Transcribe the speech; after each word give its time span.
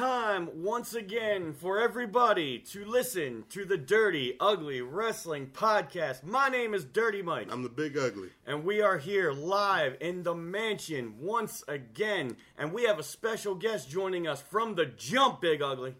time 0.00 0.48
once 0.62 0.94
again 0.94 1.52
for 1.52 1.78
everybody 1.78 2.58
to 2.58 2.86
listen 2.86 3.44
to 3.50 3.66
the 3.66 3.76
Dirty 3.76 4.34
Ugly 4.40 4.80
Wrestling 4.80 5.48
Podcast. 5.48 6.24
My 6.24 6.48
name 6.48 6.72
is 6.72 6.86
Dirty 6.86 7.20
Mike, 7.20 7.48
I'm 7.50 7.62
the 7.62 7.68
big 7.68 7.98
ugly. 7.98 8.30
and 8.46 8.64
we 8.64 8.80
are 8.80 8.96
here 8.96 9.30
live 9.30 9.98
in 10.00 10.22
the 10.22 10.34
mansion 10.34 11.16
once 11.20 11.62
again. 11.68 12.38
And 12.56 12.72
we 12.72 12.84
have 12.84 12.98
a 12.98 13.02
special 13.02 13.54
guest 13.54 13.90
joining 13.90 14.26
us 14.26 14.40
from 14.40 14.74
the 14.74 14.86
jump, 14.86 15.42
Big 15.42 15.60
Ugly. 15.60 15.94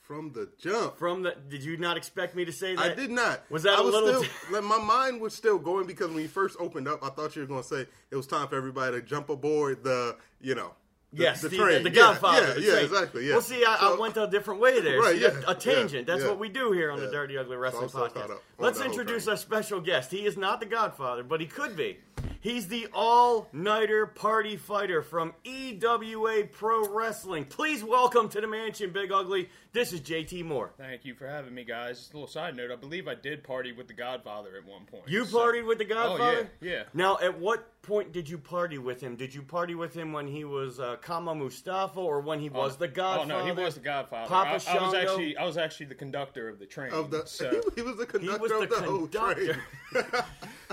From 0.00 0.32
the 0.32 0.48
jump. 0.58 0.96
From 0.96 1.22
the, 1.22 1.36
did 1.50 1.62
you 1.62 1.76
not 1.76 1.98
expect 1.98 2.34
me 2.34 2.46
to 2.46 2.52
say 2.52 2.74
that? 2.74 2.92
I 2.92 2.94
did 2.94 3.10
not. 3.10 3.42
Was 3.50 3.64
that 3.64 3.78
I 3.78 3.82
a 3.82 3.84
was 3.84 3.94
little? 3.94 4.24
Still, 4.24 4.62
my 4.62 4.78
mind 4.78 5.20
was 5.20 5.34
still 5.34 5.58
going 5.58 5.86
because 5.86 6.08
when 6.08 6.22
you 6.22 6.28
first 6.28 6.56
opened 6.58 6.88
up, 6.88 7.04
I 7.04 7.10
thought 7.10 7.36
you 7.36 7.42
were 7.42 7.48
going 7.48 7.62
to 7.62 7.68
say 7.68 7.86
it 8.10 8.16
was 8.16 8.26
time 8.26 8.48
for 8.48 8.56
everybody 8.56 8.98
to 8.98 9.02
jump 9.06 9.28
aboard 9.28 9.84
the, 9.84 10.16
you 10.40 10.54
know, 10.54 10.72
the, 11.12 11.22
Yes, 11.22 11.42
the, 11.42 11.48
the, 11.48 11.56
train. 11.56 11.82
the 11.82 11.90
Godfather. 11.90 12.48
Yeah, 12.48 12.54
the 12.54 12.60
yeah, 12.60 12.84
exactly. 12.84 13.26
Yeah. 13.26 13.32
Well, 13.32 13.42
see, 13.42 13.64
I, 13.64 13.76
I 13.76 13.96
went 13.98 14.16
a 14.16 14.26
different 14.26 14.60
way 14.60 14.80
there. 14.80 15.00
Right, 15.00 15.18
yeah, 15.18 15.40
a, 15.46 15.50
a 15.50 15.54
tangent. 15.54 16.06
yeah, 16.08 16.14
That's 16.14 16.22
yeah. 16.24 16.30
what 16.30 16.38
we 16.38 16.48
do 16.48 16.72
here 16.72 16.90
on 16.90 17.00
the 17.00 17.10
Dirty 17.10 17.36
Ugly 17.36 17.56
Wrestling 17.56 17.88
so 17.88 18.08
Podcast. 18.08 18.38
Let's 18.58 18.80
introduce 18.80 19.28
our 19.28 19.36
special 19.36 19.80
guest. 19.80 20.10
He 20.10 20.24
is 20.24 20.36
not 20.36 20.60
the 20.60 20.66
Godfather, 20.66 21.22
but 21.22 21.40
he 21.40 21.46
could 21.46 21.76
be. 21.76 21.98
He's 22.42 22.66
the 22.66 22.88
all-nighter 22.92 24.04
party 24.04 24.56
fighter 24.56 25.00
from 25.00 25.32
EWA 25.44 26.42
Pro 26.50 26.88
Wrestling. 26.88 27.44
Please 27.44 27.84
welcome 27.84 28.28
to 28.30 28.40
the 28.40 28.48
mansion, 28.48 28.90
Big 28.90 29.12
Ugly. 29.12 29.48
This 29.72 29.92
is 29.92 30.00
JT 30.00 30.44
Moore. 30.44 30.72
Thank 30.76 31.04
you 31.04 31.14
for 31.14 31.28
having 31.28 31.54
me, 31.54 31.62
guys. 31.62 31.98
Just 31.98 32.12
a 32.12 32.16
little 32.16 32.26
side 32.26 32.56
note: 32.56 32.72
I 32.72 32.76
believe 32.76 33.06
I 33.06 33.14
did 33.14 33.44
party 33.44 33.70
with 33.70 33.86
the 33.86 33.94
Godfather 33.94 34.56
at 34.56 34.66
one 34.66 34.84
point. 34.86 35.04
You 35.06 35.24
so- 35.24 35.38
partied 35.38 35.66
with 35.66 35.78
the 35.78 35.84
Godfather? 35.84 36.22
Oh 36.24 36.46
yeah, 36.60 36.70
yeah. 36.72 36.82
Now, 36.92 37.16
at 37.22 37.38
what 37.38 37.80
point 37.80 38.12
did 38.12 38.28
you 38.28 38.38
party 38.38 38.76
with 38.76 39.00
him? 39.00 39.14
Did 39.14 39.34
you 39.34 39.42
party 39.42 39.74
with 39.76 39.94
him 39.94 40.12
when 40.12 40.26
he 40.26 40.44
was 40.44 40.78
uh, 40.78 40.96
Kama 40.96 41.34
Mustafa 41.36 42.00
or 42.00 42.20
when 42.20 42.40
he 42.40 42.50
was 42.50 42.76
the 42.76 42.88
Godfather? 42.88 43.32
Oh 43.34 43.38
no, 43.38 43.44
he 43.46 43.52
was 43.52 43.76
the 43.76 43.80
Godfather. 43.80 44.28
Papa 44.28 44.48
I, 44.48 44.50
I 44.50 44.54
was 44.54 44.64
Shango? 44.64 44.96
actually, 44.96 45.36
I 45.36 45.44
was 45.44 45.56
actually 45.56 45.86
the 45.86 45.94
conductor 45.94 46.48
of 46.48 46.58
the 46.58 46.66
train. 46.66 46.92
Of 46.92 47.10
the, 47.10 47.24
so 47.24 47.62
he 47.76 47.82
was 47.82 47.96
the 47.96 48.06
conductor 48.06 48.42
was 48.42 48.50
of 48.50 48.60
the 48.62 48.66
the 48.66 48.82
whole 48.82 49.06
train. 49.06 49.56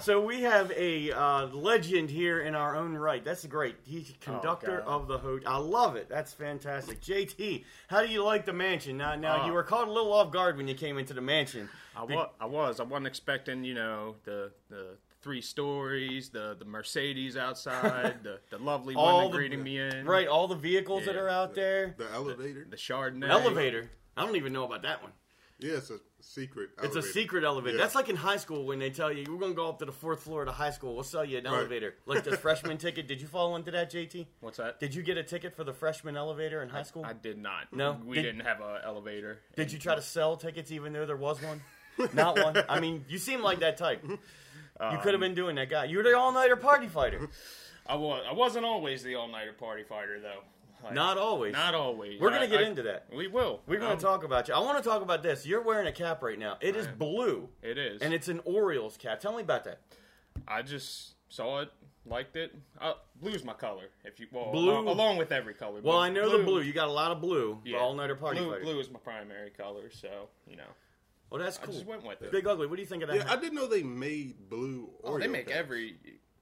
So 0.02 0.22
we 0.22 0.44
have 0.44 0.72
a 0.72 1.11
uh, 1.11 1.48
legend 1.59 2.09
here 2.09 2.41
in 2.41 2.55
our 2.55 2.75
own 2.75 2.93
right. 2.95 3.23
That's 3.23 3.45
great. 3.45 3.75
He's 3.83 4.13
conductor 4.21 4.83
God. 4.85 4.88
of 5.02 5.07
the 5.07 5.17
hotel. 5.17 5.52
I 5.52 5.57
love 5.57 5.95
it. 5.95 6.07
That's 6.09 6.33
fantastic. 6.33 7.02
JT, 7.02 7.63
how 7.88 8.02
do 8.02 8.07
you 8.11 8.23
like 8.23 8.45
the 8.45 8.53
mansion? 8.53 8.97
Now, 8.97 9.15
now 9.15 9.43
Uh, 9.43 9.47
you 9.47 9.53
were 9.53 9.63
caught 9.63 9.87
a 9.87 9.91
little 9.91 10.13
off 10.13 10.31
guard 10.31 10.57
when 10.57 10.67
you 10.67 10.75
came 10.75 10.97
into 10.97 11.13
the 11.13 11.21
mansion. 11.21 11.69
I 11.95 12.03
was, 12.03 12.27
I 12.39 12.45
was, 12.45 12.80
I 12.80 12.83
wasn't 12.83 13.07
expecting, 13.07 13.63
you 13.63 13.73
know, 13.73 14.15
the 14.23 14.52
the 14.69 14.97
three 15.21 15.41
stories, 15.41 16.30
the 16.30 16.55
the 16.57 16.65
Mercedes 16.65 17.35
outside, 17.35 18.23
the 18.23 18.39
the 18.49 18.57
lovely 18.57 18.95
All 18.97 19.30
the- 19.30 19.37
greeting 19.37 19.61
me 19.63 19.80
in, 19.80 20.05
Right, 20.05 20.27
all 20.27 20.47
the 20.47 20.55
vehicles 20.55 21.05
that 21.05 21.15
are 21.15 21.30
out 21.30 21.55
there. 21.55 21.93
The 21.97 22.09
elevator. 22.13 22.65
The 22.69 22.77
Chardonnay 22.77 23.27
Elevator. 23.30 23.89
I 24.15 24.25
don't 24.25 24.35
even 24.35 24.53
know 24.53 24.63
about 24.65 24.81
that 24.83 25.02
one. 25.02 25.11
Yeah, 25.59 25.73
it's 25.73 25.89
a 25.89 25.99
secret 26.21 26.69
Elevator. 26.77 26.99
It's 26.99 27.07
a 27.07 27.11
secret 27.11 27.43
elevator. 27.43 27.77
Yeah. 27.77 27.83
That's 27.83 27.95
like 27.95 28.07
in 28.09 28.15
high 28.15 28.38
school 28.38 28.65
when 28.65 28.79
they 28.79 28.89
tell 28.89 29.11
you 29.11 29.25
we're 29.29 29.38
going 29.39 29.52
to 29.52 29.55
go 29.55 29.67
up 29.67 29.79
to 29.79 29.85
the 29.85 29.91
fourth 29.91 30.23
floor 30.23 30.41
of 30.43 30.45
the 30.47 30.53
high 30.53 30.69
school. 30.71 30.93
We'll 30.95 31.03
sell 31.03 31.25
you 31.25 31.38
an 31.38 31.43
Right. 31.43 31.53
elevator, 31.53 31.95
like 32.05 32.23
the 32.23 32.38
freshman 32.38 32.77
ticket. 32.85 33.07
Did 33.07 33.19
you 33.19 33.27
fall 33.27 33.55
into 33.57 33.69
that, 33.71 33.91
JT? 33.91 34.25
What's 34.39 34.57
that? 34.57 34.80
Did 34.80 34.95
you 34.95 35.03
get 35.03 35.17
a 35.17 35.23
ticket 35.23 35.55
for 35.55 35.63
the 35.65 35.73
freshman 35.73 36.15
elevator 36.15 36.61
in 36.61 36.69
high 36.69 36.83
school? 36.83 37.03
I 37.05 37.13
did 37.13 37.37
not. 37.37 37.73
No? 37.73 37.97
we 38.05 38.15
Did- 38.15 38.21
did, 38.23 38.37
not 38.37 38.47
have 38.47 38.61
an 38.61 38.77
elevator. 38.85 39.39
Did 39.57 39.71
you 39.73 39.80
try 39.80 39.95
to 39.95 40.02
sell 40.02 40.37
tickets 40.37 40.71
even 40.71 40.93
though 40.93 41.05
there 41.05 41.17
was 41.17 41.41
one? 41.41 41.61
Not 42.13 42.41
one. 42.41 42.55
I 42.69 42.80
mean, 42.80 43.03
you 43.09 43.17
seem 43.17 43.41
like 43.41 43.59
that 43.59 43.75
type. 43.75 44.02
You 44.08 44.17
um, 44.80 45.02
could 45.02 45.14
have 45.14 45.19
been 45.19 45.36
doing 45.36 45.58
that 45.58 45.69
guy. 45.69 45.83
You're 45.83 46.03
the 46.03 46.17
all-nighter 46.17 46.55
party 46.55 46.87
fighter. 46.87 47.27
I 47.86 47.95
was. 47.95 48.23
I 48.25 48.31
wasn't 48.31 48.64
always 48.64 49.03
the 49.03 49.15
all 49.15 49.27
nighter 49.27 49.52
party 49.52 49.83
fighter 49.83 50.17
though. 50.21 50.39
Like, 50.84 50.94
Not 50.94 51.17
always. 51.17 51.54
Not 51.54 51.76
always. 51.76 52.20
We're 52.22 52.30
gonna 52.32 52.48
get 52.48 52.62
I- 52.62 52.67
into 52.67 52.84
that. 52.84 53.08
We 53.14 53.28
will. 53.28 53.62
We're 53.67 53.80
going 53.80 53.92
Um, 53.92 53.98
to 53.98 54.04
talk 54.04 54.23
about 54.23 54.48
you. 54.48 54.54
I 54.54 54.60
want 54.60 54.78
to 54.82 54.84
talk 54.90 55.02
about 55.02 55.22
this. 55.23 55.45
You're 55.45 55.62
wearing 55.62 55.88
a 55.88 55.92
cap 55.92 56.23
right 56.23 56.40
now. 56.40 56.58
It 56.62 56.76
is 56.76 56.88
I 56.88 56.92
am. 56.92 56.98
blue, 56.98 57.50
It 57.62 57.78
is. 57.78 58.02
and 58.02 58.14
it's 58.14 58.28
an 58.30 58.40
Orioles 58.45 58.95
cap. 58.98 59.20
Tell 59.20 59.36
me 59.36 59.42
about 59.42 59.66
that. 59.66 59.80
I 60.48 60.62
just 60.62 61.16
saw 61.28 61.60
it, 61.62 61.70
liked 62.06 62.36
it. 62.38 62.56
Uh, 62.80 62.94
blue's 63.17 63.44
my 63.44 63.54
color. 63.54 63.90
If 64.06 64.20
you 64.20 64.28
well, 64.32 64.52
Blue- 64.52 64.72
along, 64.72 64.88
along 64.88 65.17
with 65.17 65.32
every 65.32 65.54
color. 65.54 65.82
Well, 65.82 65.98
I 65.98 66.10
know 66.10 66.30
the 66.38 66.44
blue. 66.44 66.62
You 66.62 66.72
got 66.73 66.88
a 66.88 66.92
lot 66.94 67.11
of 67.11 67.20
blue. 67.20 67.60
the 67.64 67.72
yeah, 67.72 67.78
all-nighter 67.80 68.16
party 68.16 68.40
blue, 68.40 68.52
fighter. 68.52 68.64
Blue 68.64 68.80
is 68.80 68.90
my 68.90 69.00
primary 69.00 69.50
color, 69.52 69.90
so 69.90 70.30
you 70.48 70.56
know. 70.56 70.64
Well, 71.30 71.42
that's 71.42 71.58
cool. 71.58 71.64
I 71.64 71.66
cool. 71.67 71.76
just 71.76 71.86
went 71.86 72.04
with 72.08 72.22
it. 72.23 72.32
Big 72.32 72.48
ugly. 72.48 72.66
What 72.67 72.78
do 72.78 72.82
you 72.82 72.88
think 72.88 73.04
of 73.04 73.10
that? 73.10 73.17
Yeah, 73.17 73.32
I 73.32 73.36
didn't 73.36 73.54
know 73.56 73.67
they 73.67 73.84
made 73.84 74.50
blue 74.50 74.90
Oreo 75.04 75.16
Oh, 75.16 75.20
they 75.20 75.28
make 75.28 75.48
caps. 75.48 75.60
every 75.60 75.98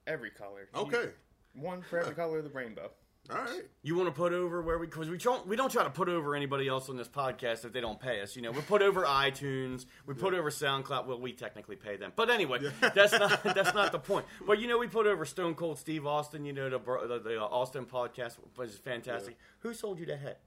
every 0.06 0.30
color. 0.30 0.68
You- 0.74 0.80
Okay. 0.82 1.10
one 1.54 1.82
for 1.82 1.98
every 1.98 2.14
color 2.14 2.38
of 2.38 2.44
the 2.44 2.50
rainbow. 2.50 2.90
All 3.30 3.36
right. 3.36 3.62
You 3.82 3.94
want 3.94 4.08
to 4.08 4.12
put 4.12 4.32
over 4.32 4.62
where 4.62 4.78
we 4.78 4.86
because 4.86 5.10
we 5.10 5.18
don't 5.18 5.46
we 5.46 5.54
don't 5.54 5.70
try 5.70 5.84
to 5.84 5.90
put 5.90 6.08
over 6.08 6.34
anybody 6.34 6.66
else 6.66 6.88
on 6.88 6.96
this 6.96 7.08
podcast 7.08 7.64
if 7.64 7.72
they 7.72 7.80
don't 7.80 8.00
pay 8.00 8.22
us. 8.22 8.36
You 8.36 8.42
know, 8.42 8.50
we 8.50 8.60
put 8.62 8.80
over 8.80 9.04
iTunes, 9.04 9.84
we 10.06 10.14
put 10.14 10.32
over 10.32 10.50
SoundCloud. 10.50 11.06
Well, 11.06 11.20
we 11.20 11.32
technically 11.32 11.76
pay 11.76 11.96
them, 11.96 12.12
but 12.16 12.30
anyway, 12.30 12.60
that's 12.94 13.12
not 13.12 13.42
that's 13.44 13.74
not 13.74 13.92
the 13.92 13.98
point. 13.98 14.24
But 14.46 14.60
you 14.60 14.66
know, 14.66 14.78
we 14.78 14.86
put 14.86 15.06
over 15.06 15.24
Stone 15.24 15.56
Cold 15.56 15.78
Steve 15.78 16.06
Austin. 16.06 16.44
You 16.44 16.54
know, 16.54 16.70
the 16.70 16.78
bro- 16.78 17.06
the, 17.06 17.18
the 17.18 17.42
uh, 17.42 17.44
Austin 17.46 17.84
podcast 17.84 18.36
was 18.56 18.76
fantastic. 18.76 19.36
Who 19.60 19.74
sold 19.74 19.98
you 19.98 20.06
that 20.06 20.20
hat? 20.20 20.40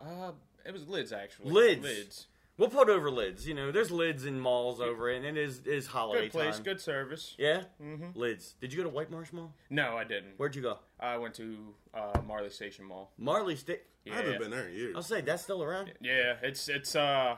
Uh, 0.00 0.32
it 0.64 0.72
was 0.72 0.86
lids 0.86 1.12
actually. 1.12 1.50
Lids. 1.50 1.82
Lids. 1.82 2.26
We'll 2.58 2.68
put 2.68 2.90
over 2.90 3.10
lids. 3.10 3.48
You 3.48 3.54
know, 3.54 3.72
there's 3.72 3.90
lids 3.90 4.26
in 4.26 4.38
malls 4.38 4.80
over 4.80 5.10
it, 5.10 5.16
and 5.24 5.24
it 5.24 5.36
is 5.40 5.60
is 5.66 5.86
holiday 5.86 6.24
Good 6.24 6.32
place, 6.32 6.54
time. 6.56 6.64
good 6.64 6.80
service. 6.80 7.34
Yeah, 7.38 7.62
mm-hmm. 7.82 8.18
lids. 8.18 8.54
Did 8.60 8.72
you 8.72 8.76
go 8.78 8.82
to 8.84 8.90
White 8.94 9.10
Marsh 9.10 9.32
Mall? 9.32 9.52
No, 9.70 9.96
I 9.96 10.04
didn't. 10.04 10.34
Where'd 10.36 10.54
you 10.54 10.62
go? 10.62 10.78
I 11.00 11.16
went 11.16 11.34
to 11.34 11.56
uh, 11.94 12.20
Marley 12.26 12.50
Station 12.50 12.84
Mall. 12.84 13.10
Marley 13.18 13.56
Stick. 13.56 13.86
Yeah. 14.04 14.12
I 14.12 14.16
haven't 14.16 14.38
been 14.40 14.50
there 14.50 14.68
in 14.68 14.74
years. 14.74 14.92
I'll 14.96 15.02
say 15.02 15.20
that's 15.22 15.42
still 15.42 15.62
around. 15.62 15.92
Yeah, 16.00 16.34
it's 16.42 16.68
it's 16.68 16.94
uh 16.94 17.36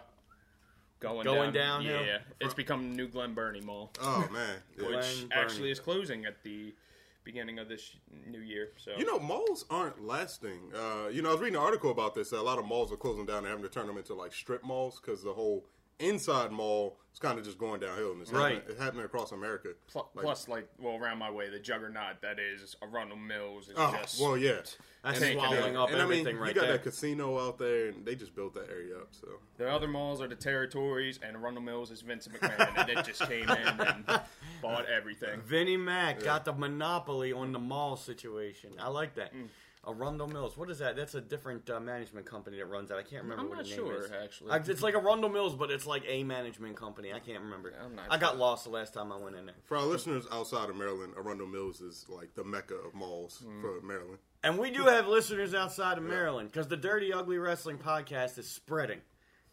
going 1.00 1.24
Going 1.24 1.52
down, 1.52 1.84
downhill? 1.84 2.04
Yeah, 2.06 2.18
it's 2.40 2.54
become 2.54 2.96
new 2.96 3.06
Glen 3.06 3.34
Burnie 3.34 3.60
Mall, 3.60 3.92
Oh 4.02 4.26
man. 4.32 4.56
Yeah. 4.76 4.84
Glen- 4.84 4.96
which 4.96 5.28
Burnie. 5.28 5.32
actually 5.32 5.70
is 5.70 5.78
closing 5.80 6.24
at 6.24 6.42
the 6.42 6.74
beginning 7.24 7.58
of 7.58 7.68
this 7.68 7.96
new 8.26 8.40
year. 8.40 8.72
So 8.76 8.92
You 8.98 9.06
know, 9.06 9.18
malls 9.18 9.64
aren't 9.70 10.04
lasting. 10.04 10.72
Uh, 10.74 11.08
you 11.08 11.22
know, 11.22 11.30
I 11.30 11.32
was 11.32 11.40
reading 11.40 11.56
an 11.56 11.62
article 11.62 11.90
about 11.90 12.14
this. 12.14 12.32
A 12.32 12.40
lot 12.40 12.58
of 12.58 12.66
malls 12.66 12.92
are 12.92 12.96
closing 12.96 13.26
down 13.26 13.38
and 13.38 13.46
having 13.46 13.62
to 13.64 13.70
turn 13.70 13.86
them 13.86 13.96
into 13.96 14.14
like 14.14 14.32
strip 14.32 14.62
malls 14.62 15.00
because 15.00 15.22
the 15.22 15.32
whole 15.32 15.64
inside 15.98 16.50
mall 16.52 16.96
is 17.12 17.18
kind 17.20 17.38
of 17.38 17.44
just 17.44 17.58
going 17.58 17.80
downhill. 17.80 18.12
And 18.12 18.22
it's 18.22 18.32
Right. 18.32 18.54
happening, 18.54 18.62
it's 18.70 18.80
happening 18.80 19.04
across 19.04 19.32
America. 19.32 19.70
Pl- 19.90 20.10
Like- 20.14 20.24
plus, 20.24 20.48
like, 20.48 20.68
well, 20.78 20.96
around 20.96 21.18
my 21.18 21.30
way, 21.30 21.48
the 21.50 21.58
juggernaut 21.60 22.20
that 22.22 22.38
is 22.38 22.74
Arundel 22.82 23.16
Mills 23.16 23.68
is 23.68 23.74
Oh, 23.76 23.92
just 24.00 24.20
well, 24.20 24.36
yeah. 24.36 24.62
That's 25.04 25.18
Taking 25.20 25.38
swallowing 25.38 25.74
it. 25.74 25.76
up 25.76 25.90
and 25.90 25.96
I 26.00 26.04
mean, 26.06 26.20
everything 26.20 26.38
right 26.38 26.48
you 26.48 26.54
got 26.54 26.62
there. 26.62 26.72
that 26.78 26.82
casino 26.82 27.38
out 27.38 27.58
there, 27.58 27.88
and 27.88 28.06
they 28.06 28.14
just 28.14 28.34
built 28.34 28.54
that 28.54 28.70
area 28.70 28.96
up. 28.96 29.08
So 29.10 29.28
The 29.58 29.70
other 29.70 29.86
malls 29.86 30.22
are 30.22 30.28
the 30.28 30.34
territories, 30.34 31.20
and 31.22 31.36
Arundel 31.36 31.62
Mills 31.62 31.90
is 31.90 32.00
Vincent 32.00 32.34
McMahon, 32.40 32.78
and 32.78 32.88
it 32.88 33.04
just 33.04 33.20
came 33.28 33.48
in 33.50 33.80
and 33.80 34.20
bought 34.62 34.86
everything. 34.86 35.40
Vinnie 35.42 35.76
Mac 35.76 36.20
got 36.20 36.46
the 36.46 36.54
monopoly 36.54 37.32
on 37.34 37.52
the 37.52 37.58
mall 37.58 37.96
situation. 37.96 38.72
I 38.78 38.88
like 38.88 39.14
that. 39.16 39.34
Mm. 39.34 39.48
Arundel 39.86 40.26
Mills. 40.28 40.56
What 40.56 40.70
is 40.70 40.78
that? 40.78 40.96
That's 40.96 41.14
a 41.14 41.20
different 41.20 41.68
uh, 41.70 41.80
management 41.80 42.26
company 42.26 42.58
that 42.58 42.66
runs 42.66 42.88
that. 42.88 42.98
I 42.98 43.02
can't 43.02 43.22
remember 43.22 43.42
I'm 43.42 43.48
what 43.48 43.58
not 43.58 43.64
the 43.64 43.70
name 43.70 43.78
sure, 43.78 44.04
is. 44.04 44.10
actually. 44.12 44.50
I, 44.50 44.56
it's 44.56 44.82
like 44.82 44.94
Arundel 44.94 45.30
Mills, 45.30 45.54
but 45.54 45.70
it's 45.70 45.86
like 45.86 46.04
a 46.08 46.22
management 46.24 46.76
company. 46.76 47.12
I 47.12 47.18
can't 47.20 47.40
remember. 47.42 47.72
I'm 47.82 47.94
not 47.94 48.06
I 48.10 48.18
got 48.18 48.32
sure. 48.32 48.40
lost 48.40 48.64
the 48.64 48.70
last 48.70 48.94
time 48.94 49.12
I 49.12 49.16
went 49.16 49.36
in 49.36 49.46
there. 49.46 49.54
for 49.64 49.76
our 49.76 49.84
listeners 49.84 50.26
outside 50.32 50.70
of 50.70 50.76
Maryland, 50.76 51.14
Arundel 51.16 51.46
Mills 51.46 51.80
is 51.80 52.06
like 52.08 52.34
the 52.34 52.44
mecca 52.44 52.74
of 52.74 52.94
malls 52.94 53.44
for 53.60 53.80
Maryland. 53.82 54.18
And 54.42 54.58
we 54.58 54.70
do 54.70 54.84
have 54.84 55.06
listeners 55.06 55.54
outside 55.54 55.96
of 55.96 56.04
Maryland 56.04 56.50
because 56.52 56.68
the 56.68 56.76
Dirty 56.76 57.12
Ugly 57.12 57.38
Wrestling 57.38 57.78
podcast 57.78 58.36
is 58.38 58.46
spreading. 58.48 59.00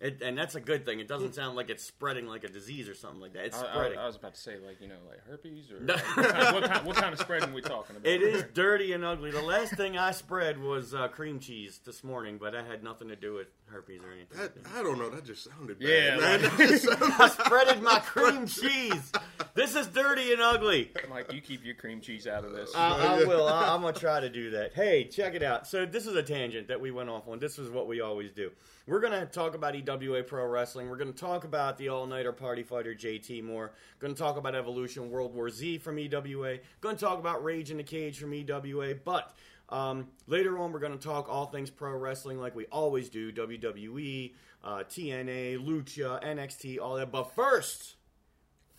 It, 0.01 0.23
and 0.23 0.35
that's 0.35 0.55
a 0.55 0.59
good 0.59 0.83
thing. 0.83 0.99
It 0.99 1.07
doesn't 1.07 1.35
sound 1.35 1.55
like 1.55 1.69
it's 1.69 1.83
spreading 1.83 2.25
like 2.25 2.43
a 2.43 2.47
disease 2.47 2.89
or 2.89 2.95
something 2.95 3.21
like 3.21 3.33
that. 3.33 3.45
It's 3.45 3.57
I, 3.57 3.67
I- 3.67 3.71
spreading. 3.71 3.99
I, 3.99 4.07
was 4.07 4.15
about 4.15 4.33
to 4.33 4.41
say, 4.41 4.55
like, 4.65 4.81
you 4.81 4.87
know, 4.87 4.95
like 5.07 5.19
herpes, 5.27 5.71
or 5.71 5.79
like, 5.85 6.17
what, 6.17 6.31
kind, 6.31 6.55
what, 6.55 6.63
kind, 6.63 6.85
what 6.87 6.95
kind 6.95 7.13
of 7.13 7.19
spreading 7.19 7.53
we 7.53 7.61
talking 7.61 7.95
about? 7.95 8.07
It 8.07 8.23
is 8.23 8.43
dirty 8.55 8.93
and 8.93 9.05
ugly. 9.05 9.29
The 9.29 9.43
last 9.43 9.75
thing 9.75 9.99
I 9.99 10.09
spread 10.11 10.59
was 10.59 10.95
uh, 10.95 11.07
cream 11.07 11.39
cheese 11.39 11.79
this 11.85 12.03
morning, 12.03 12.39
but 12.39 12.53
that 12.53 12.65
had 12.65 12.83
nothing 12.83 13.09
to 13.09 13.15
do 13.15 13.35
with 13.35 13.47
herpes 13.71 14.01
or 14.03 14.11
anything. 14.11 14.37
That, 14.37 14.53
I 14.77 14.83
don't 14.83 14.99
know. 14.99 15.09
That 15.09 15.25
just 15.25 15.43
sounded 15.49 15.79
bad. 15.79 15.87
Yeah, 15.87 16.17
man. 16.17 16.41
like- 16.43 16.51
That 16.57 16.69
just 16.69 16.83
sounded- 16.85 17.01
I 17.19 17.29
spreaded 17.29 17.81
my 17.81 17.99
cream 18.05 18.45
cheese. 18.45 19.11
This 19.53 19.75
is 19.75 19.87
dirty 19.87 20.31
and 20.33 20.41
ugly. 20.41 20.91
Mike, 21.09 21.33
you 21.33 21.41
keep 21.41 21.65
your 21.65 21.75
cream 21.75 21.99
cheese 22.01 22.27
out 22.27 22.45
of 22.45 22.51
this. 22.53 22.71
I, 22.75 23.17
I 23.21 23.23
will. 23.25 23.47
I, 23.47 23.73
I'm 23.73 23.81
gonna 23.81 23.93
try 23.93 24.19
to 24.19 24.29
do 24.29 24.51
that. 24.51 24.73
Hey, 24.73 25.05
check 25.05 25.33
it 25.35 25.43
out. 25.43 25.67
So 25.67 25.85
this 25.85 26.05
is 26.07 26.15
a 26.15 26.23
tangent 26.23 26.67
that 26.67 26.79
we 26.79 26.91
went 26.91 27.09
off 27.09 27.27
on. 27.27 27.39
This 27.39 27.57
is 27.59 27.69
what 27.69 27.87
we 27.87 28.01
always 28.01 28.31
do. 28.31 28.51
We're 28.87 28.99
gonna 29.01 29.25
talk 29.25 29.55
about 29.55 29.75
EWA 29.75 30.23
Pro 30.23 30.45
Wrestling. 30.47 30.89
We're 30.89 30.97
gonna 30.97 31.11
talk 31.11 31.43
about 31.43 31.77
the 31.77 31.89
All 31.89 32.05
Nighter 32.07 32.31
Party 32.31 32.63
Fighter 32.63 32.93
JT 32.95 33.43
Moore. 33.43 33.73
Gonna 33.99 34.13
talk 34.13 34.37
about 34.37 34.55
Evolution 34.55 35.09
World 35.11 35.33
War 35.35 35.49
Z 35.49 35.77
from 35.79 35.99
EWA. 35.99 36.57
Gonna 36.81 36.97
talk 36.97 37.19
about 37.19 37.43
Rage 37.43 37.71
in 37.71 37.77
the 37.77 37.83
Cage 37.83 38.19
from 38.19 38.33
EWA. 38.33 38.95
But 38.95 39.35
um, 39.71 40.07
later 40.27 40.57
on, 40.59 40.71
we're 40.71 40.79
gonna 40.79 40.97
talk 40.97 41.29
all 41.29 41.45
things 41.47 41.69
pro 41.69 41.91
wrestling 41.97 42.39
like 42.39 42.55
we 42.55 42.65
always 42.65 43.09
do: 43.09 43.31
WWE, 43.31 44.33
uh, 44.63 44.69
TNA, 44.89 45.57
Lucha, 45.65 46.23
NXT, 46.23 46.79
all 46.79 46.95
that. 46.95 47.11
But 47.11 47.33
first, 47.35 47.95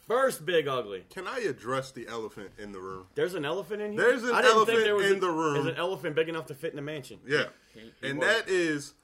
first, 0.07 0.45
Big 0.45 0.69
Ugly. 0.69 1.05
Can 1.11 1.27
I 1.27 1.41
address 1.41 1.91
the 1.93 2.07
elephant 2.09 2.51
in 2.59 2.73
the 2.73 2.81
room? 2.81 3.07
There's 3.15 3.35
an 3.35 3.45
elephant 3.45 3.83
in 3.83 3.93
here. 3.93 4.01
There's 4.01 4.23
an 4.25 4.35
I 4.35 4.43
didn't 4.43 4.67
think 4.67 4.69
elephant 4.69 4.85
there 4.85 4.95
was 4.97 5.07
in 5.07 5.13
an- 5.15 5.21
the 5.21 5.31
room. 5.31 5.55
There's 5.55 5.67
an 5.67 5.77
elephant 5.77 6.15
big 6.17 6.29
enough 6.29 6.47
to 6.47 6.55
fit 6.55 6.71
in 6.71 6.77
the 6.77 6.83
mansion. 6.83 7.19
Yeah, 7.27 7.45
he 7.75 8.09
and 8.09 8.19
was. 8.19 8.29
that 8.29 8.49
is 8.49 8.95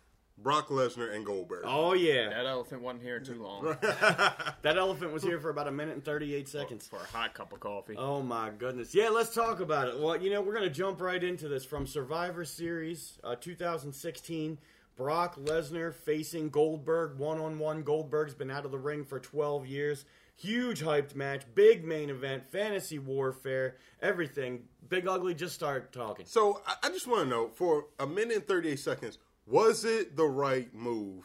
Brock 0.42 0.68
Lesnar 0.68 1.14
and 1.14 1.26
Goldberg. 1.26 1.64
Oh 1.66 1.94
yeah, 1.94 2.28
That 2.30 2.46
elephant 2.46 2.82
wasn't 2.82 3.02
here 3.02 3.18
too 3.20 3.42
long 3.42 3.76
that 3.82 4.76
elephant 4.78 5.12
was 5.12 5.22
here 5.22 5.40
for 5.40 5.50
about 5.50 5.66
a 5.68 5.72
minute 5.72 5.94
and 5.94 6.04
thirty-eight 6.04 6.48
seconds. 6.48 6.86
for 6.86 6.96
a 6.96 7.16
hot 7.16 7.34
cup 7.34 7.52
of 7.52 7.60
coffee. 7.60 7.94
Oh 7.98 8.22
my 8.22 8.50
goodness. 8.50 8.94
Yeah, 8.94 9.08
let's 9.08 9.34
talk 9.34 9.60
about 9.60 9.88
it. 9.88 9.98
Well, 9.98 10.16
you 10.20 10.30
know, 10.30 10.40
we're 10.40 10.54
going 10.54 10.68
to 10.68 10.74
jump 10.74 11.00
right 11.00 11.22
into 11.22 11.48
this 11.48 11.64
from 11.64 11.86
Survivor 11.86 12.44
Series 12.44 13.18
uh, 13.24 13.34
2016. 13.34 14.58
Brock 14.96 15.36
Lesnar 15.36 15.94
facing 15.94 16.50
Goldberg 16.50 17.18
one 17.18 17.38
on 17.38 17.58
one. 17.58 17.82
Goldberg's 17.82 18.34
been 18.34 18.50
out 18.50 18.64
of 18.64 18.72
the 18.72 18.78
ring 18.78 19.04
for 19.04 19.20
12 19.20 19.66
years. 19.66 20.04
Huge 20.34 20.82
hyped 20.82 21.16
match, 21.16 21.42
big 21.56 21.84
main 21.84 22.10
event, 22.10 22.48
fantasy 22.50 22.98
warfare, 23.00 23.76
everything. 24.00 24.62
Big 24.88 25.06
Ugly, 25.08 25.34
just 25.34 25.54
start 25.54 25.92
talking. 25.92 26.26
So 26.26 26.62
I, 26.66 26.74
I 26.84 26.88
just 26.90 27.08
want 27.08 27.24
to 27.24 27.28
know 27.28 27.48
for 27.48 27.86
a 27.98 28.06
minute 28.06 28.36
and 28.36 28.46
38 28.46 28.78
seconds, 28.78 29.18
was 29.48 29.84
it 29.84 30.16
the 30.16 30.26
right 30.26 30.72
move? 30.74 31.24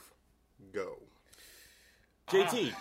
Go. 0.74 0.98
JT, 2.30 2.74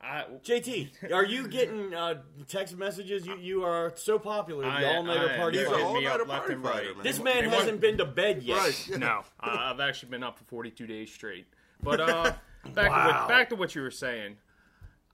I, 0.00 0.24
JT, 0.44 1.12
are 1.12 1.24
you 1.24 1.48
getting 1.48 1.92
uh, 1.94 2.22
text 2.46 2.76
messages? 2.76 3.26
You 3.26 3.36
you 3.38 3.64
are 3.64 3.92
so 3.96 4.18
popular. 4.18 4.62
The 4.64 4.68
I- 4.70 4.84
all 4.96 5.02
nighter 5.02 5.30
I- 5.32 5.36
party 5.36 5.58
you're 5.58 5.66
He's 5.68 5.76
an 5.76 5.82
fighter. 5.82 6.00
me 6.00 6.06
all-nighter 6.06 6.22
up 6.22 6.28
left 6.28 6.40
party 6.40 6.54
and 6.54 6.64
right. 6.64 6.74
fighter, 6.74 6.94
man. 6.94 7.02
This 7.02 7.18
man 7.18 7.44
Hey, 7.44 7.50
hasn't 7.50 7.72
what- 7.72 7.80
been 7.80 7.98
to 7.98 8.04
bed 8.04 8.42
yet. 8.42 8.58
Right. 8.58 8.88
no, 8.98 9.22
I, 9.40 9.70
I've 9.72 9.80
actually 9.80 10.10
been 10.10 10.22
up 10.22 10.38
for 10.38 10.44
42 10.44 10.86
days 10.86 11.10
straight. 11.12 11.46
But 11.82 12.00
uh, 12.00 12.32
back 12.74 12.84
to 12.86 12.90
Wow. 12.90 13.06
what, 13.20 13.28
back 13.28 13.48
to 13.48 13.56
what 13.56 13.74
you 13.74 13.82
were 13.82 13.90
saying. 13.90 14.36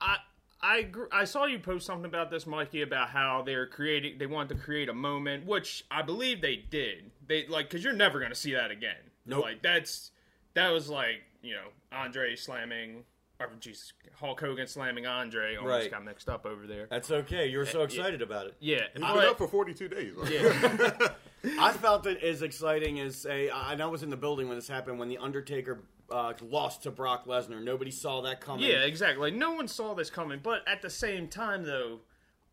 I 0.01 0.17
I 0.61 0.83
gr- 0.83 1.05
I 1.13 1.25
saw 1.25 1.45
you 1.47 1.59
post 1.59 1.87
something 1.87 2.07
about 2.07 2.31
this, 2.31 2.47
Mikey, 2.47 2.83
about 2.83 3.09
how 3.11 3.43
they're 3.47 3.67
creating. 3.67 4.19
They 4.19 4.27
wanted 4.27 4.57
to 4.57 4.61
create 4.63 4.89
a 4.89 4.95
moment, 4.95 5.47
which 5.47 5.85
I 5.91 6.03
believe 6.03 6.41
they 6.43 6.57
did. 6.57 7.11
They 7.27 7.47
like 7.47 7.71
because 7.71 7.83
you're 7.85 7.93
never 7.95 8.19
going 8.19 8.33
to 8.33 8.37
see 8.37 8.53
that 8.53 8.71
again. 8.71 8.97
Nope. 9.27 9.43
Like 9.43 9.63
that's 9.63 10.11
that 10.55 10.71
was 10.71 10.89
like 10.89 11.23
you 11.43 11.55
know 11.55 11.69
Andre 11.93 12.37
slamming. 12.37 13.05
Or 13.41 13.49
Jesus, 13.59 13.93
Hulk 14.21 14.41
Hogan 14.41 14.69
slamming 14.69 15.07
Andre 15.07 15.57
almost 15.57 15.69
Right. 15.73 15.91
got 15.91 16.05
mixed 16.05 16.29
up 16.29 16.47
over 16.47 16.69
there. 16.69 16.87
That's 16.89 17.11
okay. 17.11 17.49
You 17.49 17.59
were 17.59 17.67
so 17.67 17.83
excited 17.83 18.23
about 18.23 18.47
it. 18.47 18.55
Yeah, 18.61 18.83
He's 18.93 19.03
but- 19.03 19.15
been 19.17 19.25
up 19.25 19.39
for 19.39 19.49
42 19.49 19.89
days. 19.89 20.13
yeah. 20.31 21.09
I 21.61 21.73
felt 21.73 22.07
it 22.07 22.23
as 22.23 22.43
exciting 22.43 23.01
as 23.01 23.17
say, 23.17 23.49
and 23.53 23.83
I 23.83 23.87
was 23.87 24.05
in 24.05 24.11
the 24.11 24.17
building 24.17 24.47
when 24.49 24.57
this 24.57 24.69
happened 24.69 25.01
when 25.01 25.09
the 25.09 25.19
Undertaker 25.19 25.81
uh, 26.13 26.33
lost 26.43 26.85
to 26.85 26.93
Brock 26.93 27.27
Lesnar. 27.27 27.61
Nobody 27.63 27.91
saw 27.91 28.23
that 28.23 28.41
coming. 28.41 28.65
Yeah, 28.67 28.85
exactly. 28.85 29.33
No 29.33 29.53
one 29.55 29.67
saw 29.67 29.95
this 29.95 30.11
coming, 30.11 30.39
but 30.41 30.63
at 30.69 30.81
the 30.81 30.89
same 30.89 31.27
time, 31.27 31.65
though, 31.65 31.99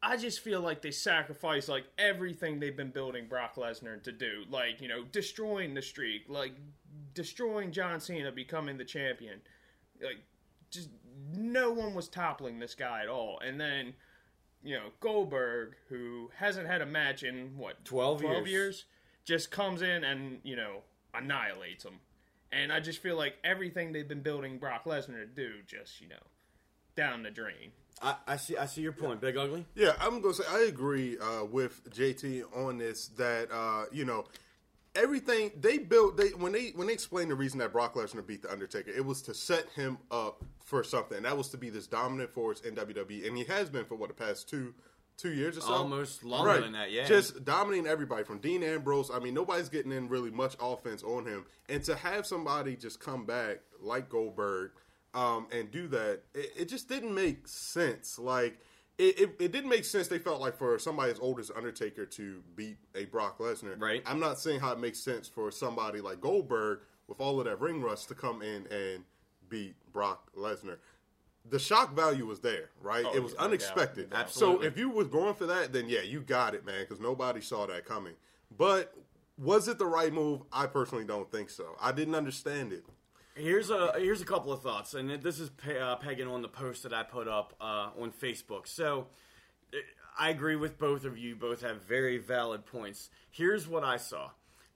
I 0.03 0.17
just 0.17 0.39
feel 0.39 0.61
like 0.61 0.81
they 0.81 0.91
sacrificed 0.91 1.69
like 1.69 1.85
everything 1.97 2.59
they've 2.59 2.75
been 2.75 2.89
building 2.89 3.27
Brock 3.27 3.55
Lesnar 3.55 4.01
to 4.03 4.11
do, 4.11 4.43
like 4.49 4.81
you 4.81 4.87
know, 4.87 5.03
destroying 5.11 5.73
the 5.73 5.81
streak, 5.81 6.23
like 6.27 6.53
destroying 7.13 7.71
John 7.71 7.99
Cena 7.99 8.31
becoming 8.31 8.77
the 8.77 8.85
champion, 8.85 9.41
like 10.01 10.17
just 10.71 10.89
no 11.35 11.71
one 11.71 11.93
was 11.93 12.07
toppling 12.07 12.59
this 12.59 12.75
guy 12.75 13.01
at 13.01 13.09
all, 13.09 13.39
and 13.45 13.59
then. 13.59 13.93
You 14.63 14.75
know 14.75 14.89
Goldberg, 14.99 15.75
who 15.89 16.29
hasn't 16.37 16.67
had 16.67 16.81
a 16.81 16.85
match 16.85 17.23
in 17.23 17.57
what 17.57 17.83
12 17.83 18.21
years. 18.21 18.47
years, 18.47 18.85
just 19.25 19.49
comes 19.49 19.81
in 19.81 20.03
and 20.03 20.39
you 20.43 20.55
know 20.55 20.81
annihilates 21.15 21.83
him. 21.83 21.99
And 22.51 22.71
I 22.71 22.79
just 22.79 22.99
feel 22.99 23.15
like 23.15 23.35
everything 23.43 23.91
they've 23.91 24.07
been 24.07 24.21
building 24.21 24.57
Brock 24.57 24.83
Lesnar 24.85 25.19
to 25.19 25.25
do, 25.25 25.63
just 25.65 26.01
you 26.01 26.09
know, 26.09 26.23
down 26.95 27.23
the 27.23 27.31
drain. 27.31 27.71
I, 28.01 28.15
I 28.27 28.37
see. 28.37 28.57
I 28.57 28.65
see 28.65 28.81
your 28.81 28.93
point, 28.93 29.21
Big 29.21 29.37
Ugly. 29.37 29.65
Yeah, 29.75 29.93
I'm 29.99 30.21
gonna 30.21 30.33
say 30.33 30.43
I 30.49 30.61
agree 30.61 31.17
uh, 31.19 31.45
with 31.45 31.89
JT 31.91 32.43
on 32.55 32.77
this. 32.77 33.09
That 33.09 33.49
uh, 33.51 33.85
you 33.91 34.05
know 34.05 34.25
everything 34.95 35.51
they 35.59 35.77
built. 35.77 36.17
They 36.17 36.29
when 36.29 36.51
they 36.51 36.69
when 36.69 36.87
they 36.87 36.93
explained 36.93 37.31
the 37.31 37.35
reason 37.35 37.59
that 37.59 37.71
Brock 37.71 37.95
Lesnar 37.95 38.25
beat 38.25 38.41
the 38.41 38.51
Undertaker, 38.51 38.91
it 38.91 39.05
was 39.05 39.21
to 39.23 39.33
set 39.33 39.69
him 39.69 39.97
up 40.09 40.43
for 40.63 40.83
something. 40.83 41.23
That 41.23 41.37
was 41.37 41.49
to 41.49 41.57
be 41.57 41.69
this 41.69 41.87
dominant 41.87 42.33
force 42.33 42.61
in 42.61 42.75
WWE, 42.75 43.27
and 43.27 43.37
he 43.37 43.43
has 43.45 43.69
been 43.69 43.85
for 43.85 43.95
what 43.95 44.09
the 44.09 44.15
past 44.15 44.49
two 44.49 44.73
two 45.17 45.33
years 45.33 45.57
or 45.57 45.61
so. 45.61 45.73
Almost 45.73 46.23
longer 46.23 46.61
than 46.61 46.73
that, 46.73 46.91
yeah. 46.91 47.05
Just 47.05 47.45
dominating 47.45 47.87
everybody 47.87 48.23
from 48.23 48.39
Dean 48.39 48.63
Ambrose. 48.63 49.11
I 49.11 49.19
mean, 49.19 49.33
nobody's 49.33 49.69
getting 49.69 49.91
in 49.91 50.09
really 50.09 50.31
much 50.31 50.55
offense 50.59 51.03
on 51.03 51.25
him, 51.25 51.45
and 51.69 51.83
to 51.83 51.95
have 51.95 52.25
somebody 52.25 52.75
just 52.75 52.99
come 52.99 53.25
back 53.25 53.59
like 53.79 54.09
Goldberg 54.09 54.71
um, 55.13 55.47
and 55.51 55.71
do 55.71 55.87
that, 55.89 56.21
it, 56.33 56.51
it 56.57 56.69
just 56.69 56.87
didn't 56.89 57.13
make 57.13 57.47
sense. 57.47 58.17
Like. 58.19 58.59
It, 58.97 59.19
it, 59.19 59.35
it 59.39 59.51
didn't 59.51 59.69
make 59.69 59.85
sense. 59.85 60.09
They 60.09 60.19
felt 60.19 60.41
like 60.41 60.55
for 60.55 60.77
somebody 60.77 61.11
as 61.11 61.19
old 61.19 61.39
as 61.39 61.49
Undertaker 61.49 62.05
to 62.05 62.43
beat 62.55 62.77
a 62.93 63.05
Brock 63.05 63.39
Lesnar. 63.39 63.81
Right. 63.81 64.03
I'm 64.05 64.19
not 64.19 64.37
saying 64.37 64.59
how 64.59 64.73
it 64.73 64.79
makes 64.79 64.99
sense 64.99 65.27
for 65.27 65.49
somebody 65.49 66.01
like 66.01 66.21
Goldberg 66.21 66.81
with 67.07 67.19
all 67.19 67.39
of 67.39 67.45
that 67.45 67.59
ring 67.59 67.81
rust 67.81 68.09
to 68.09 68.15
come 68.15 68.43
in 68.43 68.67
and 68.67 69.03
beat 69.49 69.73
Brock 69.91 70.29
Lesnar. 70.37 70.77
The 71.49 71.57
shock 71.57 71.95
value 71.95 72.27
was 72.27 72.41
there, 72.41 72.69
right? 72.79 73.03
Oh, 73.07 73.15
it 73.15 73.23
was 73.23 73.33
yeah, 73.33 73.45
unexpected. 73.45 74.09
Absolutely. 74.13 74.65
So 74.65 74.67
if 74.67 74.77
you 74.77 74.91
was 74.91 75.07
going 75.07 75.33
for 75.33 75.47
that, 75.47 75.73
then 75.73 75.89
yeah, 75.89 76.01
you 76.01 76.21
got 76.21 76.53
it, 76.53 76.63
man, 76.63 76.81
because 76.81 76.99
nobody 76.99 77.41
saw 77.41 77.65
that 77.67 77.85
coming. 77.85 78.13
But 78.55 78.93
was 79.35 79.67
it 79.67 79.79
the 79.79 79.87
right 79.87 80.13
move? 80.13 80.41
I 80.53 80.67
personally 80.67 81.05
don't 81.05 81.31
think 81.31 81.49
so. 81.49 81.75
I 81.81 81.91
didn't 81.91 82.13
understand 82.13 82.71
it. 82.71 82.83
Here's 83.35 83.69
a 83.69 83.93
here's 83.97 84.21
a 84.21 84.25
couple 84.25 84.51
of 84.51 84.61
thoughts, 84.61 84.93
and 84.93 85.09
this 85.21 85.39
is 85.39 85.49
pe- 85.49 85.79
uh, 85.79 85.95
pegging 85.95 86.27
on 86.27 86.41
the 86.41 86.49
post 86.49 86.83
that 86.83 86.93
I 86.93 87.03
put 87.03 87.29
up 87.29 87.53
uh, 87.61 87.89
on 87.99 88.11
Facebook. 88.11 88.67
So 88.67 89.07
I 90.19 90.29
agree 90.29 90.57
with 90.57 90.77
both 90.77 91.05
of 91.05 91.17
you. 91.17 91.35
Both 91.35 91.61
have 91.61 91.81
very 91.83 92.17
valid 92.17 92.65
points. 92.65 93.09
Here's 93.29 93.67
what 93.69 93.85
I 93.85 93.95
saw 93.95 94.31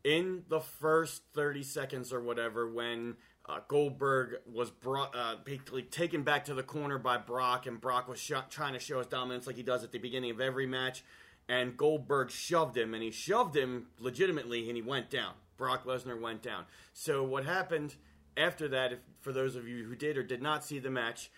in 0.05 0.43
the 0.47 0.61
first 0.61 1.23
30 1.33 1.63
seconds 1.63 2.13
or 2.13 2.21
whatever 2.21 2.69
when. 2.69 3.15
Uh, 3.47 3.59
Goldberg 3.67 4.37
was 4.51 4.71
brought, 4.71 5.15
uh, 5.15 5.35
basically 5.45 5.83
taken 5.83 6.23
back 6.23 6.45
to 6.45 6.55
the 6.55 6.63
corner 6.63 6.97
by 6.97 7.19
Brock, 7.19 7.67
and 7.67 7.79
Brock 7.79 8.07
was 8.07 8.19
sho- 8.19 8.41
trying 8.49 8.73
to 8.73 8.79
show 8.79 8.97
his 8.97 9.05
dominance 9.05 9.45
like 9.45 9.55
he 9.55 9.61
does 9.61 9.83
at 9.83 9.91
the 9.91 9.99
beginning 9.99 10.31
of 10.31 10.41
every 10.41 10.65
match. 10.65 11.03
And 11.47 11.77
Goldberg 11.77 12.31
shoved 12.31 12.75
him, 12.75 12.95
and 12.95 13.03
he 13.03 13.11
shoved 13.11 13.55
him 13.55 13.85
legitimately, 13.99 14.67
and 14.67 14.75
he 14.75 14.81
went 14.81 15.11
down. 15.11 15.33
Brock 15.57 15.85
Lesnar 15.85 16.19
went 16.19 16.41
down. 16.41 16.65
So 16.91 17.23
what 17.23 17.45
happened 17.45 17.93
after 18.37 18.67
that, 18.69 18.93
if, 18.93 18.99
for 19.21 19.31
those 19.31 19.55
of 19.55 19.67
you 19.67 19.83
who 19.85 19.95
did 19.95 20.17
or 20.17 20.23
did 20.23 20.41
not 20.41 20.63
see 20.65 20.79
the 20.79 20.89
match, 20.89 21.29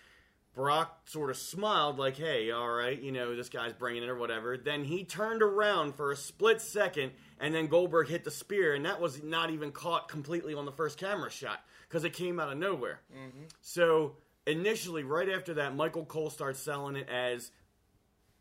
Brock 0.54 1.08
sort 1.08 1.30
of 1.30 1.36
smiled 1.36 1.98
like, 1.98 2.16
"Hey, 2.16 2.50
all 2.50 2.68
right, 2.70 3.00
you 3.00 3.12
know 3.12 3.36
this 3.36 3.48
guy's 3.48 3.72
bringing 3.72 4.02
it 4.02 4.08
or 4.08 4.16
whatever." 4.16 4.56
Then 4.56 4.84
he 4.84 5.04
turned 5.04 5.42
around 5.42 5.94
for 5.94 6.10
a 6.10 6.16
split 6.16 6.60
second, 6.60 7.12
and 7.38 7.54
then 7.54 7.68
Goldberg 7.68 8.08
hit 8.08 8.24
the 8.24 8.30
spear, 8.30 8.74
and 8.74 8.84
that 8.84 9.00
was 9.00 9.22
not 9.22 9.50
even 9.50 9.70
caught 9.70 10.08
completely 10.08 10.54
on 10.54 10.64
the 10.64 10.72
first 10.72 10.98
camera 10.98 11.30
shot 11.30 11.60
because 11.88 12.02
it 12.04 12.12
came 12.12 12.40
out 12.40 12.50
of 12.50 12.58
nowhere. 12.58 13.00
Mm-hmm. 13.16 13.44
So 13.60 14.16
initially, 14.46 15.04
right 15.04 15.28
after 15.28 15.54
that, 15.54 15.76
Michael 15.76 16.04
Cole 16.04 16.30
starts 16.30 16.58
selling 16.58 16.96
it 16.96 17.08
as 17.08 17.52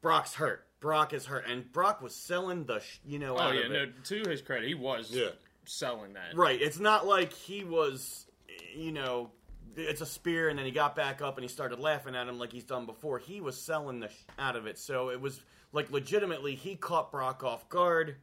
Brock's 0.02 0.34
hurt. 0.36 0.66
Brock 0.80 1.14
is 1.14 1.26
hurt, 1.26 1.46
and 1.48 1.72
Brock 1.72 2.02
was 2.02 2.16
selling 2.16 2.66
the 2.66 2.80
sh- 2.80 3.00
you 3.06 3.20
know 3.20 3.36
Oh 3.36 3.42
out 3.42 3.56
yeah, 3.56 3.62
of 3.66 3.72
no. 3.72 3.86
To 4.06 4.30
his 4.30 4.42
credit, 4.42 4.68
he 4.68 4.76
was 4.76 5.12
Yeah. 5.12 5.30
selling 5.66 6.14
that. 6.14 6.36
Right. 6.36 6.60
It's 6.62 6.80
not 6.80 7.06
like 7.08 7.34
he 7.34 7.64
was, 7.64 8.27
you 8.76 8.92
know, 8.92 9.32
it's 9.76 10.02
a 10.02 10.06
spear 10.06 10.50
and 10.50 10.58
then 10.58 10.66
he 10.66 10.72
got 10.72 10.96
back 10.96 11.22
up 11.22 11.38
and 11.38 11.44
he 11.44 11.48
started 11.48 11.80
laughing 11.80 12.16
at 12.16 12.28
him 12.28 12.40
like 12.40 12.52
he's 12.52 12.64
done 12.64 12.86
before. 12.86 13.20
He 13.20 13.42
was 13.42 13.60
selling 13.60 14.00
the 14.00 14.10
sh- 14.10 14.26
out 14.40 14.56
of 14.56 14.66
it. 14.66 14.78
So 14.78 15.10
it 15.10 15.22
was 15.22 15.42
like 15.72 15.92
legitimately 15.92 16.56
he 16.56 16.76
caught 16.76 17.12
Brock 17.12 17.44
off 17.44 17.70
guard 17.70 18.16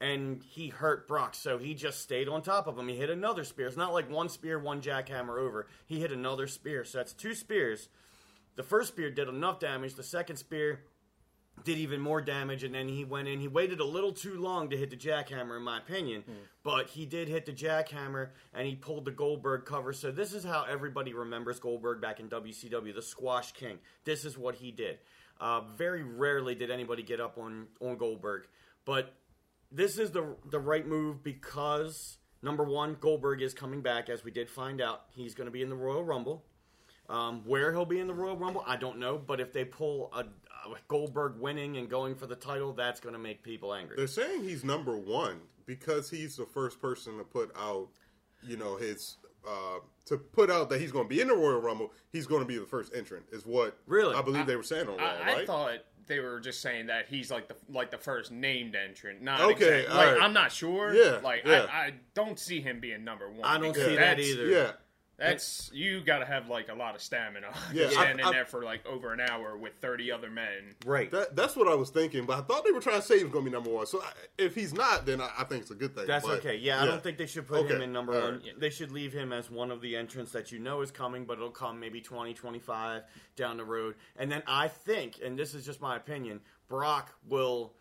and 0.00 0.42
he 0.42 0.68
hurt 0.68 1.06
Brock. 1.08 1.34
So 1.34 1.58
he 1.58 1.74
just 1.74 2.00
stayed 2.00 2.28
on 2.28 2.42
top 2.42 2.66
of 2.66 2.78
him. 2.78 2.88
He 2.88 2.96
hit 2.96 3.10
another 3.10 3.44
spear. 3.44 3.66
It's 3.66 3.76
not 3.76 3.92
like 3.92 4.10
one 4.10 4.28
spear, 4.28 4.58
one 4.58 4.80
jackhammer 4.82 5.38
over. 5.38 5.66
He 5.86 6.00
hit 6.00 6.12
another 6.12 6.46
spear. 6.46 6.84
So 6.84 6.98
that's 6.98 7.12
two 7.12 7.34
spears. 7.34 7.88
The 8.56 8.62
first 8.62 8.88
spear 8.88 9.10
did 9.10 9.28
enough 9.28 9.60
damage. 9.60 9.94
The 9.94 10.02
second 10.02 10.36
spear 10.36 10.80
did 11.64 11.78
even 11.78 12.00
more 12.00 12.20
damage, 12.20 12.62
and 12.64 12.74
then 12.74 12.88
he 12.88 13.04
went 13.04 13.28
in. 13.28 13.40
He 13.40 13.48
waited 13.48 13.80
a 13.80 13.84
little 13.84 14.12
too 14.12 14.38
long 14.38 14.70
to 14.70 14.76
hit 14.76 14.90
the 14.90 14.96
jackhammer, 14.96 15.56
in 15.56 15.62
my 15.62 15.78
opinion, 15.78 16.22
but 16.62 16.88
he 16.88 17.06
did 17.06 17.28
hit 17.28 17.46
the 17.46 17.52
jackhammer, 17.52 18.28
and 18.54 18.66
he 18.66 18.74
pulled 18.76 19.04
the 19.04 19.10
Goldberg 19.10 19.64
cover. 19.64 19.92
So 19.92 20.10
this 20.10 20.32
is 20.32 20.44
how 20.44 20.64
everybody 20.64 21.12
remembers 21.14 21.58
Goldberg 21.58 22.00
back 22.00 22.20
in 22.20 22.28
WCW, 22.28 22.94
the 22.94 23.02
Squash 23.02 23.52
King. 23.52 23.78
This 24.04 24.24
is 24.24 24.38
what 24.38 24.56
he 24.56 24.70
did. 24.70 24.98
Uh, 25.40 25.62
very 25.76 26.02
rarely 26.02 26.54
did 26.54 26.70
anybody 26.70 27.02
get 27.02 27.20
up 27.20 27.36
on 27.36 27.66
on 27.80 27.96
Goldberg, 27.96 28.46
but 28.84 29.14
this 29.70 29.98
is 29.98 30.10
the 30.10 30.36
the 30.50 30.58
right 30.58 30.86
move 30.86 31.22
because 31.22 32.18
number 32.42 32.64
one, 32.64 32.96
Goldberg 33.00 33.42
is 33.42 33.52
coming 33.52 33.82
back, 33.82 34.08
as 34.08 34.24
we 34.24 34.30
did 34.30 34.48
find 34.48 34.80
out. 34.80 35.04
He's 35.10 35.34
going 35.34 35.46
to 35.46 35.50
be 35.50 35.62
in 35.62 35.68
the 35.68 35.76
Royal 35.76 36.04
Rumble. 36.04 36.44
Um, 37.08 37.42
where 37.44 37.72
he'll 37.72 37.84
be 37.84 38.00
in 38.00 38.08
the 38.08 38.14
Royal 38.14 38.36
Rumble, 38.36 38.64
I 38.66 38.76
don't 38.76 38.98
know. 38.98 39.16
But 39.16 39.40
if 39.40 39.52
they 39.52 39.64
pull 39.64 40.12
a, 40.12 40.24
a 40.72 40.76
Goldberg 40.88 41.38
winning 41.38 41.76
and 41.76 41.88
going 41.88 42.14
for 42.14 42.26
the 42.26 42.36
title, 42.36 42.72
that's 42.72 43.00
going 43.00 43.14
to 43.14 43.18
make 43.18 43.42
people 43.42 43.74
angry. 43.74 43.96
They're 43.96 44.06
saying 44.06 44.44
he's 44.44 44.64
number 44.64 44.96
one 44.96 45.40
because 45.66 46.10
he's 46.10 46.36
the 46.36 46.46
first 46.46 46.80
person 46.80 47.18
to 47.18 47.24
put 47.24 47.50
out, 47.56 47.88
you 48.42 48.56
know, 48.56 48.76
his 48.76 49.16
uh, 49.46 49.78
to 50.06 50.16
put 50.18 50.50
out 50.50 50.68
that 50.70 50.80
he's 50.80 50.92
going 50.92 51.04
to 51.04 51.08
be 51.08 51.20
in 51.20 51.28
the 51.28 51.34
Royal 51.34 51.60
Rumble. 51.60 51.92
He's 52.12 52.26
going 52.26 52.40
to 52.42 52.46
be 52.46 52.58
the 52.58 52.66
first 52.66 52.94
entrant. 52.94 53.26
Is 53.32 53.46
what 53.46 53.76
Really? 53.86 54.14
I 54.14 54.22
believe 54.22 54.46
they 54.46 54.56
were 54.56 54.62
saying 54.62 54.88
on 54.88 54.98
Raw, 54.98 55.04
I, 55.04 55.42
I 55.42 55.46
thought 55.46 55.78
they 56.06 56.20
were 56.20 56.40
just 56.40 56.60
saying 56.62 56.86
that 56.86 57.06
he's 57.08 57.30
like 57.30 57.48
the 57.48 57.56
like 57.68 57.90
the 57.90 57.98
first 57.98 58.30
named 58.30 58.76
entrant. 58.76 59.22
Not 59.22 59.40
Okay, 59.40 59.80
exact- 59.80 59.90
all 59.90 59.96
like 59.96 60.14
right. 60.14 60.22
I'm 60.22 60.32
not 60.32 60.52
sure. 60.52 60.94
Yeah, 60.94 61.18
like 61.22 61.42
yeah. 61.44 61.66
I, 61.70 61.78
I 61.78 61.94
don't 62.14 62.38
see 62.38 62.60
him 62.60 62.80
being 62.80 63.04
number 63.04 63.30
one. 63.30 63.44
I 63.44 63.58
don't 63.58 63.74
see 63.74 63.96
that 63.96 64.18
either. 64.20 64.46
Yeah. 64.46 64.72
That's 65.18 65.70
you 65.72 66.02
got 66.02 66.18
to 66.18 66.26
have 66.26 66.48
like 66.48 66.68
a 66.68 66.74
lot 66.74 66.94
of 66.94 67.00
stamina. 67.00 67.48
Yeah, 67.72 67.86
to 67.86 67.90
stand 67.92 68.20
I- 68.20 68.22
in 68.22 68.28
I- 68.28 68.32
there 68.32 68.44
for 68.44 68.62
like 68.62 68.86
over 68.86 69.12
an 69.12 69.20
hour 69.20 69.56
with 69.56 69.74
30 69.80 70.12
other 70.12 70.30
men. 70.30 70.74
Right. 70.84 71.10
That, 71.10 71.34
that's 71.34 71.56
what 71.56 71.68
I 71.68 71.74
was 71.74 71.90
thinking, 71.90 72.24
but 72.26 72.38
I 72.38 72.42
thought 72.42 72.64
they 72.64 72.70
were 72.70 72.80
trying 72.80 73.00
to 73.00 73.06
say 73.06 73.18
he 73.18 73.24
was 73.24 73.32
going 73.32 73.44
to 73.44 73.50
be 73.50 73.54
number 73.54 73.70
one. 73.70 73.86
So 73.86 74.00
I, 74.02 74.12
if 74.38 74.54
he's 74.54 74.72
not, 74.72 75.06
then 75.06 75.20
I, 75.20 75.30
I 75.38 75.44
think 75.44 75.62
it's 75.62 75.70
a 75.70 75.74
good 75.74 75.94
thing. 75.94 76.06
That's 76.06 76.26
but, 76.26 76.38
okay. 76.38 76.56
Yeah, 76.56 76.82
I 76.82 76.86
don't 76.86 77.02
think 77.02 77.18
they 77.18 77.26
should 77.26 77.46
put 77.46 77.66
him 77.66 77.80
in 77.80 77.92
number 77.92 78.14
All 78.14 78.32
one. 78.32 78.42
They 78.58 78.70
should 78.70 78.92
leave 78.92 79.12
him 79.12 79.32
as 79.32 79.50
one 79.50 79.70
of 79.70 79.80
the 79.80 79.96
entrants 79.96 80.32
that 80.32 80.52
you 80.52 80.58
know 80.58 80.82
is 80.82 80.90
coming, 80.90 81.24
but 81.24 81.34
it'll 81.34 81.50
come 81.50 81.80
maybe 81.80 82.00
20, 82.00 82.34
25 82.34 83.02
down 83.36 83.56
the 83.56 83.64
road. 83.64 83.94
And 84.16 84.30
then 84.30 84.42
I 84.46 84.68
think, 84.68 85.20
and 85.24 85.38
this 85.38 85.54
is 85.54 85.64
just 85.64 85.80
my 85.80 85.96
opinion, 85.96 86.40
Brock 86.68 87.12
will 87.28 87.74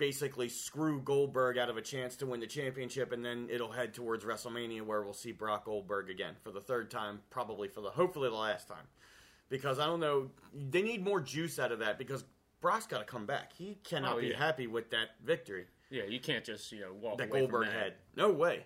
basically 0.00 0.48
screw 0.48 1.00
Goldberg 1.00 1.58
out 1.58 1.68
of 1.68 1.76
a 1.76 1.82
chance 1.82 2.16
to 2.16 2.26
win 2.26 2.40
the 2.40 2.46
championship, 2.48 3.12
and 3.12 3.24
then 3.24 3.46
it'll 3.48 3.70
head 3.70 3.94
towards 3.94 4.24
WrestleMania 4.24 4.82
where 4.82 5.02
we'll 5.02 5.12
see 5.12 5.30
Brock 5.30 5.66
Goldberg 5.66 6.10
again 6.10 6.34
for 6.42 6.50
the 6.50 6.60
third 6.60 6.90
time, 6.90 7.20
probably 7.30 7.68
for 7.68 7.82
the 7.82 7.90
hopefully 7.90 8.28
the 8.28 8.34
last 8.34 8.66
time. 8.66 8.88
Because 9.48 9.78
I 9.78 9.86
don't 9.86 10.00
know, 10.00 10.30
they 10.52 10.82
need 10.82 11.04
more 11.04 11.20
juice 11.20 11.58
out 11.60 11.70
of 11.70 11.80
that 11.80 11.98
because 11.98 12.24
Brock's 12.60 12.86
got 12.86 12.98
to 12.98 13.04
come 13.04 13.26
back. 13.26 13.52
He 13.52 13.78
cannot 13.84 14.16
Oh, 14.16 14.20
be 14.20 14.32
happy 14.32 14.66
with 14.66 14.90
that 14.90 15.10
victory 15.24 15.66
Yeah, 15.90 16.04
you 16.08 16.18
can't 16.20 16.44
just 16.44 16.72
you 16.72 16.80
know 16.80 16.92
walk 17.00 17.18
that 17.18 17.28
away 17.28 17.40
Goldberg 17.40 17.66
from 17.66 17.74
that. 17.74 17.82
had. 17.82 17.92
No 18.16 18.30
way. 18.32 18.64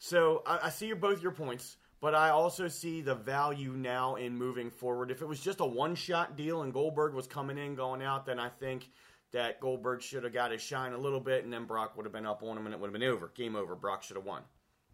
So 0.00 0.42
I, 0.46 0.60
I 0.64 0.70
see 0.70 0.86
your, 0.86 0.96
both 0.96 1.22
your 1.22 1.32
points, 1.32 1.76
but 2.00 2.14
I 2.14 2.30
also 2.30 2.68
see 2.68 3.00
the 3.00 3.14
value 3.16 3.72
now 3.72 4.14
in 4.14 4.36
moving 4.36 4.70
forward. 4.70 5.10
If 5.10 5.22
it 5.22 5.26
was 5.26 5.40
just 5.40 5.60
a 5.60 5.66
one 5.66 5.96
shot 5.96 6.36
deal 6.36 6.62
and 6.62 6.72
Goldberg 6.72 7.14
was 7.14 7.26
coming 7.26 7.58
in, 7.58 7.74
going 7.74 8.00
out, 8.02 8.24
then 8.26 8.38
I 8.38 8.48
think 8.48 8.90
that 9.32 9.60
Goldberg 9.60 10.02
should 10.02 10.24
have 10.24 10.32
got 10.32 10.52
his 10.52 10.62
shine 10.62 10.92
a 10.92 10.98
little 10.98 11.20
bit, 11.20 11.44
and 11.44 11.52
then 11.52 11.64
Brock 11.64 11.96
would 11.96 12.06
have 12.06 12.12
been 12.12 12.26
up 12.26 12.42
on 12.42 12.56
him, 12.56 12.66
and 12.66 12.74
it 12.74 12.80
would 12.80 12.88
have 12.88 12.98
been 12.98 13.08
over. 13.08 13.30
Game 13.34 13.56
over. 13.56 13.74
Brock 13.74 14.02
should 14.02 14.16
have 14.16 14.24
won. 14.24 14.42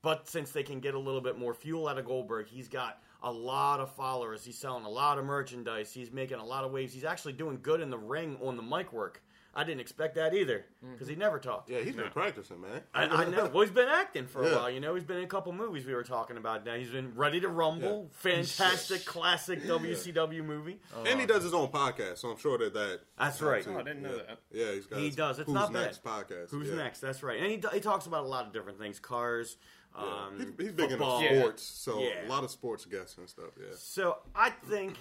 But 0.02 0.28
since 0.28 0.50
they 0.50 0.62
can 0.62 0.80
get 0.80 0.94
a 0.94 0.98
little 0.98 1.20
bit 1.20 1.38
more 1.38 1.54
fuel 1.54 1.88
out 1.88 1.98
of 1.98 2.04
Goldberg, 2.04 2.46
he's 2.46 2.68
got 2.68 3.00
a 3.22 3.32
lot 3.32 3.80
of 3.80 3.90
followers. 3.94 4.44
He's 4.44 4.58
selling 4.58 4.84
a 4.84 4.90
lot 4.90 5.18
of 5.18 5.24
merchandise. 5.24 5.92
He's 5.92 6.12
making 6.12 6.38
a 6.38 6.44
lot 6.44 6.64
of 6.64 6.72
waves. 6.72 6.92
He's 6.92 7.04
actually 7.04 7.32
doing 7.32 7.58
good 7.62 7.80
in 7.80 7.88
the 7.88 7.98
ring 7.98 8.36
on 8.42 8.56
the 8.56 8.62
mic 8.62 8.92
work. 8.92 9.22
I 9.56 9.64
didn't 9.64 9.80
expect 9.80 10.16
that 10.16 10.34
either 10.34 10.64
because 10.92 11.06
he 11.08 11.14
never 11.16 11.38
talked. 11.38 11.70
Yeah, 11.70 11.80
he's 11.80 11.94
been 11.94 12.10
practicing, 12.10 12.60
man. 12.60 12.80
I, 12.92 13.04
I 13.04 13.24
know. 13.26 13.46
Well, 13.52 13.62
he's 13.62 13.70
been 13.74 13.88
acting 13.88 14.26
for 14.26 14.42
a 14.42 14.48
Yeah. 14.50 14.56
while. 14.56 14.70
You 14.70 14.80
know, 14.80 14.94
he's 14.94 15.04
been 15.04 15.18
in 15.18 15.24
a 15.24 15.28
couple 15.28 15.52
movies 15.52 15.86
we 15.86 15.94
were 15.94 16.02
talking 16.02 16.36
about. 16.36 16.64
Now 16.64 16.74
he's 16.74 16.90
been 16.90 17.14
Ready 17.14 17.40
to 17.40 17.48
Rumble, 17.48 18.10
fantastic 18.12 19.04
classic 19.04 19.62
WCW 19.62 20.44
movie. 20.44 20.80
and 21.06 21.20
he 21.20 21.26
does 21.26 21.42
his 21.42 21.54
own 21.54 21.68
podcast, 21.68 22.18
so 22.18 22.30
I'm 22.30 22.38
sure 22.38 22.58
that 22.58 22.74
that. 22.74 23.00
That's 23.18 23.40
right. 23.40 23.64
Oh, 23.68 23.74
I 23.78 23.82
didn't 23.82 24.02
know 24.02 24.16
yeah. 24.16 24.22
that. 24.28 24.38
Yeah, 24.52 24.72
he's 24.72 24.86
got. 24.86 24.98
He 24.98 25.06
his 25.06 25.16
does. 25.16 25.38
It's 25.38 25.46
Who's 25.46 25.54
not 25.54 25.72
bad. 25.72 25.82
next 25.84 26.04
podcast. 26.04 26.50
Who's 26.50 26.68
yeah. 26.68 26.74
next? 26.76 27.00
That's 27.00 27.22
right. 27.22 27.38
And 27.40 27.50
he, 27.50 27.62
he 27.72 27.80
talks 27.80 28.06
about 28.06 28.24
a 28.24 28.28
lot 28.28 28.46
of 28.46 28.52
different 28.52 28.78
things, 28.78 28.98
cars. 28.98 29.56
Yeah. 29.96 30.02
Um, 30.04 30.38
He's, 30.38 30.48
he's 30.66 30.72
big 30.72 30.90
football. 30.90 31.20
into 31.20 31.38
sports, 31.38 31.62
so 31.62 32.00
Yeah. 32.00 32.26
a 32.26 32.28
lot 32.28 32.42
of 32.42 32.50
sports 32.50 32.84
guests 32.84 33.16
and 33.16 33.28
stuff. 33.28 33.50
Yeah. 33.56 33.66
So 33.76 34.18
I 34.34 34.50
think, 34.50 34.96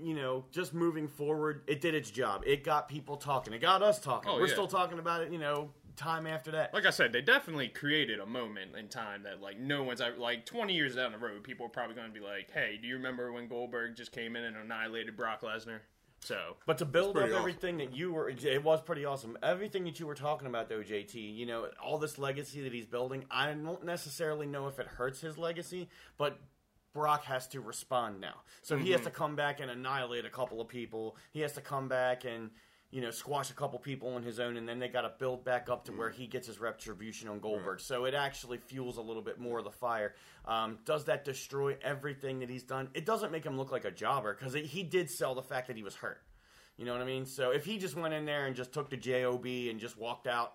you 0.00 0.14
know, 0.14 0.44
just 0.50 0.74
moving 0.74 1.08
forward, 1.08 1.62
it 1.66 1.80
did 1.80 1.94
its 1.94 2.10
job. 2.10 2.42
It 2.46 2.64
got 2.64 2.88
people 2.88 3.16
talking. 3.16 3.52
It 3.52 3.60
got 3.60 3.82
us 3.82 3.98
talking. 3.98 4.30
Oh, 4.30 4.36
We're 4.36 4.46
yeah. 4.46 4.52
still 4.52 4.68
talking 4.68 4.98
about 4.98 5.22
it. 5.22 5.32
You 5.32 5.38
know, 5.38 5.70
time 5.96 6.26
after 6.26 6.52
that. 6.52 6.72
Like 6.72 6.86
I 6.86 6.90
said, 6.90 7.12
they 7.12 7.20
definitely 7.20 7.68
created 7.68 8.20
a 8.20 8.26
moment 8.26 8.76
in 8.76 8.88
time 8.88 9.24
that 9.24 9.42
like 9.42 9.58
no 9.58 9.82
one's 9.82 10.00
like 10.16 10.46
20 10.46 10.72
years 10.74 10.94
down 10.94 11.12
the 11.12 11.18
road, 11.18 11.42
people 11.42 11.66
are 11.66 11.70
probably 11.70 11.96
going 11.96 12.08
to 12.08 12.14
be 12.14 12.24
like, 12.24 12.50
"Hey, 12.52 12.78
do 12.80 12.88
you 12.88 12.94
remember 12.94 13.32
when 13.32 13.48
Goldberg 13.48 13.96
just 13.96 14.12
came 14.12 14.36
in 14.36 14.44
and 14.44 14.56
annihilated 14.56 15.16
Brock 15.16 15.42
Lesnar?" 15.42 15.80
So 16.20 16.56
But 16.66 16.78
to 16.78 16.84
build 16.84 17.16
up 17.16 17.24
awesome. 17.24 17.36
everything 17.36 17.76
that 17.78 17.94
you 17.94 18.12
were, 18.12 18.28
it 18.28 18.64
was 18.64 18.82
pretty 18.82 19.04
awesome. 19.04 19.38
Everything 19.42 19.84
that 19.84 20.00
you 20.00 20.06
were 20.06 20.16
talking 20.16 20.48
about, 20.48 20.68
though, 20.68 20.82
JT, 20.82 21.14
you 21.14 21.46
know, 21.46 21.68
all 21.80 21.98
this 21.98 22.18
legacy 22.18 22.60
that 22.62 22.72
he's 22.72 22.86
building, 22.86 23.24
I 23.30 23.52
don't 23.52 23.84
necessarily 23.84 24.46
know 24.46 24.66
if 24.66 24.80
it 24.80 24.86
hurts 24.86 25.20
his 25.20 25.38
legacy, 25.38 25.88
but 26.16 26.40
Brock 26.92 27.24
has 27.24 27.46
to 27.48 27.60
respond 27.60 28.20
now. 28.20 28.40
So 28.62 28.76
he 28.76 28.90
has 28.92 29.02
to 29.02 29.10
come 29.10 29.36
back 29.36 29.60
and 29.60 29.70
annihilate 29.70 30.24
a 30.24 30.30
couple 30.30 30.60
of 30.60 30.68
people. 30.68 31.16
He 31.30 31.40
has 31.40 31.52
to 31.52 31.60
come 31.60 31.88
back 31.88 32.24
and, 32.24 32.50
you 32.90 33.00
know, 33.00 33.10
squash 33.10 33.50
a 33.50 33.54
couple 33.54 33.78
people 33.78 34.14
on 34.14 34.22
his 34.22 34.40
own, 34.40 34.56
and 34.56 34.68
then 34.68 34.78
they 34.78 34.88
got 34.88 35.02
to 35.02 35.12
build 35.18 35.44
back 35.44 35.68
up 35.68 35.84
to 35.84 35.92
where 35.92 36.10
he 36.10 36.26
gets 36.26 36.46
his 36.46 36.58
retribution 36.58 37.28
on 37.28 37.38
Goldberg. 37.40 37.80
So 37.80 38.06
it 38.06 38.14
actually 38.14 38.58
fuels 38.58 38.96
a 38.96 39.02
little 39.02 39.22
bit 39.22 39.38
more 39.38 39.58
of 39.58 39.64
the 39.64 39.70
fire. 39.70 40.14
Um, 40.46 40.78
does 40.84 41.04
that 41.04 41.24
destroy 41.24 41.76
everything 41.82 42.40
that 42.40 42.48
he's 42.50 42.62
done? 42.62 42.88
It 42.94 43.04
doesn't 43.04 43.30
make 43.30 43.44
him 43.44 43.56
look 43.56 43.70
like 43.70 43.84
a 43.84 43.90
jobber 43.90 44.34
because 44.34 44.54
he 44.54 44.82
did 44.82 45.10
sell 45.10 45.34
the 45.34 45.42
fact 45.42 45.66
that 45.66 45.76
he 45.76 45.82
was 45.82 45.94
hurt. 45.94 46.22
You 46.78 46.84
know 46.84 46.92
what 46.92 47.02
I 47.02 47.06
mean? 47.06 47.26
So 47.26 47.50
if 47.50 47.64
he 47.64 47.76
just 47.76 47.96
went 47.96 48.14
in 48.14 48.24
there 48.24 48.46
and 48.46 48.54
just 48.54 48.72
took 48.72 48.88
the 48.88 48.96
job 48.96 49.44
and 49.44 49.80
just 49.80 49.98
walked 49.98 50.28
out, 50.28 50.54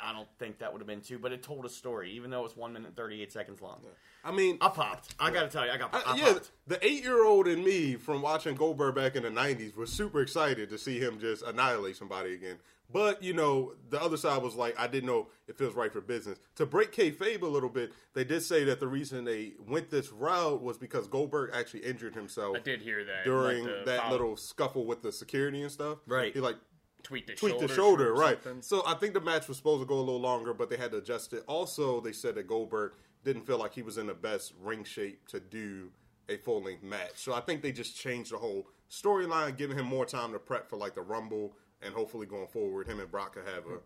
I 0.00 0.12
don't 0.12 0.28
think 0.38 0.58
that 0.58 0.72
would 0.72 0.80
have 0.80 0.86
been 0.86 1.00
too. 1.00 1.18
But 1.18 1.32
it 1.32 1.42
told 1.42 1.64
a 1.64 1.68
story, 1.68 2.10
even 2.12 2.30
though 2.30 2.40
it 2.40 2.44
was 2.44 2.56
one 2.56 2.72
minute 2.72 2.88
and 2.88 2.96
thirty 2.96 3.22
eight 3.22 3.32
seconds 3.32 3.60
long. 3.62 3.80
I 4.24 4.32
mean, 4.32 4.58
I 4.60 4.68
popped. 4.68 5.14
I 5.20 5.30
got 5.30 5.42
to 5.42 5.48
tell 5.48 5.64
you, 5.64 5.72
I 5.72 5.76
got. 5.78 5.94
I, 5.94 6.02
I- 6.12 6.16
yeah, 6.16 6.32
popped. 6.34 6.50
the 6.66 6.84
eight-year-old 6.84 7.46
in 7.48 7.64
me 7.64 7.94
from 7.96 8.22
watching 8.22 8.54
Goldberg 8.56 8.94
back 8.94 9.16
in 9.16 9.22
the 9.22 9.30
'90s 9.30 9.76
was 9.76 9.90
super 9.92 10.20
excited 10.20 10.68
to 10.70 10.78
see 10.78 10.98
him 10.98 11.18
just 11.18 11.42
annihilate 11.42 11.96
somebody 11.96 12.34
again. 12.34 12.56
But 12.92 13.20
you 13.22 13.32
know, 13.32 13.72
the 13.90 14.00
other 14.00 14.16
side 14.16 14.42
was 14.42 14.54
like, 14.54 14.78
I 14.78 14.86
didn't 14.86 15.06
know 15.06 15.26
if 15.48 15.60
it 15.60 15.64
was 15.64 15.74
right 15.74 15.92
for 15.92 16.00
business. 16.00 16.38
To 16.56 16.66
break 16.66 16.92
kayfabe 16.92 17.42
a 17.42 17.46
little 17.46 17.68
bit, 17.68 17.92
they 18.14 18.22
did 18.22 18.42
say 18.42 18.62
that 18.64 18.78
the 18.78 18.86
reason 18.86 19.24
they 19.24 19.54
went 19.66 19.90
this 19.90 20.12
route 20.12 20.62
was 20.62 20.78
because 20.78 21.08
Goldberg 21.08 21.50
actually 21.52 21.80
injured 21.80 22.14
himself 22.14 22.56
I 22.56 22.60
did 22.60 22.80
hear 22.82 23.04
that 23.04 23.24
during 23.24 23.64
like, 23.64 23.86
that 23.86 24.00
follow- 24.02 24.12
little 24.12 24.36
scuffle 24.36 24.84
with 24.86 25.02
the 25.02 25.10
security 25.10 25.62
and 25.62 25.70
stuff. 25.72 25.98
Right. 26.06 26.32
He 26.32 26.38
like 26.40 26.56
tweet 27.06 27.26
the 27.26 27.34
tweak 27.34 27.52
shoulder, 27.52 27.66
the 27.68 27.74
shoulder, 27.74 28.14
right? 28.14 28.42
something. 28.42 28.62
So 28.62 28.82
I 28.84 28.94
think 28.94 29.14
the 29.14 29.20
match 29.20 29.46
was 29.46 29.56
supposed 29.56 29.80
to 29.80 29.86
go 29.86 29.94
a 29.94 30.00
little 30.00 30.20
longer, 30.20 30.52
but 30.52 30.68
they 30.68 30.76
had 30.76 30.90
to 30.90 30.98
adjust 30.98 31.32
it. 31.32 31.44
Also, 31.46 32.00
they 32.00 32.12
said 32.12 32.34
that 32.34 32.48
Goldberg 32.48 32.92
didn't 33.24 33.46
feel 33.46 33.58
like 33.58 33.72
he 33.72 33.82
was 33.82 33.96
in 33.96 34.08
the 34.08 34.14
best 34.14 34.54
ring 34.60 34.82
shape 34.82 35.26
to 35.28 35.38
do 35.38 35.90
a 36.28 36.36
full 36.36 36.62
length 36.62 36.82
match. 36.82 37.12
So 37.14 37.32
I 37.32 37.40
think 37.40 37.62
they 37.62 37.70
just 37.70 37.96
changed 37.96 38.32
the 38.32 38.38
whole 38.38 38.66
storyline, 38.90 39.56
giving 39.56 39.78
him 39.78 39.86
more 39.86 40.04
time 40.04 40.32
to 40.32 40.38
prep 40.40 40.68
for 40.68 40.76
like 40.76 40.94
the 40.94 41.02
Rumble, 41.02 41.56
and 41.80 41.94
hopefully 41.94 42.26
going 42.26 42.48
forward, 42.48 42.88
him 42.88 42.98
and 42.98 43.10
Brock 43.10 43.34
could 43.34 43.44
have 43.46 43.66
a 43.66 43.78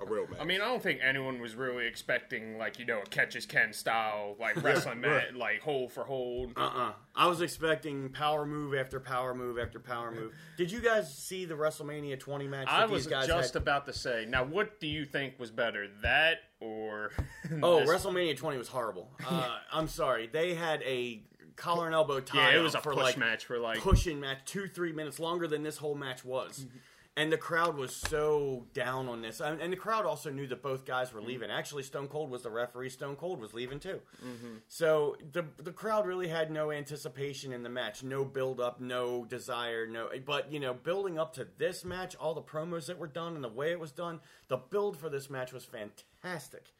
a 0.00 0.04
real 0.04 0.26
match. 0.26 0.40
I 0.40 0.44
mean, 0.44 0.60
I 0.60 0.64
don't 0.66 0.82
think 0.82 1.00
anyone 1.02 1.40
was 1.40 1.54
really 1.54 1.86
expecting 1.86 2.58
like 2.58 2.78
you 2.78 2.84
know 2.84 3.00
a 3.00 3.06
catch 3.06 3.36
as 3.36 3.46
Ken 3.46 3.72
style 3.72 4.36
like 4.40 4.62
wrestling 4.62 5.00
match, 5.00 5.34
like 5.34 5.60
hold 5.60 5.92
for 5.92 6.04
hold. 6.04 6.52
Uh-uh. 6.56 6.92
I 7.14 7.26
was 7.26 7.40
expecting 7.40 8.08
power 8.10 8.44
move 8.46 8.74
after 8.74 8.98
power 9.00 9.34
move 9.34 9.58
after 9.58 9.78
power 9.78 10.10
move. 10.10 10.32
Did 10.56 10.70
you 10.72 10.80
guys 10.80 11.12
see 11.14 11.44
the 11.44 11.54
WrestleMania 11.54 12.18
20 12.18 12.48
match 12.48 12.66
that 12.66 12.74
I 12.74 12.86
these 12.86 12.92
was 12.94 13.06
guys 13.06 13.26
just 13.26 13.54
had? 13.54 13.62
about 13.62 13.86
to 13.86 13.92
say. 13.92 14.26
Now, 14.28 14.44
what 14.44 14.80
do 14.80 14.86
you 14.86 15.04
think 15.04 15.38
was 15.38 15.50
better, 15.50 15.86
that 16.02 16.38
or? 16.60 17.10
Oh, 17.62 17.80
this? 17.80 17.88
WrestleMania 17.90 18.36
20 18.36 18.56
was 18.58 18.68
horrible. 18.68 19.10
Uh, 19.28 19.56
I'm 19.72 19.88
sorry. 19.88 20.28
They 20.32 20.54
had 20.54 20.82
a 20.82 21.22
collar 21.56 21.86
and 21.86 21.94
elbow 21.94 22.18
tie 22.20 22.52
Yeah, 22.52 22.58
it 22.58 22.62
was 22.62 22.74
a 22.74 22.80
for 22.80 22.94
push 22.94 23.02
like 23.02 23.16
match 23.18 23.44
for 23.44 23.58
like. 23.58 23.78
pushing 23.80 24.18
match 24.20 24.38
two 24.46 24.66
three 24.68 24.92
minutes 24.92 25.20
longer 25.20 25.46
than 25.46 25.62
this 25.62 25.76
whole 25.76 25.94
match 25.94 26.24
was 26.24 26.60
Mm-hmm. 26.60 26.78
And 27.16 27.30
the 27.30 27.36
crowd 27.36 27.76
was 27.76 27.94
so 27.94 28.64
down 28.72 29.06
on 29.08 29.20
this 29.20 29.40
and, 29.40 29.60
and 29.60 29.70
the 29.72 29.76
crowd 29.76 30.06
also 30.06 30.30
knew 30.30 30.46
that 30.46 30.62
both 30.62 30.84
guys 30.86 31.12
were 31.12 31.20
Mm-hmm. 31.20 31.28
leaving 31.28 31.50
actually 31.50 31.82
stone 31.82 32.08
cold 32.08 32.30
was 32.30 32.42
the 32.42 32.50
referee 32.50 32.88
stone 32.88 33.16
cold 33.16 33.38
was 33.40 33.52
leaving 33.52 33.78
too 33.78 34.00
Mm-hmm. 34.24 34.56
so 34.68 35.16
the 35.32 35.44
the 35.58 35.72
crowd 35.72 36.06
really 36.06 36.28
had 36.28 36.50
no 36.50 36.70
anticipation 36.70 37.52
in 37.52 37.62
the 37.62 37.68
match 37.68 38.02
no 38.02 38.24
build 38.24 38.60
up 38.60 38.80
no 38.80 39.24
desire 39.26 39.86
no 39.86 40.08
but 40.24 40.50
you 40.50 40.58
know 40.58 40.72
building 40.72 41.18
up 41.18 41.34
to 41.34 41.46
this 41.58 41.84
match 41.84 42.14
all 42.16 42.32
the 42.34 42.40
promos 42.42 42.86
that 42.86 42.98
were 42.98 43.06
done 43.08 43.34
and 43.34 43.44
the 43.44 43.48
way 43.48 43.70
it 43.72 43.78
was 43.80 43.92
done 43.92 44.18
the 44.48 44.56
build 44.56 44.96
for 44.96 45.08
this 45.10 45.28
match 45.28 45.52
was 45.52 45.64
fantastic 45.64 46.72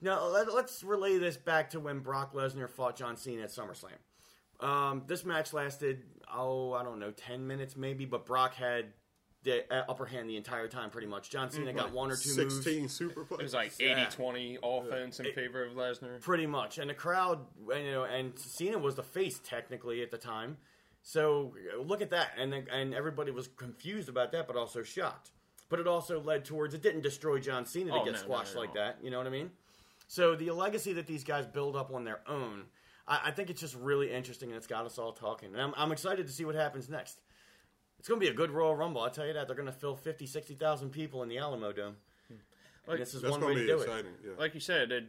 now 0.00 0.26
let, 0.26 0.48
us 0.48 0.82
relay 0.82 1.16
this 1.16 1.36
back 1.36 1.70
to 1.70 1.78
when 1.80 2.00
Brock 2.00 2.34
Lesnar 2.34 2.68
fought 2.68 2.96
John 2.96 3.16
Cena 3.16 3.42
at 3.44 3.50
SummerSlam. 3.50 3.92
Um, 4.58 5.04
this 5.06 5.24
match 5.24 5.52
lasted, 5.52 6.02
oh, 6.34 6.72
I 6.72 6.82
don't 6.82 6.98
know, 6.98 7.12
10 7.12 7.46
minutes 7.46 7.76
maybe, 7.76 8.04
but 8.04 8.26
Brock 8.26 8.54
had 8.54 8.86
the 9.44 9.64
uh, 9.74 9.84
upper 9.88 10.06
hand 10.06 10.28
the 10.30 10.36
entire 10.36 10.68
time 10.68 10.90
pretty 10.90 11.06
much. 11.08 11.30
John 11.30 11.50
Cena 11.50 11.72
got 11.72 11.92
one 11.92 12.10
or 12.12 12.16
two 12.16 12.36
moves. 12.36 12.94
super 12.94 13.24
plays. 13.24 13.40
It 13.40 13.42
was 13.42 13.54
like 13.54 13.72
Yeah. 13.78 14.06
80-20 14.06 14.58
offense 14.62 15.18
in 15.20 15.32
favor 15.32 15.64
of 15.64 15.72
Lesnar. 15.72 16.20
Pretty 16.20 16.46
much. 16.46 16.78
And 16.78 16.88
the 16.88 16.94
crowd, 16.94 17.40
you 17.68 17.90
know, 17.90 18.04
and 18.04 18.38
Cena 18.38 18.78
was 18.78 18.94
the 18.94 19.02
face 19.02 19.40
technically 19.44 20.02
at 20.02 20.10
the 20.10 20.18
time. 20.18 20.58
So 21.02 21.54
look 21.84 22.00
at 22.02 22.10
that. 22.10 22.30
And, 22.38 22.54
and 22.54 22.94
everybody 22.94 23.32
was 23.32 23.48
confused 23.48 24.08
about 24.08 24.30
that, 24.32 24.46
but 24.46 24.54
also 24.56 24.82
shocked. 24.84 25.30
But 25.68 25.80
it 25.80 25.88
also 25.88 26.20
led 26.20 26.44
towards, 26.44 26.74
it 26.74 26.82
didn't 26.82 27.00
destroy 27.00 27.38
John 27.40 27.64
Cena 27.66 27.90
to 27.92 27.96
Oh, 27.96 28.04
get 28.04 28.12
no, 28.12 28.18
no, 28.18 28.24
squashed 28.24 28.54
no, 28.54 28.60
like 28.60 28.74
no. 28.74 28.80
that. 28.82 28.98
You 29.02 29.10
know 29.10 29.18
what 29.18 29.26
I 29.26 29.30
mean? 29.30 29.50
So 30.06 30.36
the 30.36 30.50
legacy 30.52 30.92
that 30.92 31.06
these 31.06 31.24
guys 31.24 31.46
build 31.46 31.74
up 31.74 31.92
on 31.92 32.04
their 32.04 32.20
own, 32.28 32.64
I, 33.08 33.20
I 33.24 33.30
think 33.32 33.50
it's 33.50 33.60
just 33.60 33.74
really 33.74 34.12
interesting 34.12 34.50
and 34.50 34.56
it's 34.58 34.66
got 34.66 34.84
us 34.86 34.98
all 34.98 35.12
talking. 35.12 35.52
And 35.54 35.60
I'm, 35.60 35.72
I'm 35.76 35.90
excited 35.90 36.26
to 36.26 36.32
see 36.32 36.44
what 36.44 36.54
happens 36.54 36.88
next. 36.88 37.18
It's 38.02 38.08
going 38.08 38.18
to 38.20 38.26
be 38.26 38.32
a 38.32 38.34
good 38.34 38.50
Royal 38.50 38.74
Rumble. 38.74 39.00
I'll 39.00 39.10
tell 39.10 39.28
you 39.28 39.32
that. 39.34 39.46
They're 39.46 39.54
going 39.54 39.66
to 39.66 39.72
fill 39.72 39.94
50, 39.94 40.26
60,000 40.26 40.90
people 40.90 41.22
in 41.22 41.28
the 41.28 41.36
Alamodome. 41.36 41.92
Like, 42.88 42.98
this 42.98 43.14
is 43.14 43.22
That's 43.22 43.30
one 43.30 43.40
way 43.46 43.54
to 43.54 43.60
be 43.60 43.66
do 43.68 43.78
it. 43.78 43.88
Yeah. 44.24 44.30
like 44.40 44.54
you 44.54 44.60
said, 44.60 44.90
it, 44.90 45.04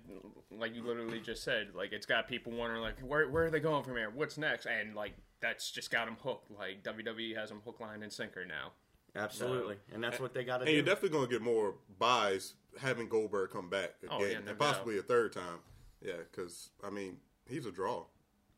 like 0.51 0.75
you 0.75 0.83
literally 0.83 1.19
just 1.19 1.43
said, 1.43 1.69
like 1.73 1.91
it's 1.91 2.05
got 2.05 2.27
people 2.27 2.51
wondering, 2.51 2.83
like 2.83 2.99
where 2.99 3.27
where 3.27 3.45
are 3.45 3.49
they 3.49 3.59
going 3.59 3.83
from 3.83 3.95
here? 3.95 4.11
What's 4.13 4.37
next? 4.37 4.67
And 4.67 4.93
like 4.93 5.13
that's 5.39 5.71
just 5.71 5.89
got 5.89 6.05
them 6.05 6.15
hooked. 6.23 6.51
Like 6.51 6.83
WWE 6.83 7.35
has 7.35 7.49
them 7.49 7.61
hook, 7.65 7.79
line, 7.79 8.03
and 8.03 8.13
sinker 8.13 8.45
now. 8.45 8.73
Absolutely, 9.15 9.77
and 9.91 10.03
that's 10.03 10.19
what 10.19 10.35
they 10.35 10.43
got 10.43 10.59
to 10.59 10.65
do. 10.65 10.69
And 10.69 10.75
you're 10.75 10.85
definitely 10.85 11.17
going 11.17 11.27
to 11.27 11.31
get 11.31 11.41
more 11.41 11.73
buys 11.97 12.53
having 12.79 13.07
Goldberg 13.09 13.49
come 13.49 13.69
back 13.69 13.95
again, 14.03 14.17
Oh, 14.21 14.23
yeah, 14.23 14.37
no 14.37 14.51
and 14.51 14.59
possibly 14.59 14.93
doubt. 14.93 15.05
a 15.05 15.07
third 15.07 15.33
time. 15.33 15.59
Yeah, 15.99 16.13
because 16.29 16.69
I 16.83 16.91
mean, 16.91 17.17
he's 17.49 17.65
a 17.65 17.71
draw. 17.71 18.03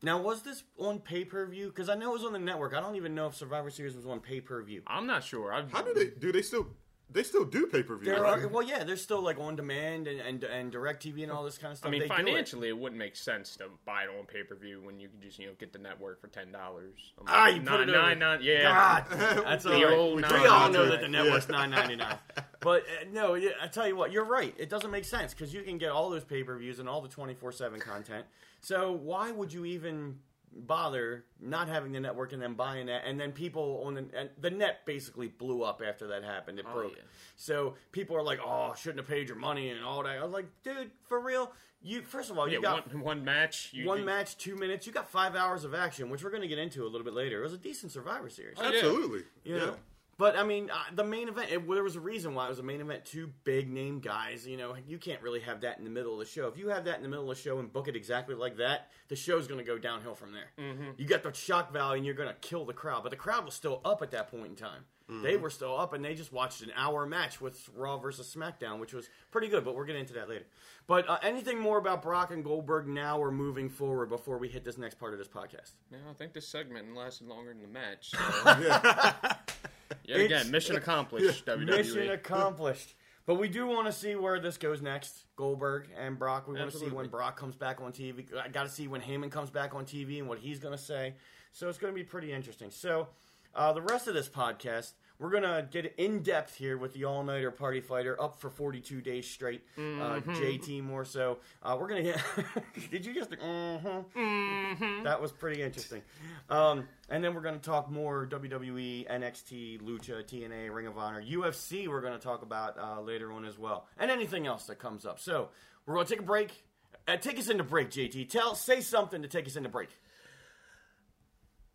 Now, 0.01 0.21
was 0.21 0.41
this 0.43 0.63
on 0.77 0.99
pay 0.99 1.25
per 1.25 1.45
view? 1.47 1.67
Because 1.67 1.89
I 1.89 1.95
know 1.95 2.11
it 2.11 2.13
was 2.13 2.25
on 2.25 2.33
the 2.33 2.39
network. 2.39 2.73
I 2.73 2.79
don't 2.79 2.95
even 2.95 3.15
know 3.15 3.27
if 3.27 3.35
Survivor 3.35 3.69
Series 3.69 3.95
was 3.95 4.05
on 4.05 4.19
pay 4.19 4.41
per 4.41 4.61
view. 4.61 4.81
I'm 4.87 5.07
not 5.07 5.23
sure. 5.23 5.53
I've, 5.53 5.71
How 5.71 5.81
do 5.81 5.93
they 5.93 6.07
do? 6.07 6.31
They 6.31 6.41
still 6.41 6.67
they 7.12 7.24
still 7.24 7.45
do 7.45 7.67
pay 7.67 7.83
per 7.83 7.95
view. 7.95 8.15
Right? 8.15 8.50
well, 8.51 8.63
yeah. 8.63 8.83
There's 8.83 9.01
still 9.01 9.21
like 9.21 9.39
on 9.39 9.55
demand 9.55 10.07
and 10.07 10.19
and, 10.19 10.43
and 10.43 10.74
DirecTV 10.74 11.24
and 11.24 11.31
all 11.31 11.43
this 11.43 11.57
kind 11.57 11.71
of 11.71 11.77
stuff. 11.77 11.88
I 11.88 11.91
mean, 11.91 12.01
They 12.01 12.07
do 12.07 12.13
it. 12.13 12.17
financially, 12.17 12.67
it. 12.69 12.77
wouldn't 12.77 13.00
make 13.00 13.15
sense 13.15 13.55
to 13.57 13.65
buy 13.85 14.03
it 14.03 14.09
on 14.17 14.25
pay 14.25 14.43
per 14.43 14.55
view 14.55 14.81
when 14.83 15.00
you 15.00 15.07
can 15.07 15.21
just 15.21 15.39
you 15.39 15.47
know 15.47 15.53
get 15.59 15.71
the 15.71 15.79
network 15.79 16.19
for 16.19 16.27
ten 16.27 16.51
dollars. 16.51 17.13
Ah, 17.27 17.47
you 17.47 17.62
put 17.62 17.81
it 17.81 17.89
over. 17.89 17.97
nine 17.97 18.19
nine. 18.19 18.39
Yeah, 18.41 18.63
God, 18.63 19.05
that's 19.45 19.63
The 19.63 19.74
all 19.75 19.83
right. 19.85 19.93
old 19.97 20.15
we 20.17 20.21
nine 20.24 20.33
all 20.47 20.69
know 20.71 20.79
hundred. 20.79 20.91
that 20.91 21.01
the 21.01 21.07
network's 21.07 21.47
nine 21.50 21.69
ninety 21.71 21.95
nine. 21.95 22.17
But 22.62 22.81
uh, 22.81 23.05
no, 23.13 23.35
I 23.35 23.67
tell 23.67 23.88
you 23.88 23.95
what, 23.95 24.12
you're 24.12 24.25
right. 24.25 24.53
It 24.57 24.69
doesn't 24.69 24.89
make 24.91 25.05
sense 25.05 25.33
because 25.33 25.53
you 25.53 25.62
can 25.62 25.77
get 25.77 25.91
all 25.91 26.09
those 26.09 26.24
pay 26.24 26.43
per 26.43 26.57
views 26.57 26.79
and 26.79 26.89
all 26.89 27.01
the 27.01 27.09
twenty 27.09 27.33
four 27.35 27.51
seven 27.51 27.79
content. 27.79 28.25
So 28.62 28.91
why 28.91 29.31
would 29.31 29.53
you 29.53 29.65
even 29.65 30.17
bother 30.55 31.25
not 31.39 31.67
having 31.67 31.91
the 31.91 32.00
network 32.00 32.33
and 32.33 32.41
then 32.41 32.53
buying 32.53 32.88
that? 32.88 33.03
And 33.05 33.19
then 33.19 33.31
people 33.31 33.83
on 33.85 33.93
the 33.95 34.05
and 34.15 34.29
the 34.39 34.50
net 34.50 34.85
basically 34.85 35.27
blew 35.27 35.63
up 35.63 35.81
after 35.85 36.07
that 36.07 36.24
happened. 36.24 36.59
It 36.59 36.65
oh, 36.69 36.74
broke. 36.74 36.93
yeah. 36.95 37.03
So 37.35 37.75
people 37.91 38.15
are 38.15 38.24
like, 38.24 38.39
"Oh, 38.45 38.74
shouldn't 38.77 39.00
have 39.00 39.07
paid 39.07 39.27
your 39.27 39.38
money 39.38 39.69
and 39.69 39.83
all 39.83 40.03
that." 40.03 40.17
I 40.17 40.24
was 40.24 40.33
like, 40.33 40.47
"Dude, 40.63 40.91
for 41.07 41.19
real." 41.19 41.51
You 41.81 42.01
first 42.01 42.31
of 42.31 42.39
all, 42.39 42.47
you 42.47 42.55
yeah. 42.55 42.62
got 42.62 42.93
One, 42.93 43.03
one 43.03 43.25
match. 43.25 43.69
You, 43.71 43.85
one 43.85 44.00
you- 44.00 44.05
match, 44.05 44.38
two 44.38 44.55
minutes. 44.55 44.88
You 44.88 44.93
got 44.93 45.09
five 45.09 45.35
hours 45.35 45.63
of 45.65 45.75
action, 45.75 46.09
which 46.09 46.24
we're 46.24 46.31
going 46.31 46.41
to 46.41 46.47
get 46.47 46.57
into 46.57 46.83
a 46.83 46.89
little 46.89 47.03
bit 47.05 47.13
later. 47.13 47.39
It 47.39 47.43
was 47.43 47.53
a 47.53 47.59
decent 47.59 47.91
Survivor 47.91 48.29
Series. 48.29 48.57
Oh, 48.59 48.63
yeah. 48.63 48.69
Absolutely. 48.69 49.19
You 49.43 49.57
yeah. 49.57 49.71
Know? 50.17 50.25
But 50.25 50.38
I 50.38 50.43
mean, 50.43 50.69
uh, 50.69 50.75
the 50.93 51.03
main 51.03 51.27
event. 51.27 51.51
It, 51.51 51.67
there 51.67 51.84
was 51.84 51.95
a 51.95 52.00
reason 52.00 52.36
why 52.36 52.45
it 52.45 52.50
was 52.50 52.60
a 52.60 52.63
main 52.63 52.81
event. 52.81 53.05
Two 53.05 53.31
big 53.43 53.69
name 53.69 54.00
guys. 54.00 54.48
You 54.48 54.57
know, 54.57 54.75
you 54.88 54.98
can't 54.98 55.22
really 55.22 55.41
have 55.41 55.62
that 55.62 55.77
in 55.77 55.84
the 55.84 55.89
middle 55.89 56.13
of 56.13 56.19
the 56.19 56.25
show. 56.25 56.48
If 56.48 56.57
you 56.57 56.69
have 56.69 56.86
that 56.86 56.98
in 56.98 57.03
the 57.03 57.10
middle 57.10 57.29
of 57.29 57.38
the 57.38 57.41
show 57.41 57.60
and 57.60 57.72
book 57.72 57.88
it 57.88 57.95
exactly 57.95 58.36
like 58.36 58.57
that, 58.57 58.91
the 59.07 59.15
show's 59.15 59.48
going 59.48 59.60
to 59.60 59.65
go 59.65 59.77
downhill 59.77 60.15
from 60.15 60.31
there. 60.31 60.51
Mm-hmm. 60.60 60.91
You 60.98 61.05
got 61.05 61.24
the 61.24 61.34
shock 61.34 61.72
value, 61.72 61.98
and 61.98 62.05
you're 62.05 62.15
going 62.15 62.29
to 62.29 62.36
kill 62.36 62.65
the 62.65 62.74
crowd. 62.74 63.03
But 63.03 63.10
the 63.10 63.17
crowd 63.17 63.45
was 63.45 63.53
still 63.53 63.81
up 63.84 64.01
at 64.01 64.12
that 64.12 64.29
point 64.29 64.48
in 64.48 64.55
time. 64.55 64.86
They 65.07 65.38
were 65.38 65.51
still 65.51 65.77
up, 65.79 65.93
and 65.93 66.03
they 66.03 66.15
just 66.15 66.34
watched 66.34 66.63
an 66.63 66.72
hour 66.75 67.05
match 67.05 67.39
with 67.39 67.69
Raw 67.75 67.98
versus 67.98 68.36
SmackDown, 68.36 68.79
which 68.79 68.91
was 68.91 69.07
pretty 69.29 69.50
good. 69.50 69.63
But 69.63 69.75
we're 69.75 69.86
getting 69.86 70.01
into 70.01 70.15
that 70.15 70.27
later. 70.27 70.45
But 70.88 71.07
uh, 71.07 71.19
anything 71.22 71.60
more 71.60 71.77
about 71.77 72.01
Brock 72.01 72.31
and 72.31 72.43
Goldberg 72.43 72.88
now 72.88 73.19
or 73.19 73.29
moving 73.29 73.69
forward 73.69 74.10
before 74.10 74.39
we 74.39 74.48
hit 74.48 74.63
this 74.63 74.79
next 74.79 74.95
part 74.95 75.13
of 75.13 75.19
this 75.19 75.27
podcast? 75.27 75.74
No, 75.91 76.00
I 76.10 76.13
think 76.13 76.34
this 76.34 76.48
segment 76.48 76.95
lasted 76.95 77.27
longer 77.27 77.53
than 77.53 77.62
the 77.62 77.67
match. 77.67 78.12
So. 78.12 79.29
Yet 80.07 80.19
It's- 80.19 80.41
again, 80.41 80.51
mission 80.51 80.75
accomplished. 80.77 81.45
WWE. 81.45 81.65
Mission 81.77 82.09
accomplished. 82.12 82.93
But 83.25 83.35
we 83.35 83.47
do 83.47 83.65
want 83.65 83.88
to 83.88 83.91
see 83.91 84.15
where 84.15 84.39
this 84.39 84.57
goes 84.57 84.81
next. 84.83 85.25
Goldberg 85.35 85.88
and 85.97 86.17
Brock. 86.19 86.47
We 86.47 86.59
want 86.59 86.71
to 86.71 86.77
see 86.77 86.85
when 86.89 87.07
Brock 87.07 87.35
comes 87.35 87.55
back 87.55 87.81
on 87.81 87.91
TV. 87.91 88.24
I 88.38 88.50
got 88.50 88.63
to 88.63 88.69
see 88.69 88.88
when 88.88 89.01
Heyman 89.01 89.31
comes 89.31 89.50
back 89.50 89.74
on 89.74 89.83
TV 89.85 90.19
and 90.19 90.27
what 90.29 90.38
he's 90.38 90.59
going 90.59 90.74
to 90.77 90.81
say. 90.81 91.15
So 91.51 91.67
it's 91.67 91.79
going 91.79 91.91
to 91.91 91.95
be 91.95 92.03
pretty 92.03 92.31
interesting. 92.31 92.69
So 92.69 93.07
uh, 93.55 93.74
the 93.74 93.81
rest 93.81 94.07
of 94.07 94.13
this 94.13 94.29
podcast, 94.29 94.93
we're 95.19 95.29
going 95.29 95.43
to 95.43 95.67
get 95.72 95.95
in 95.98 96.22
depth 96.24 96.55
here 96.55 96.77
with 96.77 96.93
the 96.93 97.05
all 97.05 97.24
nighter 97.24 97.51
party 97.51 97.79
fighter 97.79 98.22
up 98.22 98.39
for 98.39 98.50
42 98.50 99.01
days 99.01 99.27
straight. 99.27 99.63
Uh, 99.77 100.19
JT 100.19 100.84
Moore 100.84 101.05
so. 101.05 101.39
Uh, 101.63 101.77
we're 101.79 101.88
going 101.88 102.03
to 102.03 102.12
get. 102.12 102.91
Did 102.91 103.05
you 103.05 103.13
just. 103.13 103.31
Mm-hmm. 103.31 105.03
That 105.03 105.22
was 105.22 105.31
pretty 105.31 105.62
interesting. 105.62 106.01
Um, 106.50 106.88
and 107.10 107.23
then 107.23 107.34
we're 107.34 107.41
going 107.41 107.60
to 107.60 107.65
talk 107.65 107.89
more 107.89 108.28
WWE, 108.28 109.10
NXT, 109.10 109.82
Lucha, 109.82 110.23
TNA, 110.23 110.73
Ring 110.73 110.88
of 110.88 110.97
Honor, 110.97 111.21
UFC. 111.21 111.88
We're 111.88 112.01
going 112.01 112.13
to 112.13 112.19
talk 112.19 112.41
about 112.41 112.78
uh, 112.78 113.01
later 113.01 113.32
on 113.32 113.45
as 113.45 113.58
well, 113.58 113.88
and 113.97 114.12
anything 114.12 114.47
else 114.47 114.65
that 114.67 114.80
comes 114.80 115.06
up. 115.06 115.19
So 115.19 115.49
we're 115.86 115.95
going 115.95 116.08
to 116.08 116.13
take 116.13 116.21
a 116.21 116.25
break. 116.25 116.63
Uh, 117.08 117.17
take 117.17 117.38
us 117.38 117.49
into 117.49 117.63
break, 117.63 117.91
JT. 117.91 118.30
Tell, 118.30 118.56
say 118.56 118.82
something 118.82 119.21
to 119.21 119.28
take 119.28 119.45
us 119.45 119.56
into 119.56 119.69
break. 119.69 119.89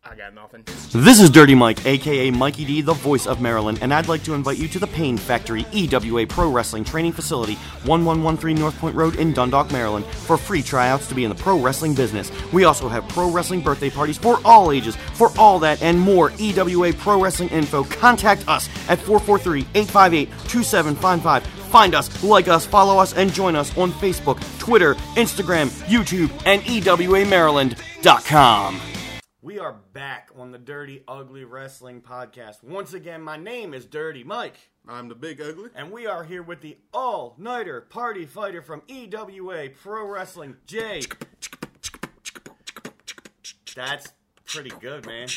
I 0.03 0.15
got 0.15 0.33
nothing. 0.33 0.63
This 0.93 1.19
is 1.19 1.29
Dirty 1.29 1.53
Mike, 1.53 1.85
aka 1.85 2.31
Mikey 2.31 2.65
D, 2.65 2.81
the 2.81 2.93
voice 2.93 3.27
of 3.27 3.39
Maryland, 3.39 3.77
and 3.83 3.93
I'd 3.93 4.07
like 4.07 4.23
to 4.23 4.33
invite 4.33 4.57
you 4.57 4.67
to 4.69 4.79
the 4.79 4.87
Pain 4.87 5.15
Factory 5.15 5.63
EWA 5.71 6.25
Pro 6.25 6.49
Wrestling 6.49 6.83
Training 6.83 7.11
Facility, 7.11 7.53
1113 7.85 8.57
North 8.57 8.75
Point 8.79 8.95
Road 8.95 9.17
in 9.17 9.31
Dundalk, 9.31 9.71
Maryland, 9.71 10.03
for 10.05 10.37
free 10.37 10.63
tryouts 10.63 11.07
to 11.07 11.13
be 11.13 11.23
in 11.23 11.29
the 11.29 11.35
pro 11.35 11.59
wrestling 11.59 11.93
business. 11.93 12.31
We 12.51 12.63
also 12.63 12.89
have 12.89 13.07
pro 13.09 13.29
wrestling 13.29 13.61
birthday 13.61 13.91
parties 13.91 14.17
for 14.17 14.39
all 14.43 14.71
ages. 14.71 14.95
For 15.13 15.29
all 15.37 15.59
that 15.59 15.83
and 15.83 15.99
more 15.99 16.31
EWA 16.39 16.93
Pro 16.93 17.21
Wrestling 17.21 17.49
info, 17.49 17.83
contact 17.83 18.47
us 18.47 18.69
at 18.89 18.97
443 18.99 19.67
858 19.75 20.29
2755. 20.49 21.45
Find 21.45 21.93
us, 21.93 22.23
like 22.23 22.47
us, 22.47 22.65
follow 22.65 22.97
us, 22.97 23.13
and 23.13 23.31
join 23.31 23.55
us 23.55 23.77
on 23.77 23.91
Facebook, 23.93 24.41
Twitter, 24.57 24.95
Instagram, 25.15 25.67
YouTube, 25.85 26.31
and 26.47 26.63
EWAMaryland.com. 26.63 28.81
We 29.43 29.57
are 29.57 29.73
back 29.93 30.29
on 30.37 30.51
the 30.51 30.59
Dirty 30.59 31.03
Ugly 31.07 31.45
Wrestling 31.45 32.01
Podcast. 32.01 32.63
Once 32.63 32.93
again, 32.93 33.21
my 33.23 33.37
name 33.37 33.73
is 33.73 33.85
Dirty 33.85 34.23
Mike, 34.23 34.69
I'm 34.87 35.09
the 35.09 35.15
big 35.15 35.41
ugly. 35.41 35.69
and 35.75 35.91
we 35.91 36.05
are 36.05 36.23
here 36.23 36.43
with 36.43 36.61
the 36.61 36.77
all 36.93 37.33
nighter 37.39 37.81
party 37.81 38.25
fighter 38.25 38.61
from 38.61 38.83
EWA 38.87 39.69
Pro 39.69 40.05
Wrestling, 40.05 40.57
Jay. 40.67 41.01
That's 43.75 44.13
pretty 44.45 44.69
good, 44.79 45.07
man. 45.07 45.27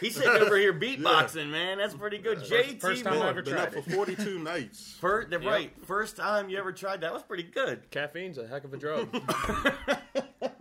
He's 0.00 0.16
sitting 0.16 0.42
over 0.42 0.56
here 0.56 0.72
beatboxing, 0.80 1.48
man. 1.50 1.78
That's 1.78 1.94
pretty 1.94 2.18
good. 2.18 2.38
JT 2.38 2.80
first 2.80 3.04
time 3.04 3.12
I 3.12 3.16
Moore. 3.18 3.26
ever 3.28 3.42
Been 3.42 3.54
tried 3.54 3.68
up 3.76 3.84
for 3.84 3.90
42 3.90 4.38
nights. 4.40 4.96
First, 5.00 5.30
the 5.30 5.38
right, 5.38 5.70
first 5.84 6.16
time 6.16 6.48
you 6.48 6.58
ever 6.58 6.72
tried 6.72 7.02
that 7.02 7.12
was 7.12 7.22
pretty 7.22 7.44
good. 7.44 7.90
Caffeine's 7.92 8.38
a 8.38 8.46
heck 8.48 8.64
of 8.64 8.74
a 8.74 8.76
drug. 8.76 9.08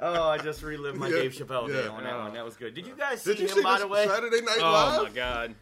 Oh, 0.00 0.28
I 0.28 0.38
just 0.38 0.62
relived 0.62 0.96
my 0.98 1.08
Yeah, 1.08 1.22
Dave 1.22 1.32
Chappelle 1.32 1.66
day 1.68 1.86
on 1.86 2.04
that 2.04 2.16
one. 2.18 2.34
That 2.34 2.44
was 2.44 2.56
good. 2.56 2.74
Did 2.74 2.86
you 2.86 2.94
guys 2.94 3.22
see 3.22 3.30
Did 3.32 3.40
you 3.40 3.48
him, 3.48 3.54
see 3.56 3.62
by 3.62 3.78
the 3.78 3.88
way? 3.88 4.06
Saturday 4.06 4.40
Night 4.42 4.58
oh 4.60 4.70
Live? 4.70 5.02
my 5.04 5.10
god. 5.14 5.54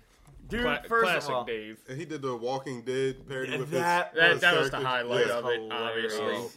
Dude, 0.49 0.63
Cla- 0.63 0.83
first 0.89 1.05
classic 1.05 1.31
of 1.31 1.37
all, 1.37 1.45
Dave. 1.45 1.81
And 1.89 1.99
he 1.99 2.05
did 2.05 2.23
the 2.23 2.37
Walking 2.37 2.83
Dead 2.83 3.29
parody 3.29 3.59
with 3.59 3.71
that, 3.71 4.11
his, 4.13 4.21
That, 4.21 4.31
his 4.33 4.41
that 4.43 4.57
was 4.57 4.71
the 4.71 4.77
highlight 4.79 5.27
Yeah. 5.27 5.33
of 5.39 5.47
it, 5.47 5.61
obviously. 5.73 6.21
Oh, 6.21 6.33
man. 6.41 6.51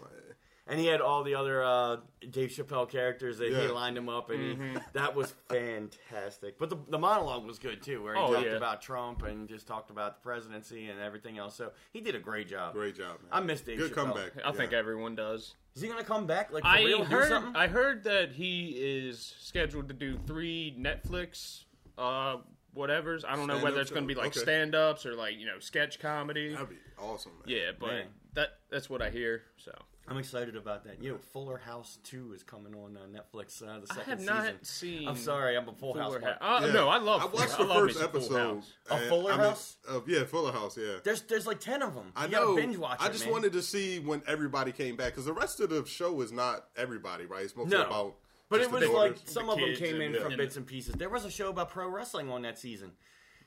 And 0.69 0.79
he 0.79 0.85
had 0.85 1.01
all 1.01 1.23
the 1.23 1.35
other 1.35 1.63
uh, 1.63 1.97
Dave 2.29 2.49
Chappelle 2.51 2.87
characters. 2.89 3.39
That 3.39 3.49
he 3.51 3.67
lined 3.67 3.97
them 3.97 4.07
up, 4.07 4.29
and 4.29 4.39
Mm-hmm. 4.57 4.73
he, 4.75 4.81
that 4.93 5.15
was 5.15 5.33
fantastic. 5.49 6.57
But 6.57 6.69
the, 6.69 6.77
the 6.89 6.97
monologue 6.99 7.45
was 7.45 7.59
good 7.59 7.81
too, 7.81 8.03
where 8.03 8.15
he 8.15 8.21
Oh, 8.21 8.33
talked 8.33 8.45
yeah. 8.45 8.53
about 8.53 8.81
Trump 8.81 9.23
and 9.23 9.47
just 9.47 9.67
talked 9.67 9.89
about 9.89 10.21
the 10.21 10.23
presidency 10.27 10.89
and 10.89 10.99
everything 10.99 11.37
else. 11.37 11.55
So 11.55 11.71
he 11.91 12.01
did 12.01 12.15
a 12.15 12.19
great 12.19 12.47
job. 12.47 12.73
Great 12.73 12.95
job, 12.95 13.17
man. 13.21 13.29
I 13.31 13.39
missed 13.41 13.65
Dave 13.65 13.77
Good 13.77 13.91
Chappelle. 13.91 14.13
comeback. 14.13 14.31
I 14.45 14.51
think 14.51 14.73
everyone 14.73 15.15
does. 15.15 15.55
Is 15.75 15.81
he 15.81 15.87
gonna 15.87 16.03
come 16.03 16.25
back? 16.27 16.51
Like 16.51 16.63
for 16.63 16.69
I 16.69 16.83
real? 16.83 16.99
Do 16.99 17.05
heard. 17.05 17.29
something? 17.29 17.55
I 17.55 17.67
heard 17.67 18.03
that 18.05 18.31
he 18.33 18.69
is 18.77 19.33
scheduled 19.39 19.87
to 19.87 19.93
do 19.93 20.17
three 20.27 20.75
Netflix, 20.77 21.63
uh, 21.97 22.37
whatever's. 22.73 23.23
I 23.23 23.35
don't 23.35 23.47
know 23.47 23.53
Stand-up 23.53 23.63
whether 23.63 23.81
it's 23.81 23.91
going 23.91 24.03
to 24.03 24.07
be 24.07 24.15
like 24.15 24.27
Okay. 24.27 24.39
stand-ups 24.39 25.05
or 25.05 25.13
like 25.15 25.37
you 25.37 25.45
know 25.45 25.59
sketch 25.59 25.99
comedy. 25.99 26.51
That'd 26.53 26.69
be 26.69 26.75
awesome, 26.99 27.31
man. 27.33 27.43
Yeah, 27.47 27.71
but 27.79 27.87
Man. 27.87 28.05
that 28.33 28.49
that's 28.69 28.89
what 28.89 29.01
I 29.01 29.09
hear. 29.09 29.43
So 29.57 29.71
I'm 30.09 30.17
excited 30.17 30.55
about 30.55 30.83
that. 30.85 31.01
You 31.01 31.11
know, 31.11 31.17
Fuller 31.33 31.57
House 31.57 31.99
Two 32.03 32.33
is 32.33 32.41
coming 32.43 32.73
on 32.75 32.97
uh, 32.97 33.01
Netflix. 33.07 33.61
Uh, 33.61 33.79
the 33.79 33.87
I 33.91 33.95
second 33.95 34.09
have 34.09 34.21
not 34.21 34.53
seen. 34.65 35.07
I'm 35.07 35.15
sorry, 35.15 35.55
I'm 35.55 35.67
a 35.69 35.73
Full 35.73 35.93
House. 35.97 36.07
Fuller 36.07 36.19
guy. 36.19 36.27
House. 36.39 36.63
Uh, 36.63 36.65
Yeah. 36.67 36.73
No, 36.73 36.89
I 36.89 36.97
love. 36.97 37.21
I 37.21 37.25
watched 37.25 37.51
Fuller- 37.51 37.67
the 37.67 37.73
I 37.73 37.75
love 37.77 37.83
first 37.83 37.95
me 37.99 38.07
Full 38.07 38.09
episode. 38.37 38.55
House. 38.55 38.73
Of 38.89 39.01
Fuller 39.07 39.31
I 39.33 39.37
mean, 39.37 39.45
House? 39.45 39.77
Of, 39.87 40.09
yeah, 40.09 40.23
Fuller 40.25 40.51
House. 40.51 40.77
Yeah. 40.77 40.95
There's 41.03 41.21
there's 41.23 41.45
like 41.47 41.59
ten 41.59 41.81
of 41.81 41.93
them. 41.95 42.11
I 42.15 42.25
you 42.25 42.31
know. 42.31 42.55
binge 42.55 42.77
watch 42.77 42.97
I 42.99 43.07
it, 43.07 43.11
just 43.11 43.25
man. 43.25 43.33
wanted 43.33 43.53
to 43.53 43.61
see 43.61 43.99
when 43.99 44.21
everybody 44.27 44.71
came 44.71 44.95
back 44.95 45.13
because 45.13 45.25
the 45.25 45.33
rest 45.33 45.59
of 45.59 45.69
the 45.69 45.85
show 45.85 46.19
is 46.21 46.31
not 46.31 46.65
everybody, 46.75 47.25
right? 47.25 47.43
It's 47.43 47.55
mostly 47.55 47.77
No. 47.77 47.85
about. 47.85 48.15
But 48.49 48.57
just 48.61 48.71
it 48.71 48.73
was 48.73 48.83
the 48.83 48.91
like 48.91 49.17
some 49.25 49.45
The 49.45 49.51
of 49.53 49.59
them 49.59 49.67
kids 49.67 49.79
came 49.79 50.01
in 50.01 50.15
and- 50.15 50.23
from 50.23 50.35
bits 50.35 50.57
and 50.57 50.65
pieces. 50.65 50.95
There 50.95 51.09
was 51.09 51.23
a 51.23 51.29
show 51.29 51.49
about 51.49 51.69
pro 51.69 51.87
wrestling 51.87 52.31
on 52.31 52.41
that 52.41 52.57
season. 52.57 52.93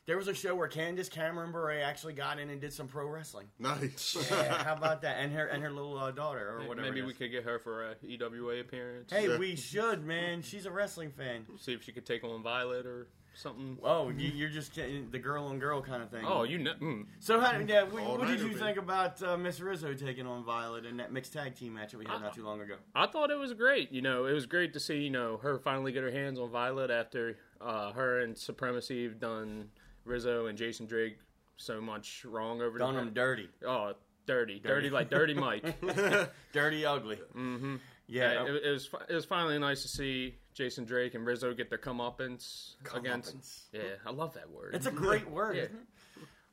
There 0.05 0.17
was 0.17 0.27
a 0.27 0.35
show 0.35 0.57
where 0.57 0.67
Candace 0.67 1.09
Cameron 1.09 1.53
Bure 1.53 1.81
actually 1.81 2.15
got 2.15 2.41
in 2.41 2.51
and 2.51 2.61
did 2.61 2.73
some 2.73 2.89
pro 2.89 3.07
wrestling. 3.07 3.47
nice. 3.59 4.17
Yeah, 4.31 4.65
how 4.65 4.75
about 4.75 5.03
that? 5.03 5.19
And 5.19 5.33
her 5.33 5.47
and 5.47 5.63
her 5.63 5.71
little 5.71 5.97
uh, 5.97 6.11
daughter 6.11 6.57
or 6.59 6.67
whatever. 6.67 6.89
Maybe 6.89 7.01
it 7.01 7.07
we 7.07 7.15
could 7.15 7.31
get 7.31 7.45
her 7.45 7.61
for 7.61 7.91
a 7.91 7.95
EWA 8.03 8.61
appearance. 8.61 9.13
Hey, 9.13 9.29
Yeah. 9.29 9.39
we 9.39 9.55
should, 9.55 10.05
man. 10.05 10.43
She's 10.43 10.67
a 10.67 10.71
wrestling 10.73 11.13
fan. 11.13 11.47
see 11.59 11.73
if 11.73 11.85
she 11.85 11.93
could 11.93 12.05
take 12.05 12.25
on 12.25 12.43
Violet 12.43 12.85
or 12.85 13.07
something. 13.35 13.79
Oh, 13.83 14.11
you, 14.11 14.29
you're 14.31 14.51
just 14.51 14.75
getting 14.75 15.09
the 15.11 15.19
girl 15.21 15.45
on 15.47 15.61
girl 15.61 15.81
kind 15.81 16.03
of 16.03 16.11
thing. 16.11 16.25
Oh, 16.27 16.43
you 16.43 16.59
know. 16.59 16.75
Mm. 16.81 17.07
So 17.21 17.39
how, 17.41 17.57
yeah, 17.59 17.85
what, 17.85 18.19
what 18.19 18.27
did 18.27 18.41
you 18.41 18.49
baby. 18.49 18.59
think 18.59 18.79
about 18.79 19.23
uh, 19.23 19.37
Miss 19.37 19.61
Rizzo 19.61 19.95
taking 19.95 20.27
on 20.27 20.45
Violet 20.45 20.85
in 20.85 20.97
that 20.97 21.13
mixed 21.13 21.33
tag 21.33 21.55
team 21.55 21.75
match 21.75 21.93
that 21.93 21.99
we 21.99 22.07
had 22.07 22.21
not 22.21 22.35
too 22.35 22.45
long 22.45 22.61
ago? 22.61 22.75
I 22.95 23.07
thought 23.07 23.31
it 23.31 23.39
was 23.39 23.53
great. 23.55 23.93
You 23.93 24.03
know, 24.03 24.27
it 24.27 24.33
was 24.33 24.47
great 24.47 24.73
to 24.73 24.81
see 24.81 24.97
you 24.99 25.11
know 25.11 25.39
her 25.43 25.59
finally 25.61 25.93
get 25.93 26.03
her 26.03 26.11
hands 26.11 26.39
on 26.41 26.51
Violet 26.51 26.91
after 26.91 27.39
uh, 27.61 27.93
her 27.93 28.21
and 28.21 28.37
Supremacy 28.37 29.05
have 29.05 29.21
done 29.21 29.69
Rizzo 30.05 30.47
and 30.47 30.57
Jason 30.59 30.87
Drake 30.87 31.19
so 31.57 31.81
much 31.81 32.25
wrong 32.25 32.61
over 32.63 32.79
Done 32.79 32.95
the 32.95 33.01
them 33.01 33.13
dirty, 33.15 33.49
Oh, 33.67 33.93
dirty, 34.27 34.59
dirty, 34.61 34.91
like 34.91 35.11
dirty 35.11 35.35
Mike. 35.35 35.65
dirty, 36.53 36.85
ugly. 36.85 37.17
Mm-hmm. 37.37 37.77
Yeah, 38.09 38.33
Yeah, 38.33 38.45
it, 38.55 38.63
it 38.67 38.71
was 38.71 38.91
it 39.09 39.15
was 39.15 39.25
finally 39.25 39.59
nice 39.59 39.83
to 39.83 39.89
see 39.89 40.35
Jason 40.55 40.85
Drake 40.85 41.15
and 41.15 41.25
Rizzo 41.25 41.55
get 41.55 41.69
their 41.71 41.79
comeuppance 41.79 42.75
against. 42.95 43.37
Comeuppance. 43.37 43.61
Yeah, 43.73 43.81
I 44.07 44.11
love 44.11 44.35
that 44.35 44.51
word. 44.51 44.75
it's 44.75 44.87
a 44.87 44.91
great 44.91 45.29
word, 45.31 45.57
Yeah. 45.57 45.63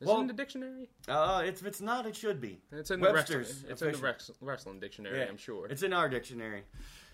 Is 0.02 0.08
Well- 0.08 0.18
it 0.20 0.22
in 0.22 0.28
the 0.28 0.34
dictionary? 0.34 0.90
Uh, 1.10 1.42
it's, 1.44 1.60
if 1.60 1.68
it's 1.68 1.82
not, 1.82 2.06
it 2.06 2.16
should 2.16 2.40
be. 2.40 2.62
It's 2.72 2.90
in 2.92 3.02
the 3.02 3.12
Webster's 3.12 3.48
wrestling. 3.50 3.72
It's 3.72 3.82
in 3.82 3.92
the 3.92 3.98
rex- 3.98 4.32
wrestling 4.40 4.80
dictionary. 4.80 5.28
I'm 5.28 5.36
sure. 5.36 5.68
It's 5.68 5.84
in 5.84 5.92
our 5.92 6.08
dictionary. 6.08 6.64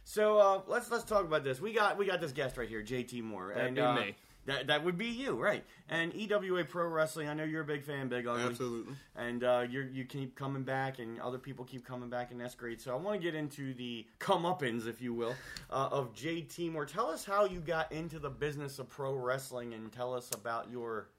So 0.04 0.38
uh, 0.38 0.62
let's 0.68 0.92
let's 0.92 1.04
talk 1.04 1.26
about 1.26 1.44
this. 1.44 1.60
We 1.60 1.74
got 1.74 1.98
we 1.98 2.06
got 2.06 2.22
this 2.22 2.32
guest 2.32 2.58
right 2.58 2.70
here, 2.70 2.84
JT 2.84 3.24
Moore. 3.24 3.54
That'd 3.56 3.70
and, 3.70 3.80
uh, 3.80 3.96
me. 3.96 4.16
That 4.46 4.68
that 4.68 4.84
would 4.84 4.98
be 4.98 5.08
you, 5.08 5.36
right? 5.42 5.64
And 5.90 6.14
EWA 6.14 6.64
Pro 6.66 6.88
Wrestling. 6.88 7.28
I 7.30 7.34
know 7.34 7.44
you're 7.44 7.62
a 7.62 7.66
big 7.66 7.84
fan, 7.84 8.10
Big 8.10 8.28
Ugly. 8.28 8.44
Absolutely. 8.44 8.94
And 9.16 9.44
uh, 9.44 9.66
you 9.68 9.90
you 9.92 10.06
keep 10.06 10.36
coming 10.36 10.64
back, 10.64 11.00
and 11.00 11.20
other 11.20 11.40
people 11.40 11.66
keep 11.66 11.86
coming 11.86 12.10
back, 12.10 12.32
and 12.32 12.40
that's 12.40 12.54
great. 12.56 12.80
So 12.80 12.92
I 12.94 12.96
want 12.96 13.20
to 13.20 13.24
get 13.24 13.34
into 13.34 13.74
the 13.74 14.06
comeuppance, 14.20 14.88
if 14.88 15.02
you 15.02 15.14
will, 15.14 15.36
uh, 15.72 15.90
of 15.92 16.14
JT 16.14 16.72
Moore. 16.72 16.86
Tell 16.86 17.08
us 17.10 17.26
how 17.26 17.46
you 17.46 17.60
got 17.60 17.92
into 17.92 18.20
the 18.20 18.30
business 18.30 18.78
of 18.78 18.88
pro 18.88 19.14
wrestling, 19.16 19.74
and 19.74 19.92
tell 19.92 20.14
us 20.14 20.30
about 20.34 20.70
your 20.70 21.10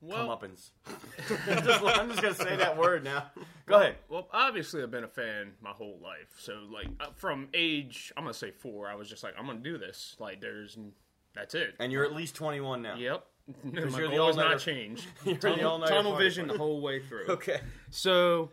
well, 0.00 0.28
comeuppance. 0.28 0.70
Just- 1.64 1.84
I'm 1.84 2.08
just 2.10 2.22
gonna 2.22 2.34
say 2.34 2.56
that 2.56 2.76
word 2.76 3.02
now. 3.04 3.30
Go 3.66 3.80
ahead. 3.80 3.96
well, 4.08 4.28
obviously 4.32 4.82
I've 4.82 4.90
been 4.90 5.04
a 5.04 5.08
fan 5.08 5.52
my 5.62 5.70
whole 5.70 5.98
life. 6.02 6.34
So 6.38 6.60
like 6.70 6.88
uh, 7.00 7.06
from 7.14 7.48
age, 7.54 8.12
I'm 8.16 8.24
gonna 8.24 8.34
say 8.34 8.50
four, 8.50 8.88
I 8.88 8.94
was 8.94 9.08
just 9.08 9.22
like, 9.22 9.34
I'm 9.38 9.46
gonna 9.46 9.60
do 9.60 9.78
this. 9.78 10.16
Like 10.18 10.40
there's, 10.40 10.76
that's 11.34 11.54
it. 11.54 11.74
And 11.78 11.90
you're 11.92 12.04
at 12.04 12.14
least 12.14 12.34
21 12.34 12.82
now. 12.82 12.96
Yep. 12.96 13.24
No, 13.62 13.84
my 13.86 13.98
you're 13.98 14.08
the 14.08 14.16
goal 14.16 14.26
has 14.28 14.36
all-nighter- 14.38 14.54
not 14.54 14.58
changed. 14.60 15.06
You're 15.26 15.34
the 15.34 15.40
tunnel 15.50 15.70
all-nighter 15.72 15.92
tunnel 15.92 16.12
fighter. 16.12 16.24
vision 16.24 16.46
the 16.48 16.56
whole 16.56 16.80
way 16.80 17.00
through. 17.02 17.26
Okay. 17.28 17.60
So, 17.90 18.52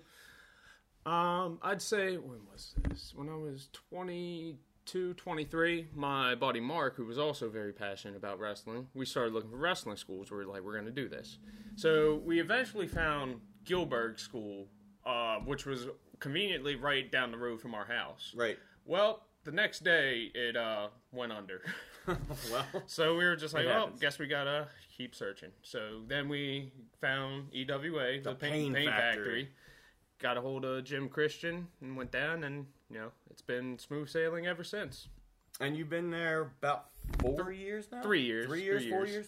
um, 1.05 1.59
I'd 1.61 1.81
say 1.81 2.17
when 2.17 2.39
was 2.51 2.73
this? 2.89 3.13
When 3.15 3.29
I 3.29 3.35
was 3.35 3.69
22, 3.89 5.13
23, 5.13 5.87
my 5.95 6.35
buddy 6.35 6.59
Mark, 6.59 6.97
who 6.97 7.05
was 7.05 7.17
also 7.17 7.47
very 7.49 7.71
passionate 7.71 8.17
about 8.17 8.37
wrestling, 8.39 8.87
we 8.93 9.05
started 9.05 9.33
looking 9.33 9.49
for 9.49 9.55
wrestling 9.55 9.95
schools. 9.95 10.29
We 10.29 10.37
were 10.37 10.45
like, 10.45 10.61
we're 10.61 10.73
going 10.73 10.85
to 10.85 10.91
do 10.91 11.07
this. 11.07 11.37
So 11.77 12.21
we 12.25 12.41
eventually 12.41 12.87
found 12.87 13.39
Gilbert 13.63 14.19
School, 14.19 14.67
uh, 15.05 15.37
which 15.37 15.65
was 15.65 15.87
conveniently 16.19 16.75
right 16.75 17.09
down 17.09 17.31
the 17.31 17.37
road 17.37 17.61
from 17.61 17.73
our 17.75 17.85
house. 17.85 18.33
Right. 18.35 18.57
Well, 18.85 19.23
the 19.45 19.51
next 19.51 19.85
day 19.85 20.31
it 20.35 20.57
uh, 20.57 20.87
went 21.13 21.31
under. 21.31 21.61
Well. 22.51 22.65
So 22.87 23.15
we 23.17 23.23
were 23.25 23.35
just 23.35 23.53
like, 23.53 23.65
well, 23.65 23.75
oh, 23.75 23.79
happens. 23.81 24.01
guess 24.01 24.19
we 24.19 24.27
gotta 24.27 24.67
keep 24.97 25.15
searching. 25.15 25.49
So 25.61 26.01
then 26.07 26.27
we 26.29 26.71
found 26.99 27.53
EWA, 27.53 28.17
the, 28.17 28.21
The 28.23 28.35
paint, 28.35 28.53
Pain 28.53 28.73
paint 28.73 28.89
Factory. 28.89 29.23
factory. 29.23 29.49
Got 30.19 30.37
a 30.37 30.41
hold 30.41 30.65
of 30.65 30.83
Jim 30.83 31.09
Christian 31.09 31.67
and 31.81 31.95
went 31.97 32.11
down, 32.11 32.43
and 32.43 32.65
you 32.89 32.97
know 32.97 33.11
it's 33.29 33.41
been 33.41 33.77
smooth 33.79 34.09
sailing 34.09 34.47
ever 34.47 34.63
since. 34.63 35.07
And 35.59 35.77
you've 35.77 35.89
been 35.89 36.09
there 36.09 36.51
about 36.59 36.89
four 37.19 37.51
years 37.51 37.87
now? 37.91 38.01
Three 38.01 38.21
years, 38.21 38.45
Three 38.47 38.63
years, 38.63 38.81
three 38.83 38.91
four 38.91 39.05
years. 39.05 39.27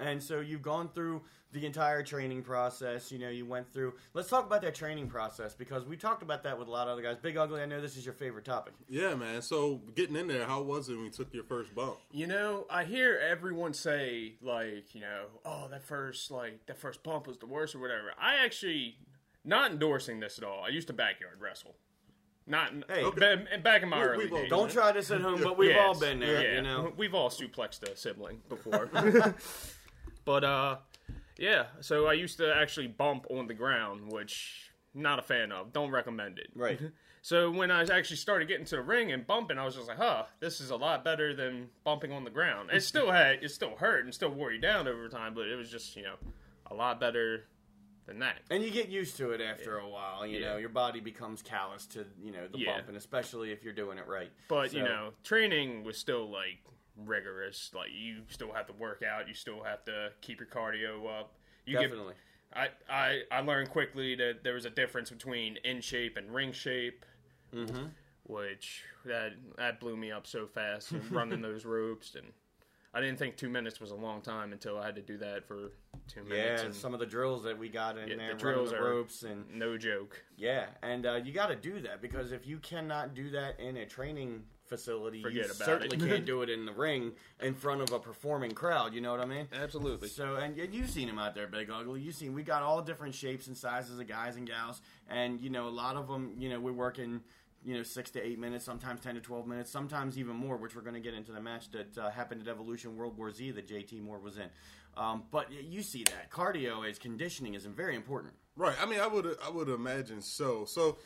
Years? 0.00 0.10
And 0.12 0.22
so 0.22 0.40
you've 0.40 0.62
gone 0.62 0.88
through 0.94 1.22
the 1.52 1.64
entire 1.64 2.02
training 2.02 2.42
process. 2.42 3.10
You 3.10 3.18
know, 3.18 3.28
you 3.30 3.46
went 3.46 3.72
through. 3.72 3.94
Let's 4.14 4.28
talk 4.28 4.46
about 4.46 4.62
that 4.62 4.74
training 4.74 5.08
process 5.08 5.54
because 5.54 5.84
we 5.86 5.96
talked 5.96 6.22
about 6.22 6.42
that 6.44 6.58
with 6.58 6.68
a 6.68 6.70
lot 6.70 6.88
of 6.88 6.92
other 6.92 7.02
guys. 7.02 7.16
Big 7.20 7.36
Ugly, 7.36 7.62
I 7.62 7.66
know 7.66 7.80
this 7.80 7.96
is 7.96 8.04
your 8.04 8.14
favorite 8.14 8.44
topic. 8.44 8.74
Yeah, 8.88 9.14
man. 9.14 9.40
So 9.42 9.80
getting 9.94 10.16
in 10.16 10.28
there, 10.28 10.46
how 10.46 10.62
was 10.62 10.88
it 10.88 10.94
when 10.96 11.04
you 11.06 11.10
took 11.10 11.32
your 11.32 11.44
first 11.44 11.74
bump? 11.74 11.96
You 12.10 12.26
know, 12.26 12.66
I 12.70 12.84
hear 12.84 13.18
everyone 13.18 13.72
say 13.74 14.34
like, 14.42 14.94
you 14.94 15.00
know, 15.00 15.24
oh 15.44 15.68
that 15.70 15.82
first 15.82 16.30
like 16.30 16.66
that 16.66 16.76
first 16.78 17.02
bump 17.02 17.26
was 17.26 17.38
the 17.38 17.46
worst 17.46 17.74
or 17.74 17.78
whatever. 17.78 18.12
I 18.20 18.44
actually 18.44 18.96
not 19.44 19.70
endorsing 19.70 20.20
this 20.20 20.36
at 20.38 20.44
all. 20.44 20.62
I 20.64 20.68
used 20.68 20.88
to 20.88 20.92
backyard 20.92 21.36
wrestle. 21.40 21.74
Not 22.46 22.72
Hey, 22.88 23.04
ba- 23.14 23.44
back 23.62 23.82
in 23.82 23.88
my 23.90 23.98
We- 23.98 24.04
early 24.04 24.24
we've 24.24 24.32
all 24.32 24.40
days. 24.40 24.50
Don't 24.50 24.70
try 24.70 24.92
this 24.92 25.10
at 25.10 25.20
home, 25.20 25.42
but 25.42 25.56
we've 25.58 25.70
Yes, 25.70 25.86
all 25.86 25.98
been 26.00 26.18
there, 26.20 26.42
yeah. 26.42 26.56
you 26.56 26.62
know. 26.62 26.92
We've 26.96 27.14
all 27.14 27.28
suplexed 27.30 27.82
a 27.82 27.94
sibling 27.94 28.40
before. 28.48 28.88
but 30.28 30.44
uh 30.44 30.76
yeah, 31.38 31.66
so 31.80 32.06
I 32.06 32.12
used 32.12 32.36
to 32.38 32.54
actually 32.54 32.88
bump 32.88 33.24
on 33.30 33.46
the 33.46 33.54
ground, 33.54 34.12
which 34.12 34.70
not 34.92 35.18
a 35.18 35.22
fan 35.22 35.52
of. 35.52 35.72
Don't 35.72 35.90
recommend 35.90 36.38
it. 36.38 36.50
Right. 36.54 36.78
So 37.20 37.50
when 37.50 37.70
I 37.72 37.82
actually 37.82 38.16
started 38.16 38.46
getting 38.46 38.64
to 38.66 38.76
the 38.76 38.80
ring 38.82 39.10
and 39.10 39.26
bumping, 39.26 39.58
I 39.58 39.64
was 39.64 39.74
just 39.74 39.88
like, 39.88 39.98
"Huh, 39.98 40.22
this 40.38 40.60
is 40.60 40.70
a 40.70 40.76
lot 40.76 41.04
better 41.04 41.34
than 41.34 41.68
bumping 41.84 42.12
on 42.12 42.22
the 42.22 42.30
ground." 42.30 42.70
It 42.72 42.82
still 42.82 43.10
had, 43.10 43.42
it 43.42 43.50
still 43.50 43.76
hurt 43.76 44.04
and 44.04 44.14
still 44.14 44.30
wore 44.30 44.52
you 44.52 44.60
down 44.60 44.86
over 44.86 45.08
time, 45.08 45.34
but 45.34 45.46
it 45.48 45.56
was 45.56 45.68
just, 45.68 45.96
you 45.96 46.04
know, 46.04 46.14
a 46.70 46.74
lot 46.74 47.00
better 47.00 47.48
than 48.06 48.20
that. 48.20 48.38
And 48.50 48.62
you 48.62 48.70
get 48.70 48.88
used 48.88 49.16
to 49.16 49.32
it 49.32 49.40
after 49.40 49.78
a 49.78 49.88
while. 49.88 50.26
You 50.26 50.40
know, 50.40 50.56
your 50.58 50.68
body 50.70 51.00
becomes 51.00 51.42
callous 51.42 51.86
to 51.88 52.06
you 52.22 52.30
know 52.30 52.46
the 52.46 52.58
Yeah. 52.58 52.76
bump, 52.76 52.88
and 52.88 52.96
especially 52.96 53.50
if 53.50 53.64
you're 53.64 53.74
doing 53.74 53.98
it 53.98 54.06
right. 54.06 54.30
But 54.46 54.72
you 54.72 54.84
know, 54.84 55.12
training 55.24 55.82
was 55.82 55.98
still 55.98 56.30
like 56.30 56.60
rigorous. 57.06 57.70
Like 57.74 57.88
you 57.92 58.22
still 58.28 58.52
have 58.52 58.66
to 58.66 58.72
work 58.74 59.02
out. 59.02 59.28
You 59.28 59.34
still 59.34 59.62
have 59.62 59.84
to 59.86 60.10
keep 60.20 60.38
your 60.40 60.48
cardio 60.48 61.06
up. 61.20 61.32
You 61.66 61.74
get- 61.78 61.88
definitely. 61.88 62.14
I, 62.54 62.68
I 62.88 63.20
I 63.30 63.40
learned 63.40 63.68
quickly 63.70 64.14
that 64.16 64.42
there 64.42 64.54
was 64.54 64.64
a 64.64 64.70
difference 64.70 65.10
between 65.10 65.58
in 65.64 65.80
shape 65.82 66.16
and 66.16 66.34
ring 66.34 66.52
shape, 66.52 67.04
Mm-hmm. 67.54 67.86
which 68.24 68.82
that 69.04 69.32
that 69.56 69.80
blew 69.80 69.96
me 69.96 70.10
up 70.12 70.26
so 70.26 70.46
fast 70.46 70.92
running 71.10 71.40
those 71.48 71.64
ropes 71.64 72.14
and. 72.14 72.26
I 72.94 73.02
didn't 73.02 73.18
think 73.18 73.36
two 73.36 73.50
minutes 73.50 73.80
was 73.80 73.90
a 73.90 73.94
long 73.94 74.22
time 74.22 74.50
until 74.52 74.78
I 74.78 74.86
had 74.86 74.94
to 74.96 75.02
do 75.02 75.18
that 75.18 75.46
for 75.46 75.72
two 76.08 76.24
minutes. 76.24 76.62
and 76.62 76.66
and 76.68 76.74
some 76.74 76.94
of 76.94 77.00
the 77.00 77.06
drills 77.06 77.44
that 77.44 77.56
we 77.56 77.68
got 77.68 77.98
in 77.98 78.08
Yeah, 78.08 78.14
the 78.14 78.16
there, 78.16 78.26
running 78.28 78.38
drills 78.38 78.70
the 78.70 78.78
are- 78.78 78.82
ropes 78.84 79.22
and 79.24 79.44
no 79.54 79.76
joke. 79.76 80.24
Yeah, 80.38 80.64
and 80.82 81.04
uh, 81.04 81.16
you 81.22 81.32
got 81.34 81.48
to 81.48 81.54
do 81.54 81.80
that 81.82 82.00
because 82.00 82.32
if 82.32 82.46
you 82.46 82.56
cannot 82.58 83.12
do 83.14 83.28
that 83.32 83.60
in 83.60 83.76
a 83.76 83.84
training 83.84 84.42
facility, 84.68 85.22
Forget 85.22 85.46
you 85.46 85.52
about 85.52 85.56
certainly 85.66 85.96
it. 85.96 86.08
can't 86.10 86.24
do 86.32 86.42
it 86.42 86.50
in 86.50 86.66
the 86.66 86.72
ring 86.72 87.12
in 87.40 87.54
front 87.54 87.80
of 87.80 87.92
a 87.92 87.98
performing 87.98 88.52
crowd. 88.52 88.94
You 88.94 89.00
know 89.00 89.10
what 89.10 89.20
I 89.20 89.26
mean? 89.26 89.48
Absolutely. 89.52 90.08
So, 90.08 90.36
and, 90.36 90.58
and 90.58 90.74
you've 90.74 90.90
seen 90.90 91.08
him 91.08 91.18
out 91.18 91.34
there, 91.34 91.46
Big 91.46 91.70
Ugly. 91.70 92.00
You've 92.00 92.14
seen 92.14 92.34
we 92.34 92.42
got 92.42 92.62
all 92.62 92.82
different 92.82 93.14
shapes 93.14 93.46
and 93.46 93.56
sizes 93.56 93.98
of 93.98 94.06
guys 94.06 94.36
and 94.36 94.46
gals, 94.46 94.80
and 95.08 95.40
you 95.40 95.50
know 95.50 95.68
a 95.68 95.70
lot 95.70 95.96
of 95.96 96.08
them. 96.08 96.34
You 96.38 96.50
know 96.50 96.60
we're 96.60 96.72
working. 96.72 97.20
You 97.64 97.74
know, 97.76 97.82
six 97.82 98.10
to 98.12 98.24
eight 98.24 98.38
minutes, 98.38 98.64
sometimes 98.64 99.00
ten 99.00 99.16
to 99.16 99.20
twelve 99.20 99.46
minutes, 99.48 99.68
sometimes 99.68 100.16
even 100.16 100.36
more. 100.36 100.56
Which 100.56 100.76
we're 100.76 100.82
going 100.82 100.94
to 100.94 101.00
get 101.00 101.12
into 101.12 101.32
the 101.32 101.40
match 101.40 101.70
that 101.72 101.98
uh, 101.98 102.08
happened 102.08 102.40
at 102.40 102.46
Evolution 102.46 102.96
World 102.96 103.18
War 103.18 103.32
Z 103.32 103.50
that 103.50 103.66
JT 103.66 104.00
Moore 104.00 104.20
was 104.20 104.36
in. 104.38 104.48
Um, 104.96 105.24
but 105.32 105.50
you 105.52 105.82
see 105.82 106.04
that 106.04 106.30
cardio 106.30 106.88
is 106.88 106.98
conditioning 107.00 107.54
is 107.54 107.66
very 107.66 107.96
important. 107.96 108.34
Right. 108.56 108.76
I 108.80 108.86
mean, 108.86 109.00
I 109.00 109.08
would 109.08 109.36
I 109.44 109.50
would 109.50 109.68
imagine 109.68 110.20
so. 110.22 110.64
So 110.66 110.98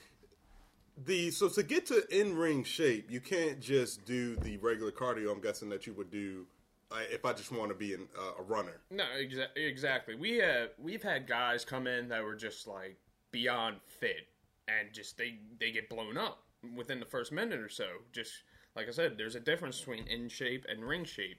the 0.96 1.30
so 1.30 1.48
to 1.48 1.62
get 1.62 1.86
to 1.86 2.02
in 2.10 2.36
ring 2.36 2.64
shape, 2.64 3.10
you 3.10 3.20
can't 3.20 3.60
just 3.60 4.04
do 4.04 4.36
the 4.36 4.56
regular 4.58 4.92
cardio. 4.92 5.32
I'm 5.32 5.40
guessing 5.40 5.68
that 5.70 5.86
you 5.86 5.94
would 5.94 6.10
do 6.10 6.46
uh, 6.90 7.00
if 7.10 7.24
I 7.24 7.32
just 7.32 7.50
want 7.50 7.70
to 7.70 7.74
be 7.74 7.94
an, 7.94 8.08
uh, 8.18 8.40
a 8.40 8.42
runner. 8.42 8.80
No, 8.90 9.04
exa- 9.16 9.56
exactly. 9.56 10.14
We 10.14 10.36
have 10.38 10.70
we've 10.78 11.02
had 11.02 11.26
guys 11.26 11.64
come 11.64 11.86
in 11.86 12.08
that 12.08 12.22
were 12.22 12.34
just 12.34 12.66
like 12.66 12.96
beyond 13.30 13.76
fit, 13.86 14.28
and 14.68 14.92
just 14.92 15.16
they 15.16 15.38
they 15.58 15.70
get 15.72 15.88
blown 15.88 16.16
up 16.18 16.42
within 16.76 17.00
the 17.00 17.06
first 17.06 17.32
minute 17.32 17.60
or 17.60 17.68
so. 17.70 17.86
Just 18.12 18.32
like 18.76 18.88
I 18.88 18.90
said, 18.90 19.16
there's 19.16 19.34
a 19.34 19.40
difference 19.40 19.78
between 19.78 20.06
in 20.06 20.28
shape 20.28 20.66
and 20.68 20.84
ring 20.84 21.04
shape, 21.04 21.38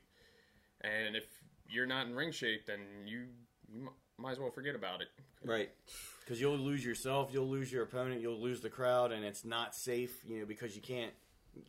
and 0.81 1.15
if 1.15 1.25
you're 1.69 1.85
not 1.85 2.07
in 2.07 2.15
ring 2.15 2.31
shape, 2.31 2.65
then 2.65 2.79
you 3.05 3.25
you 3.71 3.81
mi- 3.83 3.89
might 4.17 4.31
as 4.31 4.39
well 4.39 4.51
forget 4.51 4.75
about 4.75 5.01
it. 5.01 5.07
Right. 5.43 5.69
Because 6.23 6.39
you'll 6.39 6.57
lose 6.57 6.85
yourself, 6.85 7.29
you'll 7.33 7.49
lose 7.49 7.71
your 7.71 7.83
opponent, 7.83 8.21
you'll 8.21 8.39
lose 8.39 8.61
the 8.61 8.69
crowd, 8.69 9.11
and 9.11 9.25
it's 9.25 9.43
not 9.43 9.75
safe, 9.75 10.23
you 10.25 10.39
know, 10.39 10.45
because 10.45 10.75
you 10.75 10.81
can't 10.81 11.11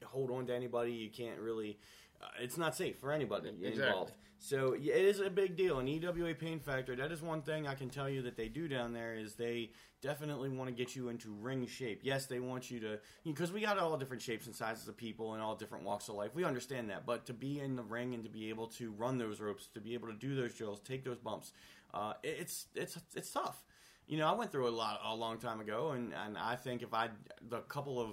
hold 0.05 0.31
on 0.31 0.47
to 0.47 0.55
anybody. 0.55 0.93
You 0.93 1.11
can't 1.11 1.39
really. 1.41 1.79
Uh, 2.23 2.27
it's 2.41 2.57
not 2.57 2.75
safe 2.75 2.99
for 2.99 3.13
anybody 3.13 3.49
Exactly. 3.49 3.83
involved. 3.85 4.13
So 4.39 4.75
yeah, 4.75 4.95
it 4.95 5.05
is 5.05 5.21
a 5.21 5.31
big 5.31 5.57
deal. 5.57 5.79
And 5.79 5.89
EWA 5.89 6.35
Pain 6.35 6.61
Factor, 6.61 6.95
that 6.97 7.11
is 7.11 7.23
one 7.23 7.43
thing 7.43 7.67
I 7.67 7.75
can 7.75 7.89
tell 7.89 8.09
you 8.09 8.23
that 8.23 8.37
they 8.37 8.49
do 8.49 8.69
down 8.69 8.93
there 8.93 9.15
is 9.15 9.35
they 9.35 9.71
definitely 10.03 10.51
want 10.51 10.69
to 10.69 10.75
get 10.75 10.95
you 10.95 11.09
into 11.09 11.31
ring 11.31 11.67
shape. 11.67 12.01
Yes, 12.03 12.27
they 12.27 12.41
want 12.41 12.71
you 12.71 12.79
to 12.81 12.99
because 13.25 13.53
we 13.53 13.63
got 13.63 13.79
all 13.79 13.97
different 13.97 14.23
shapes 14.23 14.47
and 14.47 14.55
sizes 14.55 14.87
of 14.87 14.97
people 14.97 15.33
and 15.33 15.43
all 15.43 15.57
different 15.57 15.85
walks 15.85 16.09
of 16.09 16.17
life. 16.17 16.35
We 16.35 16.45
understand 16.45 16.91
that, 16.91 17.07
but 17.07 17.25
to 17.27 17.33
be 17.33 17.61
in 17.61 17.75
the 17.75 17.83
ring 17.83 18.13
and 18.13 18.23
to 18.25 18.31
be 18.31 18.51
able 18.51 18.67
to 18.69 18.93
run 18.93 19.17
those 19.17 19.41
ropes, 19.41 19.69
to 19.75 19.81
be 19.81 19.95
able 19.95 20.09
to 20.09 20.15
do 20.15 20.35
those 20.35 20.55
drills, 20.55 20.81
take 20.81 21.05
those 21.05 21.19
bumps, 21.19 21.53
uh, 21.95 22.13
it's 22.23 22.67
it's 22.75 22.99
it's 23.15 23.31
tough. 23.31 23.65
You 24.07 24.19
know, 24.19 24.27
I 24.29 24.33
went 24.35 24.53
through 24.53 24.69
a 24.69 24.71
lot 24.71 25.01
a 25.05 25.15
long 25.15 25.39
time 25.39 25.61
ago, 25.61 25.93
and, 25.93 26.13
and 26.27 26.37
I 26.37 26.57
think 26.57 26.83
if 26.83 26.93
I 26.93 27.09
the 27.49 27.61
couple 27.61 28.01
of 28.01 28.11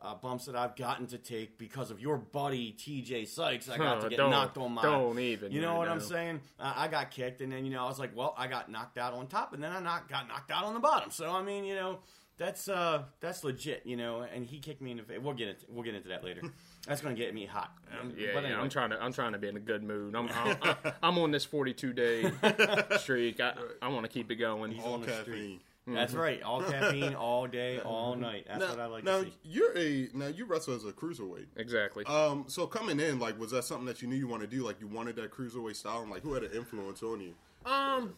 uh, 0.00 0.14
bumps 0.16 0.46
that 0.46 0.56
I've 0.56 0.74
gotten 0.76 1.06
to 1.06 1.18
take 1.18 1.58
because 1.58 1.90
of 1.92 2.00
your 2.00 2.18
buddy 2.18 2.72
T.J. 2.72 3.24
Sykes, 3.26 3.68
I 3.68 3.78
got 3.78 3.98
Oh, 3.98 4.00
to 4.02 4.08
get 4.16 4.18
knocked 4.18 4.58
on 4.58 4.72
my. 4.72 4.82
don't 4.82 5.18
even, 5.18 5.52
You 5.52 5.60
know 5.60 5.76
what 5.76 5.88
I'm 5.88 6.00
saying? 6.00 6.40
Uh, 6.58 6.72
I 6.76 6.88
got 6.88 7.10
kicked, 7.12 7.40
and 7.40 7.52
then 7.52 7.64
you 7.64 7.70
know 7.70 7.84
I 7.84 7.88
was 7.88 7.98
like, 7.98 8.14
well, 8.16 8.34
I 8.36 8.46
got 8.48 8.70
knocked 8.70 8.98
out 8.98 9.14
on 9.14 9.26
top, 9.28 9.54
and 9.54 9.62
then 9.62 9.72
I 9.72 9.80
knocked, 9.80 10.10
got 10.10 10.26
knocked 10.28 10.50
out 10.50 10.64
on 10.64 10.74
the 10.74 10.80
bottom. 10.80 11.10
So 11.10 11.30
I 11.30 11.42
mean, 11.42 11.64
you 11.64 11.76
know, 11.76 12.00
that's 12.36 12.68
uh 12.68 13.04
that's 13.20 13.44
legit, 13.44 13.86
you 13.86 13.96
know. 13.96 14.22
And 14.22 14.44
he 14.44 14.58
kicked 14.58 14.82
me 14.82 14.90
in 14.90 14.96
the 14.96 15.02
face. 15.04 15.18
We'll 15.22 15.34
get 15.34 15.48
into 15.48 15.64
we'll 15.68 15.84
get 15.84 15.94
into 15.94 16.08
that 16.08 16.24
later. 16.24 16.42
that's 16.86 17.00
gonna 17.00 17.14
get 17.14 17.34
me 17.34 17.46
hot. 17.46 17.72
Um, 18.00 18.12
Yeah, 18.16 18.30
but 18.34 18.44
yeah. 18.44 18.60
I'm 18.60 18.68
trying 18.68 18.90
to 18.90 19.02
I'm 19.02 19.12
trying 19.12 19.32
to 19.32 19.38
be 19.38 19.48
in 19.48 19.56
a 19.56 19.60
good 19.60 19.82
mood. 19.82 20.14
I'm 20.14 20.28
I'm, 20.34 20.56
I'm 21.02 21.18
on 21.18 21.30
this 21.30 21.44
42 21.44 21.92
day 21.92 22.30
streak. 22.98 23.40
I, 23.40 23.54
I 23.80 23.88
want 23.88 24.04
to 24.04 24.08
keep 24.10 24.30
it 24.30 24.36
going. 24.36 24.78
All 24.80 24.94
on 24.94 25.00
the 25.02 25.06
caffeine. 25.06 25.22
street. 25.24 25.60
That's 25.84 26.14
right. 26.14 26.40
All 26.42 26.62
caffeine, 26.70 27.14
all 27.16 27.48
day, 27.48 27.80
all 27.80 28.14
night. 28.14 28.46
That's 28.46 28.60
Now, 28.60 28.68
what 28.70 28.78
I 28.80 28.86
like 28.86 29.04
now 29.04 29.18
to 29.20 29.24
see. 29.26 29.32
you're 29.42 29.76
a 29.76 30.08
now 30.14 30.28
you 30.28 30.44
wrestle 30.44 30.74
as 30.76 30.84
a 30.84 30.92
cruiserweight. 30.92 31.46
Exactly. 31.56 32.04
Um, 32.04 32.44
so 32.46 32.66
coming 32.68 33.00
in, 33.00 33.18
like, 33.18 33.36
was 33.38 33.50
that 33.50 33.64
something 33.64 33.86
that 33.86 34.00
you 34.00 34.06
knew 34.06 34.14
you 34.14 34.28
wanted 34.28 34.48
to 34.50 34.56
do? 34.56 34.64
Like, 34.64 34.80
you 34.80 34.86
wanted 34.86 35.16
that 35.16 35.32
cruiserweight 35.32 35.74
style, 35.74 36.02
and 36.02 36.10
like, 36.10 36.22
who 36.22 36.34
had 36.34 36.44
an 36.44 36.52
influence 36.52 37.02
on 37.02 37.20
you? 37.20 37.34
Um, 37.68 38.14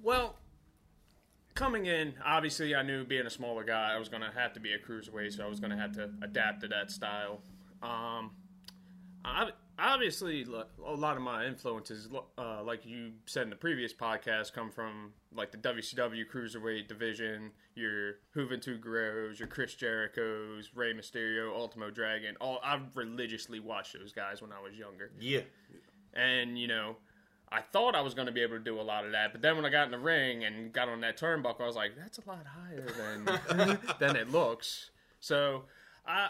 Well, 0.00 0.36
coming 1.54 1.86
in, 1.86 2.14
obviously, 2.24 2.74
I 2.76 2.82
knew 2.82 3.04
being 3.04 3.26
a 3.26 3.30
smaller 3.30 3.64
guy, 3.64 3.92
I 3.94 3.98
was 3.98 4.08
going 4.08 4.22
to 4.22 4.30
have 4.30 4.52
to 4.54 4.60
be 4.60 4.72
a 4.72 4.78
cruiserweight, 4.78 5.32
so 5.36 5.44
I 5.44 5.48
was 5.48 5.58
going 5.60 5.70
to 5.72 5.76
have 5.76 5.92
to 5.96 6.10
adapt 6.22 6.60
to 6.62 6.68
that 6.68 6.90
style. 6.92 7.40
Um, 7.82 8.30
I, 9.24 9.50
obviously, 9.78 10.42
a 10.86 10.90
lot 10.94 11.16
of 11.16 11.22
my 11.22 11.46
influences, 11.46 12.08
uh, 12.38 12.62
like 12.64 12.84
you 12.86 13.12
said 13.26 13.44
in 13.44 13.50
the 13.50 13.56
previous 13.56 13.92
podcast, 13.92 14.52
come 14.52 14.70
from 14.70 15.12
like 15.34 15.50
the 15.52 15.58
WCW 15.58 16.24
cruiserweight 16.32 16.88
division. 16.88 17.50
Your 17.74 18.16
Juventud 18.36 18.80
Guerreros, 18.80 19.38
your 19.38 19.48
Chris 19.48 19.74
Jericho's, 19.74 20.70
Rey 20.74 20.92
Mysterio, 20.92 21.54
Ultimo 21.56 21.90
Dragon. 21.90 22.36
All 22.40 22.60
I've 22.62 22.94
religiously 22.94 23.60
watched 23.60 23.94
those 23.98 24.12
guys 24.12 24.42
when 24.42 24.52
I 24.52 24.60
was 24.60 24.74
younger 24.74 25.10
Yeah. 25.18 25.40
and 26.14 26.58
you 26.58 26.68
know 26.68 26.96
i 27.50 27.60
thought 27.60 27.94
i 27.94 28.00
was 28.00 28.14
going 28.14 28.24
to 28.26 28.32
be 28.32 28.40
able 28.40 28.56
to 28.56 28.62
do 28.64 28.80
a 28.80 28.82
lot 28.82 29.04
of 29.04 29.12
that 29.12 29.30
but 29.32 29.42
then 29.42 29.56
when 29.56 29.64
i 29.66 29.68
got 29.70 29.84
in 29.84 29.90
the 29.90 29.98
ring 29.98 30.44
and 30.44 30.72
got 30.72 30.88
on 30.88 31.00
that 31.02 31.18
turnbuckle 31.18 31.60
i 31.60 31.66
was 31.66 31.76
like 31.76 31.92
that's 31.96 32.18
a 32.18 32.22
lot 32.26 32.46
higher 32.46 32.86
than 32.96 33.78
than 34.00 34.16
it 34.16 34.30
looks 34.30 34.90
so 35.20 35.64
i 36.06 36.28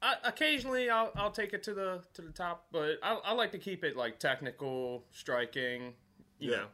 I, 0.00 0.14
occasionally 0.24 0.90
I'll, 0.90 1.10
I'll 1.16 1.30
take 1.32 1.52
it 1.52 1.62
to 1.64 1.74
the 1.74 2.02
to 2.14 2.22
the 2.22 2.30
top, 2.32 2.66
but 2.70 2.98
I, 3.02 3.14
I 3.24 3.32
like 3.32 3.50
to 3.52 3.58
keep 3.58 3.84
it 3.84 3.96
like 3.96 4.18
technical 4.18 5.04
striking, 5.10 5.94
you 6.38 6.50
Yeah. 6.52 6.56
know. 6.58 6.66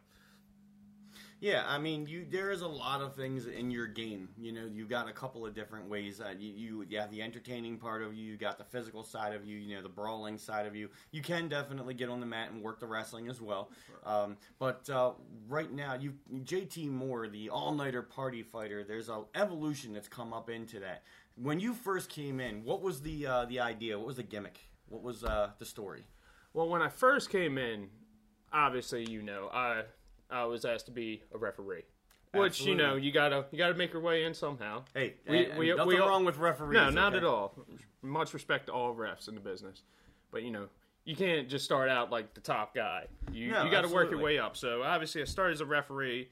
Yeah, 1.41 1.65
I 1.67 1.77
mean, 1.79 2.07
you 2.07 2.25
there 2.31 2.51
is 2.53 2.63
a 2.63 2.67
lot 2.69 3.03
of 3.03 3.15
things 3.15 3.47
in 3.47 3.71
your 3.71 3.87
game. 3.87 4.31
You 4.39 4.53
know, 4.53 4.67
you've 4.73 4.89
got 4.89 5.11
a 5.11 5.13
couple 5.13 5.45
of 5.45 5.53
different 5.53 5.91
ways 5.91 6.17
that 6.17 6.41
you, 6.41 6.53
you 6.53 6.87
you 6.89 6.99
have 6.99 7.11
the 7.11 7.21
entertaining 7.21 7.77
part 7.77 8.03
of 8.03 8.15
you, 8.15 8.25
you 8.25 8.37
got 8.39 8.57
the 8.57 8.65
physical 8.65 9.03
side 9.03 9.35
of 9.35 9.45
you, 9.45 9.59
you 9.59 9.77
know, 9.77 9.83
the 9.83 9.89
brawling 9.91 10.39
side 10.39 10.65
of 10.65 10.75
you. 10.75 10.89
You 11.11 11.21
can 11.21 11.49
definitely 11.49 11.93
get 11.93 12.09
on 12.09 12.21
the 12.21 12.27
mat 12.27 12.51
and 12.51 12.63
work 12.63 12.81
the 12.81 12.87
wrestling 12.87 13.29
as 13.29 13.43
well. 13.43 13.71
Um, 14.07 14.39
but 14.59 14.89
uh, 14.89 15.13
right 15.47 15.71
now, 15.71 15.95
you 15.95 16.15
JT 16.33 16.89
Moore, 16.89 17.29
the 17.29 17.51
all 17.51 17.75
nighter 17.75 18.03
party 18.03 18.43
fighter. 18.43 18.83
There's 18.83 19.11
a 19.11 19.25
evolution 19.35 19.93
that's 19.93 20.09
come 20.09 20.33
up 20.33 20.49
into 20.49 20.81
that. 20.81 21.03
When 21.37 21.59
you 21.59 21.75
first 21.75 22.09
came 22.09 22.41
in, 22.41 22.65
what 22.65 22.81
was 22.81 23.01
the 23.03 23.27
uh, 23.27 23.45
the 23.47 23.61
idea? 23.61 23.99
What 23.99 24.07
was 24.07 24.17
the 24.17 24.23
gimmick? 24.23 24.61
What 24.89 25.03
was 25.03 25.25
uh, 25.25 25.51
the 25.59 25.65
story? 25.65 26.05
Well, 26.53 26.69
when 26.69 26.83
I 26.83 26.89
first 26.89 27.31
came 27.31 27.59
in, 27.59 27.89
obviously, 28.53 29.05
you 29.11 29.23
know, 29.23 29.51
I 29.53 29.83
I 30.31 30.45
was 30.45 30.65
asked 30.65 30.87
to 30.87 30.93
be 30.93 31.23
a 31.35 31.39
referee, 31.39 31.83
which 32.33 32.61
you 32.63 32.77
know 32.77 32.95
you 32.95 33.11
gotta 33.11 33.47
you 33.51 33.59
gotta 33.59 33.75
make 33.75 33.93
your 33.93 34.03
way 34.03 34.25
in 34.25 34.35
somehow. 34.35 34.85
Hey, 34.95 35.15
We- 35.29 35.47
and- 35.47 35.59
we- 35.59 35.71
and 35.71 35.79
nothing 35.79 35.89
we 35.95 35.99
all- 35.99 36.09
wrong 36.09 36.25
with 36.25 36.37
referees. 36.39 36.75
No, 36.75 36.91
not 36.91 37.15
okay? 37.15 37.19
at 37.19 37.25
all. 37.25 37.59
Much 38.03 38.33
respect 38.33 38.67
to 38.67 38.73
all 38.73 38.95
refs 38.95 39.29
in 39.29 39.35
the 39.35 39.41
business, 39.41 39.83
but 40.31 40.45
you 40.45 40.53
know, 40.53 40.69
you 41.05 41.17
can't 41.17 41.49
just 41.49 41.65
start 41.65 41.89
out 41.91 42.11
like 42.13 42.33
the 42.35 42.41
top 42.41 42.75
guy. 42.77 43.07
You 43.33 43.51
No, 43.51 43.65
you 43.65 43.71
got 43.73 43.83
to 43.83 43.89
work 43.93 44.11
your 44.11 44.21
way 44.21 44.39
up. 44.39 44.57
So 44.57 44.85
obviously, 44.85 45.21
I 45.21 45.25
started 45.25 45.55
as 45.55 45.61
a 45.63 45.67
referee, 45.67 46.29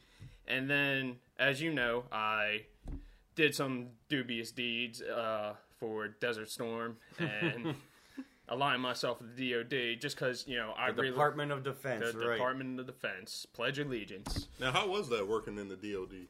and 0.46 0.70
then, 0.70 1.16
as 1.38 1.60
you 1.60 1.72
know, 1.72 2.04
I 2.12 2.66
did 3.34 3.54
some 3.54 3.88
dubious 4.08 4.50
deeds 4.50 5.02
uh, 5.02 5.54
for 5.78 6.08
Desert 6.08 6.50
Storm 6.50 6.96
and 7.18 7.74
aligned 8.48 8.82
myself 8.82 9.20
with 9.20 9.36
the 9.36 9.52
DoD 9.52 10.00
just 10.00 10.16
because 10.16 10.44
you 10.46 10.56
know 10.56 10.74
I 10.76 10.90
The 10.92 11.02
really 11.02 11.10
Department 11.10 11.52
of 11.52 11.62
Defense, 11.62 12.12
the 12.12 12.18
right? 12.18 12.36
Department 12.36 12.80
of 12.80 12.86
Defense 12.86 13.46
pledge 13.52 13.78
allegiance. 13.78 14.48
Now, 14.60 14.72
how 14.72 14.88
was 14.88 15.08
that 15.08 15.26
working 15.26 15.58
in 15.58 15.68
the 15.68 15.76
DoD? 15.76 16.26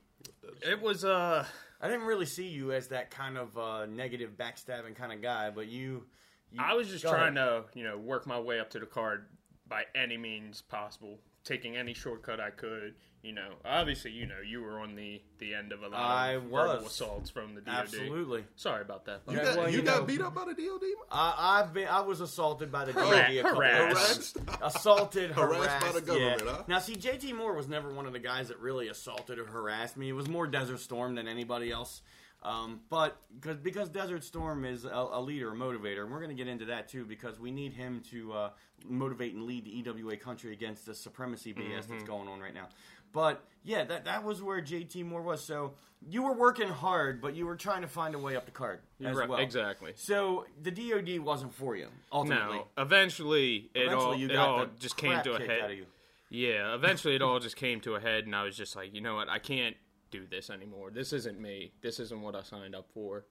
It 0.62 0.80
was 0.80 1.04
uh 1.04 1.44
I 1.82 1.88
didn't 1.88 2.06
really 2.06 2.26
see 2.26 2.46
you 2.46 2.72
as 2.72 2.86
that 2.88 3.10
kind 3.10 3.36
of 3.36 3.58
uh, 3.58 3.86
negative, 3.86 4.36
backstabbing 4.38 4.94
kind 4.94 5.12
of 5.12 5.20
guy, 5.20 5.50
but 5.50 5.66
you. 5.66 6.04
you 6.52 6.60
I 6.60 6.74
was 6.74 6.88
just 6.88 7.02
trying 7.02 7.36
ahead. 7.36 7.64
to, 7.72 7.78
you 7.78 7.82
know, 7.82 7.98
work 7.98 8.24
my 8.24 8.38
way 8.38 8.60
up 8.60 8.70
to 8.70 8.78
the 8.78 8.86
card 8.86 9.26
by 9.66 9.82
any 9.96 10.16
means 10.16 10.62
possible, 10.62 11.18
taking 11.42 11.76
any 11.76 11.92
shortcut 11.92 12.38
I 12.38 12.50
could. 12.50 12.94
You 13.22 13.32
know, 13.32 13.50
obviously, 13.64 14.10
you 14.10 14.26
know, 14.26 14.40
you 14.44 14.60
were 14.62 14.80
on 14.80 14.96
the 14.96 15.22
the 15.38 15.54
end 15.54 15.70
of 15.70 15.84
a 15.84 15.88
lot 15.88 16.00
I 16.00 16.32
of 16.32 16.42
verbal 16.44 16.82
was. 16.82 16.86
assaults 16.86 17.30
from 17.30 17.54
the 17.54 17.60
DoD. 17.60 17.74
Absolutely. 17.84 18.44
Sorry 18.56 18.82
about 18.82 19.04
that. 19.04 19.20
You 19.30 19.36
got, 19.36 19.56
well, 19.56 19.70
you 19.70 19.76
you 19.76 19.82
got 19.84 20.00
know- 20.00 20.04
beat 20.06 20.20
up 20.20 20.34
by 20.34 20.44
the 20.44 20.54
DoD? 20.54 20.82
I, 21.08 21.60
I've 21.60 21.72
been. 21.72 21.86
I 21.86 22.00
was 22.00 22.20
assaulted 22.20 22.72
by 22.72 22.84
the 22.86 22.92
DoD 22.92 23.04
Harass- 23.04 23.30
a 23.38 23.42
couple 23.42 23.60
harassed. 23.62 24.36
Assaulted, 24.60 25.30
Harassed 25.30 25.60
harassed, 25.68 25.86
by 25.86 25.92
the 25.92 26.00
government, 26.04 26.42
yeah. 26.44 26.52
huh? 26.52 26.62
Now, 26.66 26.78
see, 26.80 26.96
JT 26.96 27.36
Moore 27.36 27.54
was 27.54 27.68
never 27.68 27.92
one 27.92 28.06
of 28.06 28.12
the 28.12 28.18
guys 28.18 28.48
that 28.48 28.58
really 28.58 28.88
assaulted 28.88 29.38
or 29.38 29.46
harassed 29.46 29.96
me. 29.96 30.08
It 30.08 30.12
was 30.14 30.28
more 30.28 30.46
Desert 30.48 30.80
Storm 30.80 31.14
than 31.14 31.28
anybody 31.28 31.70
else. 31.70 32.02
Um, 32.44 32.80
but 32.90 33.16
because 33.40 33.58
because 33.58 33.88
Desert 33.88 34.24
Storm 34.24 34.64
is 34.64 34.84
a, 34.84 34.88
a 35.12 35.20
leader, 35.20 35.52
a 35.52 35.54
motivator, 35.54 36.02
and 36.02 36.10
we're 36.10 36.18
going 36.18 36.30
to 36.30 36.34
get 36.34 36.48
into 36.48 36.64
that 36.64 36.88
too 36.88 37.04
because 37.04 37.38
we 37.38 37.52
need 37.52 37.72
him 37.72 38.02
to 38.10 38.32
uh, 38.32 38.50
motivate 38.84 39.34
and 39.34 39.44
lead 39.44 39.64
the 39.64 39.78
EWA 39.78 40.16
country 40.16 40.52
against 40.52 40.84
the 40.84 40.92
supremacy 40.94 41.54
BS 41.54 41.60
Mm-hmm. 41.84 41.92
that's 41.92 42.02
going 42.02 42.26
on 42.26 42.40
right 42.40 42.52
now. 42.52 42.66
But 43.12 43.44
yeah, 43.64 43.84
that 43.84 44.04
that 44.06 44.24
was 44.24 44.42
where 44.42 44.60
JT 44.60 45.04
Moore 45.04 45.22
was. 45.22 45.44
So 45.44 45.74
you 46.08 46.22
were 46.22 46.32
working 46.34 46.68
hard, 46.68 47.20
but 47.20 47.34
you 47.36 47.46
were 47.46 47.56
trying 47.56 47.82
to 47.82 47.88
find 47.88 48.14
a 48.14 48.18
way 48.18 48.34
up 48.36 48.44
the 48.44 48.50
card 48.50 48.80
as 49.04 49.16
Right, 49.16 49.28
well. 49.28 49.38
Exactly. 49.38 49.92
So 49.94 50.46
the 50.60 50.70
DoD 50.70 51.20
wasn't 51.20 51.54
for 51.54 51.76
you 51.76 51.88
ultimately. 52.10 52.56
No, 52.58 52.66
eventually 52.76 53.70
it 53.74 53.82
Eventually, 53.86 54.24
all 54.24 54.30
it 54.30 54.36
all 54.36 54.66
just 54.80 54.96
came 54.96 55.22
to 55.22 55.34
a 55.34 55.38
head. 55.40 55.60
out 55.62 55.70
of 55.70 55.76
you. 55.76 55.86
Yeah, 56.30 56.74
eventually 56.74 57.14
it 57.14 57.22
all 57.26 57.38
just 57.38 57.56
came 57.56 57.80
to 57.82 57.94
a 57.94 58.00
head, 58.00 58.24
and 58.24 58.34
I 58.34 58.42
was 58.44 58.56
just 58.56 58.74
like, 58.74 58.94
you 58.94 59.00
know 59.00 59.14
what, 59.14 59.28
I 59.28 59.38
can't 59.38 59.76
do 60.10 60.26
this 60.26 60.50
anymore. 60.50 60.90
This 60.90 61.12
isn't 61.12 61.38
me. 61.40 61.72
This 61.82 62.00
isn't 62.00 62.20
what 62.20 62.34
I 62.34 62.42
signed 62.42 62.74
up 62.74 62.88
for. 62.92 63.26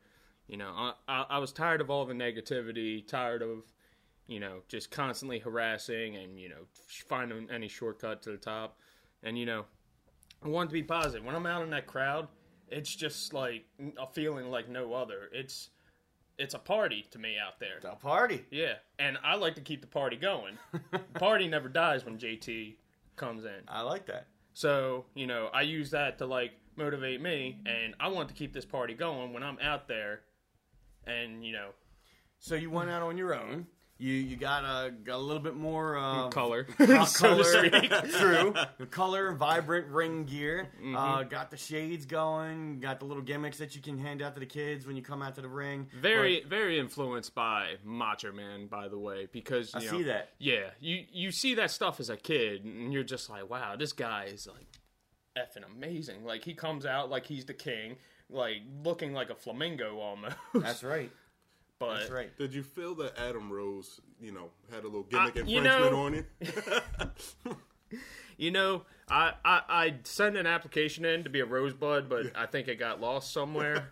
You 0.48 0.58
know, 0.58 0.72
I, 0.76 0.94
I, 1.08 1.26
I 1.32 1.38
was 1.40 1.52
tired 1.52 1.82
of 1.82 1.90
all 1.90 2.06
the 2.06 2.14
negativity, 2.14 3.06
tired 3.08 3.42
of, 3.42 3.64
you 4.28 4.40
know, 4.40 4.62
just 4.68 4.92
constantly 4.92 5.40
harassing 5.40 6.16
and, 6.16 6.40
you 6.40 6.50
know, 6.50 6.66
finding 7.08 7.50
any 7.52 7.68
shortcut 7.68 8.22
to 8.24 8.32
the 8.32 8.38
top. 8.38 8.78
And, 9.24 9.38
you 9.38 9.46
know, 9.46 9.66
I 10.44 10.48
want 10.48 10.70
to 10.70 10.74
be 10.74 10.84
positive. 10.84 11.24
When 11.24 11.36
I'm 11.36 11.46
out 11.46 11.64
in 11.64 11.70
that 11.72 11.88
crowd, 11.88 12.28
it's 12.70 12.94
just 12.96 13.34
like 13.34 13.66
a 13.98 14.08
feeling 14.08 14.50
like 14.50 14.70
no 14.70 14.94
other. 14.94 15.30
It's 15.32 15.70
it's 16.38 16.56
a 16.56 16.60
party 16.60 17.06
to 17.12 17.20
me 17.20 17.36
out 17.38 17.60
there. 17.60 17.80
A 17.84 17.96
party. 17.96 18.44
Yeah, 18.50 18.76
and 18.98 19.18
I 19.24 19.36
like 19.36 19.54
to 19.56 19.62
keep 19.62 19.82
the 19.82 19.88
party 19.88 20.16
going. 20.16 20.58
party 21.14 21.48
never 21.48 21.70
dies 21.70 22.04
when 22.04 22.18
JT 22.18 22.78
comes 23.16 23.46
in. 23.46 23.62
I 23.68 23.82
like 23.82 24.08
that. 24.08 24.28
So, 24.54 25.06
you 25.14 25.28
know, 25.28 25.50
I 25.54 25.62
use 25.62 25.92
that 25.92 26.18
to 26.18 26.26
like 26.26 26.54
motivate 26.76 27.22
me 27.22 27.60
and 27.66 27.94
I 28.00 28.08
want 28.08 28.28
to 28.30 28.34
keep 28.34 28.54
this 28.54 28.66
party 28.66 28.94
going 28.94 29.34
when 29.34 29.44
I'm 29.44 29.60
out 29.60 29.88
there 29.88 30.22
and, 31.06 31.46
you 31.46 31.54
know, 31.54 31.70
So 32.40 32.56
you 32.56 32.72
went 32.72 32.90
out 32.90 33.04
on 33.04 33.18
your 33.18 33.36
own. 33.36 33.68
You 34.02 34.14
you 34.14 34.36
got 34.36 34.64
a 34.64 34.92
a 35.14 35.18
little 35.18 35.44
bit 35.44 35.56
more 35.56 35.96
uh, 35.96 36.30
color, 36.30 36.64
co- 36.78 37.06
so 37.06 37.44
color. 37.44 37.70
True, 38.10 38.54
color, 38.90 39.34
vibrant 39.34 39.88
ring 39.90 40.26
gear. 40.26 40.70
Mm-hmm. 40.78 40.96
Uh, 40.96 41.24
got 41.24 41.52
the 41.52 41.58
shades 41.58 42.08
going. 42.08 42.80
Got 42.80 43.00
the 43.00 43.06
little 43.06 43.22
gimmicks 43.22 43.60
that 43.60 43.76
you 43.76 43.82
can 43.82 44.00
hand 44.00 44.24
out 44.24 44.34
to 44.34 44.40
the 44.40 44.48
kids 44.48 44.88
when 44.88 44.96
you 44.96 45.04
come 45.04 45.22
out 45.22 45.36
to 45.36 45.42
the 45.42 45.48
ring. 45.48 45.88
Very, 45.94 46.44
very 46.44 46.80
influenced 46.80 47.36
by 47.36 47.76
Macho 47.84 48.32
Man, 48.32 48.66
by 48.66 48.88
the 48.88 48.98
way, 48.98 49.28
because 49.32 49.72
you 49.76 49.82
I 49.82 49.84
know, 49.84 49.92
see 49.92 50.04
that. 50.04 50.30
Yeah, 50.40 50.72
you 50.80 51.06
you 51.12 51.32
see 51.32 51.54
that 51.56 51.70
stuff 51.70 52.00
as 52.00 52.10
a 52.10 52.18
kid, 52.18 52.66
and 52.66 52.92
you're 52.92 53.04
just 53.04 53.30
like, 53.30 53.48
wow, 53.48 53.76
this 53.76 53.94
guy 53.94 54.26
is 54.34 54.48
like 54.48 54.66
effing 55.38 55.64
amazing. 55.76 56.26
Like 56.26 56.44
he 56.44 56.56
comes 56.56 56.88
out 56.88 57.12
like 57.12 57.28
he's 57.28 57.46
the 57.46 57.54
king, 57.54 57.98
like 58.32 58.64
looking 58.84 59.14
like 59.14 59.30
a 59.30 59.36
flamingo 59.36 60.00
almost. 60.00 60.36
That's 60.56 60.84
right. 60.84 61.12
But 61.82 61.98
That's 62.00 62.12
right. 62.12 62.38
Did 62.38 62.54
you 62.54 62.64
feel 62.64 62.94
that 62.96 63.18
Adam 63.20 63.52
Rose, 63.52 64.00
you 64.22 64.32
know, 64.32 64.50
had 64.72 64.84
a 64.84 64.88
little 64.88 65.04
gimmick 65.04 65.36
Uh, 65.38 65.44
you 65.46 65.58
infringement 65.58 65.92
know- 65.92 66.00
on 66.00 66.14
you? 66.14 67.56
You 68.38 68.50
know, 68.50 68.84
I, 69.08 69.34
I 69.46 69.62
I 69.70 69.94
sent 70.04 70.36
an 70.36 70.48
application 70.48 71.06
in 71.06 71.24
to 71.26 71.30
be 71.30 71.42
a 71.42 71.46
rosebud, 71.46 72.10
but 72.10 72.36
I 72.36 72.48
think 72.48 72.68
it 72.70 72.80
got 72.80 73.00
lost 73.00 73.32
somewhere. 73.32 73.90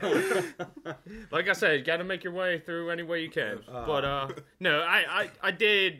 like 1.30 1.48
I 1.48 1.52
said, 1.52 1.78
you 1.80 1.84
got 1.84 1.98
to 1.98 2.04
make 2.04 2.24
your 2.24 2.32
way 2.32 2.58
through 2.60 2.90
any 2.90 3.02
way 3.02 3.22
you 3.22 3.28
can. 3.28 3.58
but 3.66 4.04
uh, 4.04 4.28
no, 4.60 4.80
I, 4.80 5.04
I 5.24 5.30
I 5.42 5.50
did. 5.50 5.98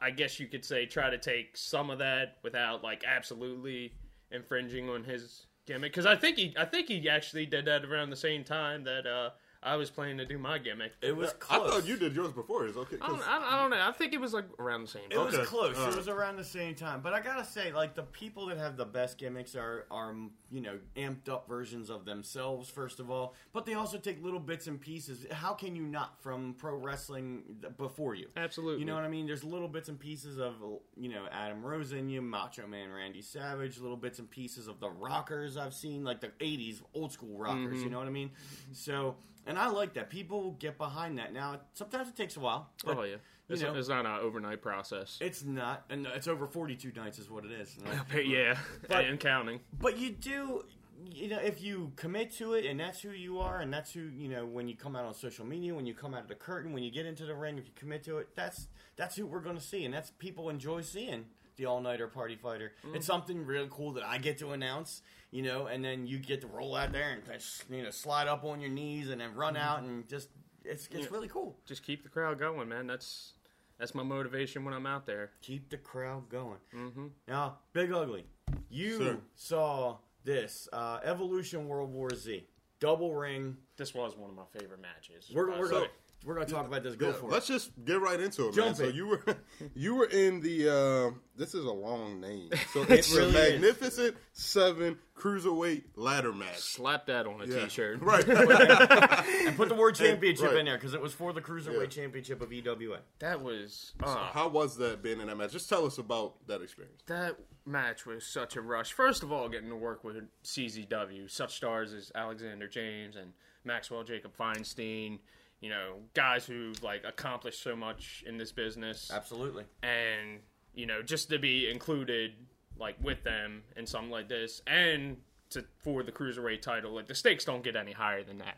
I 0.00 0.10
guess 0.10 0.38
you 0.38 0.46
could 0.46 0.64
say 0.64 0.86
try 0.86 1.10
to 1.10 1.18
take 1.18 1.56
some 1.56 1.90
of 1.90 1.98
that 1.98 2.36
without 2.44 2.84
like 2.84 3.02
absolutely 3.04 3.92
infringing 4.30 4.88
on 4.88 5.02
his 5.02 5.46
gimmick 5.66 5.90
because 5.92 6.06
I 6.06 6.14
think 6.14 6.36
he 6.38 6.54
I 6.56 6.64
think 6.64 6.86
he 6.88 7.08
actually 7.08 7.46
did 7.46 7.64
that 7.64 7.84
around 7.84 8.10
the 8.10 8.16
same 8.16 8.44
time 8.44 8.84
that 8.84 9.04
uh, 9.06 9.30
I 9.62 9.76
was 9.76 9.90
planning 9.90 10.16
to 10.16 10.24
do 10.24 10.38
my 10.38 10.56
gimmick. 10.56 10.92
It 11.02 11.14
was 11.14 11.30
I 11.30 11.32
close. 11.34 11.70
thought 11.70 11.86
you 11.86 11.96
did 11.98 12.14
yours 12.16 12.32
before 12.32 12.64
his. 12.64 12.78
Okay, 12.78 12.96
I 12.96 13.06
'cause- 13.08 13.18
don't, 13.18 13.28
I, 13.28 13.56
I 13.56 13.60
don't 13.60 13.70
know. 13.70 13.80
I 13.86 13.92
think 13.92 14.14
it 14.14 14.20
was 14.20 14.32
like 14.32 14.46
around 14.58 14.80
the 14.82 14.88
same 14.88 15.02
It 15.10 15.16
time. 15.16 15.26
was 15.26 15.34
Okay. 15.34 15.44
close. 15.44 15.76
All 15.78 15.90
It 15.90 15.96
was 15.96 16.08
around 16.08 16.36
the 16.38 16.44
same 16.44 16.74
time. 16.74 17.02
But 17.02 17.12
I 17.12 17.20
gotta 17.20 17.44
say, 17.44 17.70
like 17.70 17.94
the 17.94 18.04
people 18.04 18.46
that 18.46 18.56
have 18.56 18.78
the 18.78 18.86
best 18.86 19.18
gimmicks 19.18 19.54
are 19.54 19.84
are 19.90 20.14
you 20.50 20.62
know 20.62 20.78
amped 20.96 21.28
up 21.28 21.46
versions 21.46 21.90
of 21.90 22.06
themselves. 22.06 22.70
First 22.70 23.00
of 23.00 23.10
all, 23.10 23.34
but 23.52 23.66
they 23.66 23.74
also 23.74 23.98
take 23.98 24.22
little 24.24 24.40
bits 24.40 24.66
and 24.66 24.80
pieces. 24.80 25.26
How 25.30 25.52
can 25.52 25.76
you 25.76 25.82
not 25.82 26.22
from 26.22 26.54
pro 26.54 26.76
wrestling 26.76 27.62
before 27.76 28.14
you? 28.14 28.28
Absolutely. 28.38 28.80
You 28.80 28.86
know 28.86 28.94
what 28.94 29.04
I 29.04 29.08
mean? 29.08 29.26
There's 29.26 29.44
little 29.44 29.68
bits 29.68 29.90
and 29.90 30.00
pieces 30.00 30.38
of 30.38 30.54
you 30.96 31.10
know 31.10 31.26
Adam 31.30 31.62
Rose 31.62 31.92
in 31.92 32.08
you, 32.08 32.22
Macho 32.22 32.66
Man 32.66 32.90
Randy 32.90 33.20
Savage, 33.20 33.78
little 33.78 33.98
bits 33.98 34.18
and 34.20 34.30
pieces 34.30 34.68
of 34.68 34.80
the 34.80 34.88
rockers 34.88 35.58
I've 35.58 35.74
seen, 35.74 36.02
like 36.02 36.22
the 36.22 36.28
'80s 36.40 36.80
old 36.94 37.12
school 37.12 37.36
rockers. 37.36 37.74
Mm-hmm. 37.76 37.84
You 37.84 37.90
know 37.90 37.98
what 37.98 38.06
I 38.06 38.10
mean? 38.10 38.30
So 38.72 39.16
And 39.46 39.58
I 39.58 39.68
like 39.68 39.94
that. 39.94 40.10
People 40.10 40.52
get 40.58 40.78
behind 40.78 41.18
that. 41.18 41.32
Now, 41.32 41.60
sometimes 41.72 42.08
it 42.08 42.16
takes 42.16 42.36
a 42.36 42.40
while. 42.40 42.70
Oh, 42.84 42.88
but, 42.88 42.98
oh 42.98 43.02
yeah, 43.04 43.10
you 43.12 43.18
it's, 43.48 43.62
know, 43.62 43.74
it's 43.74 43.88
not 43.88 44.06
an 44.06 44.20
overnight 44.20 44.62
process. 44.62 45.18
it's 45.20 45.44
not, 45.44 45.84
and 45.90 46.06
it's 46.06 46.28
over 46.28 46.46
42 46.46 46.92
nights 46.94 47.18
is 47.18 47.30
what 47.30 47.44
it 47.44 47.52
is. 47.52 47.76
yeah, 48.24 48.56
But- 48.88 49.04
and 49.04 49.18
counting. 49.18 49.60
But 49.80 49.98
you 49.98 50.10
do, 50.10 50.64
you 51.10 51.28
know, 51.28 51.38
if 51.38 51.62
you 51.62 51.92
commit 51.96 52.30
to 52.36 52.52
it 52.52 52.66
and 52.66 52.78
that's 52.78 53.00
who 53.00 53.10
you 53.10 53.38
are 53.40 53.60
and 53.60 53.72
that's 53.72 53.92
who, 53.92 54.02
you 54.02 54.28
know, 54.28 54.44
when 54.46 54.68
you 54.68 54.76
come 54.76 54.94
out 54.94 55.04
on 55.04 55.14
social 55.14 55.46
media, 55.46 55.74
when 55.74 55.86
you 55.86 55.94
come 55.94 56.14
out 56.14 56.22
of 56.22 56.28
the 56.28 56.34
curtain, 56.34 56.72
when 56.72 56.82
you 56.82 56.90
get 56.90 57.06
into 57.06 57.24
the 57.24 57.34
ring, 57.34 57.58
if 57.58 57.64
you 57.64 57.72
commit 57.74 58.04
to 58.04 58.18
it, 58.18 58.28
that's 58.36 58.68
that's 58.96 59.16
who 59.16 59.26
we're 59.26 59.40
going 59.40 59.56
to 59.56 59.62
see. 59.62 59.84
And 59.84 59.94
that's 59.94 60.10
people 60.18 60.50
enjoy 60.50 60.82
seeing 60.82 61.24
the 61.56 61.66
all 61.66 61.80
nighter 61.80 62.08
party 62.08 62.36
fighter. 62.36 62.72
It's 62.94 63.06
something 63.06 63.44
really 63.44 63.68
cool 63.70 63.92
that 63.92 64.04
I 64.04 64.18
get 64.18 64.38
to 64.38 64.50
announce, 64.50 65.02
you 65.30 65.42
know, 65.42 65.66
and 65.66 65.84
then 65.84 66.06
you 66.06 66.18
get 66.18 66.40
to 66.42 66.46
roll 66.46 66.74
out 66.76 66.92
there 66.92 67.10
and 67.10 67.22
just, 67.24 67.64
you 67.70 67.82
know, 67.82 67.90
slide 67.90 68.28
up 68.28 68.44
on 68.44 68.60
your 68.60 68.70
knees 68.70 69.10
and 69.10 69.20
then 69.20 69.34
run 69.34 69.56
out 69.56 69.82
and 69.82 70.08
just, 70.08 70.28
it's, 70.64 70.88
it's 70.92 71.10
really 71.10 71.28
cool. 71.28 71.56
Just 71.66 71.82
keep 71.82 72.02
the 72.02 72.08
crowd 72.08 72.38
going, 72.38 72.68
man. 72.68 72.86
That's 72.86 73.32
that's 73.78 73.94
my 73.94 74.02
motivation 74.02 74.64
when 74.64 74.74
I'm 74.74 74.86
out 74.86 75.06
there. 75.06 75.30
Keep 75.40 75.70
the 75.70 75.78
crowd 75.78 76.28
going. 76.28 76.58
Mm-hmm. 76.76 77.06
Now, 77.26 77.58
Big 77.72 77.90
Ugly, 77.90 78.26
you 78.68 78.98
Sir. 78.98 79.18
saw 79.34 79.96
this 80.22 80.68
uh, 80.72 80.98
Evolution 81.02 81.66
World 81.66 81.90
War 81.90 82.10
Z 82.14 82.44
double 82.78 83.14
ring. 83.14 83.56
This 83.76 83.94
was 83.94 84.16
one 84.16 84.30
of 84.30 84.36
my 84.36 84.42
favorite 84.58 84.80
matches. 84.82 85.30
We're, 85.32 85.48
we're 85.58 85.68
going 85.68 85.88
we're 86.24 86.34
going 86.34 86.46
to 86.46 86.52
talk 86.52 86.66
about 86.66 86.82
this. 86.82 86.96
Go 86.96 87.08
Yeah, 87.08 87.12
for 87.14 87.28
let's 87.30 87.48
it. 87.48 87.54
just 87.54 87.70
get 87.84 88.00
right 88.00 88.20
into 88.20 88.48
it, 88.48 88.54
Jump 88.54 88.66
man. 88.66 88.74
So 88.76 88.84
you 88.88 89.06
were 89.06 89.22
you 89.74 89.94
were 89.94 90.06
in 90.06 90.40
the 90.40 90.68
uh, 90.68 91.10
this 91.36 91.54
is 91.54 91.64
a 91.64 91.72
long 91.72 92.20
name. 92.20 92.50
So 92.72 92.82
it's 92.88 93.10
really 93.12 93.32
the 93.32 93.46
is. 93.46 93.52
Magnificent 93.60 94.16
Seven 94.32 94.98
Cruiserweight 95.16 95.84
Ladder 95.96 96.32
Match. 96.32 96.58
slap 96.58 97.06
that 97.06 97.26
on 97.26 97.40
a 97.42 97.46
Yeah. 97.46 97.68
shirt 97.68 98.00
Right. 98.02 98.26
And 98.28 99.56
put 99.56 99.68
the 99.68 99.74
World 99.74 99.94
Championship 99.94 100.46
right. 100.50 100.56
in 100.58 100.64
there 100.66 100.76
because 100.76 100.94
it 100.94 101.00
was 101.00 101.12
for 101.12 101.32
the 101.32 101.40
Cruiserweight 101.40 101.80
Yeah. 101.80 101.86
Championship 102.02 102.40
of 102.40 102.52
EWA. 102.52 102.98
That 103.18 103.42
was 103.42 103.92
uh, 104.02 104.30
How 104.32 104.48
was 104.48 104.76
that 104.76 105.02
being 105.02 105.20
in 105.20 105.26
that 105.28 105.36
match? 105.36 105.52
Just 105.52 105.68
tell 105.68 105.84
us 105.86 105.98
about 105.98 106.46
that 106.46 106.62
experience. 106.62 107.02
that 107.06 107.36
match 107.66 108.06
was 108.06 108.24
such 108.26 108.56
a 108.56 108.60
rush. 108.60 108.92
First 108.92 109.22
of 109.22 109.30
all, 109.32 109.48
getting 109.48 109.68
to 109.68 109.76
work 109.76 110.02
with 110.04 110.16
CZW, 110.44 111.30
such 111.30 111.54
stars 111.56 111.92
as 111.92 112.10
Alexander 112.14 112.68
James 112.68 113.16
and 113.16 113.32
Maxwell 113.64 114.02
Jacob 114.02 114.32
Feinstein. 114.36 115.18
You 115.60 115.70
know, 115.70 115.94
guys 116.14 116.46
who 116.46 116.72
like 116.82 117.04
accomplished 117.04 117.62
so 117.62 117.76
much 117.76 118.24
in 118.26 118.38
this 118.38 118.52
business. 118.52 119.10
Absolutely. 119.12 119.64
and 119.82 120.40
you 120.72 120.86
know 120.86 121.02
just 121.02 121.28
to 121.30 121.38
be 121.38 121.68
included 121.68 122.32
like 122.78 122.96
with 123.02 123.22
them 123.24 123.62
in 123.76 123.84
something 123.86 124.10
like 124.10 124.28
this 124.28 124.62
and 124.68 125.16
to 125.50 125.64
for 125.78 126.04
the 126.04 126.12
cruiserweight 126.12 126.62
title 126.62 126.92
like 126.94 127.08
the 127.08 127.14
stakes 127.14 127.44
don't 127.44 127.64
get 127.64 127.74
any 127.74 127.90
higher 127.90 128.22
than 128.22 128.38
that 128.38 128.56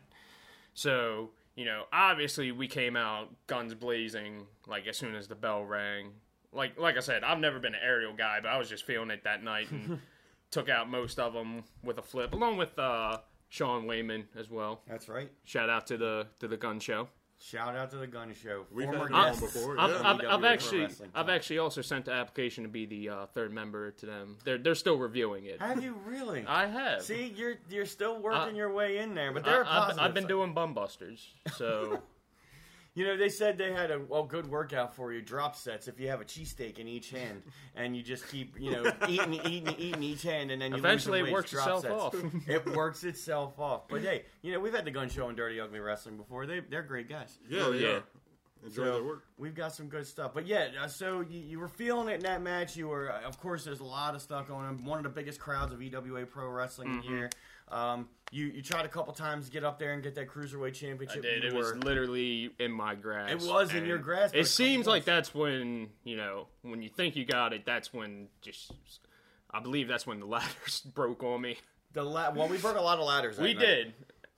so 0.75 1.31
you 1.55 1.65
know 1.65 1.83
obviously 1.91 2.51
we 2.51 2.67
came 2.67 2.95
out 2.95 3.29
guns 3.47 3.73
blazing 3.73 4.45
like 4.67 4.85
as 4.87 4.95
soon 4.95 5.15
as 5.15 5.27
the 5.27 5.33
bell 5.35 5.63
rang 5.65 6.11
like 6.51 6.77
like 6.79 6.95
i 6.97 6.99
said 6.99 7.23
i've 7.23 7.39
never 7.39 7.59
been 7.59 7.73
an 7.73 7.81
aerial 7.83 8.13
guy 8.13 8.37
but 8.41 8.49
i 8.49 8.57
was 8.57 8.69
just 8.69 8.85
feeling 8.85 9.09
it 9.09 9.23
that 9.23 9.43
night 9.43 9.69
and 9.71 9.99
took 10.51 10.69
out 10.69 10.87
most 10.87 11.17
of 11.19 11.33
them 11.33 11.63
with 11.83 11.97
a 11.97 12.01
flip 12.03 12.31
along 12.33 12.57
with 12.57 12.77
uh 12.77 13.17
sean 13.53 13.85
wayman 13.85 14.25
as 14.35 14.49
well 14.49 14.81
That's 14.87 15.07
right. 15.07 15.29
shout 15.45 15.69
out 15.69 15.85
to 15.87 15.97
the 15.97 16.25
to 16.39 16.47
the 16.47 16.57
gun 16.57 16.79
show 16.79 17.07
Shout 17.39 17.75
out 17.75 17.91
to 17.91 17.97
the 17.97 18.07
Gun 18.07 18.33
Show. 18.41 18.65
We've 18.71 18.85
Former 18.85 18.99
had 18.99 19.07
them 19.09 19.15
on 19.15 19.25
guests. 19.25 19.41
before, 19.41 19.77
I've, 19.77 19.89
yeah. 19.89 20.09
I've, 20.11 20.21
I've 20.21 20.43
actually, 20.45 20.87
I've 21.13 21.27
actually 21.27 21.57
also 21.57 21.81
sent 21.81 22.05
the 22.05 22.13
application 22.13 22.63
to 22.63 22.69
be 22.69 22.85
the 22.85 23.09
uh, 23.09 23.25
third 23.25 23.51
member 23.51 23.91
to 23.91 24.05
them. 24.05 24.37
They're 24.45 24.57
they're 24.57 24.75
still 24.75 24.97
reviewing 24.97 25.47
it. 25.47 25.59
Have 25.61 25.83
you 25.83 25.93
really? 26.05 26.45
I 26.47 26.67
have. 26.67 27.01
See, 27.01 27.33
you're 27.35 27.55
you're 27.69 27.85
still 27.85 28.17
working 28.21 28.53
Uh, 28.53 28.57
your 28.57 28.71
way 28.71 28.99
in 28.99 29.13
there, 29.13 29.33
but 29.33 29.45
I, 29.45 29.49
there 29.51 29.65
are 29.65 29.87
have. 29.87 29.99
I've 29.99 30.13
been 30.13 30.27
doing 30.27 30.53
bum 30.53 30.73
busters, 30.73 31.33
so 31.57 32.01
You 32.95 33.05
know, 33.05 33.17
they 33.17 33.29
said 33.29 33.57
they 33.57 33.73
had 33.73 33.89
a 33.89 33.99
well 33.99 34.23
good 34.23 34.45
workout 34.47 34.95
for 34.95 35.11
you, 35.11 35.21
drop 35.21 35.55
sets 35.55 35.87
if 35.87 35.99
you 35.99 36.09
have 36.09 36.21
a 36.21 36.25
cheesesteak 36.25 36.77
in 36.77 36.87
each 36.87 37.09
hand, 37.09 37.41
and 37.75 37.97
you 37.97 38.03
just 38.03 38.27
keep 38.27 38.59
you 38.59 38.71
know 38.71 38.91
eating, 39.09 39.33
eating, 39.45 39.75
eating 39.79 40.03
each 40.03 40.21
hand, 40.21 40.51
and 40.51 40.61
then 40.61 40.71
you 40.73 40.77
Eventually 40.77 41.21
lose 41.21 41.29
it 41.29 41.33
works 41.33 41.51
drop 41.51 41.83
itself 41.83 42.13
sets. 42.13 42.23
off. 42.25 42.47
it 42.47 42.75
works 42.75 43.03
itself 43.03 43.59
off. 43.59 43.87
But 43.87 44.01
hey, 44.01 44.25
you 44.43 44.51
know 44.53 44.59
we've 44.59 44.73
had 44.75 44.85
the 44.85 44.91
Gun 44.91 45.09
Show 45.09 45.27
and 45.27 45.35
Dirty 45.35 45.59
Ugly 45.59 45.79
Wrestling 45.79 46.17
before. 46.17 46.45
They 46.45 46.59
they're 46.59 46.83
great 46.83 47.09
guys. 47.09 47.37
Yeah, 47.49 47.63
Oh, 47.65 47.71
yeah. 47.71 47.99
Enjoy 48.65 48.83
So, 48.85 48.93
their 48.93 49.03
work. 49.03 49.23
We've 49.37 49.53
got 49.55 49.73
some 49.75 49.87
good 49.87 50.07
stuff. 50.07 50.31
But 50.33 50.47
yeah, 50.47 50.67
uh, 50.81 50.87
so 50.87 51.21
you, 51.21 51.39
you 51.39 51.59
were 51.59 51.67
feeling 51.67 52.07
it 52.09 52.15
in 52.15 52.19
that 52.21 52.41
match. 52.41 52.75
You 52.77 52.87
were, 52.87 53.11
uh, 53.11 53.21
of 53.27 53.37
course, 53.39 53.63
there's 53.65 53.79
a 53.81 53.83
lot 53.85 54.15
of 54.15 54.21
stuff 54.21 54.47
going 54.47 54.65
on. 54.65 54.83
One 54.85 54.97
of 54.97 55.03
the 55.03 55.09
biggest 55.09 55.39
crowds 55.39 55.73
of 55.73 55.81
EWA 55.81 56.25
Pro 56.25 56.47
Wrestling 56.49 56.89
Mm-hmm. 57.01 57.13
year. 57.13 57.29
Um, 57.71 58.09
you 58.31 58.47
you 58.47 58.61
tried 58.61 58.85
a 58.85 58.89
couple 58.89 59.13
times 59.13 59.45
to 59.45 59.51
get 59.51 59.63
up 59.63 59.79
there 59.79 59.93
and 59.93 60.03
get 60.03 60.15
that 60.15 60.27
cruiserweight 60.27 60.67
I 60.67 60.71
championship. 60.71 61.21
did. 61.23 61.43
You 61.43 61.49
It 61.49 61.55
was 61.55 61.73
literally 61.77 62.51
in 62.59 62.71
my 62.71 62.93
grasp. 62.95 63.31
It 63.33 63.49
was 63.49 63.73
in 63.73 63.85
your 63.85 63.97
grasp, 63.97 64.35
It 64.35 64.47
seems 64.47 64.85
like 64.85 65.05
that's 65.05 65.33
when 65.33 65.89
you 66.03 66.17
know 66.17 66.47
when 66.61 66.81
you 66.81 66.89
think 66.89 67.15
you 67.15 67.25
got 67.25 67.53
it. 67.53 67.65
That's 67.65 67.93
when 67.93 68.27
just. 68.41 68.71
I 69.49 69.59
believe 69.59 69.87
that's 69.87 70.05
when 70.07 70.19
the 70.19 70.25
ladders 70.37 70.81
broke 70.81 71.23
on 71.23 71.41
me. 71.41 71.57
the 71.93 72.03
la- 72.03 72.31
well, 72.31 72.47
we 72.49 72.57
broke 72.57 72.75
a 72.77 72.81
lot 72.81 72.99
of 72.99 73.05
ladders. 73.05 73.37
We 73.37 73.53
night. 73.53 73.59
did, 73.59 73.93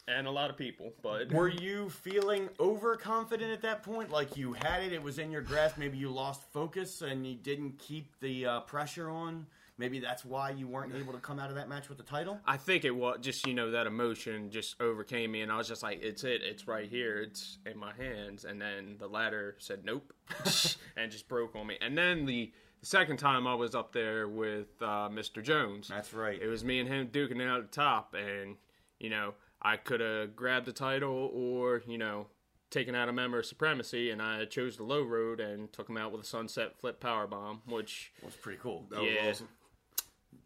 and 0.08 0.28
a 0.28 0.32
lot 0.32 0.50
of 0.50 0.58
people, 0.58 0.94
but 1.02 1.32
Were 1.32 1.48
you 1.48 1.90
feeling 1.90 2.50
overconfident 2.60 3.52
at 3.52 3.62
that 3.62 3.84
point? 3.84 4.12
Like 4.12 4.38
you 4.38 4.54
had 4.54 4.84
it, 4.84 4.94
it 4.94 5.02
was 5.02 5.20
in 5.20 5.32
your 5.32 5.42
grasp. 5.42 5.78
Maybe 5.78 5.98
you 5.98 6.10
lost 6.10 6.44
focus 6.52 7.02
and 7.02 7.26
you 7.26 7.36
didn't 7.36 7.80
keep 7.80 8.20
the 8.20 8.46
uh, 8.46 8.60
pressure 8.62 9.10
on. 9.10 9.48
Maybe 9.78 10.00
that's 10.00 10.24
why 10.24 10.52
you 10.52 10.68
weren't 10.68 10.96
able 10.96 11.12
to 11.12 11.20
come 11.20 11.38
out 11.38 11.50
of 11.50 11.56
that 11.56 11.68
match 11.68 11.90
with 11.90 11.98
the 11.98 12.04
title. 12.04 12.40
I 12.46 12.56
think 12.56 12.86
it 12.86 12.96
was 12.96 13.18
just 13.20 13.46
you 13.46 13.54
know 13.54 13.72
that 13.72 13.88
emotion 13.88 14.50
just 14.50 14.80
overcame 14.80 15.32
me, 15.34 15.42
and 15.42 15.52
I 15.52 15.58
was 15.58 15.68
just 15.68 15.84
like, 15.84 16.02
"It's 16.02 16.24
it, 16.24 16.42
it's 16.44 16.66
right 16.66 16.88
here, 16.88 17.18
it's 17.18 17.58
in 17.66 17.78
my 17.78 17.92
hands." 17.94 18.46
And 18.46 18.62
then 18.62 18.96
the 19.00 19.08
ladder 19.08 19.56
said, 19.58 19.84
"Nope," 19.84 20.14
and 20.96 21.12
just 21.12 21.28
broke 21.28 21.58
on 21.58 21.68
me. 21.68 21.78
And 21.82 21.98
then 21.98 22.26
the 22.26 22.54
second 22.84 23.18
time 23.18 23.48
I 23.48 23.56
was 23.56 23.76
up 23.76 23.92
there 23.92 24.30
with 24.30 24.68
uh, 24.82 25.10
Mr. 25.10 25.44
Jones, 25.44 25.90
That's 25.90 26.14
right. 26.14 26.42
it 26.42 26.48
was 26.48 26.64
me 26.64 26.80
and 26.80 26.88
him 26.88 27.08
duking 27.08 27.42
it 27.42 27.50
out 27.50 27.60
at 27.60 27.70
the 27.70 27.76
top, 27.76 28.14
and 28.14 28.56
you 29.02 29.10
know 29.10 29.34
I 29.66 29.78
could 29.78 30.00
have 30.00 30.36
grabbed 30.36 30.66
the 30.68 30.72
title 30.74 31.32
or 31.34 31.82
you 31.88 31.98
know 31.98 32.28
taken 32.70 32.94
out 32.96 33.10
a 33.10 33.14
member 33.14 33.40
of 33.40 33.46
supremacy, 33.46 34.12
and 34.12 34.22
I 34.22 34.46
chose 34.46 34.78
the 34.78 34.84
low 34.84 35.02
road 35.04 35.40
and 35.40 35.72
took 35.74 35.90
him 35.90 35.98
out 35.98 36.12
with 36.12 36.22
a 36.22 36.26
sunset 36.26 36.78
flip 36.80 37.00
power 37.00 37.26
bomb, 37.26 37.62
which 37.68 38.12
was 38.24 38.36
pretty 38.36 38.60
cool. 38.62 38.86
That 38.92 39.02
was 39.02 39.10
Yeah. 39.12 39.30
awesome. 39.30 39.50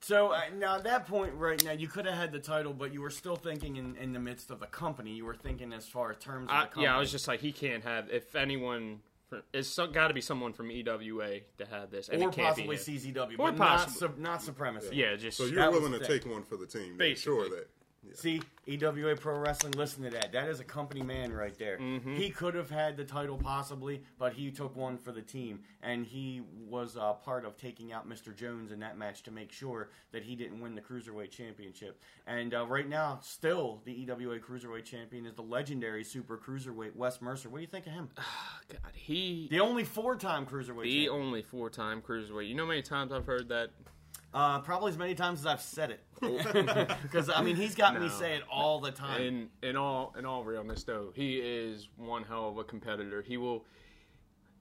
So 0.02 0.28
uh, 0.32 0.42
now 0.56 0.76
at 0.76 0.84
that 0.84 1.08
point, 1.08 1.34
right 1.34 1.62
now, 1.66 1.72
you 1.72 1.88
could 1.88 2.06
have 2.06 2.16
had 2.16 2.32
the 2.32 2.40
title, 2.40 2.74
but 2.74 2.94
you 2.94 3.02
were 3.02 3.10
still 3.10 3.36
thinking 3.36 3.76
in, 3.78 3.96
in 3.98 4.14
the 4.14 4.20
midst 4.20 4.52
of 4.52 4.60
the 4.60 4.68
company. 4.68 5.12
You 5.12 5.26
were 5.26 5.34
thinking 5.36 5.74
as 5.74 5.86
far 5.88 6.12
as 6.12 6.18
terms 6.18 6.46
of 6.50 6.52
I, 6.56 6.60
the 6.62 6.66
company. 6.68 6.84
yeah, 6.86 6.96
I 6.96 7.00
was 7.00 7.12
just 7.12 7.28
like, 7.28 7.40
he 7.42 7.52
can't 7.52 7.84
have. 7.84 8.10
If 8.12 8.36
anyone, 8.36 9.00
it's 9.54 9.76
got 9.92 10.08
to 10.10 10.14
be 10.14 10.22
someone 10.22 10.54
from 10.54 10.70
EWA 10.72 11.40
to 11.58 11.66
have 11.70 11.90
this, 11.90 12.08
and 12.10 12.22
or 12.24 12.30
it 12.30 12.36
can't 12.36 12.48
possibly 12.50 12.78
be 12.78 12.82
him. 13.10 13.14
CZW, 13.16 13.34
Or 13.40 13.52
but 13.52 13.58
possibly- 13.58 14.08
not, 14.08 14.16
su- 14.16 14.22
not 14.22 14.42
supremacy. 14.44 14.96
Yeah, 14.96 15.16
just 15.16 15.38
So 15.38 15.46
you're 15.46 15.70
willing 15.72 15.92
to 15.94 16.00
thing. 16.00 16.08
take 16.08 16.26
one 16.32 16.44
for 16.44 16.56
the 16.58 16.68
team. 16.68 16.96
Make 16.96 17.18
Sure 17.18 17.50
that. 17.50 17.68
See, 18.14 18.42
EWA 18.68 19.16
Pro 19.16 19.38
Wrestling, 19.38 19.74
listen 19.74 20.04
to 20.04 20.10
that. 20.12 20.32
That 20.32 20.48
is 20.48 20.60
a 20.60 20.64
company 20.64 21.02
man 21.02 21.32
right 21.32 21.58
there. 21.58 21.78
Mm-hmm. 21.78 22.16
He 22.16 22.30
could 22.30 22.56
have 22.56 22.70
had 22.70 22.98
the 22.98 23.04
title 23.04 23.38
possibly, 23.38 24.04
but 24.18 24.34
he 24.34 24.52
took 24.52 24.76
one 24.76 24.98
for 24.98 25.12
the 25.12 25.22
team, 25.22 25.62
and 25.82 26.06
he 26.06 26.42
was 26.68 26.98
uh, 26.98 27.14
part 27.14 27.46
of 27.46 27.58
taking 27.58 27.92
out 27.92 28.08
Mr. 28.10 28.36
Jones 28.36 28.72
in 28.72 28.80
that 28.80 28.98
match 28.98 29.24
to 29.24 29.32
make 29.32 29.52
sure 29.52 29.90
that 30.12 30.24
he 30.24 30.36
didn't 30.36 30.60
win 30.62 30.76
the 30.76 30.82
Cruiserweight 30.82 31.32
Championship. 31.32 32.02
And 32.28 32.54
uh, 32.54 32.66
right 32.68 32.88
now, 32.88 33.20
still, 33.22 33.82
the 33.86 33.94
EWA 34.04 34.40
Cruiserweight 34.40 34.86
Champion 34.86 35.26
is 35.26 35.34
the 35.36 35.42
legendary 35.42 36.04
Super 36.04 36.38
Cruiserweight 36.38 36.96
Wes 36.96 37.22
Mercer. 37.22 37.50
What 37.50 37.58
do 37.58 37.62
you 37.62 37.68
think 37.68 37.88
of 37.88 37.94
him? 37.94 38.10
God, 38.70 38.94
he 38.94 39.48
The 39.50 39.60
only 39.60 39.84
four-time 39.84 40.46
Cruiserweight 40.46 40.84
the 40.84 41.06
champion. 41.06 41.10
only 41.12 41.42
four 41.42 41.70
time 41.70 42.02
cruiserweight. 42.02 42.48
You 42.48 42.56
know 42.56 42.64
how 42.64 42.70
many 42.70 42.82
times 42.82 43.12
I've 43.12 43.26
heard 43.26 43.50
that? 43.50 43.70
Uh, 44.34 44.60
probably 44.60 44.92
as 44.92 44.98
many 44.98 45.16
times 45.16 45.40
as 45.40 45.46
I've 45.46 45.62
said 45.62 45.92
it. 45.92 46.04
Because, 47.02 47.30
I 47.30 47.42
mean, 47.42 47.56
he's 47.56 47.76
got 47.76 48.00
me 48.00 48.10
say 48.10 48.36
it 48.36 48.44
all 48.52 48.80
the 48.80 48.92
time. 48.92 49.22
In 49.22 49.50
in 49.64 49.76
all 49.76 50.14
in 50.18 50.26
all 50.26 50.44
realness, 50.44 50.84
though, 50.84 51.12
he 51.16 51.38
is 51.38 51.88
one 51.98 52.24
hell 52.24 52.50
of 52.50 52.58
a 52.58 52.64
competitor. 52.64 53.24
He 53.24 53.38
will 53.38 53.66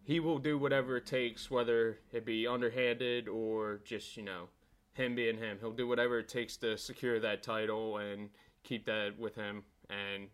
he 0.05 0.21
will 0.21 0.39
do 0.39 0.57
whatever 0.57 0.97
it 0.97 1.05
takes, 1.07 1.51
whether 1.51 1.99
it 2.13 2.25
be 2.25 2.47
underhanded 2.47 3.29
or 3.29 3.81
just 3.85 4.17
you 4.17 4.23
know 4.23 4.49
him 4.95 5.15
being 5.15 5.37
him. 5.37 5.59
He'll 5.61 5.73
do 5.73 5.87
whatever 5.87 6.19
it 6.19 6.29
takes 6.29 6.57
to 6.59 6.79
secure 6.79 7.21
that 7.21 7.43
title 7.43 7.99
and 7.99 8.31
keep 8.65 8.87
that 8.87 9.19
with 9.19 9.35
him. 9.35 9.65
And 9.91 10.29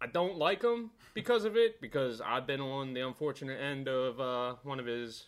I 0.00 0.06
don't 0.06 0.36
like 0.36 0.62
him 0.62 0.90
because 1.14 1.44
of 1.44 1.56
it 1.56 1.80
because 1.80 2.20
I've 2.20 2.46
been 2.46 2.60
on 2.60 2.92
the 2.92 3.00
unfortunate 3.00 3.60
end 3.60 3.88
of 3.88 4.20
uh, 4.20 4.56
one 4.62 4.78
of 4.78 4.86
his 4.86 5.26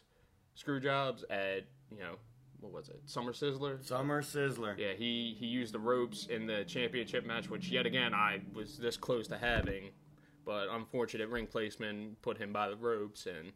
screw 0.55 0.81
jobs 0.81 1.25
at 1.31 1.65
you 1.91 1.99
know 1.99 2.17
what 2.65 2.73
was 2.73 2.89
it 2.89 3.01
Summer 3.05 3.33
Sizzler. 3.33 3.85
Summer 3.85 4.23
Sizzler. 4.23 4.77
Yeah, 4.79 4.95
he 4.97 5.37
he 5.39 5.47
used 5.47 5.75
the 5.75 5.79
ropes 5.79 6.27
in 6.27 6.47
the 6.47 6.65
championship 6.65 7.27
match, 7.27 7.51
which 7.51 7.69
yet 7.69 7.87
again 7.87 8.15
I 8.15 8.41
was 8.55 8.79
this 8.79 8.97
close 8.97 9.29
to 9.29 9.39
having, 9.39 9.91
but 10.45 10.69
unfortunate 10.71 11.29
ring 11.29 11.47
placement 11.47 12.21
put 12.23 12.39
him 12.39 12.53
by 12.53 12.69
the 12.69 12.77
ropes 12.77 13.27
and. 13.27 13.53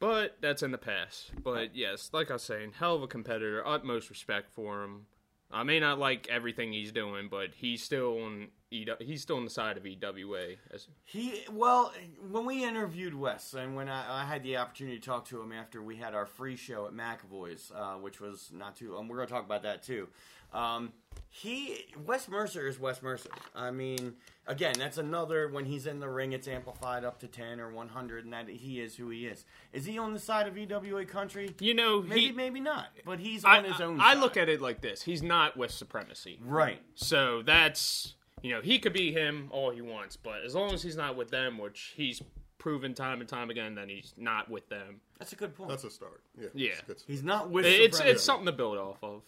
But 0.00 0.36
that's 0.40 0.62
in 0.62 0.70
the 0.70 0.78
past. 0.78 1.32
But 1.42 1.74
yes, 1.74 2.10
like 2.12 2.30
I 2.30 2.34
was 2.34 2.44
saying, 2.44 2.74
hell 2.78 2.94
of 2.94 3.02
a 3.02 3.08
competitor. 3.08 3.66
Utmost 3.66 4.10
respect 4.10 4.52
for 4.52 4.84
him. 4.84 5.06
I 5.50 5.64
may 5.64 5.80
not 5.80 5.98
like 5.98 6.28
everything 6.28 6.72
he's 6.72 6.92
doing, 6.92 7.28
but 7.28 7.48
he's 7.56 7.82
still 7.82 8.22
on 8.22 8.48
he's 8.70 9.22
still 9.22 9.36
on 9.36 9.44
the 9.44 9.50
side 9.50 9.76
of 9.76 9.86
EWA. 9.86 10.54
As, 10.72 10.88
He 11.04 11.42
well, 11.50 11.92
when 12.30 12.44
we 12.44 12.64
interviewed 12.64 13.14
Wes, 13.14 13.54
and 13.54 13.74
when 13.74 13.88
I, 13.88 14.22
I 14.22 14.24
had 14.26 14.42
the 14.42 14.56
opportunity 14.56 14.98
to 14.98 15.04
talk 15.04 15.24
to 15.26 15.40
him 15.40 15.52
after 15.52 15.82
we 15.82 15.96
had 15.96 16.14
our 16.14 16.26
free 16.26 16.56
show 16.56 16.86
at 16.86 16.92
McAvoy's, 16.92 17.72
uh, 17.74 17.94
which 17.94 18.20
was 18.20 18.50
not 18.52 18.76
too. 18.76 18.96
Um, 18.96 19.08
we're 19.08 19.16
going 19.16 19.28
to 19.28 19.32
talk 19.34 19.44
about 19.44 19.62
that 19.62 19.82
too. 19.82 20.08
Um, 20.52 20.92
he 21.30 21.84
Wes 22.06 22.26
Mercer 22.28 22.66
is 22.68 22.78
Wes 22.80 23.02
Mercer. 23.02 23.28
I 23.54 23.70
mean, 23.70 24.14
again, 24.46 24.74
that's 24.78 24.96
another 24.96 25.48
when 25.48 25.66
he's 25.66 25.86
in 25.86 26.00
the 26.00 26.08
ring, 26.08 26.32
it's 26.32 26.48
amplified 26.48 27.04
up 27.04 27.18
to 27.20 27.26
ten 27.26 27.60
or 27.60 27.70
one 27.70 27.88
hundred, 27.88 28.24
and 28.24 28.32
that 28.32 28.48
he 28.48 28.80
is 28.80 28.96
who 28.96 29.10
he 29.10 29.26
is. 29.26 29.44
Is 29.74 29.84
he 29.84 29.98
on 29.98 30.14
the 30.14 30.18
side 30.18 30.46
of 30.48 30.56
EWA 30.56 31.04
country? 31.04 31.54
you 31.60 31.74
know, 31.74 32.00
Maybe, 32.00 32.20
he, 32.28 32.32
maybe 32.32 32.60
not. 32.60 32.86
But 33.04 33.18
he's 33.20 33.44
I, 33.44 33.58
on 33.58 33.64
his 33.64 33.80
own. 33.80 34.00
I 34.00 34.14
side. 34.14 34.20
look 34.20 34.36
at 34.38 34.48
it 34.48 34.62
like 34.62 34.80
this: 34.80 35.02
he's 35.02 35.22
not 35.22 35.56
with 35.56 35.70
supremacy, 35.70 36.38
right. 36.42 36.80
so 36.94 37.42
that's 37.42 38.14
you 38.42 38.52
know 38.54 38.60
he 38.60 38.78
could 38.78 38.92
be 38.92 39.12
him 39.12 39.48
all 39.50 39.70
he 39.70 39.80
wants, 39.82 40.16
but 40.16 40.42
as 40.44 40.54
long 40.54 40.72
as 40.72 40.82
he's 40.82 40.96
not 40.96 41.16
with 41.16 41.30
them, 41.30 41.58
which 41.58 41.92
he's 41.96 42.22
proven 42.58 42.92
time 42.94 43.20
and 43.20 43.28
time 43.28 43.50
again 43.50 43.74
that 43.76 43.88
he's 43.88 44.12
not 44.16 44.50
with 44.50 44.68
them, 44.68 45.00
That's 45.18 45.32
a 45.32 45.36
good 45.36 45.54
point. 45.54 45.70
That's 45.70 45.84
a 45.84 45.90
start. 45.90 46.22
Yeah. 46.40 46.48
Yeah. 46.54 46.68
it's 46.70 46.80
good. 46.82 47.02
he's 47.06 47.22
not 47.22 47.50
with. 47.50 47.64
it's 47.66 47.96
Supremacy. 47.96 48.10
it's 48.14 48.22
something 48.24 48.46
to 48.46 48.52
build 48.52 48.78
off 48.78 49.02
of. 49.02 49.22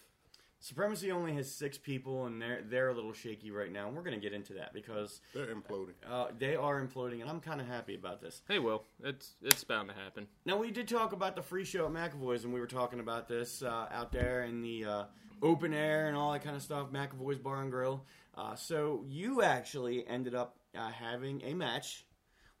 Supremacy 0.63 1.11
only 1.11 1.33
has 1.33 1.49
six 1.51 1.79
people, 1.79 2.25
and 2.27 2.39
they're 2.39 2.61
they're 2.63 2.89
a 2.89 2.93
little 2.93 3.13
shaky 3.13 3.49
right 3.49 3.71
now. 3.71 3.87
And 3.87 3.95
we're 3.97 4.03
going 4.03 4.13
to 4.13 4.21
get 4.21 4.31
into 4.31 4.53
that 4.53 4.73
because 4.73 5.19
They're 5.33 5.47
imploding. 5.47 5.93
uh, 6.07 6.27
they 6.37 6.55
are 6.55 6.79
imploding, 6.85 7.21
and 7.21 7.27
I'm 7.29 7.39
kind 7.39 7.59
of 7.59 7.65
happy 7.65 7.95
about 7.95 8.21
this. 8.21 8.43
Hey, 8.47 8.59
Will, 8.59 8.83
it's 9.03 9.33
it's 9.41 9.63
bound 9.63 9.89
to 9.89 9.95
happen. 9.95 10.27
Now 10.45 10.57
we 10.57 10.69
did 10.69 10.87
talk 10.87 11.13
about 11.13 11.35
the 11.35 11.41
free 11.41 11.65
show 11.65 11.87
at 11.87 11.91
McAvoy's, 11.91 12.43
and 12.43 12.53
we 12.53 12.59
were 12.59 12.67
talking 12.67 12.99
about 12.99 13.27
this 13.27 13.63
uh, 13.63 13.87
out 13.91 14.11
there 14.11 14.43
in 14.43 14.61
the 14.61 14.85
uh, 14.85 15.03
open 15.41 15.73
air 15.73 16.07
and 16.09 16.15
all 16.15 16.31
that 16.31 16.43
kind 16.43 16.55
of 16.55 16.61
stuff. 16.61 16.91
McAvoy's 16.91 17.39
Bar 17.39 17.63
and 17.63 17.71
Grill. 17.71 18.05
Uh, 18.35 18.55
so 18.55 19.03
you 19.07 19.41
actually 19.41 20.07
ended 20.07 20.35
up 20.35 20.57
uh, 20.77 20.89
having 20.89 21.41
a 21.43 21.53
match 21.53 22.05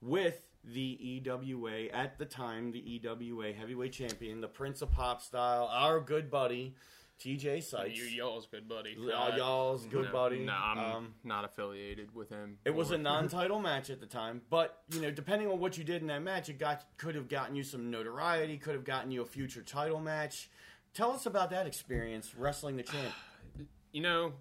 with 0.01 0.41
the 0.63 1.21
EWA 1.25 1.87
at 1.93 2.17
the 2.17 2.25
time, 2.25 2.71
the 2.71 2.79
EWA 2.79 3.53
heavyweight 3.53 3.93
champion, 3.93 4.41
the 4.41 4.47
Prince 4.47 4.81
of 4.81 4.91
Pop 4.91 5.21
Style, 5.21 5.69
our 5.71 5.99
good 5.99 6.29
buddy 6.29 6.75
TJ 7.19 7.63
Sykes. 7.63 7.97
You 7.97 8.05
y'all's 8.05 8.47
good 8.47 8.67
buddy. 8.67 8.97
Uh, 8.97 9.35
y'all's 9.35 9.85
good 9.85 10.05
no, 10.05 10.11
buddy. 10.11 10.39
No, 10.39 10.53
I'm 10.53 10.77
Um, 10.79 11.13
not 11.23 11.45
affiliated 11.45 12.13
with 12.15 12.29
him. 12.29 12.57
It 12.65 12.73
was 12.73 12.91
a 12.91 12.97
non-title 12.97 13.59
match 13.59 13.89
at 13.89 13.99
the 13.99 14.07
time, 14.07 14.41
but 14.49 14.81
you 14.89 15.01
know, 15.01 15.11
depending 15.11 15.47
on 15.47 15.59
what 15.59 15.77
you 15.77 15.83
did 15.83 16.01
in 16.01 16.07
that 16.07 16.23
match, 16.23 16.49
it 16.49 16.57
got 16.57 16.85
could 16.97 17.15
have 17.15 17.29
gotten 17.29 17.55
you 17.55 17.63
some 17.63 17.91
notoriety, 17.91 18.57
could 18.57 18.73
have 18.73 18.83
gotten 18.83 19.11
you 19.11 19.21
a 19.21 19.25
future 19.25 19.61
title 19.61 19.99
match. 19.99 20.49
Tell 20.93 21.11
us 21.11 21.25
about 21.25 21.51
that 21.51 21.67
experience 21.67 22.35
wrestling 22.35 22.75
the 22.75 22.83
champ. 22.83 23.13
you 23.91 24.01
know, 24.01 24.33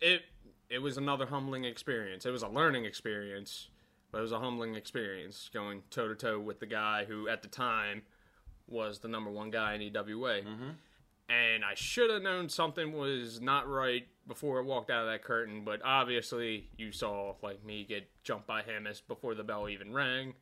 it 0.00 0.22
it 0.70 0.78
was 0.80 0.96
another 0.98 1.26
humbling 1.26 1.64
experience. 1.64 2.26
It 2.26 2.30
was 2.30 2.42
a 2.42 2.48
learning 2.48 2.84
experience, 2.84 3.68
but 4.10 4.18
it 4.18 4.22
was 4.22 4.32
a 4.32 4.38
humbling 4.40 4.74
experience 4.74 5.50
going 5.52 5.82
toe 5.90 6.08
to 6.08 6.14
toe 6.14 6.40
with 6.40 6.60
the 6.60 6.66
guy 6.66 7.04
who 7.04 7.28
at 7.28 7.42
the 7.42 7.48
time 7.48 8.02
was 8.68 8.98
the 8.98 9.08
number 9.08 9.30
one 9.30 9.50
guy 9.50 9.74
in 9.74 9.82
EWA. 9.82 10.40
And 11.28 11.64
I 11.64 11.74
should 11.74 12.10
have 12.10 12.22
known 12.22 12.48
something 12.48 12.92
was 12.92 13.40
not 13.40 13.68
right 13.68 14.06
before 14.28 14.60
I 14.60 14.62
walked 14.64 14.90
out 14.90 15.02
of 15.06 15.10
that 15.10 15.24
curtain, 15.24 15.64
but 15.64 15.80
obviously 15.84 16.68
you 16.76 16.92
saw 16.92 17.34
like 17.42 17.64
me 17.64 17.84
get 17.84 18.08
jumped 18.22 18.46
by 18.46 18.62
him 18.62 18.86
as 18.86 19.00
before 19.00 19.34
the 19.34 19.42
bell 19.44 19.68
even 19.68 19.92
rang, 19.92 20.34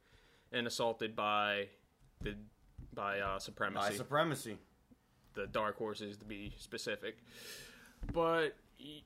and 0.52 0.66
assaulted 0.66 1.16
by 1.16 1.68
the 2.20 2.34
by 2.92 3.18
uh, 3.20 3.32
By 3.34 3.38
supremacy 3.38 3.96
supremacy. 3.96 4.58
the 5.34 5.46
dark 5.46 5.76
horses 5.78 6.16
to 6.18 6.24
be 6.26 6.52
specific. 6.58 7.16
But 8.12 8.54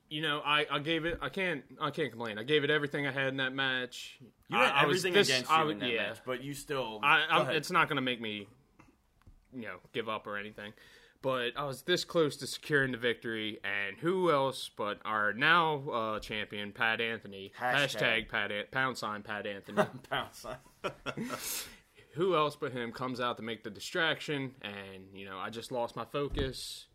you 0.09 0.21
know, 0.21 0.41
I, 0.45 0.65
I 0.71 0.79
gave 0.79 1.05
it. 1.05 1.19
I 1.21 1.29
can't. 1.29 1.63
I 1.79 1.91
can't 1.91 2.09
complain. 2.11 2.37
I 2.37 2.43
gave 2.43 2.63
it 2.63 2.69
everything 2.69 3.07
I 3.07 3.11
had 3.11 3.27
in 3.29 3.37
that 3.37 3.53
match. 3.53 4.19
You 4.49 4.57
had 4.57 4.71
I, 4.71 4.81
I 4.81 4.85
was 4.85 4.97
everything 5.05 5.13
this- 5.13 5.29
against 5.29 5.51
I 5.51 5.61
you 5.61 5.65
was- 5.67 5.73
in 5.73 5.79
that 5.79 5.89
yeah. 5.89 6.07
match, 6.09 6.17
but 6.25 6.43
you 6.43 6.53
still. 6.53 6.99
I, 7.03 7.51
it's 7.53 7.71
not 7.71 7.87
going 7.87 7.97
to 7.97 8.01
make 8.01 8.19
me, 8.21 8.47
you 9.53 9.61
know, 9.63 9.77
give 9.93 10.09
up 10.09 10.27
or 10.27 10.37
anything. 10.37 10.73
But 11.21 11.49
I 11.57 11.65
was 11.65 11.81
this 11.81 12.05
close 12.05 12.37
to 12.37 12.47
securing 12.47 12.93
the 12.93 12.97
victory, 12.97 13.59
and 13.63 13.97
who 13.97 14.31
else 14.31 14.69
but 14.75 14.99
our 15.03 15.33
now 15.33 15.83
uh, 15.89 16.19
champion 16.19 16.71
Pat 16.71 17.01
Anthony 17.01 17.51
Hashtag. 17.59 17.75
hashtag 17.97 18.29
Pat 18.29 18.51
An- 18.53 18.65
pound 18.71 18.97
sign 18.97 19.21
Pat 19.21 19.45
Anthony. 19.45 19.83
Pound 20.09 20.29
sign. 20.33 20.55
who 22.13 22.35
else 22.35 22.55
but 22.55 22.71
him 22.71 22.91
comes 22.93 23.19
out 23.19 23.35
to 23.37 23.43
make 23.43 23.63
the 23.65 23.69
distraction, 23.69 24.55
and 24.61 25.03
you 25.13 25.25
know 25.25 25.37
I 25.37 25.49
just 25.49 25.71
lost 25.73 25.95
my 25.97 26.05
focus, 26.05 26.85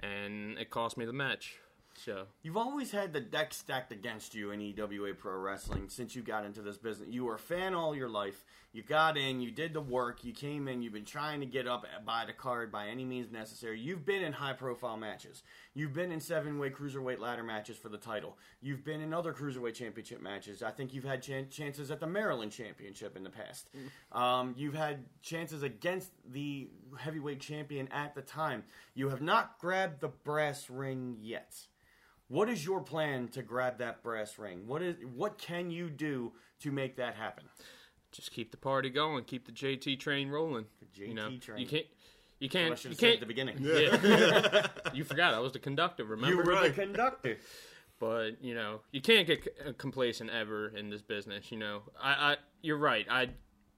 and 0.00 0.58
it 0.58 0.70
cost 0.70 0.96
me 0.96 1.04
the 1.04 1.12
match. 1.12 1.58
So 2.04 2.26
You've 2.42 2.56
always 2.56 2.90
had 2.90 3.12
the 3.12 3.20
deck 3.20 3.52
stacked 3.52 3.92
against 3.92 4.34
you 4.34 4.50
in 4.52 4.60
EWA 4.60 5.14
Pro 5.14 5.36
Wrestling 5.36 5.88
since 5.88 6.14
you 6.14 6.22
got 6.22 6.44
into 6.44 6.62
this 6.62 6.78
business. 6.78 7.08
You 7.10 7.24
were 7.24 7.34
a 7.34 7.38
fan 7.38 7.74
all 7.74 7.94
your 7.94 8.08
life. 8.08 8.44
You 8.72 8.82
got 8.82 9.16
in, 9.16 9.40
you 9.40 9.50
did 9.50 9.72
the 9.72 9.80
work, 9.80 10.22
you 10.22 10.32
came 10.32 10.68
in, 10.68 10.82
you've 10.82 10.92
been 10.92 11.04
trying 11.04 11.40
to 11.40 11.46
get 11.46 11.66
up 11.66 11.86
by 12.04 12.24
the 12.26 12.32
card 12.34 12.70
by 12.70 12.88
any 12.88 13.04
means 13.04 13.32
necessary. 13.32 13.80
You've 13.80 14.04
been 14.04 14.22
in 14.22 14.32
high 14.32 14.52
profile 14.52 14.96
matches. 14.96 15.42
You've 15.74 15.94
been 15.94 16.12
in 16.12 16.20
seven 16.20 16.58
way 16.58 16.70
cruiserweight 16.70 17.18
ladder 17.18 17.42
matches 17.42 17.76
for 17.78 17.88
the 17.88 17.96
title. 17.98 18.36
You've 18.60 18.84
been 18.84 19.00
in 19.00 19.14
other 19.14 19.32
cruiserweight 19.32 19.74
championship 19.74 20.20
matches. 20.20 20.62
I 20.62 20.70
think 20.70 20.92
you've 20.94 21.04
had 21.04 21.22
chan- 21.22 21.48
chances 21.50 21.90
at 21.90 21.98
the 21.98 22.06
Maryland 22.06 22.52
Championship 22.52 23.16
in 23.16 23.24
the 23.24 23.30
past. 23.30 23.68
Um, 24.12 24.54
you've 24.56 24.74
had 24.74 25.04
chances 25.22 25.62
against 25.62 26.12
the 26.30 26.68
heavyweight 26.98 27.40
champion 27.40 27.88
at 27.88 28.14
the 28.14 28.22
time. 28.22 28.64
You 28.94 29.08
have 29.08 29.22
not 29.22 29.58
grabbed 29.58 30.00
the 30.00 30.08
brass 30.08 30.68
ring 30.70 31.16
yet. 31.20 31.54
What 32.28 32.48
is 32.50 32.64
your 32.64 32.80
plan 32.82 33.28
to 33.28 33.42
grab 33.42 33.78
that 33.78 34.02
brass 34.02 34.38
ring? 34.38 34.66
What 34.66 34.82
is 34.82 34.96
what 35.14 35.38
can 35.38 35.70
you 35.70 35.88
do 35.90 36.32
to 36.60 36.70
make 36.70 36.96
that 36.96 37.14
happen? 37.14 37.44
just 38.10 38.30
keep 38.32 38.50
the 38.50 38.56
party 38.56 38.88
going, 38.88 39.22
keep 39.24 39.44
the 39.44 39.52
JT 39.52 40.00
train 40.00 40.30
rolling. 40.30 40.64
JT 40.96 41.08
you 41.08 41.14
know, 41.14 41.36
train. 41.40 41.58
you 41.60 41.66
can't. 41.66 41.86
You 42.40 42.48
can't. 42.48 42.78
should 42.78 42.84
You 42.84 42.90
have 42.90 42.98
said 43.00 43.06
at 43.06 43.10
can't. 43.10 43.20
the 43.20 43.26
beginning. 43.26 43.56
Yeah. 43.60 44.66
you 44.94 45.04
forgot 45.04 45.34
I 45.34 45.40
was 45.40 45.52
the 45.52 45.58
conductor. 45.58 46.04
Remember? 46.04 46.28
You 46.34 46.36
were 46.38 46.44
Right. 46.44 46.74
the 46.74 46.82
conductor. 46.82 47.38
but 47.98 48.42
you 48.42 48.54
know 48.54 48.80
you 48.92 49.00
can't 49.00 49.26
get 49.26 49.44
c- 49.44 49.50
uh, 49.66 49.72
complacent 49.76 50.30
ever 50.30 50.68
in 50.68 50.88
this 50.88 51.02
business 51.02 51.50
you 51.50 51.58
know 51.58 51.82
i, 52.00 52.12
I 52.32 52.36
you're 52.62 52.78
right 52.78 53.04
i 53.10 53.28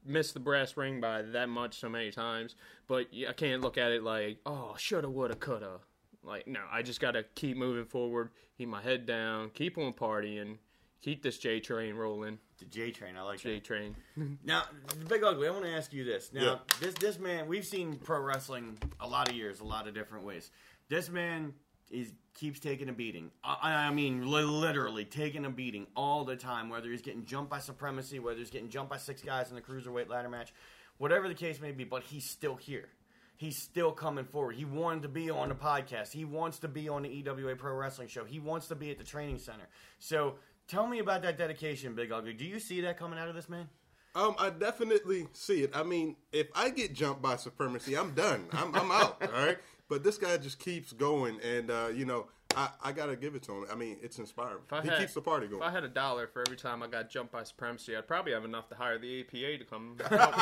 missed 0.05 0.35
the 0.35 0.41
brass 0.41 0.77
ring 0.77 1.01
by 1.01 1.23
that 1.23 1.49
much 1.49 1.81
so 1.81 1.89
many 1.89 2.11
times 2.11 2.55
but 2.87 3.07
I 3.27 3.33
can't 3.33 3.63
look 3.63 3.79
at 3.79 3.93
it 3.93 4.03
like 4.03 4.37
oh 4.45 4.75
shoulda 4.79 5.09
woulda 5.09 5.37
coulda 5.37 5.79
like 6.23 6.47
no 6.47 6.61
i 6.71 6.83
just 6.83 7.01
gotta 7.01 7.25
keep 7.35 7.57
moving 7.57 7.85
forward 7.85 8.31
keep 8.59 8.69
my 8.69 8.83
head 8.83 9.07
down 9.07 9.51
keep 9.51 9.79
on 9.79 9.93
partying 9.93 10.57
keep 11.03 11.23
this 11.23 11.39
j 11.39 11.61
train 11.61 11.95
rolling 11.95 12.39
The 12.59 12.67
J 12.67 12.91
train. 12.91 13.17
I 13.17 13.23
like 13.23 13.41
j 13.41 13.55
that. 13.55 13.65
train 13.65 13.97
Now, 14.45 14.65
the 14.99 15.05
Big 15.07 15.23
Ugly. 15.25 15.49
I 15.49 15.51
want 15.51 15.65
to 15.65 15.71
ask 15.71 15.93
you 15.95 16.05
this. 16.05 16.31
Now, 16.33 16.43
Yeah. 16.43 16.57
this 16.79 16.93
this 16.95 17.19
man, 17.19 17.49
we've 17.49 17.65
seen 17.65 17.95
pro 17.97 18.21
wrestling 18.21 18.77
a 19.01 19.07
lot 19.09 19.31
of 19.31 19.35
years, 19.35 19.61
a 19.61 19.65
lot 19.65 19.89
of 19.89 19.95
different 19.95 20.25
ways. 20.27 20.51
This 20.91 21.09
man 21.09 21.55
is 21.91 22.13
keeps 22.35 22.61
taking 22.61 22.91
a 22.91 22.93
beating. 22.93 23.31
I, 23.43 23.73
I 23.89 23.91
mean, 23.91 24.31
li- 24.31 24.43
literally 24.43 25.07
taking 25.07 25.47
a 25.47 25.51
beating 25.51 25.87
all 25.97 26.25
the 26.25 26.37
time. 26.37 26.69
Whether 26.69 26.91
he's 26.91 27.01
getting 27.01 27.25
jumped 27.25 27.51
by 27.51 27.61
supremacy, 27.61 28.19
whether 28.19 28.39
he's 28.39 28.51
getting 28.51 28.69
jumped 28.69 28.91
by 28.91 28.99
six 28.99 29.23
guys 29.23 29.49
in 29.49 29.55
the 29.57 29.63
cruiserweight 29.63 30.11
ladder 30.11 30.29
match, 30.29 30.53
whatever 30.99 31.29
the 31.29 31.35
case 31.35 31.61
may 31.63 31.73
be. 31.73 31.85
But 31.85 32.03
he's 32.03 32.25
still 32.29 32.57
here. 32.57 32.91
He's 33.41 33.57
still 33.57 33.91
coming 33.93 34.27
forward. 34.27 34.55
He 34.57 34.67
wanted 34.67 35.01
to 35.05 35.09
be 35.09 35.31
on 35.31 35.49
the 35.49 35.55
podcast. 35.55 36.13
He 36.13 36.27
wants 36.27 36.59
to 36.59 36.69
be 36.69 36.91
on 36.91 37.05
the 37.05 37.09
EWA 37.09 37.57
Pro 37.57 37.73
Wrestling 37.73 38.09
Show. 38.09 38.27
He 38.27 38.39
wants 38.39 38.69
to 38.69 38.75
be 38.75 38.91
at 38.91 38.99
the 38.99 39.05
training 39.05 39.39
center. 39.39 39.67
So, 39.99 40.35
tell 40.69 40.87
me 40.87 40.99
about 40.99 41.23
that 41.23 41.39
dedication, 41.39 41.95
Big 41.95 42.13
Ugly. 42.13 42.35
Do 42.35 42.45
you 42.45 42.61
see 42.61 42.83
that 42.83 42.99
coming 42.99 43.19
out 43.19 43.29
of 43.31 43.35
this 43.35 43.49
man? 43.49 43.71
Um, 44.15 44.35
I 44.39 44.51
definitely 44.51 45.27
see 45.33 45.63
it. 45.63 45.71
I 45.75 45.85
mean, 45.85 46.17
if 46.35 46.49
I 46.55 46.69
get 46.69 46.93
jumped 46.93 47.23
by 47.23 47.37
supremacy, 47.37 47.97
I'm 47.97 48.11
done. 48.13 48.45
I'm, 48.53 48.75
I'm 48.75 48.91
out. 48.93 49.23
all 49.35 49.47
right. 49.47 49.57
But 49.89 50.05
this 50.05 50.19
guy 50.19 50.37
just 50.37 50.59
keeps 50.59 50.93
going, 50.93 51.41
and 51.41 51.71
uh, 51.71 51.89
you 51.95 52.05
know, 52.05 52.27
I, 52.55 52.69
I 52.85 52.93
gotta 52.93 53.17
give 53.17 53.35
it 53.37 53.43
to 53.45 53.53
him. 53.53 53.65
I 53.73 53.75
mean, 53.75 53.97
it's 54.03 54.19
inspiring. 54.19 54.59
I 54.71 54.83
He 54.83 54.89
had- 54.89 54.99
keeps 54.99 55.15
the 55.15 55.23
party 55.23 55.47
going. 55.47 55.63
if 55.63 55.67
i 55.67 55.71
had 55.71 55.85
a 55.85 55.89
dollar 55.89 56.27
for 56.27 56.43
every 56.47 56.59
time 56.59 56.83
i 56.83 56.89
got 56.89 57.09
jumped 57.09 57.33
by 57.33 57.43
supremacy 57.45 57.97
i'd 57.97 58.07
probably 58.07 58.33
have 58.33 58.45
enough 58.45 58.69
to 58.69 58.75
hire 58.75 58.99
the 58.99 59.21
apa 59.21 59.59
to 59.59 59.65
come 59.65 59.97
help. 60.11 60.35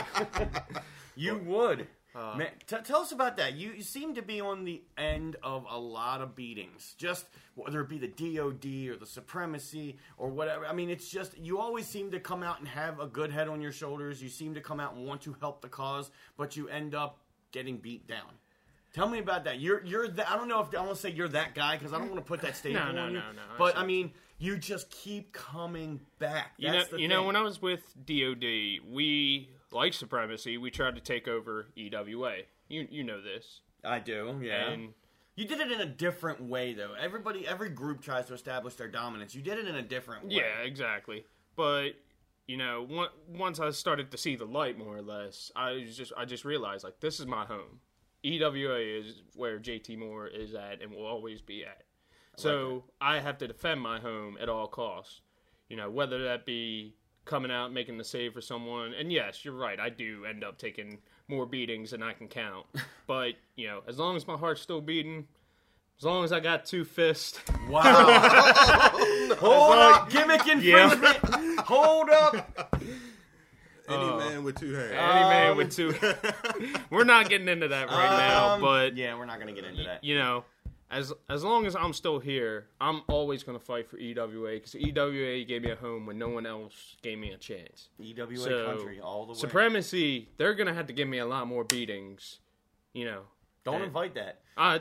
You 1.16 1.38
would. 1.38 1.86
Uh, 2.18 2.34
Man, 2.36 2.48
t- 2.66 2.76
tell 2.84 3.00
us 3.00 3.12
about 3.12 3.36
that. 3.36 3.54
You, 3.54 3.70
you 3.72 3.82
seem 3.82 4.14
to 4.16 4.22
be 4.22 4.40
on 4.40 4.64
the 4.64 4.82
end 4.96 5.36
of 5.42 5.64
a 5.70 5.78
lot 5.78 6.20
of 6.20 6.34
beatings. 6.34 6.94
Just 6.98 7.26
whether 7.54 7.80
it 7.80 7.88
be 7.88 7.98
the 7.98 8.08
DOD 8.08 8.90
or 8.92 8.96
the 8.98 9.06
supremacy 9.06 9.98
or 10.16 10.28
whatever. 10.28 10.66
I 10.66 10.72
mean, 10.72 10.90
it's 10.90 11.08
just 11.08 11.38
you 11.38 11.58
always 11.60 11.86
seem 11.86 12.10
to 12.10 12.18
come 12.20 12.42
out 12.42 12.58
and 12.58 12.66
have 12.68 12.98
a 12.98 13.06
good 13.06 13.30
head 13.30 13.46
on 13.48 13.60
your 13.60 13.72
shoulders. 13.72 14.22
You 14.22 14.28
seem 14.30 14.54
to 14.54 14.60
come 14.60 14.80
out 14.80 14.94
and 14.94 15.06
want 15.06 15.20
to 15.22 15.36
help 15.40 15.60
the 15.62 15.68
cause, 15.68 16.10
but 16.36 16.56
you 16.56 16.68
end 16.68 16.94
up 16.94 17.18
getting 17.52 17.76
beat 17.76 18.08
down. 18.08 18.30
Tell 18.94 19.08
me 19.08 19.18
about 19.18 19.44
that. 19.44 19.60
You're 19.60 19.84
you're 19.84 20.08
the, 20.08 20.28
I 20.30 20.34
don't 20.36 20.48
know 20.48 20.60
if 20.60 20.74
I 20.74 20.80
want 20.80 20.94
to 20.94 21.00
say 21.00 21.10
you're 21.10 21.28
that 21.28 21.54
guy 21.54 21.76
because 21.76 21.92
I 21.92 21.98
don't 21.98 22.10
want 22.10 22.24
to 22.24 22.28
put 22.28 22.40
that 22.40 22.56
statement 22.56 22.86
No, 22.86 22.92
no, 22.96 23.02
on 23.02 23.12
you. 23.12 23.18
no, 23.18 23.26
no, 23.26 23.32
no. 23.32 23.42
But 23.58 23.76
I 23.76 23.84
mean, 23.84 24.12
you 24.38 24.56
just 24.56 24.90
keep 24.90 25.32
coming 25.32 26.00
back. 26.18 26.52
You 26.56 26.68
know, 26.68 26.78
That's 26.78 26.90
the 26.90 27.00
you 27.00 27.06
know, 27.06 27.22
when 27.24 27.36
I 27.36 27.42
was 27.42 27.60
with 27.60 27.82
DOD, 28.06 28.42
we 28.90 29.50
like 29.70 29.94
supremacy. 29.94 30.58
We 30.58 30.70
tried 30.70 30.94
to 30.96 31.00
take 31.00 31.28
over 31.28 31.68
EWA. 31.76 32.34
You 32.68 32.86
you 32.90 33.04
know 33.04 33.20
this, 33.22 33.60
I 33.84 33.98
do, 33.98 34.38
yeah. 34.42 34.70
and 34.70 34.94
You 35.36 35.46
did 35.46 35.60
it 35.60 35.70
in 35.70 35.80
a 35.80 35.86
different 35.86 36.42
way, 36.42 36.74
though. 36.74 36.94
Everybody, 37.00 37.46
every 37.46 37.70
group 37.70 38.02
tries 38.02 38.26
to 38.26 38.34
establish 38.34 38.74
their 38.74 38.88
dominance. 38.88 39.34
You 39.34 39.42
did 39.42 39.58
it 39.58 39.68
in 39.68 39.76
a 39.76 39.82
different 39.82 40.24
way. 40.24 40.36
Yeah, 40.36 40.64
exactly. 40.64 41.24
But 41.56 41.92
you 42.46 42.56
know, 42.56 42.86
once 43.28 43.60
I 43.60 43.70
started 43.70 44.10
to 44.10 44.18
see 44.18 44.34
the 44.36 44.46
light, 44.46 44.78
more 44.78 44.96
or 44.96 45.02
less, 45.02 45.52
I 45.54 45.86
just 45.90 46.12
I 46.16 46.24
just 46.24 46.44
realized 46.44 46.84
like 46.84 47.00
this 47.00 47.20
is 47.20 47.26
my 47.26 47.44
home. 47.44 47.80
EWA 48.24 48.78
is 48.78 49.22
where 49.34 49.60
JT 49.60 49.96
Moore 49.98 50.26
is 50.26 50.54
at 50.54 50.82
and 50.82 50.90
will 50.90 51.06
always 51.06 51.40
be 51.40 51.64
at. 51.64 51.84
So 52.36 52.84
I 53.00 53.18
have 53.18 53.38
to 53.38 53.48
defend 53.48 53.80
my 53.80 53.98
home 53.98 54.38
at 54.40 54.48
all 54.48 54.68
costs. 54.68 55.20
You 55.68 55.76
know, 55.76 55.90
whether 55.90 56.22
that 56.24 56.46
be 56.46 56.94
coming 57.28 57.50
out 57.52 57.72
making 57.72 57.96
the 57.98 58.04
save 58.04 58.32
for 58.32 58.40
someone, 58.40 58.92
and 58.94 59.12
yes, 59.12 59.44
you're 59.44 59.54
right, 59.54 59.78
I 59.78 59.88
do 59.90 60.24
end 60.24 60.42
up 60.42 60.58
taking 60.58 60.98
more 61.28 61.46
beatings 61.46 61.92
than 61.92 62.02
I 62.02 62.12
can 62.14 62.26
count. 62.26 62.66
but 63.06 63.34
you 63.54 63.68
know, 63.68 63.82
as 63.86 63.98
long 63.98 64.16
as 64.16 64.26
my 64.26 64.36
heart's 64.36 64.60
still 64.62 64.80
beating, 64.80 65.26
as 65.98 66.04
long 66.04 66.24
as 66.24 66.32
I 66.32 66.40
got 66.40 66.64
two 66.66 66.84
fists, 66.84 67.40
Wow. 67.68 67.82
Hold 69.38 69.78
up, 69.78 70.10
gimmick 70.10 70.44
Yeah. 70.46 70.92
infringement. 70.92 71.60
Hold 71.60 72.10
up. 72.10 72.74
Any 73.90 74.04
Uh, 74.04 74.16
man 74.18 74.44
with 74.44 74.58
two 74.60 74.74
hands. 74.74 74.92
any 74.92 75.28
man 75.28 75.50
Um, 75.52 75.56
with 75.56 75.74
two. 75.74 75.94
We're 76.90 77.04
not 77.04 77.28
getting 77.30 77.48
into 77.48 77.68
that 77.68 77.88
right 77.88 78.18
now, 78.18 78.54
Um, 78.54 78.60
but 78.60 78.96
yeah, 78.96 79.16
we're 79.16 79.24
not 79.24 79.38
gonna 79.38 79.52
get 79.54 79.64
into 79.64 79.82
that. 79.84 80.04
you 80.04 80.14
know, 80.18 80.44
as 80.90 81.12
as 81.28 81.44
long 81.44 81.66
as 81.66 81.76
I'm 81.76 81.92
still 81.92 82.18
here, 82.18 82.68
I'm 82.80 83.02
always 83.08 83.42
going 83.42 83.58
to 83.58 83.64
fight 83.64 83.88
for 83.88 83.98
EWA 83.98 84.52
because 84.54 84.74
EWA 84.74 85.44
gave 85.44 85.62
me 85.62 85.70
a 85.70 85.76
home 85.76 86.06
when 86.06 86.18
no 86.18 86.28
one 86.28 86.46
else 86.46 86.96
gave 87.02 87.18
me 87.18 87.32
a 87.32 87.36
chance. 87.36 87.88
EWA 88.00 88.36
So, 88.36 88.66
country 88.66 89.00
all 89.00 89.26
the 89.26 89.32
way. 89.32 89.38
Supremacy, 89.38 90.30
they're 90.38 90.54
going 90.54 90.66
to 90.66 90.74
have 90.74 90.86
to 90.86 90.92
give 90.92 91.06
me 91.08 91.18
a 91.18 91.26
lot 91.26 91.46
more 91.46 91.64
beatings. 91.64 92.38
You 92.94 93.04
know, 93.04 93.22
Don't 93.64 93.82
invite 93.82 94.14
that. 94.14 94.40
I 94.56 94.80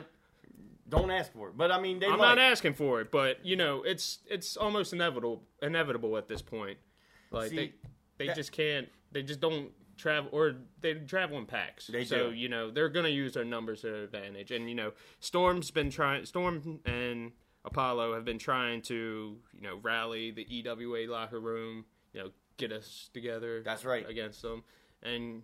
Don't 0.88 1.10
ask 1.10 1.30
for 1.32 1.48
it. 1.48 1.56
But 1.58 1.70
I 1.70 1.80
mean, 1.80 1.98
they 2.00 2.06
I'm 2.06 2.18
might. 2.18 2.34
not 2.34 2.38
asking 2.38 2.72
for 2.74 3.00
it, 3.02 3.10
but 3.10 3.44
you 3.44 3.56
know, 3.56 3.82
it's 3.82 4.20
it's 4.26 4.56
almost 4.56 4.92
inevitable 4.94 5.42
inevitable 5.62 6.16
at 6.16 6.26
this 6.28 6.40
point. 6.42 6.78
Like 7.30 7.50
See, 7.50 7.56
they 7.56 7.72
they 8.16 8.26
that- 8.28 8.36
just 8.36 8.52
can't 8.52 8.88
they 9.12 9.22
just 9.22 9.40
don't 9.40 9.70
travel 9.98 10.30
or 10.32 10.54
they 10.80 10.94
travel 10.94 11.36
in 11.38 11.44
packs. 11.46 11.88
They 11.88 12.04
so 12.04 12.30
do. 12.30 12.36
you 12.36 12.48
know 12.48 12.70
they're 12.70 12.88
gonna 12.88 13.08
use 13.08 13.34
their 13.34 13.44
numbers 13.44 13.82
to 13.82 13.88
their 13.88 14.02
advantage. 14.04 14.50
And 14.50 14.68
you 14.68 14.74
know, 14.74 14.92
Storm's 15.20 15.70
been 15.70 15.90
trying. 15.90 16.24
Storm 16.24 16.80
and 16.86 17.32
Apollo 17.64 18.14
have 18.14 18.24
been 18.24 18.38
trying 18.38 18.80
to 18.82 19.36
you 19.52 19.60
know 19.60 19.78
rally 19.82 20.30
the 20.30 20.46
EWA 20.50 21.06
locker 21.10 21.40
room. 21.40 21.84
You 22.12 22.20
know, 22.20 22.30
get 22.56 22.72
us 22.72 23.10
together. 23.12 23.62
That's 23.62 23.84
right. 23.84 24.08
against 24.08 24.40
them. 24.42 24.64
And 25.02 25.42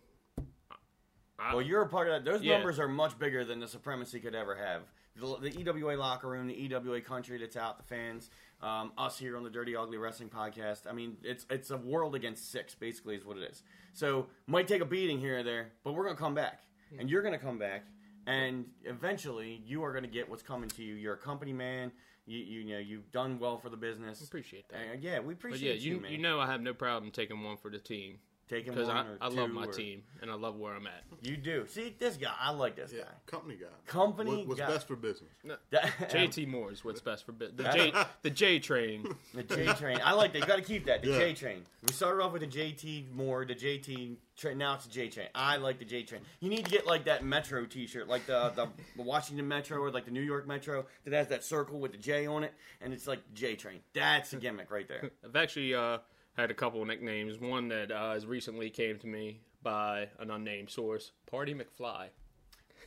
I, 1.39 1.55
Well, 1.55 1.63
you're 1.63 1.83
a 1.83 1.89
part 1.89 2.09
of 2.09 2.15
that. 2.15 2.31
Those 2.31 2.43
Yeah. 2.43 2.55
numbers 2.55 2.79
are 2.79 2.89
much 2.89 3.19
bigger 3.19 3.45
than 3.45 3.61
the 3.61 3.69
supremacy 3.69 4.21
could 4.21 4.35
ever 4.35 4.55
have. 4.55 4.83
The, 5.17 5.51
the 5.51 5.61
EWA 5.61 5.97
locker 5.97 6.29
room, 6.29 6.47
the 6.49 6.55
EWA 6.55 7.01
country 7.01 7.39
that's 7.39 7.57
out, 7.57 7.79
the 7.79 7.85
fans, 7.85 8.31
um, 8.65 8.93
us 8.97 9.19
here 9.19 9.37
on 9.37 9.45
the 9.45 9.51
Dirty 9.51 9.77
Ugly 9.77 9.99
Wrestling 9.99 10.31
Podcast. 10.31 10.89
I 10.89 10.93
mean, 10.93 11.17
it's 11.23 11.45
it's 11.51 11.71
a 11.71 11.77
world 11.77 12.15
against 12.15 12.51
six, 12.51 12.75
basically, 12.75 13.15
is 13.15 13.25
what 13.25 13.37
it 13.37 13.43
is. 13.51 13.62
So 13.93 14.27
might 14.47 14.67
take 14.67 14.81
a 14.81 14.87
beating 14.87 15.21
here 15.21 15.39
or 15.39 15.43
there, 15.43 15.73
but 15.85 15.93
we're 15.93 16.05
gonna 16.05 16.17
come 16.17 16.35
back, 16.35 16.62
and 16.99 17.09
you're 17.11 17.23
gonna 17.23 17.39
come 17.39 17.59
back, 17.59 17.85
and 18.27 18.65
eventually 18.85 19.62
you 19.67 19.85
are 19.85 19.93
gonna 19.93 20.09
get 20.09 20.29
what's 20.29 20.43
coming 20.43 20.69
to 20.71 20.83
you. 20.83 20.95
You're 20.95 21.15
a 21.15 21.19
company 21.19 21.53
man. 21.53 21.93
You 22.27 22.39
you, 22.39 22.65
know 22.73 22.79
you've 22.79 23.12
done 23.12 23.39
well 23.39 23.59
for 23.59 23.69
the 23.69 23.77
business. 23.77 24.23
appreciate 24.23 24.69
that. 24.71 24.79
Uh, 24.79 24.97
yeah, 24.99 25.21
we 25.21 25.35
But 25.35 25.51
yeah, 25.51 25.73
appreciate 25.75 25.81
you 25.81 25.97
you, 25.97 26.01
man. 26.01 26.12
you 26.12 26.19
know 26.19 26.41
I 26.41 26.47
have 26.47 26.62
no 26.62 26.73
problem 26.73 27.12
taking 27.12 27.43
one 27.43 27.59
for 27.59 27.71
the 27.71 27.79
team 27.79 28.19
taking 28.49 28.73
because 28.73 28.89
one 28.89 28.97
I, 28.97 29.01
or 29.03 29.19
I 29.21 29.29
love 29.29 29.51
my 29.51 29.65
or- 29.65 29.73
team 29.73 30.03
and 30.21 30.31
I 30.31 30.35
love 30.35 30.57
where 30.57 30.75
I'm 30.75 30.87
at. 30.87 31.03
You 31.23 31.37
do. 31.37 31.67
See 31.69 31.95
this 31.99 32.17
guy. 32.17 32.33
I 32.39 32.51
like 32.51 32.77
this 32.77 32.93
Yeah, 32.95 33.03
guy. 33.05 33.09
company 33.27 33.57
guy. 33.57 33.67
Company 33.87 34.37
What- 34.39 34.47
what's 34.49 34.61
guy. 34.61 34.67
best 34.69 34.87
for 34.87 34.97
business? 34.97 35.31
That- 35.71 35.85
JT 36.11 36.47
Moore 36.49 36.73
is 36.73 36.85
what's 36.85 37.01
best 37.01 37.25
for 37.27 37.33
bit. 37.33 37.57
The 37.57 37.65
J 37.65 37.93
the 38.23 38.31
J 38.31 38.59
train. 38.59 39.07
The 39.35 39.43
J 39.43 39.67
train. 39.75 40.01
I 40.05 40.13
like 40.13 40.33
that. 40.35 40.41
You 40.41 40.47
got 40.47 40.57
to 40.57 40.63
keep 40.63 40.87
that. 40.87 41.03
The 41.03 41.11
Yeah. 41.11 41.19
J 41.19 41.35
train. 41.35 41.67
We 41.87 41.93
started 41.93 42.23
off 42.23 42.33
with 42.33 42.43
the 42.43 42.47
JT 42.49 43.13
Moore, 43.13 43.45
the 43.45 43.55
JT 43.55 44.17
train. 44.37 44.59
Now 44.59 44.75
it's 44.75 44.85
the 44.87 44.93
J 44.93 45.09
train. 45.09 45.29
I 45.35 45.57
like 45.57 45.79
the 45.79 45.85
J 45.85 46.03
train. 46.03 46.23
You 46.41 46.49
need 46.51 46.65
to 46.65 46.71
get 46.71 46.87
like 46.87 47.05
that 47.07 47.25
Metro 47.25 47.65
T-shirt, 47.67 48.09
like 48.09 48.27
the 48.27 48.53
the 48.97 49.03
Washington 49.03 49.47
Metro 49.49 49.79
or 49.79 49.91
like 49.91 50.05
the 50.07 50.11
New 50.11 50.23
York 50.23 50.47
Metro 50.47 50.87
that 51.05 51.13
has 51.13 51.29
that 51.29 51.45
circle 51.45 51.79
with 51.81 51.93
the 51.93 51.99
J 51.99 52.27
on 52.27 52.45
it, 52.45 52.53
and 52.81 52.93
it's 52.93 53.07
like 53.07 53.21
J 53.35 53.55
train. 53.57 53.81
That's 53.93 54.33
a 54.33 54.37
gimmick 54.37 54.71
right 54.71 54.89
there. 54.89 55.11
I've 55.25 55.37
actually 55.37 55.75
uh, 55.75 55.99
had 56.37 56.51
a 56.51 56.55
couple 56.55 56.80
of 56.82 56.89
nicknames. 56.89 57.39
One 57.39 57.68
that 57.68 57.91
uh, 57.91 58.12
has 58.12 58.26
recently 58.26 58.70
came 58.70 58.99
to 58.99 59.07
me 59.07 59.41
by 59.62 60.09
an 60.18 60.30
unnamed 60.30 60.70
source, 60.70 61.12
Party 61.30 61.55
McFly. 61.55 62.09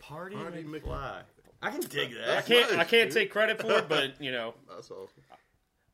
Party, 0.01 0.35
Party 0.35 0.63
McFly. 0.63 1.21
I 1.61 1.71
can 1.71 1.81
dig 1.81 2.13
that. 2.13 2.29
I 2.29 2.35
that. 2.35 2.45
can't 2.45 2.71
I 2.73 2.83
can't 2.83 3.09
dude. 3.09 3.13
take 3.13 3.31
credit 3.31 3.59
for 3.59 3.71
it, 3.71 3.89
but 3.89 4.13
you 4.21 4.31
know 4.31 4.53
That's 4.69 4.91
awesome. 4.91 5.23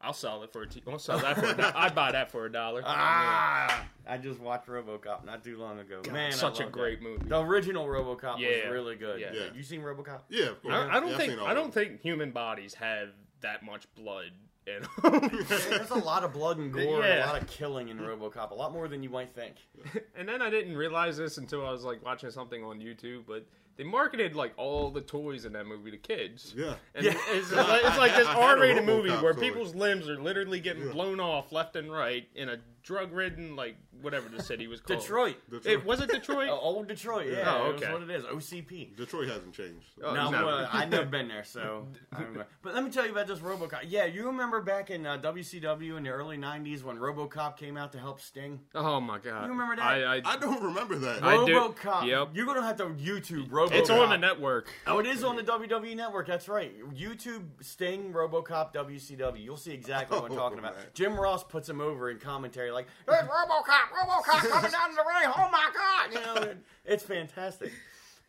I'll 0.01 0.11
sell 0.11 0.43
it 0.43 0.51
for 0.51 0.63
a 0.63 0.67
t- 0.67 0.83
I'll 0.85 0.99
sell 0.99 1.17
that 1.19 1.37
for 1.37 1.45
a 1.45 1.53
do- 1.55 1.63
I'd 1.75 1.95
buy 1.95 2.11
that 2.11 2.29
for 2.29 2.45
a 2.45 2.51
dollar. 2.51 2.81
Ah, 2.85 3.85
I 4.05 4.17
just 4.17 4.41
watched 4.41 4.67
RoboCop 4.67 5.23
not 5.23 5.41
too 5.45 5.57
long 5.57 5.79
ago. 5.79 6.01
Man, 6.11 6.33
such 6.33 6.59
a 6.59 6.65
great 6.65 6.99
that. 7.01 7.07
movie. 7.07 7.29
The 7.29 7.39
original 7.39 7.85
RoboCop 7.87 8.37
Yeah. 8.39 8.65
was 8.65 8.71
really 8.73 8.95
good. 8.97 9.21
Yeah. 9.21 9.31
Yeah. 9.33 9.45
You 9.55 9.63
seen 9.63 9.79
RoboCop? 9.81 10.23
Yeah, 10.27 10.47
of 10.49 10.61
course. 10.61 10.73
I, 10.73 10.97
I 10.97 10.99
don't 10.99 11.11
Yeah, 11.11 11.17
think 11.17 11.39
I 11.39 11.53
don't 11.53 11.73
think 11.73 12.01
human 12.01 12.31
bodies 12.31 12.73
have 12.73 13.09
that 13.39 13.63
much 13.63 13.85
blood 13.95 14.31
in 14.67 14.81
them. 15.11 15.45
There's 15.47 15.89
a 15.91 15.95
lot 15.95 16.23
of 16.23 16.33
blood 16.33 16.57
and 16.57 16.71
gore 16.71 17.03
and 17.03 17.05
a 17.05 17.17
Yeah. 17.17 17.25
lot 17.29 17.41
of 17.41 17.47
killing 17.47 17.89
in 17.89 17.97
RoboCop, 17.99 18.51
a 18.51 18.53
lot 18.55 18.71
more 18.73 18.87
than 18.87 19.03
you 19.03 19.09
might 19.09 19.33
think. 19.33 19.55
and 20.15 20.27
then 20.27 20.41
I 20.41 20.49
didn't 20.49 20.75
realize 20.77 21.17
this 21.17 21.37
until 21.37 21.65
I 21.65 21.71
was 21.71 21.83
like 21.83 22.03
watching 22.03 22.31
something 22.31 22.63
on 22.63 22.79
YouTube, 22.79 23.23
but 23.27 23.45
they 23.75 23.83
marketed 23.83 24.35
like 24.35 24.53
all 24.57 24.91
the 24.91 25.01
toys 25.01 25.45
in 25.45 25.53
that 25.53 25.65
movie 25.65 25.91
to 25.91 25.97
kids. 25.97 26.53
Yeah. 26.55 26.75
And 26.95 27.05
Yeah. 27.05 27.13
it's, 27.29 27.47
it's 27.47 27.51
like, 27.69 27.83
it's 27.83 27.97
like 27.97 28.15
this 28.15 28.27
I 28.27 28.31
had 28.33 28.37
a 28.37 28.41
R-rated 28.59 28.85
movie 28.85 29.09
RoboCop 29.09 29.21
where 29.23 29.33
toy. 29.33 29.39
people's 29.41 29.75
limbs 29.75 30.07
are 30.09 30.19
literally 30.21 30.59
getting 30.59 30.89
blown 30.91 31.19
off 31.19 31.51
left 31.51 31.75
and 31.75 31.91
right 31.91 32.27
in 32.35 32.49
a 32.49 32.57
drug-ridden 32.83 33.55
like 33.55 33.77
whatever 34.01 34.27
the 34.29 34.43
city 34.43 34.67
was 34.67 34.81
called. 34.81 34.99
Detroit. 34.99 35.35
It 35.65 35.85
was 35.85 36.01
it 36.01 36.09
Detroit? 36.09 36.49
Uh, 36.49 36.53
old 36.53 36.87
Detroit, 36.87 37.27
yeah. 37.31 37.43
Oh, 37.47 37.71
That's 37.71 37.83
okay. 37.83 37.93
what 37.93 38.03
it 38.03 38.09
is. 38.11 38.23
OCP. 38.25 38.95
Detroit 38.97 39.29
hasn't 39.29 39.53
changed. 39.53 39.85
Oh, 40.03 40.13
no, 40.13 40.29
no. 40.29 40.45
well, 40.45 40.69
I've 40.71 40.89
never 40.89 41.05
been 41.05 41.27
there, 41.27 41.43
so. 41.45 41.87
I 42.13 42.21
don't 42.21 42.35
know. 42.35 42.43
But 42.61 42.75
let 42.75 42.83
me 42.83 42.89
tell 42.89 43.05
you 43.05 43.11
about 43.11 43.27
this 43.27 43.39
RoboCop. 43.39 43.85
Yeah, 43.87 44.05
you 44.05 44.25
remember 44.27 44.61
back 44.61 44.89
in 44.91 45.05
uh, 45.05 45.17
WCW 45.17 45.97
in 45.97 46.03
the 46.03 46.09
early 46.09 46.37
'90s 46.37 46.83
when 46.83 46.97
RoboCop 46.97 47.57
came 47.57 47.77
out 47.77 47.91
to 47.93 47.99
help 47.99 48.19
Sting? 48.19 48.59
Oh 48.75 48.99
my 48.99 49.17
god! 49.19 49.43
You 49.45 49.49
remember 49.51 49.77
that? 49.77 49.85
I, 49.85 50.15
I, 50.17 50.21
I 50.25 50.37
don't 50.37 50.61
remember 50.61 50.95
that. 50.95 51.23
I 51.23 51.45
do- 51.45 51.53
RoboCop. 51.53 52.05
yep. 52.07 52.29
You're 52.33 52.45
gonna 52.45 52.61
have 52.65 52.77
to 52.77 52.85
YouTube 52.85 53.49
RoboCop. 53.49 53.71
it's 53.73 53.89
on 53.89 54.09
the 54.09 54.17
network. 54.17 54.67
Oh, 54.87 54.99
it 54.99 55.05
is 55.05 55.23
on 55.23 55.35
the 55.37 55.43
WWE 55.43 55.95
network. 55.95 56.27
That's 56.27 56.49
right. 56.49 56.73
YouTube 56.93 57.43
Sting 57.61 58.11
RoboCop 58.11 58.73
WCW. 58.73 59.41
You'll 59.43 59.55
see 59.57 59.71
exactly 59.71 60.17
what 60.19 60.25
I'm 60.31 60.33
Oh, 60.33 60.35
talking 60.41 60.59
about. 60.59 60.75
man. 60.75 60.85
Jim 60.93 61.17
Ross 61.19 61.43
puts 61.43 61.69
him 61.69 61.79
over 61.79 62.09
in 62.09 62.19
commentary 62.19 62.71
like, 62.73 62.87
"There's 63.05 63.19
RoboCop, 63.23 63.89
RoboCop 63.97 64.49
coming 64.49 64.71
down 64.71 64.89
to 64.89 64.95
the 64.95 65.03
ring. 65.07 65.31
Oh 65.37 65.49
my 65.51 65.69
god!" 65.73 66.13
You 66.13 66.19
know, 66.45 66.55
it's 66.85 67.03
fantastic. 67.03 67.71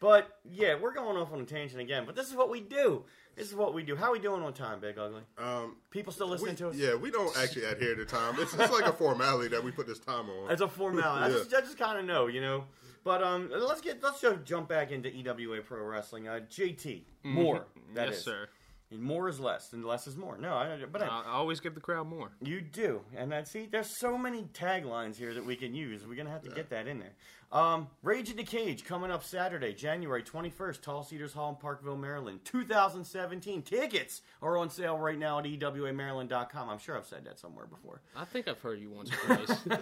But 0.01 0.38
yeah, 0.51 0.74
we're 0.80 0.92
going 0.92 1.16
off 1.16 1.32
on 1.32 1.40
a 1.40 1.45
tangent 1.45 1.80
again. 1.80 2.05
But 2.05 2.14
this 2.16 2.28
is 2.28 2.34
what 2.34 2.51
we 2.51 2.61
do. 2.61 3.05
This 3.36 3.49
is 3.49 3.55
what 3.55 3.74
we 3.74 3.82
do. 3.82 3.97
How 3.97 4.07
are 4.11 4.12
we 4.12 4.18
doing 4.20 4.42
on 4.42 4.53
time, 4.53 4.78
Big 4.80 4.97
Ugly? 4.99 5.22
Um, 5.38 5.76
People 5.90 6.12
still 6.12 6.26
we, 6.26 6.32
listening 6.32 6.57
to 6.57 6.68
us? 6.68 6.76
yeah, 6.76 6.95
we 6.95 7.11
don't 7.11 7.36
actually 7.36 7.64
adhere 7.64 7.97
to 7.97 8.05
time. 8.05 8.34
It's, 8.38 8.55
it's 8.55 8.72
like 8.72 8.84
a 8.86 8.92
formality 8.92 9.49
that 9.49 9.64
we 9.64 9.72
put 9.72 9.86
this 9.88 9.99
time 9.99 10.28
on. 10.30 10.53
It's 10.53 10.61
a 10.61 10.68
formality. 10.68 11.24
I 11.24 11.28
Yeah. 11.28 11.42
just, 11.42 11.55
I 11.55 11.61
just 11.62 11.78
kind 11.78 11.99
of 11.99 12.05
know, 12.05 12.28
you 12.28 12.40
know. 12.40 12.64
But 13.03 13.22
um, 13.22 13.51
let's 13.53 13.80
get 13.80 14.03
let's 14.03 14.20
just 14.20 14.45
jump 14.45 14.68
back 14.68 14.90
into 14.92 15.09
EWA 15.14 15.61
Pro 15.62 15.82
Wrestling. 15.84 16.28
Uh, 16.28 16.40
JT 16.51 17.03
Moore. 17.24 17.66
That 17.95 18.09
yes, 18.09 18.18
is. 18.18 18.24
sir. 18.24 18.49
And 18.91 19.03
more 19.03 19.28
is 19.28 19.41
less, 19.41 19.72
and 19.72 19.85
less 19.85 20.07
is 20.07 20.16
more. 20.16 20.39
No, 20.39 20.55
I, 20.55 20.78
but 20.91 21.03
I, 21.03 21.07
I 21.07 21.32
always 21.32 21.59
give 21.59 21.74
the 21.74 21.80
crowd 21.80 22.07
more. 22.07 22.30
you 22.41 22.61
do, 22.61 23.01
and 23.16 23.35
I 23.35 23.43
see 23.43 23.66
there's 23.70 23.99
so 23.99 24.16
many 24.16 24.43
taglines 24.53 25.16
here 25.16 25.35
that 25.35 25.45
we 25.45 25.57
can 25.57 25.74
use. 25.74 26.07
We're 26.07 26.14
gonna 26.16 26.30
have 26.30 26.43
to 26.43 26.51
get 26.51 26.70
that 26.70 26.87
in 26.87 27.01
there. 27.01 27.14
Um, 27.51 27.89
Rage 28.03 28.30
in 28.30 28.37
the 28.37 28.43
Cage 28.45 28.85
coming 28.85 29.11
up 29.12 29.22
Saturday, 29.22 29.72
January 29.74 30.22
21st, 30.24 30.82
Tall 30.82 31.05
Cedars 31.05 31.32
Hall 31.32 31.51
in 31.51 31.57
Parkville, 31.57 31.97
Maryland, 31.97 32.41
2017. 32.45 33.62
Tickets 33.62 34.22
are 34.43 34.59
on 34.59 34.70
sale 34.70 34.99
right 34.99 35.18
now 35.18 35.39
at 35.39 35.45
ewamaryland.com. 35.45 36.68
I'm 36.68 36.78
sure 36.78 36.97
I've 36.97 37.07
said 37.07 37.24
that 37.26 37.39
somewhere 37.39 37.66
before. 37.66 38.01
I 38.16 38.24
think 38.24 38.49
I've 38.49 38.61
heard 38.61 38.80
you 38.80 38.91
once 38.91 39.11
or 39.12 39.37
twice. 39.37 39.59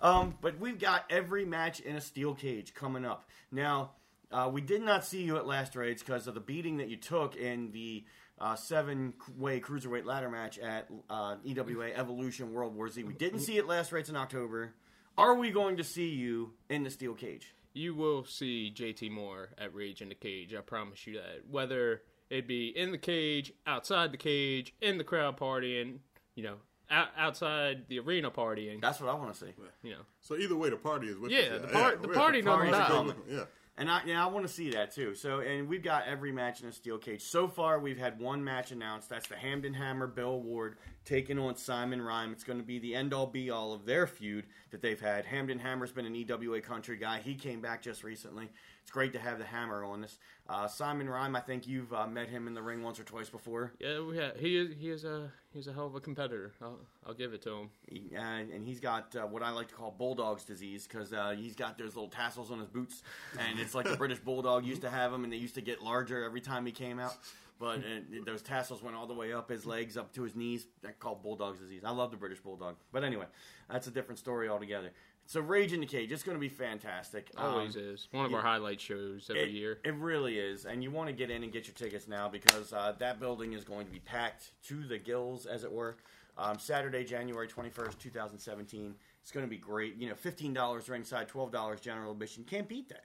Um, 0.00 0.34
but 0.40 0.58
we've 0.58 0.80
got 0.80 1.04
every 1.10 1.44
match 1.44 1.78
in 1.78 1.94
a 1.94 2.00
steel 2.00 2.34
cage 2.34 2.74
coming 2.74 3.04
up. 3.04 3.28
Now, 3.52 3.92
uh, 4.32 4.50
we 4.52 4.60
did 4.60 4.82
not 4.82 5.04
see 5.04 5.22
you 5.22 5.36
at 5.36 5.46
Last 5.46 5.76
Raids 5.76 6.02
because 6.02 6.26
of 6.26 6.34
the 6.34 6.40
beating 6.40 6.78
that 6.78 6.88
you 6.88 6.96
took 6.96 7.36
and 7.40 7.72
the 7.72 8.04
uh, 8.42 8.54
seven-way 8.56 9.60
cruiserweight 9.60 10.04
ladder 10.04 10.28
match 10.28 10.58
at 10.58 10.88
uh, 11.08 11.36
EWA 11.44 11.90
Evolution 11.94 12.52
World 12.52 12.74
War 12.74 12.88
Z. 12.88 13.04
We 13.04 13.14
didn't 13.14 13.40
see 13.40 13.56
it 13.56 13.66
Last 13.66 13.92
Raids 13.92 14.10
in 14.10 14.16
October. 14.16 14.74
Are 15.16 15.34
we 15.34 15.50
going 15.50 15.76
to 15.76 15.84
see 15.84 16.08
you 16.08 16.52
in 16.68 16.82
the 16.82 16.90
steel 16.90 17.14
cage? 17.14 17.54
you 17.74 17.94
will 17.94 18.22
see 18.22 18.70
JT 18.74 19.10
Moore 19.10 19.48
at 19.56 19.74
Rage 19.74 20.02
in 20.02 20.10
the 20.10 20.14
Cage. 20.14 20.54
I 20.54 20.60
promise 20.60 21.06
you 21.06 21.14
that. 21.14 21.40
Whether 21.50 22.02
it 22.28 22.46
be 22.46 22.68
in 22.68 22.92
the 22.92 22.98
cage, 22.98 23.50
outside 23.66 24.12
the 24.12 24.18
cage, 24.18 24.74
in 24.82 24.98
the 24.98 25.04
crowd 25.04 25.38
partying, 25.38 26.00
you 26.34 26.42
know, 26.42 26.56
out, 26.90 27.08
outside 27.16 27.84
the 27.88 27.98
arena 28.00 28.30
partying, 28.30 28.78
That's 28.82 29.00
what 29.00 29.08
I 29.08 29.14
want 29.14 29.32
to 29.32 29.40
see. 29.40 29.52
you 29.82 29.92
know. 29.92 30.02
So 30.20 30.36
either 30.36 30.54
way, 30.54 30.68
the 30.68 30.76
party 30.76 31.06
is 31.08 31.16
with 31.16 31.30
you. 31.30 31.38
Yeah, 31.38 31.54
us. 31.54 31.62
the 31.62 31.68
par- 31.68 31.96
the 31.96 32.08
party 32.08 32.42
party's 32.42 32.72
don't 32.72 32.80
die. 32.80 32.88
coming. 32.88 33.16
Yeah. 33.26 33.44
And 33.78 33.90
I, 33.90 34.02
yeah, 34.06 34.24
I 34.24 34.28
want 34.28 34.46
to 34.46 34.52
see 34.52 34.70
that 34.72 34.94
too. 34.94 35.14
So, 35.14 35.40
and 35.40 35.68
we've 35.68 35.82
got 35.82 36.06
every 36.06 36.30
match 36.30 36.60
in 36.60 36.68
a 36.68 36.72
steel 36.72 36.98
cage. 36.98 37.22
So 37.22 37.48
far, 37.48 37.78
we've 37.78 37.98
had 37.98 38.20
one 38.20 38.44
match 38.44 38.70
announced. 38.70 39.08
That's 39.08 39.28
the 39.28 39.36
Hamden 39.36 39.72
Hammer 39.72 40.06
Bill 40.06 40.40
Ward 40.40 40.76
taking 41.04 41.38
on 41.38 41.56
Simon 41.56 42.00
Rhyme. 42.00 42.32
It's 42.32 42.44
going 42.44 42.58
to 42.58 42.64
be 42.64 42.78
the 42.78 42.94
end 42.94 43.12
all 43.12 43.26
be 43.26 43.50
all 43.50 43.72
of 43.72 43.84
their 43.86 44.06
feud 44.06 44.44
that 44.70 44.80
they've 44.82 45.00
had. 45.00 45.24
Hamden 45.24 45.58
Hammer's 45.58 45.92
been 45.92 46.06
an 46.06 46.14
EWA 46.14 46.60
country 46.60 46.96
guy. 46.96 47.20
He 47.20 47.34
came 47.34 47.60
back 47.60 47.82
just 47.82 48.04
recently. 48.04 48.48
It's 48.82 48.90
great 48.90 49.12
to 49.12 49.18
have 49.20 49.38
the 49.38 49.44
Hammer 49.44 49.84
on 49.84 50.00
this. 50.00 50.18
Uh, 50.48 50.66
Simon 50.66 51.08
Rhyme, 51.08 51.36
I 51.36 51.40
think 51.40 51.68
you've 51.68 51.92
uh, 51.92 52.06
met 52.08 52.28
him 52.28 52.48
in 52.48 52.54
the 52.54 52.62
ring 52.62 52.82
once 52.82 52.98
or 52.98 53.04
twice 53.04 53.28
before. 53.30 53.72
Yeah, 53.78 54.00
we 54.00 54.18
ha- 54.18 54.32
he 54.36 54.56
is 54.56 54.74
he 54.76 54.90
is 54.90 55.04
a 55.04 55.30
he's 55.54 55.68
a 55.68 55.72
hell 55.72 55.86
of 55.86 55.94
a 55.94 56.00
competitor. 56.00 56.52
I'll, 56.60 56.80
I'll 57.06 57.14
give 57.14 57.32
it 57.32 57.42
to 57.42 57.50
him. 57.54 57.70
He- 57.88 58.10
uh, 58.16 58.20
and 58.20 58.66
he's 58.66 58.80
got 58.80 59.14
uh, 59.14 59.20
what 59.26 59.42
I 59.44 59.50
like 59.50 59.68
to 59.68 59.74
call 59.74 59.92
bulldog's 59.96 60.44
disease 60.44 60.88
because 60.88 61.12
uh, 61.12 61.34
he's 61.38 61.54
got 61.54 61.78
those 61.78 61.94
little 61.94 62.08
tassels 62.10 62.50
on 62.50 62.58
his 62.58 62.68
boots, 62.68 63.04
and 63.38 63.60
it's 63.60 63.72
like 63.74 63.88
the 63.88 63.96
British 64.04 64.18
bulldog 64.18 64.64
used 64.66 64.82
to 64.82 64.90
have 64.90 65.12
them, 65.12 65.22
and 65.22 65.32
they 65.32 65.36
used 65.36 65.54
to 65.54 65.60
get 65.62 65.80
larger 65.80 66.24
every 66.24 66.40
time 66.40 66.66
he 66.66 66.72
came 66.72 66.98
out. 66.98 67.14
But 67.62 67.78
uh, 67.78 68.24
those 68.26 68.42
tassels 68.42 68.82
went 68.82 68.96
all 68.96 69.06
the 69.06 69.14
way 69.14 69.32
up 69.32 69.48
his 69.48 69.64
legs, 69.64 69.96
up 69.96 70.12
to 70.14 70.24
his 70.24 70.34
knees. 70.34 70.66
That 70.82 70.98
called 70.98 71.22
bulldog's 71.22 71.60
disease. 71.60 71.82
I 71.84 71.92
love 71.92 72.10
the 72.10 72.16
British 72.16 72.40
bulldog, 72.40 72.74
but 72.90 73.04
anyway, 73.04 73.26
that's 73.70 73.86
a 73.86 73.92
different 73.92 74.18
story 74.18 74.48
altogether. 74.48 74.90
So 75.26 75.40
Rage 75.40 75.72
in 75.72 75.78
the 75.78 75.86
Cage, 75.86 76.10
it's 76.10 76.24
going 76.24 76.36
to 76.36 76.40
be 76.40 76.48
fantastic. 76.48 77.30
Always 77.36 77.76
Um, 77.76 77.82
is 77.82 78.08
one 78.10 78.24
of 78.24 78.32
yeah. 78.32 78.38
our 78.38 78.42
highlight 78.42 78.80
shows 78.80 79.30
every 79.30 79.42
it, 79.44 79.50
year. 79.50 79.78
It 79.84 79.94
really 79.94 80.40
is, 80.40 80.64
and 80.64 80.82
you 80.82 80.90
want 80.90 81.08
to 81.08 81.12
get 81.12 81.30
in 81.30 81.44
and 81.44 81.52
get 81.52 81.68
your 81.68 81.74
tickets 81.74 82.08
now 82.08 82.28
because 82.28 82.72
uh, 82.72 82.94
that 82.98 83.20
building 83.20 83.52
is 83.52 83.62
going 83.62 83.86
to 83.86 83.92
be 83.92 84.00
packed 84.00 84.50
to 84.64 84.82
the 84.82 84.98
gills, 84.98 85.46
as 85.46 85.62
it 85.62 85.70
were. 85.70 85.98
Um, 86.36 86.58
Saturday, 86.58 87.04
January 87.04 87.46
twenty 87.46 87.70
first, 87.70 88.00
two 88.00 88.10
thousand 88.10 88.38
seventeen. 88.40 88.96
It's 89.20 89.30
going 89.30 89.46
to 89.46 89.50
be 89.50 89.58
great. 89.58 89.94
You 89.96 90.08
know, 90.08 90.16
fifteen 90.16 90.52
dollars 90.52 90.88
ringside, 90.88 91.28
twelve 91.28 91.52
dollars 91.52 91.80
general 91.80 92.10
admission. 92.10 92.42
Can't 92.42 92.68
beat 92.68 92.88
that. 92.88 93.04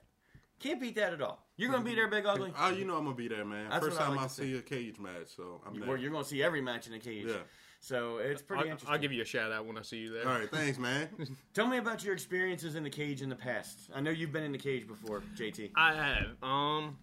Can't 0.60 0.80
beat 0.80 0.96
that 0.96 1.12
at 1.12 1.22
all. 1.22 1.46
You're 1.56 1.70
going 1.70 1.84
to 1.84 1.88
be 1.88 1.94
there, 1.94 2.08
Big 2.08 2.26
Ugly. 2.26 2.52
Oh, 2.58 2.70
you 2.70 2.84
know 2.84 2.96
I'm 2.96 3.04
gonna 3.04 3.16
be 3.16 3.28
there, 3.28 3.44
man. 3.44 3.70
That's 3.70 3.84
First 3.84 3.96
what 3.96 4.02
I 4.02 4.06
time 4.06 4.16
like 4.16 4.24
I 4.24 4.28
to 4.28 4.34
see 4.34 4.56
a 4.56 4.62
cage 4.62 4.98
match, 4.98 5.28
so 5.36 5.60
I'm 5.66 5.78
there. 5.78 5.88
Where 5.88 5.96
you're 5.96 6.10
going 6.10 6.24
to 6.24 6.28
see 6.28 6.42
every 6.42 6.60
match 6.60 6.86
in 6.86 6.94
a 6.94 6.98
cage. 6.98 7.26
Yeah. 7.28 7.36
So 7.80 8.18
it's 8.18 8.42
pretty 8.42 8.64
I'll, 8.64 8.70
interesting. 8.70 8.92
I'll 8.92 8.98
give 8.98 9.12
you 9.12 9.22
a 9.22 9.24
shout 9.24 9.52
out 9.52 9.66
when 9.66 9.78
I 9.78 9.82
see 9.82 9.98
you 9.98 10.12
there. 10.12 10.28
All 10.28 10.38
right, 10.38 10.50
thanks, 10.50 10.78
man. 10.78 11.08
Tell 11.54 11.66
me 11.66 11.78
about 11.78 12.04
your 12.04 12.12
experiences 12.12 12.74
in 12.74 12.82
the 12.82 12.90
cage 12.90 13.22
in 13.22 13.28
the 13.28 13.36
past. 13.36 13.90
I 13.94 14.00
know 14.00 14.10
you've 14.10 14.32
been 14.32 14.42
in 14.42 14.52
the 14.52 14.58
cage 14.58 14.86
before, 14.88 15.22
JT. 15.36 15.70
I 15.76 15.94
have. 15.94 16.42
Um, 16.42 16.98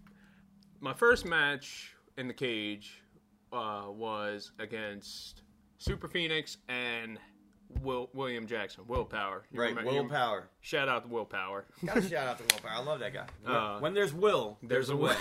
my 0.82 0.94
first 0.94 1.26
match 1.26 1.96
in 2.18 2.28
the 2.28 2.34
cage 2.34 3.02
uh, 3.54 3.86
was 3.88 4.52
against 4.60 5.44
Super 5.78 6.08
Phoenix 6.08 6.58
and 6.68 7.20
Will 7.82 8.10
William 8.14 8.48
Jackson. 8.48 8.84
Willpower. 8.88 9.44
You 9.52 9.60
Right, 9.62 9.70
remember- 9.70 9.92
you- 9.92 9.98
willpower. 10.02 10.50
Shout 10.62 10.88
out 10.90 11.04
to 11.04 11.10
Willpower. 11.10 11.66
Got 11.86 11.96
to 11.96 12.02
shout 12.10 12.28
out 12.28 12.38
to 12.38 12.44
Willpower. 12.54 12.72
I 12.72 12.80
love 12.84 13.00
that 13.00 13.14
guy. 13.14 13.26
Uh, 13.46 13.80
when 13.80 13.94
there's 13.94 14.14
will, 14.14 14.58
there's, 14.64 14.88
there's 14.88 14.90
a 14.90 14.96
way. 14.96 15.16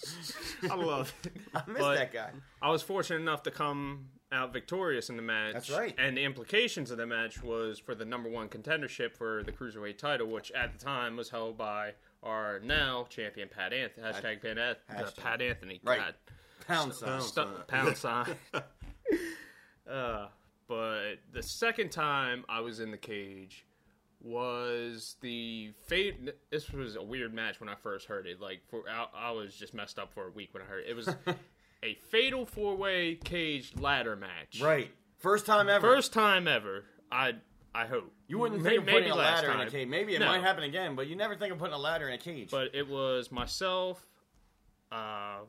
I 0.70 0.74
love 0.74 1.12
it. 1.24 1.32
I 1.54 1.62
miss 1.66 1.78
But- 1.78 1.94
that 1.96 2.12
guy. 2.12 2.30
I 2.62 2.70
was 2.70 2.82
fortunate 2.82 3.20
enough 3.20 3.42
to 3.44 3.50
come 3.50 4.08
out 4.32 4.52
victorious 4.52 5.08
in 5.08 5.16
the 5.16 5.22
match. 5.22 5.54
That's 5.54 5.70
right. 5.70 5.94
And 5.98 6.16
the 6.16 6.24
implications 6.24 6.90
of 6.90 6.98
the 6.98 7.06
match 7.06 7.42
was 7.42 7.78
for 7.78 7.94
the 7.94 8.04
number 8.04 8.28
one 8.28 8.48
contendership 8.48 9.16
for 9.16 9.42
the 9.44 9.52
cruiserweight 9.52 9.98
title, 9.98 10.26
which 10.26 10.50
at 10.52 10.76
the 10.76 10.84
time 10.84 11.16
was 11.16 11.30
held 11.30 11.56
by 11.56 11.92
our 12.22 12.58
now 12.60 13.06
champion 13.08 13.48
Pat 13.48 13.72
Anthony. 13.72 14.04
Hashtag 14.06 14.42
Pat, 14.42 14.56
Anth- 14.56 14.76
uh, 14.90 15.02
Hashtag. 15.04 15.16
Pat 15.16 15.42
Anthony. 15.42 15.80
Right. 15.84 15.98
God. 15.98 16.14
Pound 16.66 16.92
sign. 16.94 17.08
Pound 17.08 17.22
sign. 17.24 17.48
pound 17.68 17.96
sign. 17.96 18.36
uh, 19.90 20.26
but 20.68 21.14
the 21.32 21.42
second 21.42 21.90
time 21.90 22.44
I 22.48 22.60
was 22.60 22.80
in 22.80 22.90
the 22.90 22.96
cage 22.96 23.64
was 24.22 25.16
the 25.20 25.72
fate. 25.86 26.16
This 26.50 26.70
was 26.70 26.96
a 26.96 27.02
weird 27.02 27.32
match 27.34 27.60
when 27.60 27.68
I 27.68 27.74
first 27.74 28.06
heard 28.06 28.26
it. 28.26 28.40
Like 28.40 28.62
for 28.68 28.82
I, 28.90 29.28
I 29.28 29.30
was 29.30 29.54
just 29.54 29.74
messed 29.74 29.98
up 29.98 30.12
for 30.12 30.26
a 30.26 30.30
week 30.30 30.52
when 30.52 30.62
I 30.62 30.66
heard 30.66 30.84
it. 30.84 30.90
It 30.90 30.94
was 30.96 31.08
a 31.82 31.94
fatal 32.10 32.46
four 32.46 32.76
way 32.76 33.14
cage 33.16 33.72
ladder 33.78 34.16
match. 34.16 34.60
Right. 34.60 34.90
First 35.18 35.46
time 35.46 35.68
ever. 35.68 35.86
First 35.86 36.12
time 36.12 36.48
ever. 36.48 36.84
I 37.10 37.34
I 37.74 37.86
hope 37.86 38.12
You 38.26 38.38
wouldn't 38.38 38.62
think 38.62 38.78
of 38.78 38.84
putting 38.86 39.00
maybe 39.02 39.10
a 39.10 39.14
ladder 39.14 39.50
in 39.52 39.60
a 39.60 39.70
cage. 39.70 39.86
Maybe 39.88 40.14
it 40.14 40.18
No. 40.20 40.26
might 40.26 40.40
happen 40.42 40.64
again, 40.64 40.94
but 40.96 41.06
you 41.08 41.14
never 41.16 41.36
think 41.36 41.52
of 41.52 41.58
putting 41.58 41.74
a 41.74 41.78
ladder 41.78 42.08
in 42.08 42.14
a 42.14 42.18
cage. 42.18 42.50
But 42.50 42.74
it 42.74 42.88
was 42.88 43.30
myself, 43.30 44.04
uh, 44.90 45.40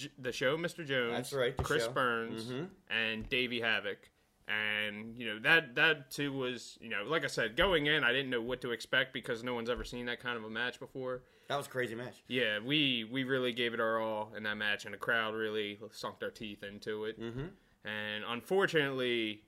J- 0.00 0.10
the 0.18 0.32
show, 0.32 0.56
Mr. 0.56 0.84
Jones. 0.86 1.12
That's 1.12 1.32
right, 1.32 1.56
Chris 1.56 1.84
show. 1.84 1.92
Burns 1.92 2.46
Mhm. 2.46 2.68
and 2.90 3.28
Davey 3.28 3.60
Havoc, 3.60 4.10
and 4.48 5.16
you 5.16 5.26
know 5.26 5.38
that 5.40 5.74
that 5.76 6.10
too 6.10 6.32
was 6.32 6.78
you 6.80 6.88
know 6.88 7.04
like 7.04 7.24
I 7.24 7.28
said, 7.28 7.56
going 7.56 7.86
in, 7.86 8.02
I 8.04 8.12
didn't 8.12 8.30
know 8.30 8.40
what 8.42 8.60
to 8.62 8.72
expect 8.72 9.12
because 9.12 9.42
no 9.44 9.54
one's 9.54 9.70
ever 9.70 9.84
seen 9.84 10.06
that 10.06 10.20
kind 10.20 10.36
of 10.36 10.44
a 10.44 10.50
match 10.50 10.78
before. 10.80 11.22
that 11.48 11.56
was 11.56 11.66
a 11.66 11.70
crazy 11.70 11.94
match. 11.94 12.22
Yeah, 12.28 12.58
we 12.60 13.04
we 13.04 13.24
really 13.24 13.52
gave 13.52 13.74
it 13.74 13.80
our 13.80 13.98
all 14.00 14.32
in 14.36 14.42
that 14.44 14.56
match, 14.56 14.84
and 14.84 14.94
the 14.94 14.98
crowd 14.98 15.34
really 15.34 15.78
sunk 15.92 16.18
their 16.20 16.30
teeth 16.30 16.62
into 16.62 17.04
it. 17.04 17.20
Mm-hmm. 17.20 17.46
And 17.84 18.24
unfortunately, 18.26 19.42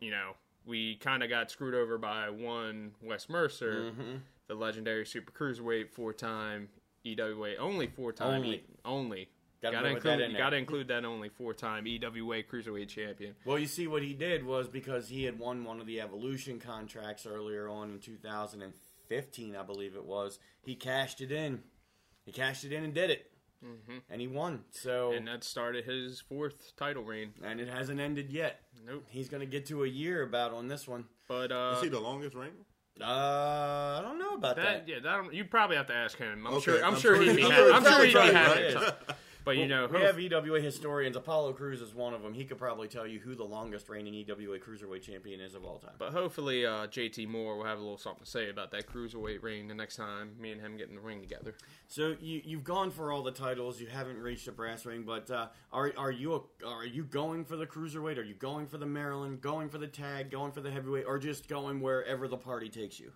you 0.00 0.10
know, 0.10 0.32
we 0.64 0.96
kind 0.96 1.22
of 1.22 1.28
got 1.28 1.50
screwed 1.50 1.74
over 1.74 1.98
by 1.98 2.30
one 2.30 2.92
Wes 3.02 3.28
Mercer, 3.28 3.92
Mm-hmm. 3.92 4.16
the 4.48 4.54
legendary 4.54 5.04
super 5.06 5.32
cruiserweight, 5.32 5.90
four 5.90 6.12
time 6.12 6.68
EWA, 7.04 7.56
only 7.56 7.86
four 7.86 8.12
time 8.12 8.42
Only. 8.42 8.56
E- 8.56 8.64
only. 8.84 9.28
Gotta 9.60 9.76
Gotta, 9.76 9.88
include 9.88 10.04
that 10.04 10.20
in 10.20 10.30
you 10.30 10.36
gotta 10.38 10.56
include 10.56 10.88
that 10.88 11.04
only 11.04 11.28
four 11.30 11.52
time 11.52 11.84
EWA 11.86 12.42
cruiserweight 12.44 12.88
champion. 12.88 13.34
Well, 13.44 13.58
you 13.58 13.66
see, 13.66 13.86
what 13.88 14.02
he 14.04 14.14
did 14.14 14.44
was 14.46 14.68
because 14.68 15.08
he 15.08 15.24
had 15.24 15.38
won 15.38 15.64
one 15.64 15.80
of 15.80 15.86
the 15.86 16.00
Evolution 16.00 16.60
contracts 16.60 17.26
earlier 17.26 17.68
on 17.68 17.90
in 17.90 17.98
2015, 17.98 19.56
I 19.56 19.62
believe 19.64 19.96
it 19.96 20.04
was. 20.04 20.38
He 20.62 20.74
cashed 20.76 21.20
it 21.20 21.32
in. 21.32 21.62
He 22.24 22.30
cashed 22.32 22.64
it 22.64 22.72
in 22.72 22.84
and 22.84 22.94
did 22.94 23.10
it, 23.10 23.32
Mhm. 23.64 24.02
and 24.08 24.20
he 24.20 24.28
won. 24.28 24.64
So, 24.70 25.12
And 25.12 25.26
that 25.26 25.42
started 25.42 25.84
his 25.86 26.20
fourth 26.20 26.76
title 26.76 27.02
reign. 27.02 27.32
and 27.42 27.60
it 27.60 27.68
hasn't 27.68 27.98
ended 27.98 28.30
yet. 28.30 28.60
Nope. 28.86 29.06
He's 29.08 29.28
going 29.28 29.40
to 29.40 29.46
get 29.46 29.66
to 29.66 29.82
a 29.82 29.88
year 29.88 30.22
about 30.22 30.52
on 30.52 30.68
this 30.68 30.86
one. 30.86 31.06
But 31.26 31.50
uh, 31.50 31.74
Is 31.78 31.82
he 31.82 31.88
the 31.88 31.98
longest 32.00 32.36
reign? 32.36 32.52
Uh, 33.00 33.04
I 33.98 34.00
don't 34.02 34.18
know 34.18 34.34
about 34.34 34.56
that. 34.56 34.86
that 34.86 34.88
yeah, 34.88 34.98
that 35.00 35.32
you 35.34 35.44
probably 35.44 35.76
have 35.76 35.86
to 35.86 35.94
ask 35.94 36.16
him. 36.18 36.46
I'm 36.46 36.54
Okay, 36.54 36.64
sure. 36.64 36.84
I'm, 36.84 36.94
I'm 36.94 37.00
sure 37.00 37.16
sure 37.16 37.22
he'd 37.24 37.36
be. 37.36 37.42
Happy. 37.42 37.72
I'm 37.72 37.82
he's 37.82 37.92
sure 38.12 38.22
he'd 38.22 38.28
be 38.28 38.34
happy. 38.34 38.96
But 39.48 39.56
you 39.56 39.66
know, 39.66 39.86
we 39.90 40.02
have 40.02 40.20
EWA 40.20 40.60
historians. 40.60 41.16
Apollo 41.16 41.54
Cruz 41.54 41.80
is 41.80 41.94
one 41.94 42.12
of 42.12 42.22
them. 42.22 42.34
He 42.34 42.44
could 42.44 42.58
probably 42.58 42.86
tell 42.86 43.06
you 43.06 43.18
who 43.18 43.34
the 43.34 43.44
longest 43.44 43.88
reigning 43.88 44.12
EWA 44.12 44.58
cruiserweight 44.58 45.00
champion 45.00 45.40
is 45.40 45.54
of 45.54 45.64
all 45.64 45.78
time. 45.78 45.94
But 45.98 46.12
hopefully, 46.12 46.66
uh, 46.66 46.86
JT 46.88 47.26
Moore 47.28 47.56
will 47.56 47.64
have 47.64 47.78
a 47.78 47.80
little 47.80 47.96
something 47.96 48.24
to 48.24 48.30
say 48.30 48.50
about 48.50 48.70
that 48.72 48.86
cruiserweight 48.86 49.42
reign 49.42 49.66
the 49.66 49.74
next 49.74 49.96
time 49.96 50.32
me 50.38 50.52
and 50.52 50.60
him 50.60 50.76
get 50.76 50.90
in 50.90 50.96
the 50.96 51.00
ring 51.00 51.22
together. 51.22 51.54
So 51.86 52.14
you 52.20 52.42
you've 52.44 52.62
gone 52.62 52.90
for 52.90 53.10
all 53.10 53.22
the 53.22 53.30
titles. 53.30 53.80
You 53.80 53.86
haven't 53.86 54.18
reached 54.18 54.44
the 54.44 54.52
brass 54.52 54.84
ring, 54.84 55.04
but 55.06 55.30
uh, 55.30 55.46
are 55.72 55.94
are 55.96 56.12
you 56.12 56.34
a, 56.34 56.66
are 56.66 56.84
you 56.84 57.04
going 57.04 57.46
for 57.46 57.56
the 57.56 57.66
cruiserweight? 57.66 58.18
Are 58.18 58.22
you 58.22 58.34
going 58.34 58.66
for 58.66 58.76
the 58.76 58.84
Maryland? 58.84 59.40
Going 59.40 59.70
for 59.70 59.78
the 59.78 59.86
tag? 59.86 60.30
Going 60.30 60.52
for 60.52 60.60
the 60.60 60.70
heavyweight? 60.70 61.06
Or 61.06 61.18
just 61.18 61.48
going 61.48 61.80
wherever 61.80 62.28
the 62.28 62.36
party 62.36 62.68
takes 62.68 63.00
you? 63.00 63.12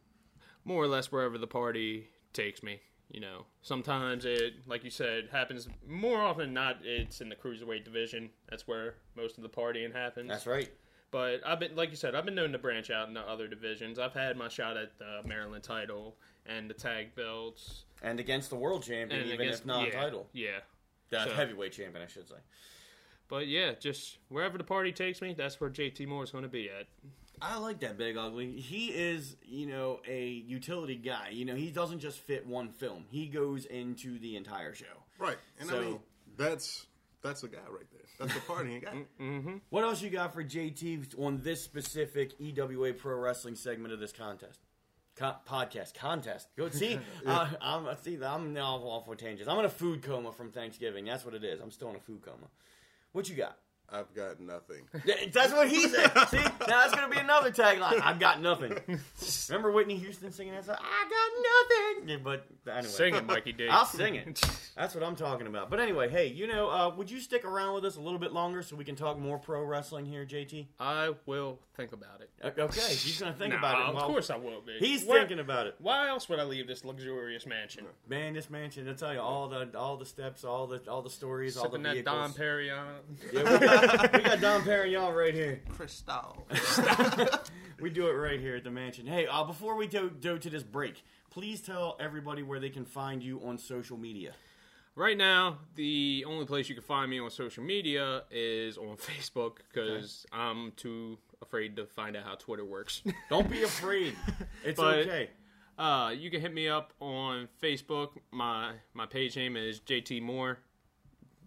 More 0.64 0.82
or 0.82 0.88
less 0.88 1.12
wherever 1.12 1.36
the 1.36 1.46
party 1.46 2.08
takes 2.32 2.62
me. 2.62 2.80
You 3.12 3.20
know, 3.20 3.44
sometimes 3.60 4.24
it, 4.24 4.54
like 4.66 4.84
you 4.84 4.90
said, 4.90 5.28
happens 5.30 5.68
more 5.86 6.18
often 6.22 6.46
than 6.46 6.54
not. 6.54 6.78
It's 6.82 7.20
in 7.20 7.28
the 7.28 7.36
cruiserweight 7.36 7.84
division. 7.84 8.30
That's 8.48 8.66
where 8.66 8.94
most 9.14 9.36
of 9.36 9.42
the 9.42 9.50
partying 9.50 9.92
happens. 9.94 10.30
That's 10.30 10.46
right. 10.46 10.70
But 11.10 11.42
I've 11.46 11.60
been, 11.60 11.76
like 11.76 11.90
you 11.90 11.96
said, 11.96 12.14
I've 12.14 12.24
been 12.24 12.34
known 12.34 12.52
to 12.52 12.58
branch 12.58 12.90
out 12.90 13.08
into 13.08 13.20
other 13.20 13.46
divisions. 13.46 13.98
I've 13.98 14.14
had 14.14 14.38
my 14.38 14.48
shot 14.48 14.78
at 14.78 14.98
the 14.98 15.20
Maryland 15.28 15.62
title 15.62 16.16
and 16.46 16.70
the 16.70 16.74
tag 16.74 17.14
belts, 17.14 17.84
And 18.00 18.18
against 18.18 18.48
the 18.48 18.56
world 18.56 18.82
champion, 18.82 19.20
and 19.20 19.30
even 19.30 19.42
against- 19.42 19.60
if 19.60 19.66
non-title, 19.66 20.30
Yeah, 20.32 20.60
the 21.10 21.24
So- 21.26 21.34
heavyweight 21.34 21.72
champion, 21.72 22.02
I 22.02 22.06
should 22.06 22.26
say. 22.26 22.36
But 23.28 23.46
yeah, 23.46 23.74
just 23.74 24.18
wherever 24.28 24.56
the 24.56 24.64
party 24.64 24.90
takes 24.90 25.20
me, 25.20 25.34
that's 25.34 25.60
where 25.60 25.68
JT 25.68 26.06
Moore 26.06 26.24
is 26.24 26.30
going 26.30 26.42
to 26.44 26.48
be 26.48 26.70
at. 26.70 26.86
I 27.42 27.58
like 27.58 27.80
that 27.80 27.98
big 27.98 28.16
ugly. 28.16 28.52
He 28.52 28.86
is, 28.88 29.36
you 29.44 29.66
know, 29.66 30.00
a 30.06 30.26
utility 30.28 30.94
guy. 30.96 31.30
You 31.32 31.44
know, 31.44 31.54
he 31.56 31.70
doesn't 31.70 31.98
just 31.98 32.18
fit 32.20 32.46
one 32.46 32.68
film. 32.70 33.04
He 33.10 33.26
goes 33.26 33.64
into 33.64 34.18
the 34.20 34.36
entire 34.36 34.74
show. 34.74 34.84
Right. 35.18 35.36
And 35.58 35.68
So- 35.68 35.76
I 35.76 35.84
mean, 35.84 36.00
that's 36.36 36.86
that's 37.22 37.40
the 37.42 37.48
guy 37.48 37.58
right 37.70 37.86
there. 37.92 38.00
That's 38.18 38.34
the 38.34 38.40
partying 38.40 38.82
guy. 38.84 39.04
Mm-hmm. 39.20 39.56
What 39.70 39.84
else 39.84 40.02
you 40.02 40.10
got 40.10 40.32
for 40.34 40.42
JT 40.44 41.18
on 41.18 41.40
this 41.42 41.62
specific 41.62 42.32
EWA 42.40 42.92
Pro 42.92 43.16
Wrestling 43.16 43.54
segment 43.56 43.92
of 43.92 44.00
this 44.00 44.12
contest? 44.12 44.60
Co- 45.14 45.36
podcast 45.48 45.94
contest. 45.94 46.48
Go 46.56 46.68
see. 46.70 46.98
uh, 47.26 47.48
I'm 47.60 47.86
see. 48.02 48.18
I'm 48.24 48.52
now 48.52 48.76
off 48.76 49.04
for 49.06 49.14
tangents. 49.14 49.48
I'm 49.48 49.58
in 49.58 49.64
a 49.64 49.68
food 49.70 50.02
coma 50.02 50.32
from 50.32 50.50
Thanksgiving. 50.50 51.04
That's 51.04 51.24
what 51.24 51.34
it 51.34 51.44
is. 51.44 51.60
I'm 51.60 51.70
still 51.70 51.90
in 51.90 51.96
a 51.96 52.00
food 52.00 52.22
coma. 52.22 52.48
What 53.12 53.28
you 53.28 53.36
got? 53.36 53.58
I've 53.92 54.14
got 54.14 54.40
nothing. 54.40 54.82
That's 55.32 55.52
what 55.52 55.68
he 55.68 55.88
said. 55.88 56.10
See, 56.28 56.38
now 56.38 56.50
that's 56.66 56.94
gonna 56.94 57.08
be 57.08 57.18
another 57.18 57.50
tagline. 57.50 58.00
I've 58.02 58.18
got 58.18 58.40
nothing. 58.40 58.78
Remember 59.48 59.70
Whitney 59.70 59.96
Houston 59.96 60.32
singing 60.32 60.54
that 60.54 60.64
song? 60.64 60.76
I 60.80 61.04
got 61.08 61.98
nothing. 62.00 62.08
Yeah, 62.08 62.16
but 62.22 62.46
anyway, 62.70 62.88
Sing 62.92 63.14
it, 63.14 63.26
Mikey 63.26 63.52
D. 63.52 63.68
I'll 63.70 63.84
sing 63.84 64.14
it. 64.14 64.40
That's 64.76 64.94
what 64.94 65.04
I'm 65.04 65.14
talking 65.16 65.46
about. 65.46 65.68
But 65.70 65.80
anyway, 65.80 66.08
hey, 66.08 66.26
you 66.28 66.46
know, 66.46 66.70
uh, 66.70 66.94
would 66.96 67.10
you 67.10 67.20
stick 67.20 67.44
around 67.44 67.74
with 67.74 67.84
us 67.84 67.96
a 67.96 68.00
little 68.00 68.18
bit 68.18 68.32
longer 68.32 68.62
so 68.62 68.76
we 68.76 68.84
can 68.84 68.96
talk 68.96 69.18
more 69.18 69.38
pro 69.38 69.62
wrestling 69.62 70.06
here, 70.06 70.24
JT? 70.24 70.66
I 70.80 71.12
will 71.26 71.58
think 71.76 71.92
about 71.92 72.20
it. 72.20 72.30
Okay, 72.58 72.80
he's 72.80 73.20
gonna 73.20 73.32
think 73.34 73.52
Nah, 73.52 73.58
about 73.58 73.78
it. 73.90 73.96
of 73.96 74.02
course 74.04 74.30
I 74.30 74.36
will 74.36 74.60
be. 74.62 74.78
he's 74.78 75.04
Where- 75.04 75.18
thinking 75.20 75.38
about 75.38 75.66
it. 75.66 75.74
Why 75.78 76.08
else 76.08 76.28
would 76.28 76.38
I 76.38 76.44
leave 76.44 76.66
this 76.66 76.84
luxurious 76.84 77.46
mansion? 77.46 77.84
Man, 78.08 78.32
this 78.34 78.48
mansion, 78.50 78.88
I 78.88 78.94
tell 78.94 79.12
you, 79.12 79.20
all 79.20 79.48
the 79.48 79.68
all 79.78 79.96
the 79.96 80.06
steps, 80.06 80.44
all 80.44 80.66
the 80.66 80.80
all 80.90 81.02
the 81.02 81.10
stories, 81.10 81.56
all 81.56 81.64
the 81.64 81.70
Sipping 81.70 81.82
that 81.84 81.92
vehicles. 81.94 82.14
Dom 82.16 82.32
Perignon. 82.34 82.92
Yeah, 83.32 83.81
we, 83.82 83.88
got, 83.88 84.12
we 84.12 84.20
got 84.20 84.40
Dom 84.40 84.62
Perignon 84.62 85.14
right 85.14 85.34
here. 85.34 85.60
Cristal. 85.70 86.46
We 87.80 87.90
do 87.90 88.06
it 88.06 88.12
right 88.12 88.38
here 88.38 88.54
at 88.54 88.62
the 88.62 88.70
mansion. 88.70 89.08
Hey, 89.08 89.26
uh, 89.26 89.42
before 89.42 89.74
we 89.74 89.88
go, 89.88 90.08
go 90.08 90.38
to 90.38 90.48
this 90.48 90.62
break, 90.62 91.02
please 91.30 91.60
tell 91.60 91.96
everybody 91.98 92.44
where 92.44 92.60
they 92.60 92.70
can 92.70 92.84
find 92.84 93.20
you 93.20 93.40
on 93.44 93.58
social 93.58 93.96
media. 93.96 94.34
Right 94.94 95.16
now, 95.16 95.58
the 95.74 96.24
only 96.28 96.44
place 96.46 96.68
you 96.68 96.76
can 96.76 96.84
find 96.84 97.10
me 97.10 97.18
on 97.18 97.28
social 97.30 97.64
media 97.64 98.22
is 98.30 98.78
on 98.78 98.96
Facebook 98.98 99.56
because 99.72 100.24
I'm 100.32 100.70
too 100.76 101.18
afraid 101.40 101.74
to 101.74 101.86
find 101.86 102.16
out 102.16 102.22
how 102.22 102.36
Twitter 102.36 102.64
works. 102.64 103.02
Don't 103.28 103.50
be 103.50 103.64
afraid. 103.64 104.14
It's 104.64 104.78
But- 104.78 104.98
okay. 104.98 105.30
uh, 105.76 106.14
you 106.16 106.30
can 106.30 106.40
hit 106.40 106.54
me 106.54 106.68
up 106.68 106.92
on 107.00 107.48
Facebook. 107.60 108.10
My 108.30 108.74
my 108.94 109.06
page 109.06 109.34
name 109.34 109.56
is 109.56 109.80
JT 109.80 110.22
Moore. 110.22 110.58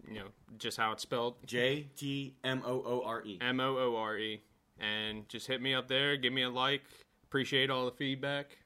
You 0.08 0.20
know, 0.20 0.26
just 0.58 0.76
how 0.76 0.92
it's 0.92 1.02
spelled. 1.02 1.34
J 1.46 1.88
T 1.96 2.34
M 2.44 2.62
O 2.64 2.82
O 2.84 3.02
R 3.04 3.22
E. 3.24 3.38
M 3.40 3.60
O 3.60 3.76
O 3.76 3.96
R 3.96 4.18
E. 4.18 4.40
And 4.78 5.28
just 5.28 5.46
hit 5.46 5.60
me 5.62 5.74
up 5.74 5.88
there. 5.88 6.16
Give 6.16 6.32
me 6.32 6.42
a 6.42 6.50
like. 6.50 6.82
Appreciate 7.24 7.70
all 7.70 7.86
the 7.86 7.92
feedback. 7.92 8.58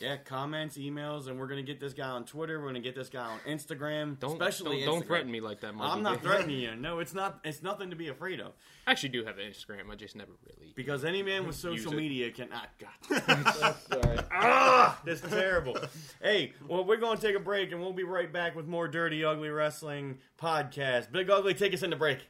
Yeah, 0.00 0.16
comments, 0.16 0.78
emails, 0.78 1.26
and 1.28 1.38
we're 1.38 1.46
gonna 1.46 1.62
get 1.62 1.78
this 1.78 1.92
guy 1.92 2.08
on 2.08 2.24
Twitter. 2.24 2.58
We're 2.58 2.68
gonna 2.68 2.80
get 2.80 2.94
this 2.94 3.10
guy 3.10 3.20
on 3.26 3.38
Instagram. 3.46 4.18
Don't 4.18 4.32
especially 4.32 4.78
don't, 4.78 4.86
don't 4.86 5.02
Instagram. 5.02 5.06
threaten 5.06 5.30
me 5.30 5.40
like 5.42 5.60
that, 5.60 5.74
Mikey. 5.74 5.90
I'm 5.92 6.02
not 6.02 6.22
threatening 6.22 6.58
you. 6.58 6.74
No, 6.74 7.00
it's 7.00 7.12
not. 7.12 7.40
It's 7.44 7.62
nothing 7.62 7.90
to 7.90 7.96
be 7.96 8.08
afraid 8.08 8.40
of. 8.40 8.52
I 8.86 8.92
actually 8.92 9.10
do 9.10 9.26
have 9.26 9.36
an 9.36 9.44
Instagram. 9.44 9.90
I 9.92 9.96
just 9.96 10.16
never 10.16 10.32
really. 10.48 10.72
Because 10.74 11.04
any 11.04 11.22
man 11.22 11.46
with 11.46 11.54
social 11.68 11.92
media 11.92 12.30
can. 12.30 12.48
Ah, 12.50 12.66
God. 12.78 13.76
Sorry. 13.92 14.18
ah, 14.32 14.98
this 15.04 15.22
is 15.22 15.30
terrible. 15.30 15.76
Hey, 16.22 16.54
well, 16.66 16.82
we're 16.82 16.96
going 16.96 17.18
to 17.18 17.22
take 17.26 17.36
a 17.36 17.40
break, 17.40 17.70
and 17.70 17.80
we'll 17.82 17.92
be 17.92 18.04
right 18.04 18.32
back 18.32 18.56
with 18.56 18.66
more 18.66 18.88
Dirty 18.88 19.22
Ugly 19.22 19.50
Wrestling 19.50 20.16
podcast. 20.40 21.12
Big 21.12 21.28
Ugly, 21.28 21.54
take 21.54 21.74
us 21.74 21.82
in 21.82 21.90
the 21.90 21.96
break. 21.96 22.20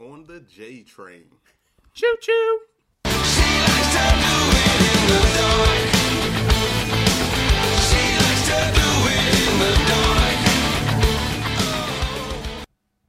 On 0.00 0.24
the 0.24 0.40
J 0.40 0.82
train. 0.82 1.26
Choo 1.92 2.16
choo. 2.22 2.60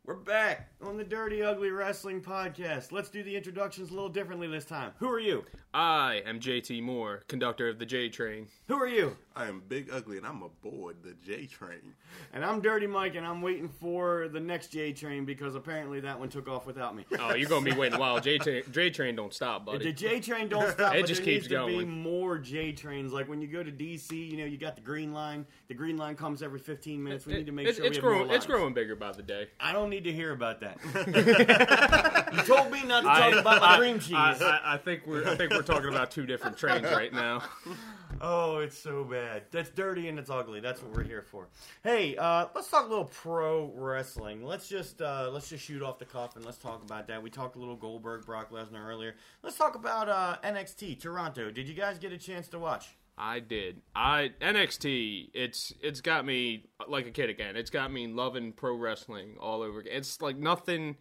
We're 0.03 0.15
back 0.15 0.68
on 0.81 0.95
the 0.95 1.03
Dirty 1.03 1.43
Ugly 1.43 1.71
Wrestling 1.71 2.21
podcast. 2.21 2.91
Let's 2.93 3.09
do 3.09 3.21
the 3.21 3.35
introductions 3.35 3.89
a 3.89 3.93
little 3.93 4.07
differently 4.09 4.47
this 4.47 4.63
time. 4.63 4.91
Who 4.99 5.09
are 5.09 5.19
you? 5.19 5.43
I 5.73 6.23
am 6.25 6.39
JT 6.39 6.81
Moore, 6.81 7.21
conductor 7.27 7.67
of 7.67 7.79
the 7.79 7.85
J 7.85 8.07
Train. 8.09 8.47
Who 8.69 8.75
are 8.75 8.87
you? 8.87 9.17
I 9.35 9.47
am 9.47 9.61
Big 9.67 9.89
Ugly 9.91 10.17
and 10.17 10.25
I'm 10.25 10.41
aboard 10.41 10.97
the 11.03 11.13
J 11.25 11.45
train. 11.45 11.93
And 12.33 12.43
I'm 12.43 12.59
Dirty 12.61 12.87
Mike, 12.87 13.15
and 13.15 13.25
I'm 13.25 13.41
waiting 13.41 13.69
for 13.69 14.27
the 14.29 14.39
next 14.39 14.67
J 14.67 14.91
train 14.91 15.25
because 15.25 15.55
apparently 15.55 15.99
that 16.01 16.19
one 16.19 16.27
took 16.29 16.47
off 16.49 16.65
without 16.65 16.95
me. 16.95 17.05
Oh, 17.19 17.35
you're 17.35 17.47
gonna 17.49 17.63
be 17.63 17.71
waiting 17.73 17.95
a 17.97 17.99
while. 17.99 18.19
J 18.19 18.37
Train, 18.37 18.63
J 18.71 18.89
Train 18.89 19.15
don't 19.15 19.33
stop, 19.33 19.65
buddy. 19.65 19.85
The. 19.85 19.93
J 19.93 20.19
train 20.19 20.47
don't 20.49 20.69
stop. 20.73 20.95
It 20.95 21.01
but 21.01 21.07
just 21.07 21.23
there 21.23 21.33
keeps 21.35 21.49
needs 21.49 21.61
to 21.61 21.67
be 21.67 21.85
more 21.85 22.37
J 22.39 22.71
trains. 22.71 23.13
Like 23.13 23.29
when 23.29 23.41
you 23.41 23.47
go 23.47 23.63
to 23.63 23.71
DC, 23.71 24.11
you 24.31 24.37
know, 24.37 24.45
you 24.45 24.57
got 24.57 24.75
the 24.75 24.81
green 24.81 25.13
line. 25.13 25.45
The 25.67 25.73
green 25.75 25.97
line 25.97 26.15
comes 26.15 26.41
every 26.41 26.59
15 26.59 27.01
minutes. 27.03 27.25
We 27.25 27.33
need 27.35 27.45
to 27.45 27.51
make 27.51 27.67
It- 27.67 27.75
sure 27.75 27.85
it's 27.85 27.91
we 27.91 27.95
have 27.97 28.03
growing. 28.03 28.27
more 28.27 28.35
It's 28.35 28.45
growing 28.45 28.73
bigger 28.73 28.95
by 28.95 29.11
the 29.11 29.23
day. 29.23 29.47
I 29.59 29.71
don't 29.71 29.89
need 29.89 30.03
to 30.05 30.11
hear 30.11 30.31
about 30.31 30.59
that. 30.61 30.68
you 32.33 32.43
told 32.43 32.71
me 32.71 32.83
not 32.85 33.01
to 33.01 33.07
talk 33.07 33.33
about 33.33 33.61
my 33.61 33.77
cream 33.77 33.99
cheese. 33.99 34.13
I, 34.13 34.35
I, 34.39 34.73
I 34.73 34.77
think 34.77 35.05
we're. 35.05 35.27
I 35.27 35.35
think 35.35 35.51
we're 35.51 35.61
talking 35.61 35.89
about 35.89 36.11
two 36.11 36.25
different 36.25 36.57
trains 36.57 36.85
right 36.85 37.13
now. 37.13 37.43
Oh, 38.21 38.57
it's 38.57 38.77
so 38.77 39.05
bad. 39.05 39.43
That's 39.49 39.69
dirty 39.69 40.09
and 40.09 40.19
it's 40.19 40.29
ugly. 40.29 40.59
That's 40.59 40.81
what 40.81 40.91
we're 40.93 41.03
here 41.03 41.21
for. 41.21 41.47
Hey, 41.83 42.17
uh, 42.17 42.47
let's 42.53 42.69
talk 42.69 42.85
a 42.85 42.89
little 42.89 43.05
pro 43.05 43.71
wrestling. 43.73 44.43
Let's 44.43 44.67
just 44.67 45.01
uh, 45.01 45.29
let's 45.31 45.47
just 45.47 45.63
shoot 45.63 45.81
off 45.81 45.99
the 45.99 46.05
cuff 46.05 46.35
and 46.35 46.43
let's 46.43 46.57
talk 46.57 46.83
about 46.83 47.07
that. 47.07 47.23
We 47.23 47.29
talked 47.29 47.55
a 47.55 47.59
little 47.59 47.77
Goldberg, 47.77 48.25
Brock 48.25 48.51
Lesnar 48.51 48.85
earlier. 48.85 49.15
Let's 49.41 49.57
talk 49.57 49.75
about 49.75 50.09
uh, 50.09 50.37
NXT 50.43 50.99
Toronto. 50.99 51.49
Did 51.49 51.67
you 51.69 51.73
guys 51.73 51.97
get 51.97 52.11
a 52.11 52.17
chance 52.17 52.49
to 52.49 52.59
watch? 52.59 52.89
I 53.21 53.39
did. 53.41 53.81
I 53.93 54.31
NXT. 54.41 55.31
It's 55.33 55.73
it's 55.81 55.99
got 56.01 56.25
me 56.25 56.69
like 56.87 57.05
a 57.05 57.11
kid 57.11 57.29
again. 57.29 57.57
It's 57.57 57.69
got 57.69 57.91
me 57.91 58.07
loving 58.07 58.53
pro 58.53 58.75
wrestling 58.75 59.35
all 59.39 59.61
over 59.61 59.79
again. 59.81 59.93
It's 59.97 60.21
like 60.21 60.37
nothing 60.37 60.95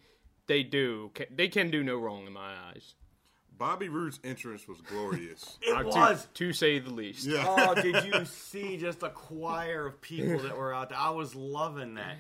they 0.49 0.63
do. 0.65 1.11
ca- 1.15 1.27
They 1.31 1.47
can 1.49 1.71
do 1.71 1.85
no 1.85 1.97
wrong 1.97 2.27
in 2.27 2.33
my 2.33 2.55
eyes. 2.71 2.95
Bobby 3.57 3.89
Roode's 3.89 4.19
entrance 4.25 4.67
was 4.69 4.81
glorious. 4.81 5.59
It 5.63 5.75
Uh, 5.77 5.83
to- 5.83 5.89
was. 5.89 6.29
to 6.35 6.53
say 6.53 6.79
the 6.81 6.91
least. 6.91 7.25
yeah. 7.27 7.45
oh, 7.47 7.75
did 7.83 8.05
you 8.05 8.25
see 8.25 8.77
just 8.79 9.03
a 9.03 9.11
choir 9.11 9.87
of 9.87 10.01
people 10.01 10.39
that 10.41 10.57
were 10.57 10.75
out 10.75 10.89
there? 10.91 10.99
I 10.99 11.11
was 11.11 11.35
loving 11.35 11.95
that. 11.95 12.17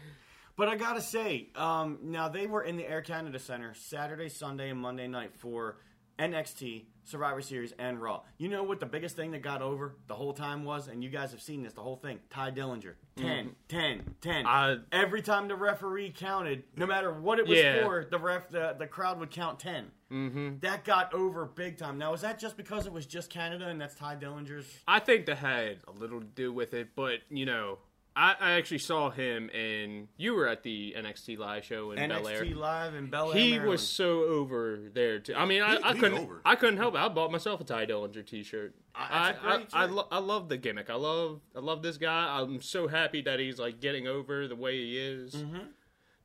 But 0.56 0.68
I 0.68 0.74
gotta 0.76 1.00
say, 1.00 1.50
um, 1.54 1.98
now 2.02 2.28
they 2.28 2.46
were 2.48 2.62
in 2.62 2.76
the 2.76 2.84
Air 2.88 3.02
Canada 3.02 3.38
Center 3.38 3.74
Saturday, 3.74 4.28
Sunday, 4.28 4.70
and 4.70 4.80
Monday 4.80 5.06
night 5.06 5.32
for 5.36 5.78
NXT, 6.18 6.86
Survivor 7.08 7.40
Series, 7.40 7.72
and 7.78 8.00
Raw. 8.00 8.20
You 8.36 8.48
know 8.48 8.62
what 8.62 8.80
the 8.80 8.86
biggest 8.86 9.16
thing 9.16 9.30
that 9.30 9.42
got 9.42 9.62
over 9.62 9.96
the 10.06 10.14
whole 10.14 10.32
time 10.34 10.64
was, 10.64 10.88
and 10.88 11.02
you 11.02 11.10
guys 11.10 11.30
have 11.30 11.40
seen 11.40 11.62
this, 11.62 11.72
the 11.72 11.80
whole 11.80 11.96
thing. 11.96 12.20
Tye 12.30 12.50
Dillinger, 12.50 12.94
10, 13.16 13.54
10, 13.68 14.14
10. 14.20 14.46
I- 14.46 14.78
Every 14.92 15.22
time 15.22 15.48
the 15.48 15.56
referee 15.56 16.12
counted, 16.16 16.64
no 16.76 16.86
matter 16.86 17.12
what 17.12 17.38
it 17.38 17.46
was 17.46 17.58
Yeah. 17.58 17.82
for, 17.84 18.04
the 18.10 18.18
ref, 18.18 18.50
the, 18.50 18.76
the 18.78 18.86
crowd 18.86 19.18
would 19.20 19.30
count 19.30 19.58
10. 19.58 19.90
Mm-hmm. 20.12 20.58
That 20.60 20.84
got 20.84 21.12
over 21.12 21.44
big 21.44 21.76
time. 21.76 21.98
Now, 21.98 22.14
is 22.14 22.22
that 22.22 22.38
just 22.38 22.56
because 22.56 22.86
it 22.86 22.92
was 22.92 23.04
just 23.06 23.28
Canada 23.30 23.68
and 23.68 23.80
that's 23.80 23.94
Tye 23.94 24.16
Dillinger's 24.16 24.66
I 24.86 25.00
think 25.00 25.26
that 25.26 25.36
had 25.38 25.80
a 25.86 25.92
little 25.92 26.20
to 26.20 26.26
do 26.26 26.52
with 26.52 26.72
it, 26.74 26.90
but 26.96 27.20
you 27.30 27.44
know, 27.46 27.78
I, 28.20 28.34
I 28.40 28.50
actually 28.52 28.78
saw 28.78 29.10
him 29.10 29.48
in. 29.50 30.08
You 30.16 30.34
were 30.34 30.48
at 30.48 30.64
the 30.64 30.92
NXT 30.98 31.38
live 31.38 31.64
show 31.64 31.92
in 31.92 32.08
Bel 32.08 32.26
Air. 32.26 32.42
NXT 32.44 32.56
Live 32.56 32.94
in 32.96 33.10
Bel 33.10 33.30
Air. 33.32 33.38
He 33.38 33.50
Maryland. 33.52 33.70
was 33.70 33.86
so 33.86 34.24
over 34.24 34.80
there 34.92 35.20
too. 35.20 35.34
I 35.36 35.44
mean, 35.44 35.62
I, 35.62 35.76
He- 35.76 35.84
I 35.84 35.92
couldn't. 35.94 36.18
over. 36.18 36.40
I 36.44 36.56
couldn't 36.56 36.78
help 36.78 36.94
it. 36.96 36.98
I 36.98 37.08
bought 37.08 37.30
myself 37.30 37.60
a 37.60 37.64
Tye 37.64 37.86
Dillinger 37.86 38.26
T-shirt. 38.26 38.74
I 38.94 39.34
that's 39.60 39.72
a 39.72 39.76
I, 39.76 39.82
I, 39.82 39.86
lo- 39.86 40.08
I 40.10 40.18
love 40.18 40.48
the 40.48 40.56
gimmick. 40.56 40.90
I 40.90 40.94
love 40.96 41.40
I 41.54 41.60
love 41.60 41.82
this 41.82 41.96
guy. 41.96 42.40
I'm 42.40 42.60
so 42.60 42.88
happy 42.88 43.22
that 43.22 43.38
he's 43.38 43.60
like 43.60 43.80
getting 43.80 44.08
over 44.08 44.48
the 44.48 44.56
way 44.56 44.76
he 44.76 44.98
is. 44.98 45.34
Mm-hmm. 45.34 45.58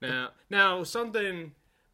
Now, 0.02 0.30
now 0.50 0.84
something 0.84 1.52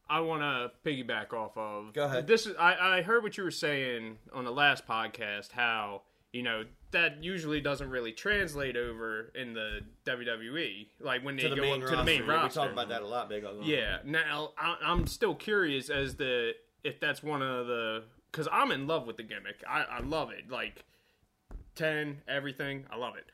I 0.10 0.22
want 0.22 0.41
to 0.41 0.72
piggyback 0.89 1.34
off 1.34 1.58
of. 1.58 1.93
Go 1.93 2.06
ahead. 2.06 2.26
This 2.26 2.45
is 2.47 2.56
I, 2.58 3.00
I 3.00 3.02
heard 3.02 3.22
what 3.22 3.38
you 3.38 3.43
were 3.43 3.52
saying 3.52 4.18
on 4.34 4.45
the 4.45 4.52
last 4.52 4.88
podcast. 4.88 5.52
How 5.52 6.04
you 6.32 6.41
know 6.43 6.64
that 6.92 7.24
usually 7.24 7.62
doesn't 7.62 7.90
really 7.90 8.12
translate 8.12 8.76
over 8.76 9.32
in 9.36 9.54
the 9.54 9.82
WWE. 10.06 10.88
Like 11.00 11.24
when 11.24 11.36
they 11.36 11.48
the 11.48 11.56
go 11.56 11.74
up 11.74 11.82
roster. 11.82 11.90
to 11.92 11.96
the 11.98 12.04
main 12.04 12.26
roster. 12.26 12.62
We 12.62 12.66
talk 12.66 12.74
about 12.74 12.90
that 12.90 13.02
a 13.02 13.08
lot, 13.08 13.30
Big. 13.30 13.46
Yeah. 13.64 13.98
Now 14.04 14.52
I, 14.58 14.78
I'm 14.84 15.08
still 15.08 15.36
curious 15.36 15.90
as 15.90 16.16
to 16.16 16.54
if 16.84 17.00
that's 17.00 17.22
one 17.22 17.42
of 17.42 17.68
the 17.68 18.04
because 18.32 18.48
I'm 18.52 18.72
in 18.72 18.88
love 18.88 19.06
with 19.08 19.18
the 19.18 19.24
gimmick. 19.24 19.64
I, 19.68 19.82
I 19.84 20.00
love 20.00 20.32
it. 20.32 20.50
Like 20.50 20.84
ten, 21.76 22.22
everything. 22.28 22.86
I 22.92 22.98
love 22.98 23.16
it. 23.16 23.26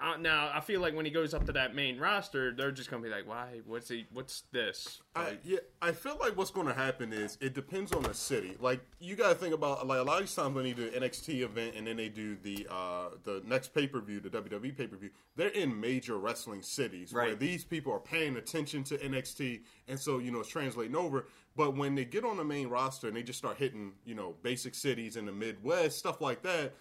Uh, 0.00 0.16
now 0.16 0.50
I 0.52 0.60
feel 0.60 0.80
like 0.80 0.94
when 0.94 1.04
he 1.04 1.10
goes 1.10 1.34
up 1.34 1.44
to 1.46 1.52
that 1.52 1.74
main 1.74 1.98
roster, 1.98 2.52
they're 2.52 2.72
just 2.72 2.90
gonna 2.90 3.02
be 3.02 3.08
like, 3.08 3.28
"Why? 3.28 3.60
What's 3.66 3.88
he? 3.88 4.06
What's 4.12 4.42
this?" 4.52 5.00
I, 5.14 5.38
yeah, 5.44 5.58
I 5.82 5.92
feel 5.92 6.16
like 6.18 6.36
what's 6.36 6.50
going 6.50 6.68
to 6.68 6.72
happen 6.72 7.12
is 7.12 7.36
it 7.40 7.52
depends 7.52 7.92
on 7.92 8.02
the 8.04 8.14
city. 8.14 8.56
Like 8.60 8.80
you 9.00 9.16
got 9.16 9.30
to 9.30 9.34
think 9.34 9.54
about 9.54 9.86
like 9.86 9.98
a 9.98 10.02
lot 10.02 10.14
of 10.14 10.20
these 10.20 10.34
times 10.34 10.54
when 10.54 10.64
they 10.64 10.72
do 10.72 10.84
an 10.94 11.02
NXT 11.02 11.40
event 11.40 11.74
and 11.76 11.86
then 11.86 11.96
they 11.96 12.08
do 12.08 12.36
the 12.42 12.66
uh, 12.70 13.10
the 13.24 13.42
next 13.46 13.74
pay 13.74 13.86
per 13.86 14.00
view, 14.00 14.20
the 14.20 14.30
WWE 14.30 14.76
pay 14.76 14.86
per 14.86 14.96
view. 14.96 15.10
They're 15.36 15.48
in 15.48 15.78
major 15.78 16.18
wrestling 16.18 16.62
cities 16.62 17.12
where 17.12 17.34
these 17.34 17.64
people 17.64 17.92
are 17.92 18.00
paying 18.00 18.36
attention 18.36 18.84
to 18.84 18.98
NXT, 18.98 19.62
and 19.88 19.98
so 19.98 20.18
you 20.18 20.30
know 20.30 20.40
it's 20.40 20.48
translating 20.48 20.96
over. 20.96 21.26
But 21.56 21.76
when 21.76 21.94
they 21.94 22.04
get 22.04 22.24
on 22.24 22.36
the 22.36 22.44
main 22.44 22.68
roster 22.68 23.08
and 23.08 23.16
they 23.16 23.22
just 23.22 23.38
start 23.38 23.58
hitting 23.58 23.92
you 24.04 24.14
know 24.14 24.36
basic 24.42 24.74
cities 24.74 25.16
in 25.16 25.26
the 25.26 25.32
Midwest, 25.32 25.98
stuff 25.98 26.20
like 26.20 26.42
that. 26.42 26.72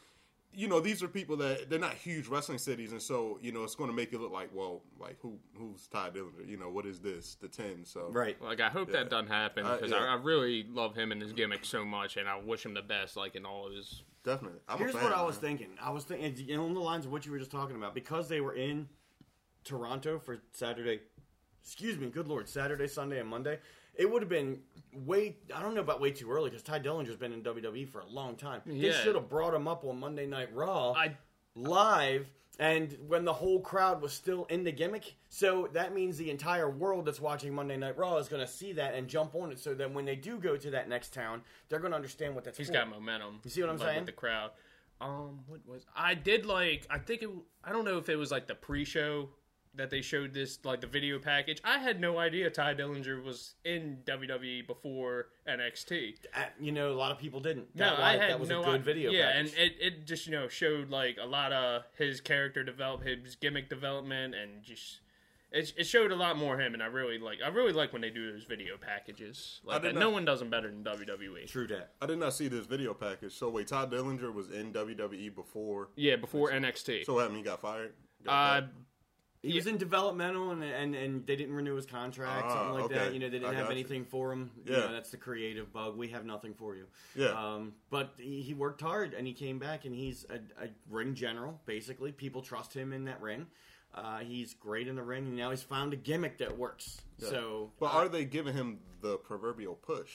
You 0.52 0.68
know, 0.68 0.80
these 0.80 1.04
are 1.04 1.08
people 1.08 1.38
that 1.38 1.70
they're 1.70 1.80
not 1.80 1.94
huge 1.94 2.28
wrestling 2.28 2.58
cities, 2.58 2.92
and 2.92 3.02
so 3.02 3.38
you 3.42 3.52
know 3.52 3.64
it's 3.64 3.76
going 3.76 3.90
to 3.90 3.96
make 3.96 4.14
it 4.14 4.20
look 4.20 4.32
like, 4.32 4.50
well, 4.54 4.82
like 5.00 5.18
who 5.22 5.38
who's 5.56 5.88
Tye 5.88 6.10
Dillinger? 6.10 6.48
You 6.48 6.58
know, 6.58 6.70
what 6.70 6.86
is 6.86 7.00
this? 7.00 7.36
The 7.36 7.48
ten? 7.48 7.86
So 7.86 8.10
Right. 8.12 8.42
Like 8.42 8.60
I 8.60 8.70
hope 8.70 8.92
that 8.92 9.10
doesn't 9.10 9.28
happen 9.28 9.66
Uh, 9.66 9.76
because 9.76 9.92
yeah. 9.92 9.98
I, 9.98 10.08
I 10.08 10.14
really 10.16 10.66
love 10.70 10.96
him 10.96 11.12
and 11.12 11.22
his 11.22 11.34
gimmick 11.34 11.66
so 11.66 11.86
much, 11.86 12.18
and 12.18 12.28
I 12.28 12.40
wish 12.40 12.66
him 12.66 12.74
the 12.74 12.82
best, 12.82 13.16
like 13.16 13.36
in 13.36 13.46
all 13.46 13.68
of 13.68 13.74
his. 13.74 14.04
Definitely. 14.24 14.60
I'm 14.68 14.80
Here's 14.80 14.94
fan, 14.94 15.04
what 15.04 15.14
I 15.14 15.22
was 15.22 15.42
man. 15.42 15.58
thinking. 15.58 15.70
I 15.82 15.92
was 15.92 16.04
thinking 16.04 16.56
along 16.56 16.74
the 16.74 16.80
lines 16.82 17.06
of 17.06 17.12
what 17.12 17.26
you 17.26 17.32
were 17.32 17.40
just 17.40 17.52
talking 17.52 17.76
about 17.76 17.94
because 17.94 18.28
they 18.28 18.42
were 18.42 18.54
in 18.54 18.90
Toronto 19.64 20.20
for 20.20 20.40
Saturday. 20.52 21.00
Excuse 21.64 21.98
me, 21.98 22.10
good 22.10 22.28
lord, 22.28 22.50
Saturday, 22.50 22.88
Sunday, 22.88 23.20
and 23.20 23.30
Monday. 23.30 23.60
It 24.00 24.10
would 24.10 24.22
have 24.22 24.30
been 24.30 24.60
way. 24.94 25.36
I 25.54 25.62
don't 25.62 25.76
know 25.76 25.82
about 25.82 26.00
way 26.00 26.12
too 26.12 26.32
early 26.32 26.50
because 26.50 26.64
Tye 26.64 26.80
Dillinger's 26.80 27.18
been 27.18 27.34
in 27.34 27.44
WWE 27.44 27.88
for 27.88 28.00
a 28.00 28.08
long 28.08 28.38
time. 28.38 28.62
They 28.66 28.92
should 28.92 29.16
have 29.16 29.28
brought 29.28 29.54
him 29.54 29.68
up 29.68 29.84
on 29.84 30.00
Monday 30.00 30.26
Night 30.26 30.54
Raw 30.54 30.94
I 30.94 31.18
live. 31.54 32.30
And 32.60 32.98
when 33.08 33.24
the 33.24 33.34
whole 33.34 33.62
crowd 33.62 34.02
was 34.02 34.12
still 34.12 34.46
in 34.46 34.66
the 34.66 34.72
gimmick, 34.72 35.16
so 35.30 35.70
that 35.72 35.94
means 35.94 36.18
the 36.18 36.30
entire 36.30 36.70
world 36.70 37.06
that's 37.06 37.22
watching 37.22 37.54
Monday 37.54 37.78
Night 37.78 37.98
Raw 37.98 38.18
is 38.18 38.28
going 38.28 38.46
to 38.46 38.52
see 38.52 38.74
that 38.74 38.96
and 38.96 39.08
jump 39.08 39.36
on 39.36 39.52
it. 39.52 39.60
So 39.60 39.74
that 39.76 39.94
when 39.94 40.06
they 40.06 40.16
do 40.16 40.38
go 40.38 40.58
to 40.58 40.72
that 40.72 40.90
next 40.90 41.14
town, 41.14 41.42
they're 41.68 41.80
going 41.80 41.92
to 41.92 41.96
understand 41.98 42.36
what 42.36 42.44
that's. 42.44 42.58
he's 42.58 42.68
for. 42.68 42.74
got 42.74 42.90
momentum. 42.90 43.40
You 43.44 43.50
see 43.50 43.62
what 43.62 43.70
I'm 43.70 43.78
like, 43.78 43.88
saying? 43.88 44.00
With 44.00 44.06
the 44.08 44.12
crowd. 44.14 44.52
Um, 45.02 45.40
what 45.48 45.66
was 45.66 45.86
I 45.96 46.16
did 46.16 46.46
like? 46.46 46.86
I 46.90 47.00
think 47.00 47.22
it. 47.22 47.30
I 47.64 47.72
don't 47.72 47.86
know 47.86 47.98
if 47.98 48.10
it 48.10 48.18
was 48.18 48.32
like 48.32 48.48
the 48.48 48.56
pre-show 48.56 49.30
that 49.80 49.90
they 49.90 50.02
showed 50.02 50.34
this 50.34 50.60
like 50.64 50.82
the 50.82 50.88
video 50.88 51.18
package. 51.20 51.60
I 51.64 51.80
had 51.80 52.00
no 52.00 52.18
idea 52.20 52.50
Tye 52.50 52.76
Dillinger 52.76 53.24
was 53.24 53.56
in 53.66 54.00
WWE 54.06 54.68
before 54.68 55.30
NXT. 55.48 56.16
Uh, 56.36 56.44
You 56.60 56.72
know, 56.72 56.92
a 56.92 56.94
lot 56.94 57.12
of 57.12 57.18
people 57.18 57.40
didn't. 57.40 57.76
No, 57.76 57.86
That, 57.86 58.00
I 58.00 58.12
had 58.18 58.30
that 58.30 58.40
was 58.40 58.50
no 58.50 58.62
a 58.62 58.66
good 58.66 58.82
i- 58.82 58.84
video. 58.84 59.12
Yeah, 59.12 59.32
package. 59.32 59.54
and 59.54 59.60
it, 59.60 59.76
it 59.80 60.06
just 60.06 60.28
you 60.28 60.34
know 60.34 60.48
showed 60.48 60.90
like 60.90 61.18
a 61.22 61.26
lot 61.26 61.52
of 61.52 61.84
his 61.98 62.22
character 62.22 62.64
develop, 62.64 63.04
his 63.04 63.36
gimmick 63.36 63.70
development, 63.70 64.36
and 64.36 64.62
just 64.64 65.00
it, 65.52 65.74
it 65.78 65.86
showed 65.86 66.12
a 66.12 66.16
lot 66.16 66.38
more 66.38 66.60
him. 66.60 66.74
And 66.74 66.84
I 66.84 66.88
really 66.88 67.18
like 67.18 67.40
I 67.44 67.48
really 67.48 67.74
like 67.74 67.92
when 67.94 68.02
they 68.02 68.10
do 68.12 68.32
those 68.32 68.44
video 68.44 68.78
packages. 68.78 69.62
Like 69.64 69.82
that. 69.82 69.94
not- 69.96 70.00
no 70.00 70.10
one 70.10 70.26
does 70.26 70.40
them 70.40 70.50
better 70.50 70.70
than. 70.70 70.84
WWE. 70.84 71.48
True 71.48 71.68
that. 71.68 71.94
I 72.02 72.06
did 72.06 72.20
not 72.20 72.34
see 72.34 72.48
this 72.50 72.66
video 72.66 72.94
package. 72.94 73.34
So 73.34 73.50
wait, 73.50 73.68
Tye 73.68 73.86
Dillinger 73.86 74.34
was 74.34 74.50
in 74.52 74.74
WWE 74.74 75.34
before. 75.34 75.90
Yeah, 75.96 76.18
before 76.18 76.52
NXT. 76.52 77.06
So 77.06 77.14
what 77.14 77.22
happened? 77.22 77.38
He 77.38 77.44
got 77.44 77.62
fired. 77.62 77.94
Got 78.26 78.64
uh, 78.64 78.68
He 79.42 79.54
was 79.56 79.68
in 79.68 79.78
developmental, 79.78 80.52
and, 80.52 80.62
and 80.64 80.94
and 80.96 81.26
they 81.26 81.38
didn't 81.38 81.56
renew 81.56 81.76
his 81.76 81.86
contract, 81.86 82.44
Ah, 82.46 82.54
something 82.56 82.74
like 82.74 82.84
okay. 82.86 82.96
that. 82.96 83.14
You 83.14 83.20
know, 83.20 83.28
they 83.30 83.40
didn't 83.40 83.46
I 83.54 83.54
have 83.54 83.68
got 83.68 83.74
you. 83.76 83.80
anything 83.80 84.04
for 84.04 84.34
him. 84.34 84.52
You 84.66 84.74
Yeah. 84.74 84.80
know, 84.80 84.92
that's 84.92 85.12
the 85.12 85.18
creative 85.18 85.72
bug. 85.72 85.96
We 85.98 86.10
have 86.10 86.26
nothing 86.26 86.54
for 86.54 86.76
you. 86.76 86.88
Yeah. 87.16 87.28
Um, 87.30 87.74
but 87.90 88.16
he, 88.18 88.42
he 88.42 88.54
worked 88.54 88.82
hard, 88.82 89.14
and 89.14 89.26
he 89.26 89.32
came 89.34 89.58
back, 89.58 89.86
and 89.86 89.96
he's 89.96 90.26
a, 90.30 90.36
a 90.64 90.68
ring 90.90 91.16
general. 91.16 91.62
Basically, 91.66 92.12
people 92.12 92.42
trust 92.42 92.74
him 92.74 92.92
in 92.92 93.06
that 93.06 93.22
ring. 93.22 93.48
Uh, 93.96 94.20
he's 94.20 94.54
great 94.54 94.88
in 94.90 94.96
the 94.96 95.02
ring, 95.04 95.26
and 95.26 95.36
now 95.38 95.50
he's 95.52 95.64
found 95.64 95.94
a 95.94 95.96
gimmick 95.96 96.38
that 96.40 96.58
works. 96.58 97.00
So, 97.18 97.72
but 97.80 97.88
uh, 97.88 97.98
are 97.98 98.10
they 98.10 98.26
giving 98.26 98.54
him 98.54 98.80
the 99.02 99.18
proverbial 99.18 99.76
push? 99.76 100.12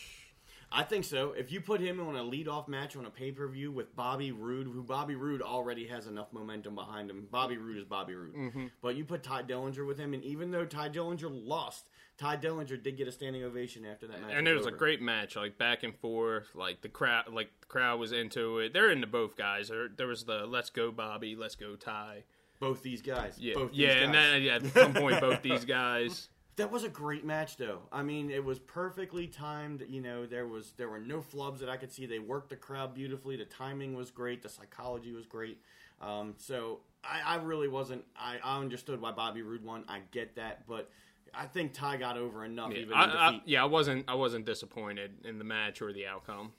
I 0.76 0.82
think 0.82 1.04
so. 1.04 1.32
If 1.32 1.52
you 1.52 1.60
put 1.60 1.80
him 1.80 2.00
on 2.00 2.16
a 2.16 2.22
lead-off 2.22 2.66
match 2.66 2.96
on 2.96 3.06
a 3.06 3.10
pay-per-view 3.10 3.70
with 3.70 3.94
Bobby 3.94 4.32
Roode, 4.32 4.66
who 4.66 4.82
Bobby 4.82 5.14
Roode 5.14 5.40
already 5.40 5.86
has 5.86 6.08
enough 6.08 6.32
momentum 6.32 6.74
behind 6.74 7.08
him. 7.08 7.28
Bobby 7.30 7.56
Roode 7.56 7.78
is 7.78 7.84
Bobby 7.84 8.14
Roode. 8.14 8.34
Mm-hmm. 8.34 8.66
But 8.82 8.96
you 8.96 9.04
put 9.04 9.22
Tye 9.22 9.42
Dillinger 9.44 9.86
with 9.86 9.98
him, 9.98 10.14
and 10.14 10.24
even 10.24 10.50
though 10.50 10.64
Tye 10.64 10.88
Dillinger 10.88 11.30
lost, 11.30 11.88
Tye 12.18 12.36
Dillinger 12.36 12.82
did 12.82 12.96
get 12.96 13.06
a 13.06 13.12
standing 13.12 13.44
ovation 13.44 13.84
after 13.86 14.08
that 14.08 14.20
match. 14.20 14.32
and 14.34 14.48
it 14.48 14.54
was 14.54 14.66
a 14.66 14.72
great 14.72 15.00
match, 15.00 15.36
like 15.36 15.58
back 15.58 15.84
and 15.84 15.94
forth. 15.96 16.48
Like 16.54 16.80
the 16.82 16.88
crowd, 16.88 17.32
like 17.32 17.50
the 17.60 17.66
crowd 17.66 18.00
was 18.00 18.10
into 18.10 18.58
it. 18.58 18.72
They're 18.72 18.90
into 18.90 19.06
both 19.06 19.36
guys. 19.36 19.68
There, 19.68 19.88
there 19.88 20.08
was 20.08 20.24
the 20.24 20.44
"Let's 20.46 20.70
go 20.70 20.90
Bobby," 20.90 21.36
"Let's 21.36 21.54
go 21.54 21.76
Tye." 21.76 22.24
both 22.60 22.82
these 22.82 23.02
guys. 23.02 23.36
Yeah, 23.38 23.54
both 23.54 23.70
these 23.70 23.80
yeah, 23.80 23.92
and 24.04 24.14
then 24.14 24.42
yeah, 24.42 24.54
at 24.56 24.66
some 24.66 24.94
point, 24.94 25.20
both 25.20 25.42
these 25.42 25.64
guys. 25.66 26.28
That 26.56 26.70
was 26.70 26.84
a 26.84 26.88
great 26.88 27.24
match, 27.24 27.56
though. 27.56 27.80
I 27.90 28.02
mean, 28.02 28.30
it 28.30 28.44
was 28.44 28.58
perfectly 28.60 29.26
timed. 29.26 29.84
You 29.88 30.00
know, 30.00 30.24
there 30.24 30.46
was 30.46 30.72
there 30.76 30.88
were 30.88 31.00
no 31.00 31.20
flubs 31.20 31.58
that 31.58 31.68
I 31.68 31.76
could 31.76 31.92
see. 31.92 32.06
They 32.06 32.20
worked 32.20 32.50
the 32.50 32.56
crowd 32.56 32.94
beautifully. 32.94 33.36
The 33.36 33.44
timing 33.44 33.94
was 33.94 34.10
great. 34.10 34.42
The 34.42 34.48
psychology 34.48 35.12
was 35.12 35.26
great. 35.26 35.60
Um, 36.00 36.34
so 36.38 36.80
I, 37.02 37.34
I 37.34 37.42
really 37.42 37.68
wasn't. 37.68 38.04
I, 38.16 38.36
I 38.42 38.58
understood 38.60 39.00
why 39.00 39.12
Bobby 39.12 39.42
Roode 39.42 39.64
won. 39.64 39.84
I 39.88 40.00
get 40.12 40.36
that, 40.36 40.66
but 40.68 40.90
I 41.36 41.46
think 41.46 41.72
Tye 41.72 41.96
got 41.96 42.16
over 42.16 42.44
enough 42.44 42.70
Yeah, 42.70 42.78
even 42.78 42.92
in 42.92 42.98
I, 42.98 43.04
I, 43.04 43.40
yeah, 43.44 43.62
I 43.62 43.66
wasn't, 43.66 44.04
I 44.08 44.14
wasn't 44.14 44.46
disappointed 44.46 45.24
in 45.24 45.38
the 45.38 45.44
match 45.44 45.82
or 45.82 45.92
the 45.92 46.06
outcome. 46.06 46.52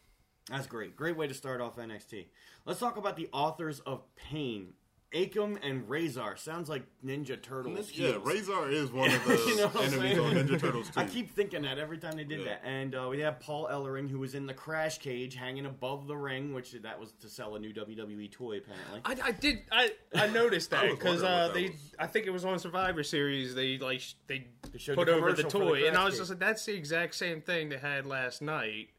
That's 0.50 0.68
great. 0.68 0.96
Great 0.96 1.18
way 1.18 1.28
to 1.28 1.34
start 1.34 1.62
off 1.62 1.78
NXT. 1.78 2.28
Let's 2.66 2.80
talk 2.80 2.98
about 2.98 3.16
the 3.16 3.30
authors 3.32 3.80
of 3.82 4.04
Pain. 4.16 4.74
Akam 5.16 5.58
and 5.64 5.88
Rezar 5.90 6.36
sounds 6.36 6.68
like 6.68 6.84
Ninja 7.04 7.42
Turtles. 7.42 7.90
Yeah, 7.94 8.10
heels. 8.12 8.26
Razor 8.28 8.70
is 8.70 8.92
one 8.92 9.12
of 9.12 9.26
the 9.26 9.36
You 9.48 9.56
know 9.58 9.72
I'm 9.74 9.82
enemies 9.94 10.20
on? 10.20 10.34
Ninja 10.34 10.60
Turtles 10.60 10.90
too. 10.94 11.00
I 11.00 11.06
keep 11.06 11.32
thinking 11.32 11.62
that 11.62 11.78
every 11.80 11.98
time 11.98 12.18
they 12.18 12.24
did 12.26 12.40
Yeah. 12.42 12.46
that. 12.46 12.62
And 12.66 12.94
uh, 12.96 13.08
we 13.10 13.22
have 13.22 13.40
Paul 13.40 13.68
Ellering, 13.72 14.10
who 14.10 14.20
was 14.20 14.36
in 14.36 14.46
the 14.46 14.54
crash 14.54 14.98
cage, 14.98 15.36
hanging 15.36 15.66
above 15.66 16.08
the 16.08 16.18
ring, 16.18 16.54
which 16.54 16.74
that 16.74 17.00
was 17.00 17.14
to 17.22 17.30
sell 17.30 17.56
a 17.56 17.60
new 17.60 17.74
WWE 17.74 18.30
toy, 18.32 18.58
apparently. 18.58 19.02
I, 19.06 19.30
I 19.30 19.32
did, 19.32 19.60
I, 19.72 19.92
I 20.14 20.28
noticed 20.28 20.70
that 20.72 20.90
because 20.90 21.24
uh, 21.24 21.50
they, 21.54 21.70
was. 21.70 21.96
I 21.98 22.08
think 22.08 22.26
it 22.28 22.32
was 22.32 22.44
on 22.44 22.60
Survivor 22.60 23.02
Series. 23.04 23.56
They 23.56 23.78
like 23.78 24.02
they, 24.28 24.48
They 24.74 24.80
showed 24.80 24.96
put 24.96 25.08
the 25.08 25.14
over 25.14 25.32
the 25.32 25.44
commercial 25.44 25.60
for 25.62 25.66
the 25.76 25.80
toy, 25.82 25.88
and 25.88 25.98
I 25.98 26.04
was 26.04 26.16
cage. 26.16 26.20
just 26.20 26.30
like, 26.32 26.40
that's 26.40 26.66
the 26.66 26.74
exact 26.74 27.16
same 27.16 27.42
thing 27.42 27.70
they 27.70 27.78
had 27.78 28.06
last 28.06 28.42
night. 28.42 28.90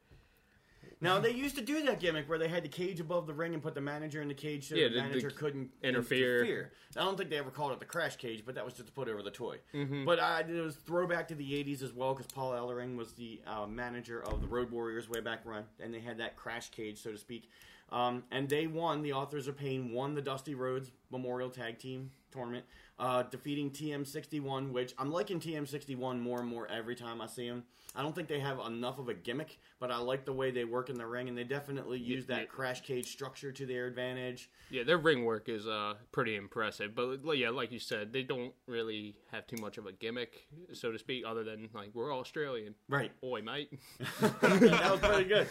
Now 1.00 1.20
they 1.20 1.30
used 1.30 1.56
to 1.56 1.62
do 1.62 1.82
that 1.84 2.00
gimmick 2.00 2.28
where 2.28 2.38
they 2.38 2.48
had 2.48 2.64
the 2.64 2.68
cage 2.68 3.00
above 3.00 3.26
the 3.26 3.34
ring 3.34 3.52
and 3.54 3.62
put 3.62 3.74
the 3.74 3.80
manager 3.80 4.22
in 4.22 4.28
the 4.28 4.34
cage 4.34 4.68
so 4.68 4.74
Yeah, 4.74 4.88
the, 4.88 4.94
the- 4.94 5.02
manager 5.02 5.30
couldn't 5.30 5.70
interfere. 5.82 6.72
I 6.96 7.00
don't 7.04 7.18
think 7.18 7.30
they 7.30 7.36
ever 7.38 7.50
called 7.50 7.72
it 7.72 7.80
the 7.80 7.84
crash 7.84 8.16
cage, 8.16 8.42
but 8.46 8.54
that 8.54 8.64
was 8.64 8.74
just 8.74 8.86
to 8.86 8.92
put 8.92 9.08
over 9.08 9.22
the 9.22 9.30
toy. 9.30 9.58
Mm-hmm. 9.74 10.04
But 10.04 10.18
uh, 10.18 10.42
it 10.48 10.60
was 10.60 10.76
throwback 10.76 11.28
to 11.28 11.34
the 11.34 11.52
'80s 11.52 11.82
as 11.82 11.92
well 11.92 12.14
because 12.14 12.30
Paul 12.32 12.52
Ellering 12.52 12.96
was 12.96 13.12
the 13.12 13.40
uh, 13.46 13.66
manager 13.66 14.22
of 14.22 14.40
the 14.40 14.46
Road 14.46 14.70
Warriors 14.70 15.08
way 15.08 15.20
back 15.20 15.44
when, 15.44 15.64
and 15.80 15.92
they 15.92 16.00
had 16.00 16.18
that 16.18 16.36
crash 16.36 16.70
cage, 16.70 17.02
so 17.02 17.12
to 17.12 17.18
speak. 17.18 17.50
Um, 17.92 18.24
and 18.32 18.48
they 18.48 18.66
won. 18.66 19.02
The 19.02 19.12
Authors 19.12 19.46
of 19.46 19.56
Pain 19.56 19.92
won 19.92 20.14
the 20.14 20.22
Dusty 20.22 20.54
Rhodes 20.54 20.90
Memorial 21.10 21.50
Tag 21.50 21.78
Team 21.78 22.10
Tournament, 22.32 22.64
uh, 22.98 23.22
defeating 23.24 23.70
TM61. 23.70 24.70
Which 24.70 24.94
I'm 24.98 25.10
liking 25.10 25.40
TM61 25.40 26.20
more 26.20 26.40
and 26.40 26.48
more 26.48 26.68
every 26.68 26.94
time 26.94 27.20
I 27.20 27.26
see 27.26 27.48
them. 27.48 27.64
I 27.96 28.02
don't 28.02 28.14
think 28.14 28.28
they 28.28 28.40
have 28.40 28.58
enough 28.60 28.98
of 28.98 29.08
a 29.08 29.14
gimmick, 29.14 29.58
but 29.80 29.90
I 29.90 29.96
like 29.96 30.26
the 30.26 30.32
way 30.32 30.50
they 30.50 30.64
work 30.64 30.90
in 30.90 30.96
the 30.96 31.06
ring, 31.06 31.28
and 31.28 31.38
they 31.38 31.44
definitely 31.44 31.98
use 31.98 32.26
that 32.26 32.40
yeah. 32.40 32.46
crash 32.46 32.82
cage 32.82 33.06
structure 33.06 33.50
to 33.52 33.64
their 33.64 33.86
advantage. 33.86 34.50
Yeah, 34.70 34.82
their 34.82 34.98
ring 34.98 35.24
work 35.24 35.48
is 35.48 35.66
uh, 35.66 35.94
pretty 36.12 36.36
impressive, 36.36 36.94
but 36.94 37.24
like, 37.24 37.38
yeah, 37.38 37.48
like 37.48 37.72
you 37.72 37.78
said, 37.78 38.12
they 38.12 38.22
don't 38.22 38.52
really 38.66 39.16
have 39.32 39.46
too 39.46 39.56
much 39.62 39.78
of 39.78 39.86
a 39.86 39.92
gimmick, 39.92 40.46
so 40.74 40.92
to 40.92 40.98
speak, 40.98 41.24
other 41.26 41.42
than 41.42 41.70
like 41.72 41.90
we're 41.94 42.14
Australian. 42.14 42.74
Right. 42.88 43.12
Oi, 43.24 43.40
mate. 43.40 43.72
that 44.20 44.90
was 44.90 45.00
pretty 45.00 45.24
good. 45.24 45.48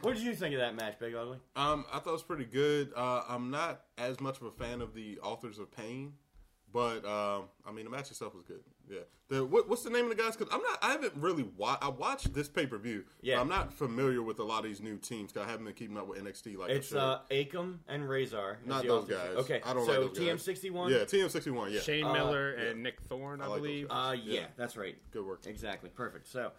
What 0.00 0.14
did 0.14 0.22
you 0.22 0.34
think 0.34 0.54
of 0.54 0.60
that 0.60 0.74
match, 0.74 0.98
Big 0.98 1.14
Ugly? 1.14 1.38
Um, 1.56 1.84
I 1.92 1.98
thought 1.98 2.10
it 2.10 2.12
was 2.12 2.22
pretty 2.22 2.46
good. 2.46 2.92
Uh, 2.96 3.22
I'm 3.28 3.50
not 3.50 3.82
as 3.98 4.18
much 4.18 4.40
of 4.40 4.46
a 4.46 4.50
fan 4.50 4.80
of 4.80 4.94
the 4.94 5.18
Authors 5.18 5.58
of 5.58 5.70
Pain, 5.70 6.14
but 6.72 7.04
um, 7.04 7.44
I 7.66 7.72
mean 7.72 7.84
the 7.84 7.90
match 7.90 8.10
itself 8.10 8.34
was 8.34 8.44
good. 8.44 8.60
Yeah. 8.90 9.00
The 9.28 9.44
what, 9.44 9.68
what's 9.68 9.82
the 9.84 9.90
name 9.90 10.04
of 10.10 10.10
the 10.16 10.22
guys? 10.22 10.36
Because 10.36 10.52
I'm 10.52 10.60
not. 10.62 10.78
I 10.82 10.90
haven't 10.92 11.14
really 11.16 11.44
watched. 11.56 11.82
I 11.84 11.88
watched 11.88 12.34
this 12.34 12.48
pay 12.48 12.66
per 12.66 12.76
view. 12.78 13.04
Yeah. 13.22 13.40
I'm 13.40 13.48
not 13.48 13.72
familiar 13.72 14.22
with 14.22 14.38
a 14.40 14.42
lot 14.44 14.58
of 14.60 14.64
these 14.64 14.80
new 14.82 14.96
teams 14.98 15.32
because 15.32 15.46
I 15.46 15.50
haven't 15.50 15.64
been 15.66 15.74
keeping 15.74 15.96
up 15.96 16.06
with 16.08 16.22
NXT 16.22 16.58
like 16.58 16.70
It's 16.70 16.88
should. 16.88 16.98
uh, 16.98 17.20
Akam 17.30 17.78
and 17.88 18.08
Rezar. 18.08 18.58
not 18.66 18.82
those 18.86 19.04
authors. 19.04 19.16
guys. 19.16 19.36
Okay, 19.44 19.60
I 19.64 19.72
don't 19.72 19.86
so 19.86 20.00
like 20.02 20.14
those. 20.14 20.44
TM61. 20.46 20.90
Yeah, 20.90 20.96
TM61. 21.04 21.72
Yeah. 21.72 21.80
Shane 21.80 22.04
Uh, 22.04 22.12
Miller 22.12 22.56
yeah. 22.58 22.70
and 22.70 22.82
Nick 22.82 23.00
Thorne, 23.02 23.40
I, 23.40 23.44
I 23.44 23.48
like 23.48 23.62
believe. 23.62 23.88
guys. 23.88 24.10
Uh, 24.10 24.12
yeah, 24.22 24.40
Yeah. 24.40 24.46
that's 24.56 24.76
right. 24.76 24.96
Good 25.12 25.24
work. 25.24 25.46
Exactly. 25.46 25.88
Perfect. 25.90 26.26
So, 26.26 26.50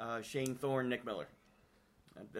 uh, 0.00 0.22
Shane 0.22 0.54
Thorne, 0.56 0.88
Nick 0.88 1.04
Miller. 1.04 1.28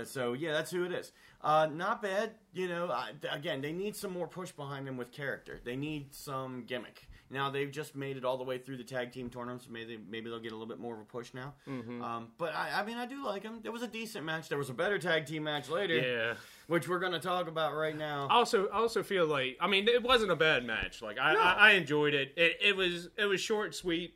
So 0.04 0.32
yeah, 0.32 0.52
that's 0.52 0.70
who 0.70 0.84
it 0.84 0.92
is. 0.92 1.12
Uh, 1.40 1.68
not 1.72 2.02
bad. 2.02 2.32
You 2.52 2.68
know, 2.68 2.90
I, 2.90 3.12
again, 3.30 3.60
they 3.60 3.72
need 3.72 3.96
some 3.96 4.12
more 4.12 4.28
push 4.28 4.52
behind 4.52 4.86
them 4.86 4.96
with 4.96 5.12
character. 5.12 5.60
They 5.64 5.76
need 5.76 6.14
some 6.14 6.64
gimmick. 6.66 7.08
Now 7.32 7.48
they've 7.48 7.70
just 7.70 7.96
made 7.96 8.18
it 8.18 8.24
all 8.24 8.36
the 8.36 8.44
way 8.44 8.58
through 8.58 8.76
the 8.76 8.84
tag 8.84 9.10
team 9.10 9.30
tournaments. 9.30 9.66
Maybe 9.70 9.98
maybe 10.08 10.28
they'll 10.28 10.38
get 10.38 10.52
a 10.52 10.54
little 10.54 10.68
bit 10.68 10.78
more 10.78 10.94
of 10.94 11.00
a 11.00 11.04
push 11.04 11.32
now. 11.32 11.54
Mm-hmm. 11.66 12.02
Um, 12.02 12.28
but 12.36 12.54
I, 12.54 12.80
I 12.80 12.84
mean, 12.84 12.98
I 12.98 13.06
do 13.06 13.24
like 13.24 13.42
them. 13.42 13.60
There 13.62 13.72
was 13.72 13.82
a 13.82 13.88
decent 13.88 14.26
match. 14.26 14.50
There 14.50 14.58
was 14.58 14.68
a 14.68 14.74
better 14.74 14.98
tag 14.98 15.24
team 15.24 15.44
match 15.44 15.70
later, 15.70 15.96
yeah. 15.96 16.34
which 16.66 16.88
we're 16.88 16.98
going 16.98 17.12
to 17.12 17.20
talk 17.20 17.48
about 17.48 17.74
right 17.74 17.96
now. 17.96 18.28
Also, 18.30 18.68
I 18.68 18.76
also 18.76 19.02
feel 19.02 19.26
like 19.26 19.56
I 19.60 19.66
mean 19.66 19.88
it 19.88 20.02
wasn't 20.02 20.30
a 20.30 20.36
bad 20.36 20.64
match. 20.64 21.00
Like 21.00 21.18
I, 21.18 21.32
No. 21.32 21.40
I, 21.40 21.52
I 21.52 21.70
enjoyed 21.72 22.12
it. 22.12 22.34
It 22.36 22.58
it 22.60 22.76
was 22.76 23.08
it 23.16 23.24
was 23.24 23.40
short, 23.40 23.74
sweet. 23.74 24.14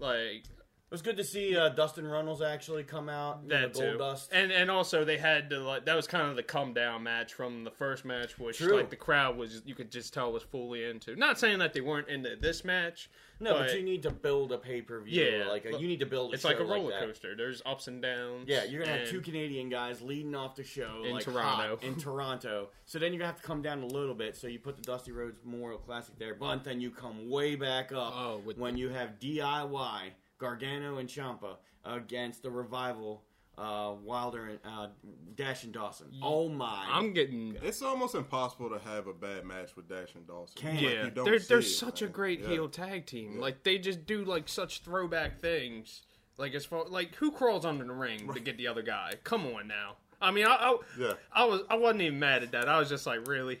Like 0.00 0.44
It 0.90 0.94
was 0.94 1.02
good 1.02 1.18
to 1.18 1.24
see 1.24 1.54
uh, 1.54 1.68
Dustin 1.68 2.06
Runnels 2.06 2.40
actually 2.40 2.82
come 2.82 3.10
out. 3.10 3.44
know, 3.44 3.60
that 3.60 3.74
Gold 3.74 3.92
too. 3.92 3.98
Dust. 3.98 4.30
And 4.32 4.50
and 4.50 4.70
also 4.70 5.04
they 5.04 5.18
had 5.18 5.50
to 5.50 5.58
like 5.58 5.84
that 5.84 5.94
was 5.94 6.06
kind 6.06 6.30
of 6.30 6.36
the 6.36 6.42
come 6.42 6.72
down 6.72 7.02
match 7.02 7.34
from 7.34 7.62
the 7.64 7.70
first 7.70 8.06
match, 8.06 8.38
which 8.38 8.56
True. 8.56 8.74
like 8.74 8.88
the 8.88 8.96
crowd 8.96 9.36
was 9.36 9.60
you 9.66 9.74
could 9.74 9.90
just 9.90 10.14
tell 10.14 10.32
was 10.32 10.42
fully 10.42 10.84
into. 10.84 11.14
Not 11.14 11.38
saying 11.38 11.58
that 11.58 11.74
they 11.74 11.82
weren't 11.82 12.08
into 12.08 12.36
this 12.36 12.64
match. 12.64 13.10
No, 13.38 13.52
but, 13.52 13.74
you 13.76 13.82
need 13.82 14.02
to 14.04 14.10
build 14.10 14.50
a 14.50 14.56
pay 14.56 14.80
per 14.80 14.98
view. 15.00 15.22
Yeah, 15.22 15.46
like 15.48 15.66
a, 15.66 15.78
you 15.78 15.86
need 15.86 16.00
to 16.00 16.06
build. 16.06 16.30
A 16.30 16.34
it's 16.34 16.44
like 16.44 16.58
a 16.58 16.64
roller 16.64 16.90
that. 16.90 17.00
coaster. 17.02 17.36
There's 17.36 17.60
ups 17.66 17.86
and 17.86 18.00
downs. 18.00 18.46
Yeah, 18.48 18.64
you're 18.64 18.82
gonna 18.82 18.96
have 19.00 19.10
two 19.10 19.20
Canadian 19.20 19.68
guys 19.68 20.00
leading 20.00 20.34
off 20.34 20.54
the 20.56 20.64
show 20.64 21.02
In 21.04 21.12
like, 21.12 21.22
Toronto. 21.24 21.78
in 21.82 21.96
Toronto. 22.00 22.70
So 22.86 22.98
then 22.98 23.12
you're 23.12 23.18
gonna 23.18 23.32
have 23.32 23.40
to 23.42 23.46
come 23.46 23.60
down 23.60 23.82
a 23.82 23.86
little 23.86 24.14
bit. 24.14 24.38
So 24.38 24.46
you 24.46 24.58
put 24.58 24.76
the 24.76 24.82
Dusty 24.82 25.12
Rhodes 25.12 25.38
Memorial 25.44 25.78
Classic 25.78 26.18
there, 26.18 26.34
but 26.34 26.64
then 26.64 26.80
you 26.80 26.90
come 26.90 27.28
way 27.28 27.56
back 27.56 27.92
up 27.92 28.14
Oh, 28.16 28.40
with 28.42 28.56
when 28.56 28.78
you 28.78 28.88
have 28.88 29.18
DIY 29.20 30.12
Gargano 30.38 30.98
and 30.98 31.08
Ciampa 31.08 31.56
against 31.84 32.42
the 32.42 32.50
Revival. 32.50 33.22
Uh, 33.56 33.94
Wilder 34.04 34.44
and 34.46 34.58
uh, 34.64 34.86
Dash 35.34 35.64
and 35.64 35.72
Dawson. 35.72 36.06
Oh 36.22 36.48
my! 36.48 36.86
I'm 36.88 37.12
getting 37.12 37.56
It's 37.60 37.82
almost 37.82 38.14
impossible 38.14 38.70
to 38.70 38.78
have 38.78 39.08
a 39.08 39.12
bad 39.12 39.44
match 39.44 39.74
with 39.74 39.88
Dash 39.88 40.14
and 40.14 40.24
Dawson. 40.28 40.54
Can't. 40.54 40.74
Like, 40.76 40.84
yeah. 40.84 41.04
you 41.06 41.10
don't 41.10 41.24
they're 41.24 41.40
they're 41.40 41.58
it, 41.58 41.64
such 41.64 42.00
a 42.00 42.06
great 42.06 42.38
Yeah. 42.42 42.50
heel 42.50 42.68
tag 42.68 43.06
team. 43.06 43.32
Yeah. 43.34 43.40
Like 43.40 43.64
they 43.64 43.78
just 43.78 44.06
do 44.06 44.24
like 44.24 44.48
such 44.48 44.82
throwback 44.82 45.40
things. 45.40 46.02
Like 46.36 46.54
as 46.54 46.64
far 46.64 46.84
like 46.84 47.16
who 47.16 47.32
crawls 47.32 47.64
under 47.64 47.84
the 47.84 47.92
ring 47.92 48.32
to 48.32 48.38
get 48.38 48.58
the 48.58 48.68
other 48.68 48.82
guy? 48.82 49.14
Come 49.24 49.44
on 49.46 49.66
now. 49.66 49.96
I 50.20 50.30
mean, 50.30 50.46
I, 50.46 50.54
I, 50.54 50.76
Yeah. 50.96 51.12
I 51.32 51.44
was 51.44 51.62
I 51.68 51.74
wasn't 51.74 52.02
even 52.02 52.20
mad 52.20 52.44
at 52.44 52.52
that. 52.52 52.68
I 52.68 52.78
was 52.78 52.88
just 52.88 53.06
like, 53.06 53.26
really. 53.26 53.60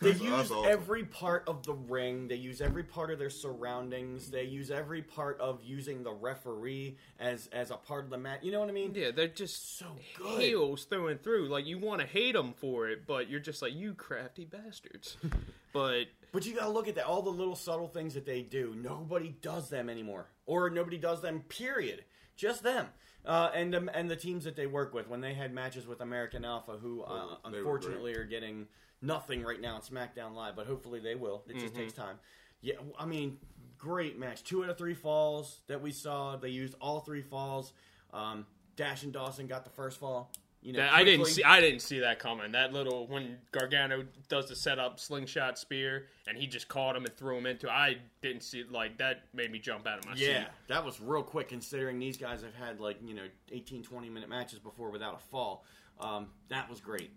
They 0.00 0.12
That's 0.12 0.22
use 0.22 0.50
awesome. 0.50 0.64
every 0.66 1.04
part 1.04 1.44
of 1.46 1.62
the 1.66 1.74
ring. 1.74 2.26
They 2.28 2.36
use 2.36 2.62
every 2.62 2.82
part 2.84 3.10
of 3.10 3.18
their 3.18 3.28
surroundings. 3.28 4.30
They 4.30 4.44
use 4.44 4.70
every 4.70 5.02
part 5.02 5.38
of 5.40 5.62
using 5.62 6.02
the 6.02 6.12
referee 6.12 6.96
as 7.18 7.48
as 7.52 7.70
a 7.70 7.76
part 7.76 8.04
of 8.04 8.10
the 8.10 8.16
match. 8.16 8.40
You 8.42 8.50
know 8.52 8.60
what 8.60 8.70
I 8.70 8.72
mean? 8.72 8.92
Yeah, 8.94 9.10
they're 9.10 9.28
just 9.28 9.78
So 9.78 9.86
good. 10.16 10.40
heels 10.40 10.84
through 10.84 11.08
and 11.08 11.22
through. 11.22 11.48
Like 11.48 11.66
you 11.66 11.78
want 11.78 12.00
to 12.00 12.06
hate 12.06 12.32
them 12.32 12.54
for 12.56 12.88
it, 12.88 13.06
but 13.06 13.28
you're 13.28 13.40
just 13.40 13.60
like 13.60 13.74
you 13.74 13.92
crafty 13.92 14.46
bastards. 14.46 15.18
but 15.74 16.04
But 16.32 16.46
you 16.46 16.54
gotta 16.54 16.70
look 16.70 16.88
at 16.88 16.94
that. 16.94 17.04
All 17.04 17.20
the 17.20 17.28
little 17.30 17.56
subtle 17.56 17.88
things 17.88 18.14
that 18.14 18.24
they 18.24 18.40
do. 18.42 18.74
Nobody 18.76 19.36
does 19.42 19.68
them 19.68 19.90
anymore, 19.90 20.28
or 20.46 20.70
nobody 20.70 20.96
does 20.96 21.20
them. 21.20 21.42
Period. 21.50 22.04
Just 22.36 22.62
them. 22.62 22.86
Uh, 23.24 23.50
and 23.54 23.72
the, 23.72 23.88
and 23.94 24.10
the 24.10 24.16
teams 24.16 24.44
that 24.44 24.56
they 24.56 24.66
work 24.66 24.94
with 24.94 25.08
when 25.08 25.20
they 25.20 25.34
had 25.34 25.52
matches 25.52 25.86
with 25.86 26.00
American 26.00 26.44
Alpha, 26.44 26.72
who 26.80 27.02
uh, 27.02 27.36
They 27.44 27.50
were 27.50 27.58
unfortunately 27.58 28.14
are 28.14 28.24
getting 28.24 28.66
nothing 29.02 29.42
right 29.42 29.60
now 29.60 29.74
on 29.74 29.82
SmackDown 29.82 30.34
Live, 30.34 30.56
but 30.56 30.66
hopefully 30.66 31.00
they 31.00 31.14
will. 31.14 31.42
It 31.48 31.56
just 31.58 31.74
takes 31.74 31.92
time. 31.92 32.16
Yeah, 32.62 32.74
I 32.98 33.06
mean, 33.06 33.38
great 33.78 34.18
match. 34.18 34.42
Two 34.44 34.64
out 34.64 34.70
of 34.70 34.78
three 34.78 34.94
falls 34.94 35.60
that 35.66 35.80
we 35.80 35.92
saw. 35.92 36.36
They 36.36 36.48
used 36.50 36.74
all 36.80 37.00
three 37.00 37.22
falls. 37.22 37.72
Um, 38.12 38.46
Dash 38.76 39.02
and 39.02 39.12
Dawson 39.12 39.46
got 39.46 39.64
the 39.64 39.70
first 39.70 39.98
fall. 39.98 40.30
You 40.62 40.74
know, 40.74 40.80
that, 40.80 40.92
I 40.92 41.04
didn't 41.04 41.24
see 41.26 41.42
I 41.42 41.60
didn't 41.60 41.80
see 41.80 42.00
that 42.00 42.18
coming. 42.18 42.52
That 42.52 42.72
little 42.74 43.06
when 43.06 43.38
Gargano 43.50 44.04
does 44.28 44.46
the 44.48 44.54
setup 44.54 45.00
slingshot 45.00 45.58
spear 45.58 46.08
and 46.28 46.36
he 46.36 46.46
just 46.46 46.68
caught 46.68 46.94
him 46.96 47.04
and 47.06 47.16
threw 47.16 47.38
him 47.38 47.46
into. 47.46 47.70
I 47.70 47.96
didn't 48.20 48.42
see 48.42 48.64
like 48.70 48.98
that 48.98 49.24
made 49.32 49.50
me 49.50 49.58
jump 49.58 49.86
out 49.86 50.00
of 50.00 50.04
my 50.04 50.12
Yeah, 50.12 50.16
seat. 50.16 50.26
Yeah, 50.32 50.44
that 50.68 50.84
was 50.84 51.00
real 51.00 51.22
quick 51.22 51.48
considering 51.48 51.98
these 51.98 52.18
guys 52.18 52.42
have 52.42 52.54
had 52.54 52.78
like, 52.78 52.98
you 53.02 53.14
know, 53.14 53.24
18, 53.50 53.82
20 53.82 54.10
minute 54.10 54.28
matches 54.28 54.58
before 54.58 54.90
without 54.90 55.14
a 55.14 55.30
fall. 55.30 55.64
Um, 55.98 56.26
that 56.50 56.68
was 56.68 56.80
great. 56.80 57.10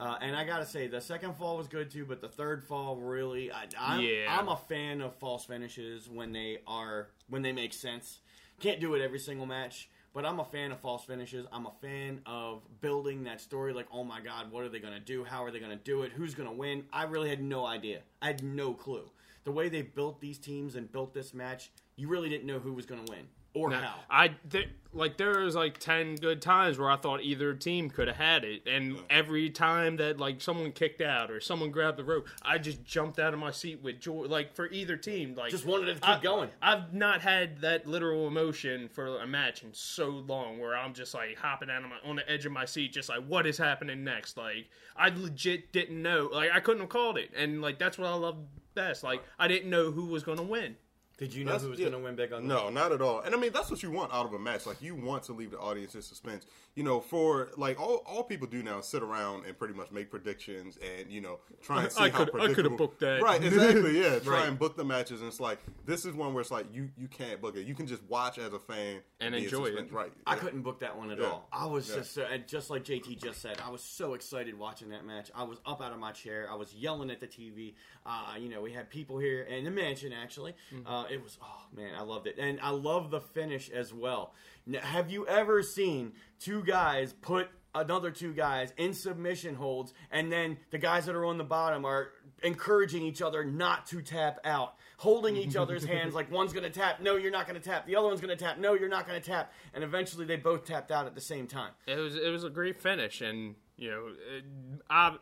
Uh, 0.00 0.16
and 0.20 0.34
I 0.34 0.42
gotta 0.44 0.66
say, 0.66 0.88
the 0.88 1.00
second 1.00 1.36
fall 1.36 1.56
was 1.56 1.68
good 1.68 1.88
too, 1.92 2.04
but 2.04 2.20
the 2.20 2.28
third 2.28 2.64
fall 2.64 2.96
really, 2.96 3.52
I, 3.52 3.66
I'm, 3.78 4.00
Yeah. 4.00 4.36
I'm 4.36 4.48
a 4.48 4.56
fan 4.56 5.00
of 5.00 5.14
false 5.14 5.44
finishes 5.44 6.08
when 6.10 6.32
they 6.32 6.58
are 6.66 7.10
when 7.28 7.42
they 7.42 7.52
make 7.52 7.72
sense. 7.72 8.18
Can't 8.58 8.80
do 8.80 8.94
it 8.94 9.02
every 9.02 9.20
single 9.20 9.46
match, 9.46 9.88
but 10.14 10.24
I'm 10.24 10.38
a 10.38 10.44
fan 10.44 10.72
of 10.72 10.80
false 10.80 11.04
finishes. 11.04 11.44
I'm 11.52 11.66
a 11.66 11.72
fan 11.82 12.20
of 12.24 12.62
building 12.80 13.24
that 13.24 13.40
story. 13.40 13.72
Like, 13.74 13.88
oh 13.92 14.04
my 14.04 14.20
god, 14.20 14.50
what 14.50 14.64
are 14.64 14.68
they 14.68 14.78
gonna 14.78 15.00
do? 15.00 15.24
How 15.24 15.44
are 15.44 15.50
they 15.50 15.58
gonna 15.58 15.76
do 15.76 16.02
it? 16.02 16.12
Who's 16.12 16.34
gonna 16.34 16.52
win? 16.52 16.84
I 16.92 17.02
really 17.02 17.28
had 17.28 17.42
no 17.42 17.66
idea. 17.66 18.00
I 18.22 18.28
had 18.28 18.42
no 18.42 18.72
clue. 18.72 19.10
The 19.42 19.52
way 19.52 19.68
they 19.68 19.82
built 19.82 20.20
these 20.20 20.38
teams 20.38 20.76
and 20.76 20.90
built 20.90 21.12
this 21.12 21.34
match, 21.34 21.70
you 21.96 22.08
really 22.08 22.30
didn't 22.30 22.46
know 22.46 22.60
who 22.60 22.72
was 22.72 22.86
gonna 22.86 23.04
win 23.10 23.26
or 23.54 23.70
Now, 23.70 23.80
how. 23.80 23.94
I 24.10 24.28
th- 24.50 24.68
like 24.92 25.16
there 25.16 25.40
was 25.40 25.56
like 25.56 25.78
ten 25.78 26.14
good 26.14 26.40
times 26.40 26.78
where 26.78 26.88
I 26.88 26.96
thought 26.96 27.20
either 27.22 27.52
team 27.54 27.90
could 27.90 28.06
have 28.06 28.16
had 28.16 28.44
it, 28.44 28.62
and 28.68 28.98
every 29.10 29.50
time 29.50 29.96
that 29.96 30.18
like 30.20 30.40
someone 30.40 30.70
kicked 30.70 31.00
out 31.00 31.30
or 31.32 31.40
someone 31.40 31.70
grabbed 31.72 31.96
the 31.98 32.04
rope, 32.04 32.28
I 32.42 32.58
just 32.58 32.84
jumped 32.84 33.18
out 33.18 33.34
of 33.34 33.40
my 33.40 33.50
seat 33.50 33.82
with 33.82 34.00
joy. 34.00 34.26
Like 34.26 34.54
for 34.54 34.70
either 34.70 34.96
team, 34.96 35.34
like 35.34 35.50
Just 35.50 35.66
wanted 35.66 35.88
it 35.88 35.94
to 35.94 36.00
keep 36.00 36.08
I- 36.18 36.20
going. 36.22 36.48
I've 36.62 36.92
not 36.94 37.22
had 37.22 37.60
that 37.62 37.86
literal 37.88 38.28
emotion 38.28 38.88
for 38.88 39.18
a 39.18 39.26
match 39.26 39.64
in 39.64 39.72
so 39.74 40.08
long, 40.08 40.58
where 40.60 40.76
I'm 40.76 40.94
just 40.94 41.12
like 41.14 41.36
hopping 41.38 41.70
out 41.70 41.82
of 41.82 41.90
my 41.90 41.96
on 42.08 42.16
the 42.16 42.30
edge 42.30 42.46
of 42.46 42.52
my 42.52 42.64
seat, 42.64 42.92
just 42.92 43.08
like 43.08 43.24
what 43.26 43.46
is 43.46 43.58
happening 43.58 44.04
next. 44.04 44.36
Like 44.36 44.66
I 44.96 45.08
legit 45.08 45.72
didn't 45.72 46.00
know, 46.00 46.28
like 46.32 46.50
I 46.52 46.60
couldn't 46.60 46.82
have 46.82 46.88
called 46.90 47.18
it, 47.18 47.30
and 47.36 47.60
like 47.60 47.80
that's 47.80 47.98
what 47.98 48.08
I 48.08 48.14
love 48.14 48.36
best. 48.74 49.02
Like 49.02 49.22
I 49.40 49.48
didn't 49.48 49.70
know 49.70 49.90
who 49.90 50.06
was 50.06 50.22
going 50.22 50.38
to 50.38 50.44
win. 50.44 50.76
Did 51.24 51.34
you 51.34 51.44
know 51.44 51.52
That's- 51.52 51.62
who 51.64 51.70
was 51.70 51.78
yeah. 51.80 51.88
gonna 51.90 52.02
win 52.02 52.16
Big 52.16 52.32
Ugly? 52.32 52.46
No, 52.46 52.68
not 52.68 52.92
at 52.92 53.00
all. 53.00 53.20
And 53.20 53.34
I 53.34 53.38
mean, 53.38 53.52
that's 53.52 53.70
what 53.70 53.82
you 53.82 53.90
want 53.90 54.12
out 54.12 54.26
of 54.26 54.34
a 54.34 54.38
match. 54.38 54.66
Like, 54.66 54.82
you 54.82 54.94
want 54.94 55.22
to 55.24 55.32
leave 55.32 55.50
the 55.52 55.58
audience 55.58 55.94
in 55.94 56.02
suspense. 56.02 56.44
You 56.74 56.82
know, 56.82 57.00
for 57.00 57.50
like 57.56 57.80
all, 57.80 58.02
all 58.06 58.24
people 58.24 58.46
do 58.48 58.62
now 58.62 58.78
is 58.80 58.86
sit 58.86 59.02
around 59.02 59.46
and 59.46 59.56
pretty 59.56 59.74
much 59.74 59.90
make 59.92 60.10
predictions 60.10 60.76
and 60.78 61.10
you 61.10 61.20
know 61.20 61.38
try 61.62 61.84
and 61.84 61.92
see 61.92 62.02
I 62.04 62.08
how 62.10 62.24
could- 62.24 62.40
I 62.40 62.52
coulda 62.52 62.70
booked 62.70 63.00
that. 63.00 63.22
Right, 63.22 63.42
exactly. 63.44 64.00
Yeah, 64.00 64.18
try 64.18 64.40
Right. 64.40 64.48
and 64.48 64.58
book 64.58 64.76
the 64.76 64.84
matches. 64.84 65.20
And 65.20 65.28
it's 65.28 65.40
like 65.40 65.60
this 65.86 66.04
is 66.04 66.14
one 66.14 66.34
where 66.34 66.40
it's 66.42 66.50
like 66.50 66.66
you 66.72 66.90
you 66.98 67.08
can't 67.08 67.40
book 67.40 67.56
it. 67.56 67.66
You 67.66 67.74
can 67.74 67.86
just 67.86 68.02
watch 68.08 68.38
as 68.38 68.52
a 68.52 68.58
fan 68.58 69.00
And 69.20 69.34
be 69.34 69.44
enjoy 69.44 69.66
it. 69.66 69.70
suspense. 69.72 69.92
Right. 69.92 70.12
I 70.26 70.34
Yeah. 70.34 70.40
couldn't 70.40 70.62
book 70.62 70.80
that 70.80 70.96
one 70.98 71.10
at 71.10 71.18
Yeah. 71.18 71.26
all. 71.26 71.48
I 71.52 71.66
was 71.66 71.88
Yeah. 71.88 71.96
just, 71.96 72.12
so, 72.12 72.22
and 72.24 72.46
just 72.48 72.70
like 72.70 72.84
JT 72.84 73.14
just 73.22 73.40
said, 73.40 73.60
I 73.64 73.70
was 73.70 73.82
so 73.82 74.14
excited 74.14 74.58
watching 74.58 74.88
that 74.90 75.04
match. 75.06 75.30
I 75.34 75.44
was 75.44 75.58
up 75.64 75.80
out 75.80 75.92
of 75.92 75.98
my 75.98 76.12
chair. 76.12 76.48
I 76.50 76.56
was 76.56 76.74
yelling 76.74 77.10
at 77.10 77.20
the 77.20 77.26
TV. 77.28 77.74
Uh, 78.04 78.34
you 78.38 78.48
know, 78.48 78.60
we 78.60 78.72
had 78.72 78.90
people 78.90 79.18
here 79.18 79.42
in 79.44 79.64
the 79.64 79.70
mansion. 79.70 80.12
Actually, 80.12 80.54
Mm-hmm. 80.74 80.86
uh, 80.86 81.04
it 81.14 81.22
was 81.22 81.38
oh 81.42 81.62
man, 81.74 81.92
I 81.96 82.02
loved 82.02 82.26
it, 82.26 82.36
and 82.38 82.58
I 82.60 82.70
love 82.70 83.10
the 83.10 83.20
finish 83.20 83.70
as 83.70 83.94
well. 83.94 84.34
Now, 84.66 84.80
have 84.80 85.10
you 85.10 85.26
ever 85.26 85.62
seen 85.62 86.12
two 86.38 86.62
guys 86.62 87.12
put 87.12 87.48
another 87.74 88.10
two 88.10 88.32
guys 88.32 88.72
in 88.76 88.94
submission 88.94 89.54
holds, 89.54 89.92
and 90.10 90.30
then 90.30 90.58
the 90.70 90.78
guys 90.78 91.06
that 91.06 91.14
are 91.14 91.24
on 91.24 91.38
the 91.38 91.44
bottom 91.44 91.84
are 91.84 92.12
encouraging 92.42 93.02
each 93.02 93.22
other 93.22 93.44
not 93.44 93.86
to 93.86 94.00
tap 94.02 94.38
out, 94.44 94.74
holding 94.98 95.36
each 95.36 95.56
other's 95.56 95.84
hands 95.84 96.14
like 96.14 96.30
one's 96.30 96.52
going 96.52 96.64
to 96.64 96.70
tap, 96.70 97.00
no, 97.00 97.16
you're 97.16 97.30
not 97.32 97.46
going 97.46 97.60
to 97.60 97.68
tap, 97.68 97.86
the 97.86 97.96
other 97.96 98.08
one's 98.08 98.20
going 98.20 98.36
to 98.36 98.42
tap, 98.44 98.58
no, 98.58 98.74
you're 98.74 98.88
not 98.88 99.06
going 99.06 99.20
to 99.20 99.26
tap, 99.26 99.52
and 99.72 99.82
eventually 99.82 100.24
they 100.24 100.36
both 100.36 100.64
tapped 100.64 100.90
out 100.90 101.06
at 101.06 101.14
the 101.14 101.20
same 101.20 101.46
time. 101.46 101.70
It 101.86 101.96
was 101.96 102.16
it 102.16 102.30
was 102.30 102.44
a 102.44 102.50
great 102.50 102.80
finish, 102.80 103.20
and 103.20 103.54
you 103.76 103.90
know, 103.90 104.06
it, 104.36 104.44
I 104.88 105.16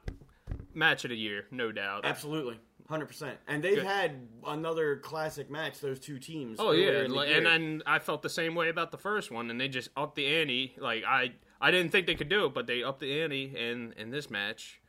match 0.75 1.05
of 1.05 1.11
the 1.11 1.17
year, 1.17 1.47
no 1.51 1.73
doubt. 1.73 2.05
Absolutely. 2.05 2.59
Hundred 2.89 3.07
percent, 3.07 3.39
and 3.47 3.63
they've 3.63 3.77
Good. 3.77 3.87
had 3.87 4.29
another 4.47 4.97
classic 4.97 5.51
match. 5.51 5.81
Those 5.81 6.01
two 6.01 6.19
teams. 6.19 6.59
Oh 6.61 6.73
yeah, 6.73 7.05
and 7.05 7.47
and 7.47 7.83
I 7.87 7.99
felt 7.99 8.23
the 8.23 8.29
same 8.29 8.55
way 8.55 8.69
about 8.69 8.91
the 8.91 8.99
first 8.99 9.31
one, 9.31 9.51
and 9.51 9.61
they 9.61 9.69
just 9.69 9.89
upped 9.97 10.17
the 10.17 10.27
ante. 10.27 10.75
Like 10.79 11.05
I 11.05 11.33
I 11.61 11.71
didn't 11.71 11.93
think 11.93 12.07
they 12.07 12.15
could 12.15 12.29
do 12.29 12.47
it, 12.47 12.55
but 12.55 12.67
they 12.67 12.83
upped 12.83 13.01
the 13.01 13.23
ante 13.23 13.55
in 13.57 13.95
in 13.97 14.11
this 14.11 14.31
match, 14.31 14.81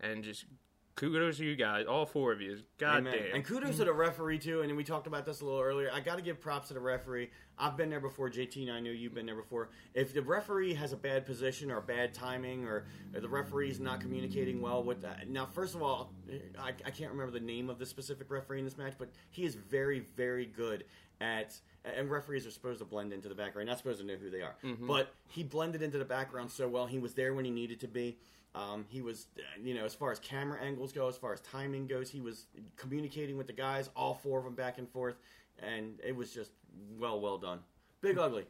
and 0.00 0.24
just 0.24 0.46
kudos 0.94 1.38
to 1.38 1.44
you 1.44 1.56
guys, 1.56 1.86
all 1.86 2.06
four 2.06 2.32
of 2.32 2.40
you. 2.40 2.58
God 2.78 2.98
Amen. 2.98 3.14
damn. 3.14 3.36
And 3.36 3.44
kudos 3.44 3.78
to 3.78 3.84
the 3.84 3.92
referee 3.92 4.38
too. 4.38 4.62
And 4.62 4.76
we 4.76 4.84
talked 4.84 5.06
about 5.06 5.24
this 5.24 5.40
a 5.40 5.44
little 5.44 5.60
earlier. 5.60 5.90
I 5.92 6.00
got 6.00 6.16
to 6.16 6.22
give 6.22 6.40
props 6.40 6.68
to 6.68 6.74
the 6.74 6.80
referee. 6.80 7.30
I've 7.58 7.76
been 7.76 7.90
there 7.90 8.00
before. 8.00 8.30
JT 8.30 8.62
and 8.62 8.70
I 8.70 8.80
know 8.80 8.90
you've 8.90 9.14
been 9.14 9.26
there 9.26 9.36
before. 9.36 9.70
If 9.94 10.14
the 10.14 10.22
referee 10.22 10.74
has 10.74 10.92
a 10.92 10.96
bad 10.96 11.26
position 11.26 11.70
or 11.70 11.80
bad 11.80 12.14
timing, 12.14 12.64
or 12.64 12.86
the 13.12 13.28
referee's 13.28 13.80
not 13.80 14.00
communicating 14.00 14.60
well 14.60 14.82
with 14.82 15.02
that. 15.02 15.28
Now, 15.28 15.46
first 15.46 15.74
of 15.74 15.82
all, 15.82 16.12
I, 16.58 16.68
I 16.68 16.90
can't 16.90 17.10
remember 17.10 17.32
the 17.32 17.44
name 17.44 17.70
of 17.70 17.78
the 17.78 17.86
specific 17.86 18.30
referee 18.30 18.58
in 18.58 18.64
this 18.64 18.78
match, 18.78 18.94
but 18.98 19.10
he 19.30 19.44
is 19.44 19.54
very, 19.54 20.00
very 20.16 20.46
good 20.46 20.84
at. 21.20 21.58
And 21.84 22.08
referees 22.08 22.46
are 22.46 22.52
supposed 22.52 22.78
to 22.78 22.84
blend 22.84 23.12
into 23.12 23.28
the 23.28 23.34
background. 23.34 23.68
Not 23.68 23.78
supposed 23.78 23.98
to 23.98 24.06
know 24.06 24.14
who 24.14 24.30
they 24.30 24.42
are, 24.42 24.54
mm-hmm. 24.62 24.86
but 24.86 25.12
he 25.28 25.42
blended 25.42 25.82
into 25.82 25.98
the 25.98 26.04
background 26.04 26.50
so 26.50 26.68
well. 26.68 26.86
He 26.86 27.00
was 27.00 27.14
there 27.14 27.34
when 27.34 27.44
he 27.44 27.50
needed 27.50 27.80
to 27.80 27.88
be. 27.88 28.18
Um, 28.54 28.84
he 28.88 29.00
was, 29.00 29.28
you 29.62 29.74
know, 29.74 29.84
as 29.84 29.94
far 29.94 30.12
as 30.12 30.18
camera 30.18 30.60
angles 30.62 30.92
go, 30.92 31.08
as 31.08 31.16
far 31.16 31.32
as 31.32 31.40
timing 31.40 31.86
goes, 31.86 32.10
he 32.10 32.20
was 32.20 32.46
communicating 32.76 33.38
with 33.38 33.46
the 33.46 33.52
guys, 33.54 33.88
all 33.96 34.14
four 34.14 34.38
of 34.38 34.44
them 34.44 34.54
back 34.54 34.76
and 34.78 34.88
forth, 34.90 35.16
and 35.58 35.98
it 36.04 36.14
was 36.14 36.32
just 36.34 36.50
well, 36.98 37.18
well 37.20 37.38
done. 37.38 37.60
Big 38.02 38.18
Ugly. 38.18 38.44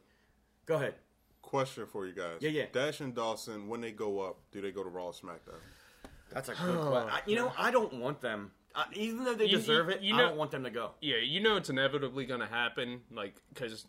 Go 0.67 0.75
ahead. 0.77 0.95
Question 1.41 1.87
for 1.87 2.07
you 2.07 2.15
guys. 2.15 2.39
Yeah, 2.41 2.51
yeah. 2.51 2.65
Dash 2.73 3.01
and 3.01 3.15
Dawson, 3.15 3.69
when 3.69 3.81
they 3.81 3.93
go 3.93 4.21
up, 4.21 4.39
do 4.51 4.61
they 4.61 4.73
go 4.73 4.83
to 4.83 4.89
Raw 4.89 5.07
or 5.07 5.13
SmackDown? 5.13 5.61
That's 6.31 6.49
a 6.49 6.55
good 6.55 6.81
question. 6.81 7.11
You 7.27 7.37
know, 7.41 7.53
I 7.59 7.71
don't 7.71 7.95
want 7.95 8.21
them, 8.21 8.51
uh, 8.75 8.85
even 8.95 9.25
though 9.25 9.35
they 9.35 9.45
You- 9.47 9.57
deserve 9.59 9.89
you- 9.89 9.95
it. 9.95 10.01
you 10.03 10.15
I 10.15 10.19
know- 10.19 10.29
don't 10.29 10.37
want 10.39 10.51
them 10.51 10.65
to 10.65 10.71
go. 10.71 10.93
yeah, 11.01 11.17
you 11.19 11.41
know 11.41 11.57
it's 11.57 11.71
inevitably 11.71 12.27
going 12.27 12.41
to 12.41 12.47
happen, 12.47 13.03
like 13.13 13.35
because 13.55 13.87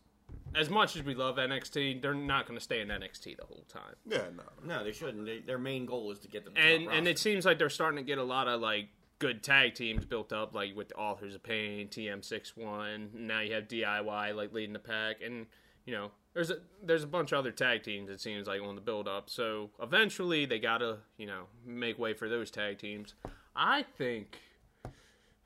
as 0.55 0.69
much 0.69 0.95
as 0.95 1.03
we 1.03 1.15
love 1.15 1.37
NXT, 1.37 2.01
they're 2.01 2.13
not 2.13 2.47
going 2.47 2.57
to 2.57 2.63
stay 2.63 2.81
in 2.81 2.87
NXT 2.89 3.37
the 3.37 3.45
whole 3.45 3.65
time. 3.67 3.95
Yeah, 4.05 4.29
no. 4.35 4.43
No, 4.65 4.83
they 4.83 4.91
shouldn't. 4.91 5.25
They, 5.25 5.39
their 5.39 5.57
main 5.57 5.85
goal 5.85 6.11
is 6.11 6.19
to 6.19 6.27
get 6.27 6.45
them. 6.45 6.53
and 6.57 6.87
and 6.89 7.07
it 7.07 7.19
seems 7.19 7.45
like 7.45 7.57
they're 7.57 7.69
starting 7.69 7.97
to 7.97 8.03
get 8.03 8.17
a 8.17 8.23
lot 8.23 8.47
of 8.47 8.61
like 8.61 8.89
good 9.19 9.41
tag 9.43 9.73
teams 9.73 10.05
built 10.05 10.33
up, 10.33 10.53
like 10.53 10.75
with 10.75 10.89
the 10.89 10.95
Authors 10.95 11.35
of 11.35 11.43
Pain, 11.43 11.87
TM61. 11.87 13.13
Now 13.13 13.39
you 13.39 13.53
have 13.53 13.67
DIY 13.67 14.35
like 14.35 14.53
leading 14.53 14.73
the 14.73 14.79
pack, 14.79 15.17
and 15.23 15.45
you 15.85 15.93
know 15.93 16.11
there's 16.33 16.49
a 16.49 16.57
there's 16.83 17.03
a 17.03 17.07
bunch 17.07 17.31
of 17.31 17.39
other 17.39 17.51
tag 17.51 17.83
teams. 17.83 18.09
It 18.09 18.19
seems 18.19 18.47
like 18.47 18.61
on 18.61 18.75
the 18.75 18.81
build 18.81 19.07
up. 19.07 19.29
So 19.29 19.69
eventually 19.81 20.45
they 20.45 20.59
gotta 20.59 20.97
you 21.17 21.27
know 21.27 21.43
make 21.65 21.97
way 21.97 22.13
for 22.13 22.27
those 22.27 22.51
tag 22.51 22.79
teams. 22.79 23.15
I 23.55 23.83
think, 23.83 24.39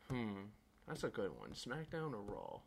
hmm, 0.10 0.46
that's 0.88 1.04
a 1.04 1.10
good 1.10 1.32
one. 1.38 1.52
SmackDown 1.52 2.14
or 2.14 2.22
Raw? 2.22 2.60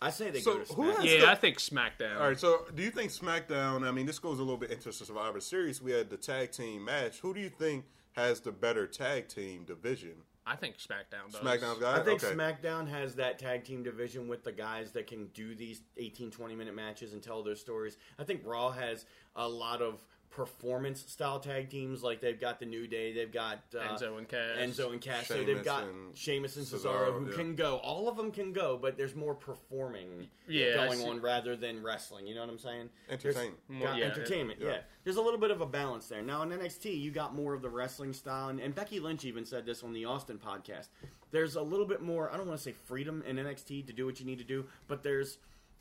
I 0.00 0.10
say 0.10 0.30
they 0.30 0.40
So 0.40 0.54
go 0.58 0.64
to 0.64 0.72
who 0.74 0.82
SmackDown. 0.82 0.96
has- 0.96 1.04
Yeah, 1.04 1.20
the- 1.20 1.30
I 1.30 1.34
think 1.34 1.58
SmackDown. 1.58 2.16
All 2.20 2.28
right, 2.28 2.38
so 2.38 2.66
do 2.74 2.82
you 2.82 2.90
think 2.90 3.10
SmackDown? 3.10 3.86
I 3.86 3.90
mean, 3.92 4.06
this 4.06 4.18
goes 4.18 4.38
a 4.38 4.42
little 4.42 4.56
bit 4.58 4.70
into 4.70 4.92
Survivor 4.92 5.40
Series. 5.40 5.80
We 5.80 5.92
had 5.92 6.10
the 6.10 6.16
tag 6.16 6.52
team 6.52 6.84
match. 6.84 7.20
Who 7.20 7.32
do 7.34 7.40
you 7.40 7.48
think 7.50 7.86
has 8.12 8.40
the 8.40 8.52
better 8.52 8.86
tag 8.86 9.28
team 9.28 9.64
division? 9.64 10.22
I 10.48 10.54
think 10.54 10.76
SmackDown 10.78 11.32
does. 11.32 11.40
SmackDown's 11.40 11.80
got 11.80 12.00
I 12.00 12.04
think 12.04 12.22
okay. 12.22 12.32
SmackDown 12.34 12.86
has 12.88 13.16
that 13.16 13.36
tag 13.38 13.64
team 13.64 13.82
division 13.82 14.28
with 14.28 14.44
the 14.44 14.52
guys 14.52 14.92
that 14.92 15.08
can 15.08 15.26
do 15.34 15.56
these 15.56 15.82
18, 15.96 16.30
20 16.30 16.54
minute 16.54 16.74
matches 16.74 17.14
and 17.14 17.22
tell 17.22 17.42
their 17.42 17.56
stories. 17.56 17.96
I 18.16 18.22
think 18.22 18.42
Raw 18.44 18.70
has 18.70 19.06
a 19.34 19.48
lot 19.48 19.82
of 19.82 20.04
performance 20.36 21.02
style 21.08 21.40
tag 21.40 21.70
teams. 21.70 22.02
Like 22.02 22.20
they've 22.20 22.38
got 22.38 22.60
the 22.60 22.66
New 22.66 22.86
Day, 22.86 23.12
they've 23.12 23.32
got 23.32 23.60
uh, 23.74 23.78
Enzo 23.78 24.18
and 24.18 24.28
Cass. 24.28 24.58
Enzo 24.58 24.92
and 24.92 25.00
Cass. 25.00 25.28
So 25.28 25.42
they've 25.42 25.64
got 25.64 25.84
and 25.84 26.14
Sheamus 26.14 26.56
and 26.56 26.66
Cesaro, 26.66 27.08
Cesaro, 27.08 27.18
who 27.18 27.30
yeah. 27.30 27.36
can 27.36 27.54
go. 27.54 27.76
All 27.78 28.06
of 28.06 28.18
them 28.18 28.30
can 28.30 28.52
go, 28.52 28.78
but 28.80 28.98
there's 28.98 29.16
more 29.16 29.34
performing 29.34 30.28
Yeah, 30.46 30.74
going 30.74 31.00
on 31.08 31.22
rather 31.22 31.56
than 31.56 31.82
wrestling. 31.82 32.26
You 32.26 32.34
know 32.34 32.42
what 32.42 32.50
I'm 32.50 32.58
saying? 32.58 32.90
There's- 33.08 33.24
Entertainment. 33.24 33.60
More- 33.68 33.94
yeah, 33.94 34.04
entertainment, 34.04 34.60
yeah. 34.60 34.68
yeah. 34.68 34.78
There's 35.04 35.16
a 35.16 35.22
little 35.22 35.40
bit 35.40 35.50
of 35.50 35.62
a 35.62 35.66
balance 35.66 36.06
there. 36.06 36.20
Now 36.20 36.42
in 36.42 36.50
NXT, 36.50 37.00
you 37.00 37.10
got 37.10 37.34
more 37.34 37.54
of 37.54 37.62
the 37.62 37.70
wrestling 37.70 38.12
style, 38.12 38.50
and, 38.50 38.60
and 38.60 38.74
Becky 38.74 39.00
Lynch 39.00 39.24
even 39.24 39.46
said 39.46 39.64
this 39.64 39.82
on 39.82 39.94
the 39.94 40.04
Austin 40.04 40.38
podcast. 40.38 40.88
There's 41.30 41.56
a 41.56 41.62
little 41.62 41.86
bit 41.86 42.02
more. 42.02 42.30
I 42.30 42.36
don't 42.36 42.46
want 42.46 42.58
to 42.58 42.62
say 42.62 42.72
freedom 42.72 43.22
in 43.26 43.36
NXT 43.36 43.86
to 43.86 43.92
do 43.92 44.04
what 44.04 44.20
you 44.20 44.26
need 44.26 44.38
to 44.38 44.44
do, 44.44 44.66
but 44.86 45.02
there's 45.02 45.38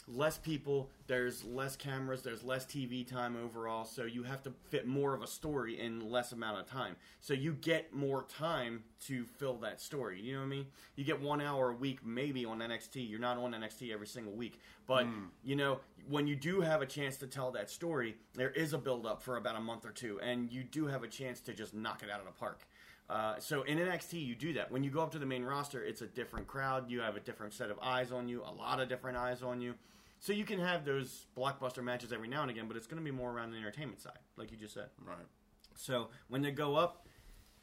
less 0.07 0.37
people, 0.37 0.89
there's 1.07 1.43
less 1.43 1.75
cameras, 1.75 2.21
there's 2.21 2.43
less 2.43 2.65
TV 2.65 3.07
time 3.07 3.35
overall, 3.43 3.85
so 3.85 4.03
you 4.03 4.23
have 4.23 4.43
to 4.43 4.51
fit 4.69 4.87
more 4.87 5.13
of 5.13 5.21
a 5.21 5.27
story 5.27 5.79
in 5.79 6.11
less 6.11 6.31
amount 6.31 6.59
of 6.59 6.67
time. 6.67 6.95
So 7.21 7.33
you 7.33 7.53
get 7.53 7.93
more 7.93 8.23
time 8.23 8.83
to 9.07 9.25
fill 9.25 9.55
that 9.57 9.81
story. 9.81 10.21
You 10.21 10.33
know 10.33 10.39
what 10.39 10.45
I 10.45 10.49
mean? 10.49 10.65
You 10.95 11.03
get 11.03 11.19
one 11.19 11.41
hour 11.41 11.71
a 11.71 11.75
week 11.75 12.05
maybe 12.05 12.45
on 12.45 12.59
NXT. 12.59 13.09
You're 13.09 13.19
not 13.19 13.37
on 13.37 13.53
NXT 13.53 13.91
every 13.91 14.07
single 14.07 14.33
week. 14.33 14.59
But, 14.87 15.07
you 15.43 15.55
know, 15.55 15.79
when 16.07 16.27
you 16.27 16.35
do 16.35 16.61
have 16.61 16.83
a 16.83 16.85
chance 16.85 17.17
to 17.17 17.27
tell 17.27 17.51
that 17.51 17.71
story, 17.71 18.15
there 18.35 18.51
is 18.51 18.73
a 18.73 18.77
build 18.77 19.07
up 19.07 19.23
for 19.23 19.37
about 19.37 19.55
a 19.55 19.59
month 19.59 19.85
or 19.85 19.91
two, 19.91 20.19
and 20.21 20.51
you 20.51 20.63
do 20.63 20.85
have 20.85 21.03
a 21.03 21.07
chance 21.07 21.39
to 21.41 21.53
just 21.53 21.73
knock 21.73 22.03
it 22.03 22.11
out 22.11 22.19
of 22.19 22.25
the 22.27 22.31
park. 22.31 22.61
Uh, 23.09 23.35
so 23.39 23.63
in 23.63 23.77
NXT, 23.77 24.25
you 24.25 24.35
do 24.35 24.53
that. 24.53 24.71
When 24.71 24.83
you 24.83 24.89
go 24.89 25.01
up 25.01 25.11
to 25.11 25.19
the 25.19 25.25
main 25.25 25.43
roster, 25.43 25.83
it's 25.83 26.01
a 26.01 26.07
different 26.07 26.47
crowd. 26.47 26.89
You 26.89 27.01
have 27.01 27.15
a 27.15 27.19
different 27.19 27.53
set 27.53 27.69
of 27.69 27.77
eyes 27.81 28.11
on 28.11 28.27
you, 28.27 28.43
a 28.43 28.51
lot 28.51 28.79
of 28.79 28.89
different 28.89 29.17
eyes 29.17 29.43
on 29.43 29.61
you. 29.61 29.75
So 30.19 30.33
you 30.33 30.45
can 30.45 30.59
have 30.59 30.85
those 30.85 31.27
blockbuster 31.37 31.83
matches 31.83 32.11
every 32.11 32.27
now 32.27 32.41
and 32.41 32.49
again, 32.49 32.67
but 32.67 32.77
it's 32.77 32.87
going 32.87 32.99
to 32.99 33.03
be 33.03 33.15
more 33.15 33.31
around 33.31 33.51
the 33.51 33.57
entertainment 33.57 34.01
side, 34.01 34.17
like 34.37 34.51
you 34.51 34.57
just 34.57 34.73
said. 34.73 34.89
Right. 35.05 35.17
So 35.75 36.09
when 36.29 36.41
they 36.41 36.51
go 36.51 36.75
up, 36.75 37.05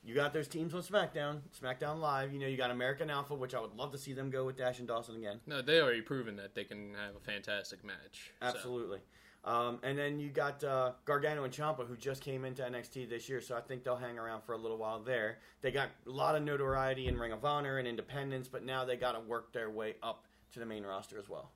you 0.05 0.15
got 0.15 0.33
those 0.33 0.49
teams 0.49 0.75
on 0.75 0.83
SmackDown, 0.83 1.41
SmackDown 1.61 2.01
Live. 2.01 2.33
You 2.33 2.41
know, 2.41 2.47
you 2.47 2.57
got 2.57 2.71
American 2.71 3.09
Alpha, 3.09 3.35
which 3.35 3.55
I 3.55 3.61
would 3.61 3.75
love 3.75 3.93
to 3.93 3.99
see 3.99 4.13
them 4.13 4.31
go 4.31 4.45
with 4.45 4.57
Dash 4.57 4.81
and 4.81 4.89
Dawson 4.89 5.17
again. 5.17 5.41
No, 5.47 5.63
they 5.63 5.81
already 5.81 6.03
proven 6.03 6.37
that 6.37 6.55
they 6.55 6.65
can 6.65 6.95
have 6.95 7.17
a 7.17 7.21
fantastic 7.21 7.85
match. 7.85 8.33
so. 8.41 8.47
Absolutely. 8.49 8.99
Um, 9.45 9.81
and 9.83 9.99
then 9.99 10.21
you 10.21 10.29
got 10.29 10.63
uh, 10.63 10.93
Gargano 11.05 11.43
and 11.43 11.53
Ciampa, 11.53 11.87
who 11.87 11.97
just 11.97 12.23
came 12.23 12.45
into 12.45 12.63
NXT 12.63 13.09
this 13.09 13.29
year, 13.29 13.41
so 13.41 13.57
I 13.57 13.61
think 13.61 13.83
they'll 13.83 13.97
hang 13.97 14.19
around 14.19 14.43
for 14.43 14.53
a 14.53 14.57
little 14.57 14.79
while 14.79 15.01
there. 15.01 15.39
They 15.63 15.73
got 15.73 15.89
a 16.07 16.11
lot 16.11 16.37
of 16.37 16.45
notoriety 16.45 17.09
in 17.09 17.19
Ring 17.19 17.33
of 17.33 17.45
Honor 17.45 17.79
and 17.79 17.89
Independence, 17.89 18.47
but 18.47 18.65
now 18.65 18.85
they 18.85 18.97
got 18.97 19.13
to 19.13 19.21
work 19.21 19.53
their 19.53 19.69
way 19.69 19.97
up 20.03 20.27
to 20.53 20.61
the 20.61 20.67
main 20.67 20.85
roster 20.85 21.19
as 21.19 21.29
well. 21.29 21.51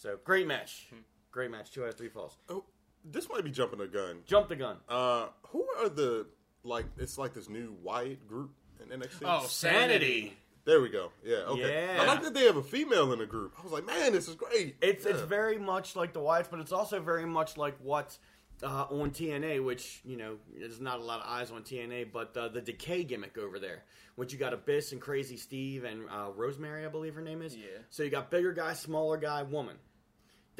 So 0.00 0.16
great 0.24 0.46
match, 0.46 0.86
great 1.30 1.50
match. 1.50 1.72
Two 1.72 1.82
out 1.82 1.90
of 1.90 1.98
three 1.98 2.08
falls. 2.08 2.38
Oh, 2.48 2.64
this 3.04 3.28
might 3.28 3.44
be 3.44 3.50
jumping 3.50 3.80
the 3.80 3.86
gun. 3.86 4.20
Jump 4.24 4.48
the 4.48 4.56
gun. 4.56 4.78
Uh, 4.88 5.26
who 5.48 5.66
are 5.78 5.90
the 5.90 6.26
like? 6.62 6.86
It's 6.96 7.18
like 7.18 7.34
this 7.34 7.50
new 7.50 7.76
Wyatt 7.82 8.26
group 8.26 8.50
in 8.82 8.98
NXT. 8.98 9.20
Oh, 9.26 9.44
Sanity. 9.46 10.32
there 10.64 10.80
we 10.80 10.88
go. 10.88 11.12
Yeah. 11.22 11.36
Okay. 11.48 11.94
Yeah. 11.94 12.02
I 12.02 12.06
like 12.06 12.22
that 12.22 12.32
they 12.32 12.44
have 12.44 12.56
a 12.56 12.62
female 12.62 13.12
in 13.12 13.18
the 13.18 13.26
group. 13.26 13.52
I 13.58 13.62
was 13.62 13.72
like, 13.72 13.84
man, 13.84 14.12
this 14.12 14.26
is 14.26 14.36
great. 14.36 14.76
It's 14.80 15.04
it's 15.04 15.20
very 15.20 15.58
much 15.58 15.94
like 15.96 16.14
the 16.14 16.20
Wyatts, 16.20 16.48
but 16.50 16.60
it's 16.60 16.72
also 16.72 16.98
very 17.00 17.26
much 17.26 17.58
like 17.58 17.76
what 17.82 18.16
uh, 18.62 18.86
on 18.90 19.10
TNA, 19.10 19.62
which 19.62 20.00
you 20.06 20.16
know 20.16 20.36
there's 20.58 20.80
not 20.80 21.00
a 21.00 21.04
lot 21.04 21.20
of 21.20 21.26
eyes 21.26 21.50
on 21.50 21.62
TNA, 21.62 22.10
but 22.10 22.34
uh, 22.38 22.48
the 22.48 22.62
Decay 22.62 23.04
gimmick 23.04 23.36
over 23.36 23.58
there, 23.58 23.82
which 24.16 24.32
you 24.32 24.38
got 24.38 24.54
Abyss 24.54 24.92
and 24.92 25.00
Crazy 25.02 25.36
Steve 25.36 25.84
and 25.84 26.04
uh, 26.10 26.30
Rosemary, 26.34 26.86
I 26.86 26.88
believe 26.88 27.14
her 27.16 27.20
name 27.20 27.42
is. 27.42 27.54
Yeah. 27.54 27.64
So 27.90 28.02
you 28.02 28.08
got 28.08 28.30
bigger 28.30 28.54
guy, 28.54 28.72
smaller 28.72 29.18
guy, 29.18 29.42
woman. 29.42 29.76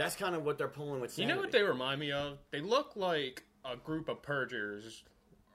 That's 0.01 0.17
kind 0.17 0.35
of 0.35 0.45
what 0.47 0.57
they're 0.57 0.69
pulling 0.69 1.01
with. 1.01 1.19
You 1.19 1.27
know 1.27 1.37
what 1.37 1.53
they 1.53 1.63
remind 1.63 2.01
me 2.01 2.11
of? 2.11 2.39
They 2.51 2.61
look 2.61 2.93
like 2.97 3.43
a 3.65 3.77
group 3.77 4.09
of 4.09 4.23
purgers 4.23 5.05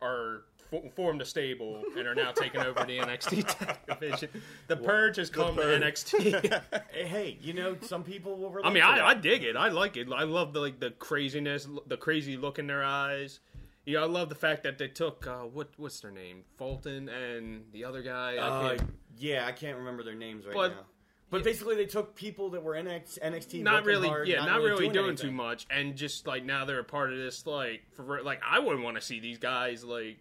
are 0.01 0.43
fo- 0.69 0.87
formed 0.95 1.19
a 1.21 1.25
stable 1.25 1.81
and 1.97 2.07
are 2.07 2.13
now 2.13 2.31
taking 2.31 2.61
over 2.61 2.83
the 2.85 2.99
NXT 2.99 3.87
division. 3.99 4.29
The 4.67 4.77
purge 4.77 5.15
has 5.15 5.31
come 5.31 5.55
Purge. 5.55 5.81
to 5.81 6.15
NXT. 6.17 6.61
Hey, 6.93 7.37
you 7.41 7.53
know 7.53 7.75
some 7.81 8.03
people 8.03 8.35
will. 8.37 8.55
I 8.63 8.69
mean, 8.69 8.83
I. 8.83 9.07
I 9.07 9.13
dig 9.15 9.43
it. 9.43 9.55
I 9.55 9.69
like 9.69 9.97
it. 9.97 10.07
I 10.15 10.23
love 10.23 10.53
the 10.53 10.59
like 10.59 10.79
the 10.79 10.91
craziness, 10.91 11.67
the 11.87 11.97
crazy 11.97 12.37
look 12.37 12.59
in 12.59 12.67
their 12.67 12.83
eyes. 12.83 13.39
Yeah, 13.85 14.01
I 14.01 14.05
love 14.05 14.29
the 14.29 14.35
fact 14.35 14.63
that 14.63 14.77
they 14.77 14.87
took 14.87 15.25
uh, 15.27 15.39
what 15.41 15.69
what's 15.77 15.99
their 16.01 16.11
name, 16.11 16.43
Fulton 16.57 17.09
and 17.09 17.65
the 17.71 17.83
other 17.85 18.01
guy. 18.03 18.35
I 18.35 18.47
Uh, 18.75 18.77
yeah, 19.17 19.45
I 19.47 19.51
can't 19.53 19.77
remember 19.77 20.03
their 20.03 20.15
names 20.15 20.45
right 20.45 20.53
But- 20.55 20.71
now. 20.71 20.85
But 21.31 21.43
basically, 21.43 21.75
they 21.75 21.85
took 21.87 22.15
people 22.15 22.51
that 22.51 22.63
were 22.63 22.75
in 22.75 22.85
NXT, 22.85 23.19
NXT 23.19 23.63
not 23.63 23.83
really, 23.83 24.07
hard, 24.07 24.27
yeah, 24.27 24.45
not, 24.45 24.61
really 24.61 24.89
doing, 24.89 25.07
anything. 25.09 25.29
too 25.29 25.31
much, 25.31 25.65
and 25.71 25.95
just 25.95 26.27
like 26.27 26.45
now 26.45 26.65
they're 26.65 26.79
a 26.79 26.83
part 26.83 27.11
of 27.11 27.17
this. 27.17 27.45
Like, 27.47 27.81
for 27.95 28.21
like, 28.21 28.41
I 28.47 28.59
wouldn't 28.59 28.83
want 28.83 28.95
to 28.97 29.01
see 29.01 29.19
these 29.19 29.37
guys 29.39 29.83
like 29.83 30.17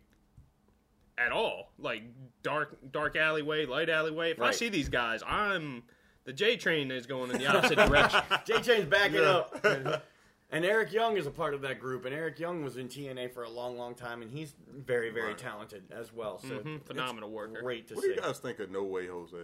at 1.19 1.31
all. 1.31 1.73
Like 1.79 2.03
dark, 2.43 2.79
dark 2.91 3.17
alleyway, 3.17 3.67
light 3.67 3.89
alleyway. 3.91 4.31
If 4.33 4.41
I 4.41 4.51
see 4.53 4.69
these 4.71 4.89
guys, 4.89 5.23
I'm 5.27 5.83
the 6.25 6.33
J 6.33 6.57
train 6.57 6.91
is 6.91 7.07
going 7.07 7.31
in 7.31 7.39
the 7.39 7.47
opposite 7.47 7.77
direction. 7.89 8.21
J 8.47 8.61
train's 8.63 8.87
backing 8.87 9.17
Yeah. 9.17 9.31
up. 9.31 10.03
And 10.51 10.65
Eric 10.65 10.93
Young 10.93 11.17
is 11.17 11.27
a 11.27 11.31
part 11.33 11.53
of 11.55 11.63
that 11.63 11.81
group, 11.81 12.05
and 12.05 12.15
Eric 12.15 12.39
Young 12.39 12.63
was 12.63 12.77
in 12.77 12.87
TNA 12.89 13.33
for 13.33 13.43
a 13.43 13.51
long, 13.51 13.77
long 13.77 13.95
time, 13.95 14.23
and 14.23 14.31
he's 14.31 14.55
very, 14.73 15.11
very 15.11 15.29
Right. 15.29 15.39
talented 15.39 15.83
as 15.91 16.13
well. 16.13 16.39
So 16.39 16.49
Mhm, 16.61 16.77
it's 16.77 16.87
phenomenal 16.87 17.31
worker. 17.31 17.61
Great 17.61 17.89
to 17.89 17.95
What 17.95 18.03
do 18.03 18.09
see. 18.09 18.15
you 18.15 18.21
guys 18.21 18.39
think 18.39 18.61
of 18.61 18.71
No 18.71 18.85
Way 18.85 19.09
Jose? 19.09 19.37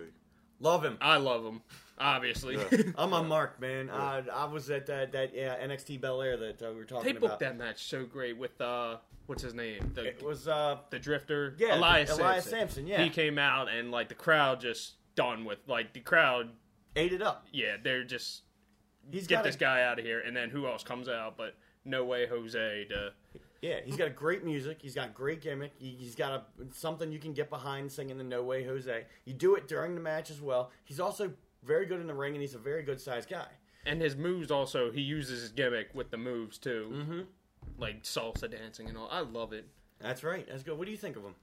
Love 0.60 0.84
him. 0.84 0.98
I 1.00 1.16
love 1.16 1.44
him. 1.44 1.62
obviously. 1.98 2.56
Yeah. 2.56 2.82
I'm 2.98 3.12
on 3.12 3.28
Mark, 3.28 3.60
man. 3.60 3.90
I, 3.90 4.22
I 4.32 4.44
was 4.44 4.70
at 4.70 4.86
that, 4.86 5.12
that 5.12 5.34
yeah, 5.34 5.56
NXT 5.66 6.00
Bel 6.00 6.22
Air 6.22 6.36
that 6.36 6.62
uh, 6.62 6.70
we 6.70 6.76
were 6.76 6.84
talking 6.84 6.96
about. 6.96 7.04
they 7.04 7.10
about. 7.10 7.20
booked 7.20 7.40
that 7.40 7.58
match 7.58 7.84
so 7.84 8.04
great 8.04 8.36
with 8.36 8.60
uh, 8.60 8.96
what's 9.26 9.42
his 9.42 9.54
name, 9.54 9.92
the 9.94 10.06
It 10.06 10.22
was 10.22 10.48
uh, 10.48 10.78
the 10.90 10.98
Drifter, 10.98 11.54
Yeah, 11.58 11.76
Elias, 11.76 12.10
Elias 12.10 12.44
Samson. 12.44 12.58
Samson, 12.58 12.86
yeah. 12.86 13.02
he 13.02 13.10
came 13.10 13.38
out 13.38 13.68
and 13.70 13.90
like 13.90 14.08
the 14.08 14.14
crowd 14.14 14.60
just 14.60 14.94
done 15.14 15.44
with 15.44 15.58
like 15.66 15.92
the 15.92 16.00
crowd. 16.00 16.50
ate 16.96 17.12
it 17.12 17.22
up. 17.22 17.46
Yeah, 17.52 17.76
they're 17.82 18.04
just 18.04 18.42
He's 19.10 19.26
get 19.26 19.36
got 19.36 19.44
this 19.44 19.56
guy 19.56 19.82
out 19.82 19.98
of 19.98 20.04
here, 20.04 20.20
and 20.20 20.36
then 20.36 20.50
who 20.50 20.66
else 20.66 20.82
comes 20.82 21.08
out? 21.08 21.36
But 21.36 21.54
no 21.84 22.04
way, 22.04 22.26
Jose. 22.26 22.86
To 22.90 23.12
Yeah, 23.62 23.80
he's 23.84 23.96
got 23.96 24.14
great 24.16 24.44
music. 24.44 24.78
He's 24.80 24.94
got 24.94 25.12
great 25.12 25.42
gimmick. 25.42 25.72
He, 25.78 25.90
he's 25.98 26.14
got 26.14 26.32
a 26.32 26.42
something 26.72 27.12
you 27.12 27.18
can 27.18 27.32
get 27.34 27.50
behind 27.50 27.92
singing 27.92 28.16
the 28.16 28.24
No 28.24 28.42
Way 28.42 28.64
Jose. 28.64 29.04
You 29.26 29.34
do 29.34 29.54
it 29.56 29.68
during 29.68 29.94
the 29.94 30.00
match 30.00 30.30
as 30.30 30.40
well. 30.40 30.70
He's 30.84 30.98
also 31.00 31.32
very 31.62 31.84
good 31.84 32.00
in 32.00 32.06
the 32.06 32.14
ring, 32.14 32.32
and 32.32 32.40
he's 32.40 32.54
a 32.54 32.58
very 32.58 32.82
good 32.82 33.00
sized 33.00 33.28
guy. 33.28 33.48
and 33.84 34.00
his 34.00 34.16
moves 34.16 34.50
also, 34.50 34.90
he 34.90 35.00
uses 35.02 35.42
his 35.42 35.50
gimmick 35.52 35.88
with 35.94 36.10
the 36.10 36.16
moves 36.16 36.56
too, 36.58 36.90
Mm-hmm. 36.92 37.20
like 37.78 38.02
salsa 38.02 38.50
dancing 38.50 38.88
and 38.88 38.96
all. 38.96 39.08
I 39.10 39.20
love 39.20 39.52
it. 39.52 39.66
That's 40.00 40.24
right. 40.24 40.46
That's 40.48 40.62
good. 40.62 40.78
What 40.78 40.86
do 40.86 40.90
you 40.90 40.96
think 40.96 41.16
of 41.16 41.22
him? 41.24 41.34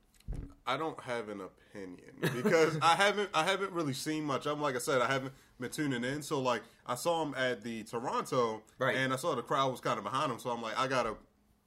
I 0.65 0.75
don't 0.75 0.99
have 1.01 1.29
an 1.29 1.39
opinion 1.41 1.99
because 2.43 2.77
I 2.81 2.95
haven't 2.95 3.29
I 3.33 3.43
haven't 3.43 3.71
really 3.71 3.93
seen 3.93 4.23
much. 4.25 4.45
I'm 4.47 4.59
like 4.59 4.75
I 4.75 4.79
said, 4.79 5.01
I 5.01 5.07
haven't 5.07 5.33
been 5.59 5.69
tuning 5.69 6.03
in. 6.03 6.21
So 6.23 6.41
like 6.41 6.63
I 6.85 6.95
saw 6.95 7.23
him 7.23 7.33
at 7.37 7.61
the 7.63 7.83
Toronto, 7.83 8.61
Right. 8.79 8.95
and 8.97 9.13
I 9.13 9.15
saw 9.15 9.35
the 9.35 9.41
crowd 9.43 9.71
was 9.71 9.79
kind 9.79 9.97
of 9.97 10.03
behind 10.03 10.31
him. 10.31 10.39
So 10.39 10.49
I'm 10.49 10.61
like, 10.61 10.77
I 10.77 10.87
gotta, 10.87 11.13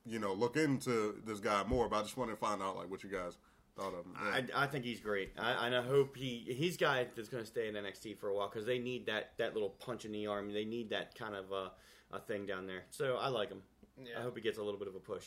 you 0.06 0.18
know, 0.18 0.32
look 0.32 0.56
into 0.56 1.20
this 1.24 1.40
guy 1.40 1.64
more. 1.66 1.88
But 1.88 2.00
I 2.00 2.02
just 2.02 2.16
wanted 2.16 2.32
to 2.32 2.38
find 2.38 2.62
out 2.62 2.76
like 2.76 2.90
what 2.90 3.02
you 3.02 3.10
guys 3.10 3.38
thought 3.76 3.94
of 3.94 4.04
him. 4.04 4.14
Yeah. 4.16 4.58
I, 4.58 4.64
I 4.64 4.66
think 4.66 4.84
he's 4.84 5.00
great. 5.00 5.32
I, 5.38 5.66
and 5.66 5.74
I 5.74 5.82
hope 5.82 6.16
he 6.16 6.44
he's 6.48 6.76
guy 6.76 7.06
that's 7.14 7.28
going 7.28 7.42
to 7.42 7.48
stay 7.48 7.68
in 7.68 7.74
NXT 7.74 8.18
for 8.18 8.28
a 8.28 8.34
while 8.34 8.48
because 8.48 8.66
they 8.66 8.78
need 8.78 9.06
that 9.06 9.32
that 9.38 9.54
little 9.54 9.70
punch 9.70 10.04
in 10.04 10.12
the 10.12 10.26
arm. 10.26 10.52
They 10.52 10.64
need 10.64 10.90
that 10.90 11.14
kind 11.14 11.34
of 11.34 11.52
uh, 11.52 11.68
a 12.12 12.20
thing 12.20 12.46
down 12.46 12.66
there. 12.66 12.84
So 12.90 13.16
I 13.16 13.28
like 13.28 13.50
him. 13.50 13.62
Yeah. 13.98 14.18
I 14.18 14.22
hope 14.22 14.36
he 14.36 14.42
gets 14.42 14.58
a 14.58 14.62
little 14.62 14.78
bit 14.78 14.88
of 14.88 14.94
a 14.94 15.00
push. 15.00 15.26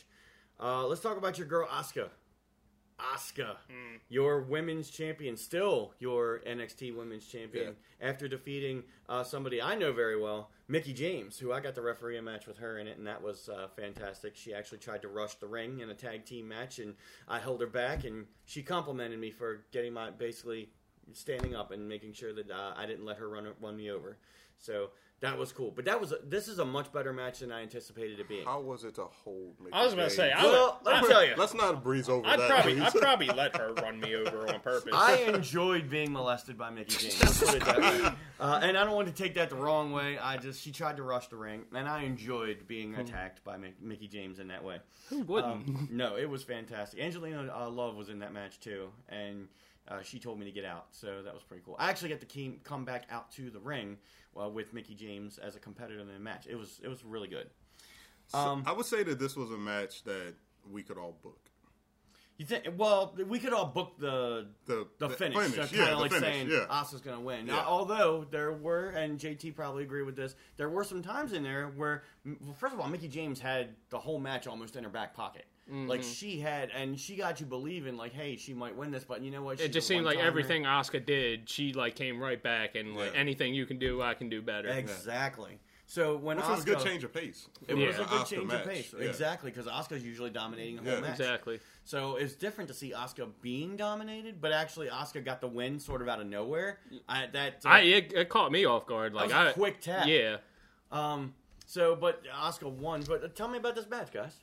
Uh, 0.60 0.86
let's 0.88 1.02
talk 1.02 1.18
about 1.18 1.38
your 1.38 1.48
girl 1.48 1.68
Asuka. 1.68 2.10
Asuka, 3.00 3.58
Mm. 3.70 4.00
your 4.10 4.42
women's 4.42 4.90
champion, 4.90 5.36
still 5.38 5.94
your 6.00 6.40
NXT 6.46 6.92
women's 6.96 7.26
champion, 7.28 7.76
after 8.02 8.28
defeating 8.28 8.84
uh, 9.10 9.24
somebody 9.24 9.62
I 9.62 9.76
know 9.76 9.92
very 9.92 10.20
well, 10.20 10.52
Mickie 10.68 10.94
James, 10.94 11.38
who 11.40 11.52
I 11.52 11.60
got 11.60 11.76
to 11.76 11.82
referee 11.82 12.18
a 12.18 12.22
match 12.22 12.48
with 12.48 12.58
her 12.58 12.78
in 12.78 12.88
it, 12.88 12.98
and 12.98 13.06
that 13.08 13.22
was 13.22 13.50
uh, 13.50 13.68
fantastic. 13.76 14.36
She 14.36 14.54
actually 14.54 14.78
tried 14.80 15.02
to 15.02 15.08
rush 15.08 15.36
the 15.36 15.48
ring 15.48 15.80
in 15.80 15.90
a 15.90 15.94
tag 15.94 16.26
team 16.26 16.48
match, 16.48 16.80
and 16.80 16.96
I 17.28 17.40
held 17.40 17.62
her 17.62 17.68
back, 17.68 18.04
and 18.06 18.26
she 18.46 18.64
complimented 18.64 19.20
me 19.20 19.32
for 19.32 19.66
getting 19.72 19.94
my 19.94 20.12
basically 20.12 20.70
standing 21.12 21.54
up 21.56 21.72
and 21.72 21.88
making 21.88 22.14
sure 22.14 22.34
that 22.34 22.50
uh, 22.50 22.74
I 22.78 22.86
didn't 22.86 23.06
let 23.06 23.18
her 23.18 23.28
run 23.30 23.48
run 23.60 23.76
me 23.76 23.92
over. 23.92 24.18
So 24.58 24.92
that 25.24 25.38
was 25.40 25.52
cool. 25.52 25.72
But 25.76 25.86
that 25.86 26.00
was 26.00 26.14
this 26.28 26.48
is 26.48 26.60
a 26.60 26.66
much 26.66 26.92
better 26.94 27.12
match 27.12 27.40
than 27.40 27.52
I 27.52 27.62
anticipated 27.64 28.20
it 28.20 28.28
being. 28.30 28.46
How 28.46 28.60
was 28.62 28.84
it 28.84 28.94
to 28.96 29.06
hold? 29.06 29.56
Mickie 29.60 29.74
I 29.74 29.84
was 29.84 29.94
about 29.94 30.04
to 30.04 30.10
say, 30.12 30.30
James? 30.30 30.42
I 30.42 30.46
Well, 30.46 30.80
would, 30.84 30.92
let 30.94 31.02
me 31.02 31.08
I- 31.08 31.12
tell 31.12 31.26
you. 31.26 31.34
Let's 31.38 31.54
not 31.54 31.84
breeze 31.84 32.08
over 32.10 32.28
I'd 32.28 32.40
that. 32.40 32.50
probably, 32.50 32.74
please. 32.76 32.84
I'd 32.84 32.94
probably 33.02 33.28
let 33.36 33.58
her 33.58 33.74
run 33.74 34.00
me 34.00 34.16
over 34.16 34.48
on 34.54 34.60
purpose. 34.60 34.94
I 34.94 35.16
enjoyed 35.34 35.90
being 35.90 36.12
molested 36.14 36.58
by 36.58 36.70
Mickie 36.70 36.96
James. 37.10 37.22
Let's 37.24 37.40
put 37.44 37.56
it 37.56 37.66
that 37.66 37.80
way. 37.80 38.12
Uh, 38.40 38.60
and 38.62 38.78
I 38.78 38.84
don't 38.84 38.96
want 38.96 39.08
to 39.08 39.14
take 39.14 39.36
that 39.36 39.50
the 39.50 39.56
wrong 39.56 39.92
way. 39.94 40.18
I 40.20 40.38
just 40.38 40.62
she 40.62 40.72
tried 40.72 40.98
to 40.98 41.04
rush 41.04 41.28
the 41.30 41.38
ring, 41.38 41.64
and 41.74 41.88
I 41.88 42.04
enjoyed 42.04 42.68
being 42.68 42.96
attacked 42.96 43.44
by 43.44 43.58
Mickie 43.82 44.08
James 44.10 44.40
in 44.40 44.50
that 44.50 44.64
way. 44.64 44.80
Who 45.10 45.20
wouldn't? 45.22 45.68
Um, 45.70 45.88
no, 45.92 46.18
it 46.18 46.30
was 46.30 46.44
fantastic. 46.44 47.00
Angelina 47.00 47.50
uh, 47.56 47.70
Love 47.70 47.96
was 47.96 48.10
in 48.10 48.20
that 48.20 48.34
match 48.34 48.60
too, 48.60 48.90
and 49.08 49.48
uh, 49.88 50.02
she 50.02 50.20
told 50.20 50.40
me 50.40 50.46
to 50.46 50.52
get 50.52 50.66
out, 50.66 50.88
so 50.92 51.22
that 51.24 51.34
was 51.34 51.44
pretty 51.44 51.64
cool. 51.66 51.76
I 51.80 51.90
actually 51.90 52.10
got 52.10 52.20
to 52.22 52.26
keep, 52.26 52.64
come 52.64 52.84
back 52.86 53.06
out 53.10 53.32
to 53.34 53.50
the 53.50 53.60
ring 53.60 53.98
uh, 54.42 54.50
with 54.50 54.74
Mickie 54.74 54.96
James 54.96 55.38
as 55.38 55.56
a 55.56 55.60
competitor 55.60 56.00
in 56.00 56.08
the 56.08 56.20
match. 56.20 56.48
It 56.48 56.56
was 56.56 56.80
it 56.84 56.88
was 56.88 57.04
really 57.04 57.28
good. 57.28 57.50
So 58.28 58.38
Um, 58.38 58.64
I 58.66 58.72
would 58.74 58.86
say 58.86 59.04
that 59.04 59.20
this 59.20 59.36
was 59.36 59.52
a 59.52 59.58
match 59.58 60.04
that 60.04 60.36
we 60.70 60.84
could 60.84 60.98
all 60.98 61.18
book. 61.22 61.50
You 62.38 62.48
think? 62.48 62.66
Well, 62.78 63.16
we 63.28 63.38
could 63.38 63.54
all 63.54 63.68
book 63.68 64.00
the 64.00 64.48
The, 64.66 64.88
the, 64.98 65.10
finish. 65.10 65.36
So 65.36 65.50
kind 65.50 65.60
of 65.60 65.72
yeah, 65.72 65.96
like 65.96 66.12
finish, 66.12 66.28
saying 66.28 66.50
yeah. 66.50 66.66
Asuka's 66.70 67.02
going 67.02 67.18
to 67.18 67.24
win. 67.24 67.46
Yeah. 67.46 67.58
Now, 67.58 67.66
although 67.68 68.26
there 68.30 68.52
were, 68.52 68.90
and 68.90 69.20
JT 69.20 69.56
probably 69.56 69.84
agree 69.84 70.02
with 70.02 70.16
this, 70.16 70.36
there 70.58 70.70
were 70.70 70.84
some 70.84 71.04
times 71.04 71.34
in 71.34 71.44
there 71.44 71.68
where, 71.76 72.04
well, 72.26 72.56
first 72.60 72.74
of 72.74 72.80
all, 72.80 72.88
Mickie 72.88 73.08
James 73.08 73.40
had 73.40 73.76
the 73.92 74.00
whole 74.00 74.20
match 74.20 74.48
almost 74.48 74.76
in 74.76 74.84
her 74.84 74.90
back 74.90 75.14
pocket. 75.14 75.46
Mm-hmm. 75.70 75.88
Like 75.88 76.04
she 76.04 76.40
had, 76.40 76.72
and 76.72 77.00
she 77.00 77.16
got 77.16 77.40
you 77.40 77.46
believing, 77.46 77.96
like, 77.96 78.12
hey, 78.12 78.36
she 78.36 78.54
might 78.54 78.76
win 78.76 78.92
this, 78.92 79.06
but 79.06 79.22
you 79.22 79.32
know 79.32 79.42
what? 79.44 79.62
It 79.62 79.70
just 79.72 79.88
seemed 79.88 80.06
like 80.06 80.18
everything 80.20 80.64
Asuka 80.64 81.06
did, 81.06 81.50
she 81.50 81.72
like 81.74 81.96
came 81.96 82.20
right 82.20 82.42
back 82.42 82.76
and 82.76 82.96
like 82.98 83.14
Yeah. 83.14 83.20
anything 83.20 83.54
you 83.54 83.66
can 83.66 83.80
do, 83.80 84.02
I 84.02 84.14
can 84.14 84.28
do 84.28 84.42
better. 84.42 84.68
Exactly. 84.68 85.60
So 85.86 86.18
when 86.18 86.38
Which 86.38 86.46
Asuka, 86.46 86.50
was 86.56 86.64
a 86.64 86.66
good 86.66 86.80
change 86.80 87.04
of 87.04 87.14
pace. 87.14 87.48
It 87.68 87.78
Yeah. 87.78 87.88
was 87.88 87.96
a 87.96 88.00
good 88.00 88.08
Asuka 88.10 88.28
change 88.30 88.48
match. 88.48 88.62
of 88.66 88.68
pace. 88.72 88.94
Yeah. 88.98 89.06
Exactly, 89.06 89.52
because 89.52 89.68
Asuka's 89.68 90.04
usually 90.04 90.32
dominating 90.32 90.78
the 90.78 90.82
whole 90.84 90.94
Yeah. 90.96 91.00
match. 91.00 91.12
Exactly. 91.20 91.60
So 91.86 92.16
it's 92.18 92.36
different 92.36 92.68
to 92.70 92.74
see 92.74 92.92
Asuka 92.92 93.30
being 93.42 93.78
dominated, 93.78 94.42
but 94.42 94.52
actually 94.52 94.88
Asuka 94.90 95.24
got 95.24 95.40
the 95.40 95.48
win 95.48 95.80
sort 95.80 96.02
of 96.02 96.10
out 96.10 96.20
of 96.20 96.28
nowhere. 96.28 96.80
I, 97.08 97.28
that 97.28 97.62
uh, 97.66 97.70
I 97.70 97.80
it, 97.82 98.12
it 98.14 98.28
caught 98.30 98.52
me 98.52 98.66
off 98.66 98.86
guard. 98.86 99.14
Like 99.14 99.26
was 99.26 99.34
a 99.34 99.50
I 99.50 99.52
quick 99.54 99.80
tap. 99.82 100.08
Yeah. 100.08 100.38
um. 100.92 101.36
So, 101.66 101.96
but 101.96 102.24
Asuka 102.26 102.70
won. 102.70 103.04
But 103.04 103.24
uh, 103.24 103.28
tell 103.30 103.48
me 103.48 103.58
about 103.58 103.76
this 103.76 103.88
match, 103.90 104.12
guys. 104.12 104.36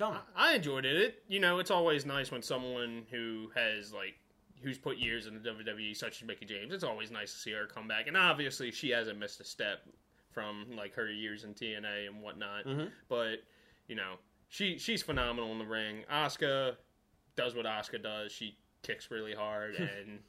Tell 0.00 0.12
me. 0.12 0.18
I 0.34 0.54
enjoyed 0.54 0.86
it. 0.86 0.96
it. 0.96 1.22
You 1.28 1.40
know, 1.40 1.58
it's 1.58 1.70
always 1.70 2.06
nice 2.06 2.30
when 2.30 2.40
someone 2.40 3.02
who 3.10 3.50
has 3.54 3.92
like 3.92 4.14
who's 4.62 4.78
put 4.78 4.96
years 4.96 5.26
in 5.26 5.34
the 5.34 5.40
WWE, 5.40 5.94
such 5.94 6.22
as 6.22 6.26
Mickie 6.26 6.46
James. 6.46 6.72
It's 6.72 6.84
always 6.84 7.10
nice 7.10 7.34
to 7.34 7.38
see 7.38 7.52
her 7.52 7.66
come 7.66 7.86
back, 7.86 8.06
and 8.06 8.16
obviously 8.16 8.70
she 8.70 8.88
hasn't 8.88 9.18
missed 9.18 9.40
a 9.40 9.44
step 9.44 9.80
from 10.30 10.64
like 10.74 10.94
her 10.94 11.10
years 11.10 11.44
in 11.44 11.52
TNA 11.52 12.06
and 12.06 12.22
whatnot. 12.22 12.64
Mm-hmm. 12.64 12.86
But 13.10 13.42
you 13.88 13.94
know, 13.94 14.14
she 14.48 14.78
she's 14.78 15.02
phenomenal 15.02 15.52
in 15.52 15.58
the 15.58 15.66
ring. 15.66 16.04
Asuka 16.10 16.76
does 17.36 17.54
what 17.54 17.66
Asuka 17.66 18.02
does. 18.02 18.32
She 18.32 18.56
kicks 18.82 19.10
really 19.10 19.34
hard 19.34 19.74
and 19.76 20.20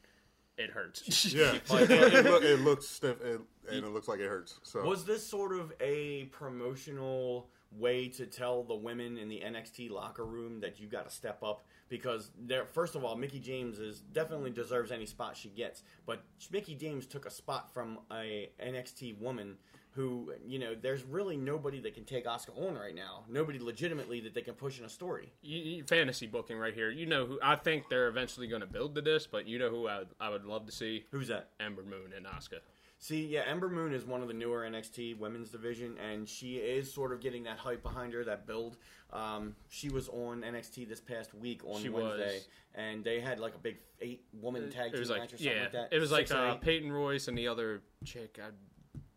it 0.58 0.70
hurts. 0.70 1.34
Yeah, 1.34 1.54
it, 1.70 1.92
it, 1.92 2.26
look, 2.26 2.44
it 2.44 2.60
looks 2.60 2.90
stiff 2.90 3.24
and, 3.24 3.40
and 3.70 3.86
it 3.86 3.90
looks 3.94 4.10
like 4.10 4.20
it 4.20 4.28
hurts. 4.28 4.60
So 4.64 4.84
Was 4.84 5.06
this 5.06 5.26
sort 5.26 5.54
of 5.54 5.72
a 5.80 6.26
promotional 6.26 7.48
way 7.78 8.08
to 8.10 8.26
tell 8.26 8.64
the 8.64 8.76
women 8.76 9.18
in 9.18 9.30
the 9.30 9.42
NXT 9.46 9.90
locker 9.92 10.26
room 10.26 10.60
that 10.62 10.80
you 10.80 10.88
got 10.88 11.08
to 11.10 11.16
step 11.16 11.42
up? 11.44 11.64
Because 11.90 12.32
there, 12.40 12.66
first 12.66 12.96
of 12.96 13.04
all, 13.04 13.16
Mickie 13.16 13.40
James 13.40 13.80
is 13.80 14.00
definitely 14.00 14.52
deserves 14.52 14.92
any 14.92 15.06
spot 15.06 15.36
she 15.36 15.50
gets, 15.50 15.84
but 16.06 16.24
Mickie 16.52 16.76
James 16.76 17.06
took 17.06 17.26
a 17.26 17.32
spot 17.32 17.74
from 17.74 18.00
a 18.12 18.50
NXT 18.64 19.20
woman 19.20 19.58
who, 19.94 20.32
you 20.48 20.58
know, 20.58 20.74
there's 20.74 21.04
really 21.04 21.36
nobody 21.36 21.82
that 21.82 21.94
can 21.94 22.06
take 22.06 22.26
Asuka 22.26 22.58
on 22.66 22.76
right 22.76 22.96
now. 22.96 23.26
Nobody 23.28 23.60
legitimately 23.60 24.22
that 24.22 24.34
they 24.34 24.42
can 24.42 24.54
push 24.54 24.80
in 24.80 24.86
a 24.86 24.90
story. 24.90 25.34
you, 25.42 25.60
you- 25.60 25.84
fantasy 25.84 26.28
booking 26.28 26.58
right 26.58 26.74
here. 26.74 26.90
You 26.90 27.06
know 27.06 27.26
who 27.26 27.40
I 27.44 27.58
think 27.58 27.90
they're 27.90 28.08
eventually 28.08 28.48
going 28.48 28.62
to 28.62 28.68
build 28.68 28.96
to 28.96 29.02
this, 29.02 29.28
but 29.28 29.48
you 29.50 29.60
know 29.60 29.70
who 29.70 29.88
I 29.90 30.00
would, 30.00 30.08
I 30.22 30.30
would 30.30 30.46
love 30.46 30.66
to 30.68 30.72
see 30.72 31.04
Who's 31.12 31.28
that? 31.28 31.50
Ember 31.60 31.84
Moon 31.84 32.14
and 32.16 32.26
Asuka. 32.26 32.60
See, 33.04 33.26
yeah, 33.26 33.42
Ember 33.48 33.68
Moon 33.68 33.94
is 33.96 34.06
one 34.06 34.22
of 34.22 34.28
the 34.28 34.34
newer 34.36 34.60
NXT 34.62 35.18
women's 35.18 35.50
division, 35.50 35.98
and 35.98 36.30
she 36.30 36.58
is 36.58 36.94
sort 36.94 37.12
of 37.12 37.20
getting 37.20 37.44
that 37.46 37.58
hype 37.58 37.82
behind 37.82 38.14
her, 38.14 38.24
that 38.26 38.46
build. 38.46 38.78
Um, 39.12 39.56
she 39.70 39.90
was 39.90 40.08
on 40.10 40.42
NXT 40.44 40.88
this 40.88 41.00
past 41.00 41.34
week 41.34 41.62
on 41.66 41.82
She 41.82 41.90
Wednesday, 41.90 42.36
was. 42.36 42.48
and 42.76 43.04
they 43.04 43.20
had 43.20 43.40
like 43.40 43.56
a 43.56 43.58
big 43.58 43.78
eight 44.02 44.24
woman 44.40 44.70
tag 44.70 44.92
team 44.92 45.00
was 45.00 45.10
match 45.10 45.18
like 45.18 45.34
or 45.34 45.38
something 45.38 45.48
yeah, 45.48 45.64
like 45.64 45.72
that. 45.72 45.90
it 45.92 45.98
was 45.98 46.12
like 46.12 46.28
Six 46.28 46.40
or 46.40 46.46
uh. 46.46 46.56
Peyton 46.58 46.92
Royce 46.92 47.28
and 47.28 47.36
the 47.36 47.48
other 47.48 47.82
chick. 48.06 48.40
I, 48.40 48.50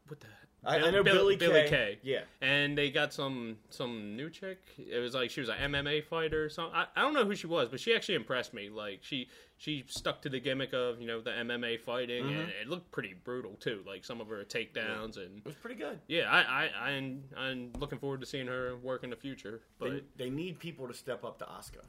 what 0.09 0.19
the 0.19 0.29
I, 0.67 0.77
I 0.79 0.91
know 0.91 1.03
Bill- 1.03 1.15
Billie, 1.15 1.37
Billie 1.37 1.63
Kay. 1.63 1.69
Kay. 1.69 1.99
Yeah, 2.03 2.21
and 2.41 2.77
they 2.77 2.91
got 2.91 3.13
some 3.13 3.59
some 3.71 4.17
new 4.17 4.31
chick. 4.31 4.59
It 4.79 4.99
was 4.99 5.15
like 5.15 5.31
she 5.31 5.41
was 5.41 5.49
an 5.49 5.57
MMA 5.73 6.05
fighter 6.05 6.45
or 6.45 6.49
something. 6.49 6.75
I, 6.75 6.87
I 6.97 7.03
don't 7.03 7.15
know 7.15 7.25
who 7.25 7.35
she 7.35 7.47
was, 7.47 7.69
but 7.69 7.81
she 7.81 7.95
actually 7.95 8.15
impressed 8.17 8.55
me. 8.55 8.69
Like 8.71 9.01
she 9.03 9.29
she 9.57 9.85
stuck 9.87 10.21
to 10.23 10.29
the 10.29 10.41
gimmick 10.41 10.73
of 10.73 11.01
you 11.01 11.07
know 11.07 11.21
the 11.21 11.31
MMA 11.31 11.81
fighting, 11.81 12.25
Mm-hmm. 12.25 12.41
and 12.41 12.49
it 12.63 12.69
looked 12.69 12.91
pretty 12.91 13.15
brutal 13.25 13.55
too. 13.61 13.83
Like 13.87 14.05
some 14.05 14.21
of 14.21 14.29
her 14.29 14.45
takedowns 14.45 15.17
and 15.17 15.39
it 15.39 15.45
was 15.45 15.55
pretty 15.57 15.77
good. 15.77 16.01
yeah, 16.09 16.31
I 16.31 16.69
I 16.85 16.91
I'm, 16.91 17.23
I'm 17.37 17.73
looking 17.79 17.99
forward 17.99 18.21
to 18.21 18.27
seeing 18.27 18.47
her 18.47 18.77
work 18.77 19.05
in 19.05 19.11
the 19.11 19.17
future. 19.17 19.61
But 19.79 19.91
They, 20.17 20.25
they 20.25 20.31
need 20.31 20.59
people 20.59 20.89
to 20.89 20.95
step 20.95 21.25
up 21.25 21.39
to 21.39 21.45
Asuka. 21.45 21.85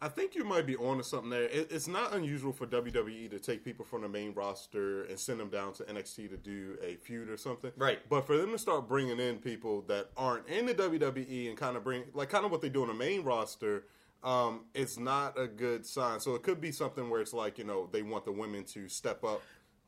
I 0.00 0.08
think 0.08 0.34
you 0.34 0.44
might 0.44 0.66
be 0.66 0.76
on 0.76 0.86
onto 0.86 1.04
something 1.04 1.30
there. 1.30 1.44
It, 1.44 1.68
it's 1.70 1.88
not 1.88 2.14
unusual 2.14 2.52
for 2.52 2.66
WWE 2.66 3.30
to 3.30 3.38
take 3.38 3.64
people 3.64 3.84
from 3.84 4.02
the 4.02 4.08
main 4.08 4.34
roster 4.34 5.04
and 5.04 5.18
send 5.18 5.40
them 5.40 5.48
down 5.48 5.72
to 5.74 5.84
NXT 5.84 6.30
to 6.30 6.36
do 6.36 6.76
a 6.82 6.96
feud 6.96 7.30
or 7.30 7.38
something. 7.38 7.72
Right. 7.76 8.00
But 8.08 8.26
for 8.26 8.36
them 8.36 8.52
to 8.52 8.58
start 8.58 8.88
bringing 8.88 9.18
in 9.18 9.38
people 9.38 9.82
that 9.88 10.10
aren't 10.16 10.48
in 10.48 10.66
the 10.66 10.74
WWE 10.74 11.48
and 11.48 11.56
kind 11.56 11.76
of 11.76 11.84
bring, 11.84 12.04
like, 12.12 12.28
kind 12.28 12.44
of 12.44 12.50
what 12.50 12.60
they 12.60 12.68
do 12.68 12.82
on 12.82 12.88
the 12.88 12.94
main 12.94 13.24
roster, 13.24 13.84
um, 14.22 14.66
it's 14.74 14.98
not 14.98 15.38
a 15.38 15.46
good 15.46 15.86
sign. 15.86 16.20
So 16.20 16.34
it 16.34 16.42
could 16.42 16.60
be 16.60 16.72
something 16.72 17.08
where 17.08 17.20
it's 17.22 17.32
like, 17.32 17.58
you 17.58 17.64
know, 17.64 17.88
they 17.90 18.02
want 18.02 18.26
the 18.26 18.32
women 18.32 18.64
to 18.64 18.88
step 18.88 19.24
up 19.24 19.40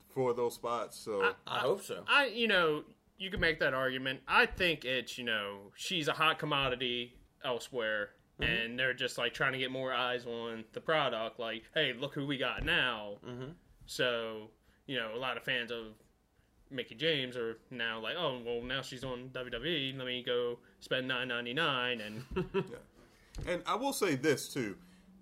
for 0.09 0.33
those 0.33 0.55
spots. 0.55 0.99
So 0.99 1.35
I 1.47 1.59
hope 1.59 1.83
so. 1.83 2.05
I, 2.09 2.27
you 2.27 2.49
know, 2.49 2.85
you 3.19 3.31
can 3.31 3.41
make 3.41 3.61
that 3.61 3.75
argument. 3.75 4.21
I 4.27 4.47
think 4.47 4.85
it's, 4.85 5.19
you 5.19 5.25
know, 5.25 5.73
she's 5.75 6.09
a 6.09 6.13
hot 6.13 6.39
commodity 6.39 7.17
elsewhere, 7.45 8.11
Mm-hmm. 8.41 8.53
and 8.53 8.79
they're 8.79 8.95
just 8.95 9.19
like 9.19 9.35
trying 9.35 9.53
to 9.53 9.59
get 9.59 9.71
more 9.71 9.93
eyes 9.93 10.25
on 10.27 10.65
the 10.73 10.81
product. 10.81 11.41
Like, 11.41 11.65
hey, 11.75 11.93
look 11.99 12.15
who 12.15 12.27
we 12.27 12.39
got 12.39 12.65
now. 12.65 13.15
Mm-hmm. 13.27 13.51
So, 13.87 14.49
you 14.87 14.97
know, 14.97 15.11
a 15.15 15.19
lot 15.19 15.37
of 15.37 15.43
fans 15.43 15.73
of 15.73 15.87
Mickie 16.71 16.95
James 16.95 17.37
are 17.37 17.59
now 17.71 18.01
like, 18.01 18.15
oh, 18.17 18.41
well, 18.45 18.63
now 18.63 18.83
she's 18.83 19.03
on 19.03 19.31
WWE. 19.33 19.97
Let 19.97 20.07
me 20.07 20.23
go 20.25 20.59
spend 20.81 21.09
nine 21.09 21.29
ninety 21.29 21.55
nine 21.55 22.01
and 22.01 22.25
And 23.47 23.63
I 23.67 23.77
will 23.77 23.93
say 23.93 24.15
this 24.15 24.49
too. 24.49 24.77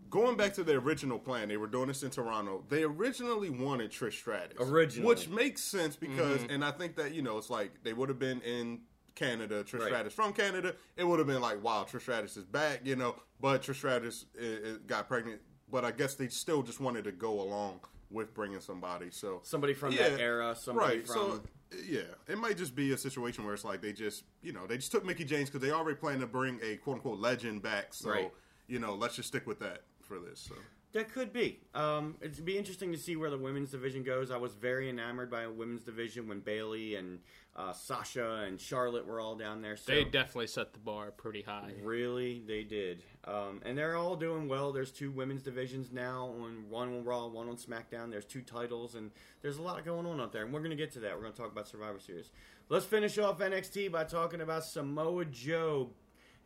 Going 0.09 0.37
back 0.37 0.55
to 0.55 0.65
the 0.65 0.75
original 0.75 1.19
plan, 1.19 1.49
they 1.49 1.57
were 1.57 1.67
doing 1.67 1.89
this 1.89 2.03
in 2.03 2.11
Toronto. 2.11 2.65
They 2.69 2.85
originally 2.85 3.51
wanted 3.51 3.91
Trish 3.91 4.15
Stratus. 4.15 4.57
Originally. 4.61 5.07
Which 5.07 5.29
makes 5.29 5.63
sense 5.63 5.97
because, 5.97 6.41
and 6.49 6.65
I 6.65 6.71
think 6.71 6.97
that, 6.97 7.13
you 7.13 7.23
know, 7.23 7.39
it's 7.39 7.51
like 7.51 7.83
they 7.83 7.93
would 7.93 8.09
have 8.09 8.19
been 8.19 8.41
in 8.43 8.81
Canada, 9.17 9.65
Trish 9.65 9.81
Right. 9.81 9.89
Stratus 9.89 10.13
from 10.13 10.33
Canada. 10.33 10.75
It 10.97 11.05
would 11.05 11.19
have 11.19 11.27
been 11.27 11.41
like, 11.41 11.61
wow, 11.65 11.85
Trish 11.91 12.03
Stratus 12.03 12.37
is 12.37 12.45
back, 12.45 12.83
you 12.85 12.95
know, 12.95 13.17
but 13.41 13.63
Trish 13.63 13.75
Stratus 13.77 14.27
uh, 14.41 14.45
uh, 14.45 14.73
got 14.87 15.09
pregnant. 15.09 15.41
But 15.69 15.85
I 15.85 15.91
guess 15.91 16.15
they 16.15 16.29
still 16.29 16.63
just 16.63 16.79
wanted 16.79 17.03
to 17.05 17.13
go 17.13 17.41
along 17.41 17.81
with 18.11 18.33
bringing 18.33 18.61
somebody. 18.61 19.11
So 19.11 19.41
Somebody 19.43 19.75
from 19.75 19.93
Yeah, 19.93 20.11
that 20.11 20.21
era, 20.21 20.55
somebody 20.57 20.99
right. 20.99 21.07
from. 21.07 21.15
So 21.17 21.43
yeah, 21.85 22.03
it 22.29 22.39
might 22.39 22.57
just 22.57 22.77
be 22.77 22.93
a 22.93 22.97
situation 22.97 23.45
where 23.45 23.53
it's 23.55 23.65
like 23.65 23.81
they 23.83 23.93
just 23.93 24.23
you 24.43 24.53
know 24.53 24.69
they 24.69 24.77
just 24.77 24.93
took 24.93 25.05
Mickie 25.05 25.25
James 25.25 25.49
because 25.51 25.67
they 25.67 25.73
already 25.73 25.99
plan 25.99 26.21
to 26.21 26.27
bring 26.29 26.61
a 26.63 26.77
quote 26.77 26.97
unquote 26.99 27.19
legend 27.19 27.63
back. 27.63 27.93
So 27.93 28.11
Right. 28.11 28.33
you 28.69 28.79
know, 28.79 28.95
let's 28.95 29.17
just 29.17 29.27
stick 29.27 29.45
with 29.47 29.59
that 29.59 29.81
for 30.03 30.21
this. 30.21 30.39
So 30.39 30.55
That 30.93 31.13
could 31.13 31.33
be. 31.33 31.61
Um, 31.75 32.17
it'd 32.23 32.45
be 32.45 32.57
interesting 32.57 32.91
to 32.93 32.99
see 32.99 33.17
where 33.17 33.29
the 33.29 33.37
women's 33.37 33.71
division 33.71 34.03
goes. 34.03 34.31
I 34.31 34.39
was 34.39 34.55
very 34.55 34.89
enamored 34.89 35.31
by 35.31 35.43
a 35.43 35.51
women's 35.51 35.83
division 35.83 36.27
when 36.27 36.41
Bayley 36.41 36.95
and 36.95 37.19
uh, 37.55 37.73
Sasha 37.73 38.45
and 38.47 38.59
Charlotte 38.59 39.07
were 39.07 39.21
all 39.21 39.35
down 39.35 39.61
there. 39.61 39.77
So 39.77 39.93
they 39.93 40.05
definitely 40.05 40.47
set 40.47 40.73
the 40.73 40.79
bar 40.79 41.11
pretty 41.11 41.43
high. 41.43 41.73
really, 41.83 42.43
they 42.47 42.65
did. 42.65 43.03
Um, 43.25 43.61
and 43.65 43.77
they're 43.77 43.97
all 43.97 44.17
doing 44.17 44.49
well. 44.49 44.73
There's 44.73 44.91
two 44.93 45.11
women's 45.11 45.43
divisions 45.43 45.93
now. 45.93 46.35
On 46.41 46.65
one 46.71 46.89
on 46.89 47.05
Raw, 47.05 47.27
one 47.27 47.49
on 47.49 47.57
SmackDown. 47.57 48.11
There's 48.11 48.25
two 48.25 48.43
titles, 48.43 48.95
and 48.95 49.11
there's 49.43 49.59
a 49.59 49.63
lot 49.63 49.85
going 49.85 50.07
on 50.07 50.21
up 50.21 50.33
there. 50.33 50.45
And 50.45 50.53
we're 50.53 50.61
going 50.61 50.71
to 50.71 50.77
get 50.77 50.93
to 50.93 51.01
that. 51.01 51.15
We're 51.15 51.23
going 51.23 51.33
to 51.33 51.39
talk 51.39 51.53
about 51.53 51.69
Survivor 51.69 51.99
Series. 51.99 52.31
Let's 52.69 52.87
finish 52.87 53.19
off 53.19 53.39
NXT 53.39 53.93
by 53.93 54.05
talking 54.05 54.41
about 54.41 54.65
Samoa 54.65 55.25
Joe. 55.27 55.91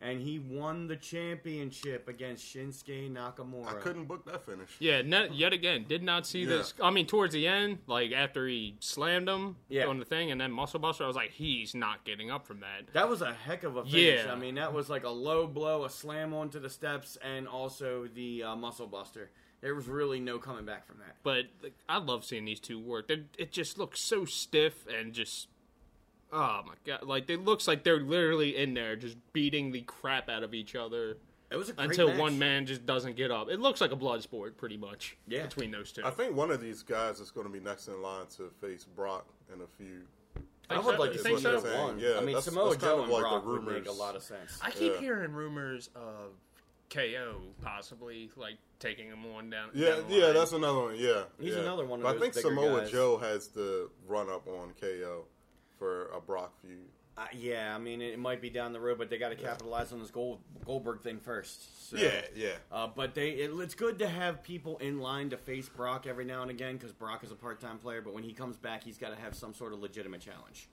And 0.03 0.19
he 0.19 0.39
won 0.39 0.87
the 0.87 0.95
championship 0.95 2.07
against 2.07 2.43
Shinsuke 2.43 3.11
Nakamura. 3.11 3.67
I 3.67 3.73
couldn't 3.73 4.05
book 4.05 4.25
that 4.25 4.43
finish. 4.45 4.69
Yeah, 4.79 5.03
net, 5.03 5.35
yet 5.35 5.53
again, 5.53 5.85
did 5.87 6.01
not 6.01 6.25
see 6.25 6.41
Yeah. 6.41 6.47
this. 6.57 6.73
I 6.81 6.89
mean, 6.89 7.05
towards 7.05 7.33
the 7.33 7.45
end, 7.47 7.79
like 7.87 8.11
after 8.11 8.47
he 8.47 8.75
slammed 8.79 9.29
him 9.29 9.57
Yeah. 9.69 9.85
on 9.85 9.99
the 9.99 10.05
thing, 10.05 10.31
and 10.31 10.41
then 10.41 10.51
muscle 10.51 10.79
buster, 10.79 11.03
I 11.03 11.07
was 11.07 11.15
like, 11.15 11.31
he's 11.31 11.75
not 11.75 12.03
getting 12.03 12.31
up 12.31 12.47
from 12.47 12.61
that. 12.61 12.91
That 12.93 13.09
was 13.09 13.21
a 13.21 13.31
heck 13.31 13.63
of 13.63 13.75
a 13.77 13.83
finish. 13.85 14.25
Yeah. 14.25 14.33
I 14.33 14.35
mean, 14.35 14.55
that 14.55 14.73
was 14.73 14.89
like 14.89 15.03
a 15.03 15.09
low 15.09 15.45
blow, 15.45 15.85
a 15.85 15.89
slam 15.89 16.33
onto 16.33 16.59
the 16.59 16.69
steps, 16.69 17.17
and 17.23 17.47
also 17.47 18.07
the 18.07 18.41
uh, 18.43 18.55
muscle 18.55 18.87
buster. 18.87 19.29
There 19.61 19.75
was 19.75 19.87
really 19.87 20.19
no 20.19 20.39
coming 20.39 20.65
back 20.65 20.87
from 20.87 20.97
that. 20.97 21.17
But 21.21 21.45
like, 21.61 21.75
I 21.87 21.99
love 21.99 22.25
seeing 22.25 22.45
these 22.45 22.59
two 22.59 22.79
work. 22.79 23.07
They, 23.07 23.25
it 23.37 23.51
just 23.51 23.77
looks 23.77 24.01
so 24.01 24.25
stiff 24.25 24.87
and 24.87 25.13
just. 25.13 25.47
Oh 26.33 26.61
my 26.65 26.73
god! 26.85 27.03
Like 27.03 27.29
it 27.29 27.43
looks 27.43 27.67
like 27.67 27.83
they're 27.83 27.99
literally 28.01 28.55
in 28.57 28.73
there 28.73 28.95
just 28.95 29.17
beating 29.33 29.71
the 29.71 29.81
crap 29.81 30.29
out 30.29 30.43
of 30.43 30.53
each 30.53 30.75
other 30.75 31.17
It 31.49 31.57
was 31.57 31.69
a 31.69 31.73
great 31.73 31.89
until 31.89 32.07
match. 32.09 32.19
one 32.19 32.39
man 32.39 32.65
just 32.65 32.85
doesn't 32.85 33.15
get 33.17 33.31
up. 33.31 33.49
It 33.49 33.59
looks 33.59 33.81
like 33.81 33.91
a 33.91 33.95
blood 33.97 34.21
sport, 34.23 34.57
pretty 34.57 34.77
much. 34.77 35.17
Yeah. 35.27 35.43
between 35.43 35.71
those 35.71 35.91
two. 35.91 36.03
I 36.05 36.09
think 36.11 36.35
one 36.35 36.49
of 36.51 36.61
these 36.61 36.83
guys 36.83 37.19
is 37.19 37.31
going 37.31 37.47
to 37.47 37.51
be 37.53 37.59
next 37.59 37.87
in 37.89 38.01
line 38.01 38.27
to 38.37 38.49
face 38.61 38.85
Brock 38.85 39.25
in 39.53 39.59
a 39.61 39.67
few. 39.77 40.03
I 40.69 40.79
would 40.79 40.95
so? 40.95 41.01
like 41.01 41.11
to 41.11 41.17
see 41.17 41.23
think 41.23 41.39
him 41.39 41.59
so? 41.59 41.87
have. 41.87 41.99
Yeah, 41.99 42.11
I 42.11 42.19
mean, 42.19 42.27
that's- 42.27 42.45
Samoa 42.45 42.69
that's 42.69 42.81
kind 42.81 42.95
Joe 42.95 42.97
of 42.99 43.03
and 43.03 43.11
like 43.11 43.23
the 43.23 43.29
Brock 43.29 43.45
would 43.45 43.63
make 43.67 43.87
a 43.87 43.91
lot 43.91 44.15
of 44.15 44.23
sense. 44.23 44.57
I 44.61 44.71
keep 44.71 44.93
Yeah. 44.93 44.99
hearing 45.01 45.33
rumors 45.33 45.89
of 45.95 46.31
KO 46.89 47.41
possibly 47.61 48.29
like 48.37 48.55
taking 48.79 49.07
him 49.07 49.25
on 49.35 49.49
down. 49.49 49.69
Yeah, 49.73 49.95
down 49.95 50.07
the 50.09 50.15
yeah, 50.15 50.31
that's 50.31 50.53
another 50.53 50.79
one. 50.79 50.95
Yeah, 50.97 51.23
He's 51.39 51.53
yeah. 51.55 51.59
another 51.61 51.85
one 51.85 51.99
of 51.99 52.03
But 52.03 52.13
those 52.13 52.21
I 52.21 52.23
think 52.23 52.33
Samoa 52.35 52.81
guys. 52.81 52.91
Joe 52.91 53.17
has 53.17 53.47
the 53.49 53.89
run 54.07 54.29
up 54.29 54.47
on 54.47 54.71
KO 54.79 55.25
for 55.81 56.11
a 56.15 56.21
Brock 56.21 56.53
feud. 56.61 56.77
Uh, 57.17 57.25
yeah, 57.33 57.73
I 57.75 57.79
mean, 57.79 58.03
it 58.03 58.19
might 58.19 58.39
be 58.39 58.51
down 58.51 58.71
the 58.71 58.79
road, 58.79 58.99
but 58.99 59.09
they 59.09 59.17
got 59.17 59.29
to 59.29 59.35
capitalize 59.35 59.91
on 59.91 59.99
this 59.99 60.11
Gold, 60.11 60.39
Goldberg 60.63 61.01
thing 61.01 61.19
first. 61.19 61.89
So. 61.89 61.97
Yeah, 61.97 62.21
yeah. 62.35 62.49
Uh, 62.71 62.87
but 62.95 63.15
they, 63.15 63.31
it, 63.31 63.51
it's 63.55 63.73
good 63.73 63.97
to 63.99 64.07
have 64.07 64.43
people 64.43 64.77
in 64.77 64.99
line 64.99 65.31
to 65.31 65.37
face 65.37 65.67
Brock 65.67 66.05
every 66.05 66.23
now 66.23 66.43
and 66.43 66.51
again 66.51 66.77
because 66.77 66.93
Brock 66.93 67.23
is 67.23 67.31
a 67.31 67.35
part-time 67.35 67.79
player. 67.79 67.99
But 68.01 68.13
when 68.13 68.23
he 68.23 68.31
comes 68.31 68.57
back, 68.57 68.83
he's 68.83 68.99
got 68.99 69.09
to 69.09 69.19
have 69.19 69.33
some 69.33 69.55
sort 69.55 69.73
of 69.73 69.79
legitimate 69.79 70.21
challenge. 70.21 70.69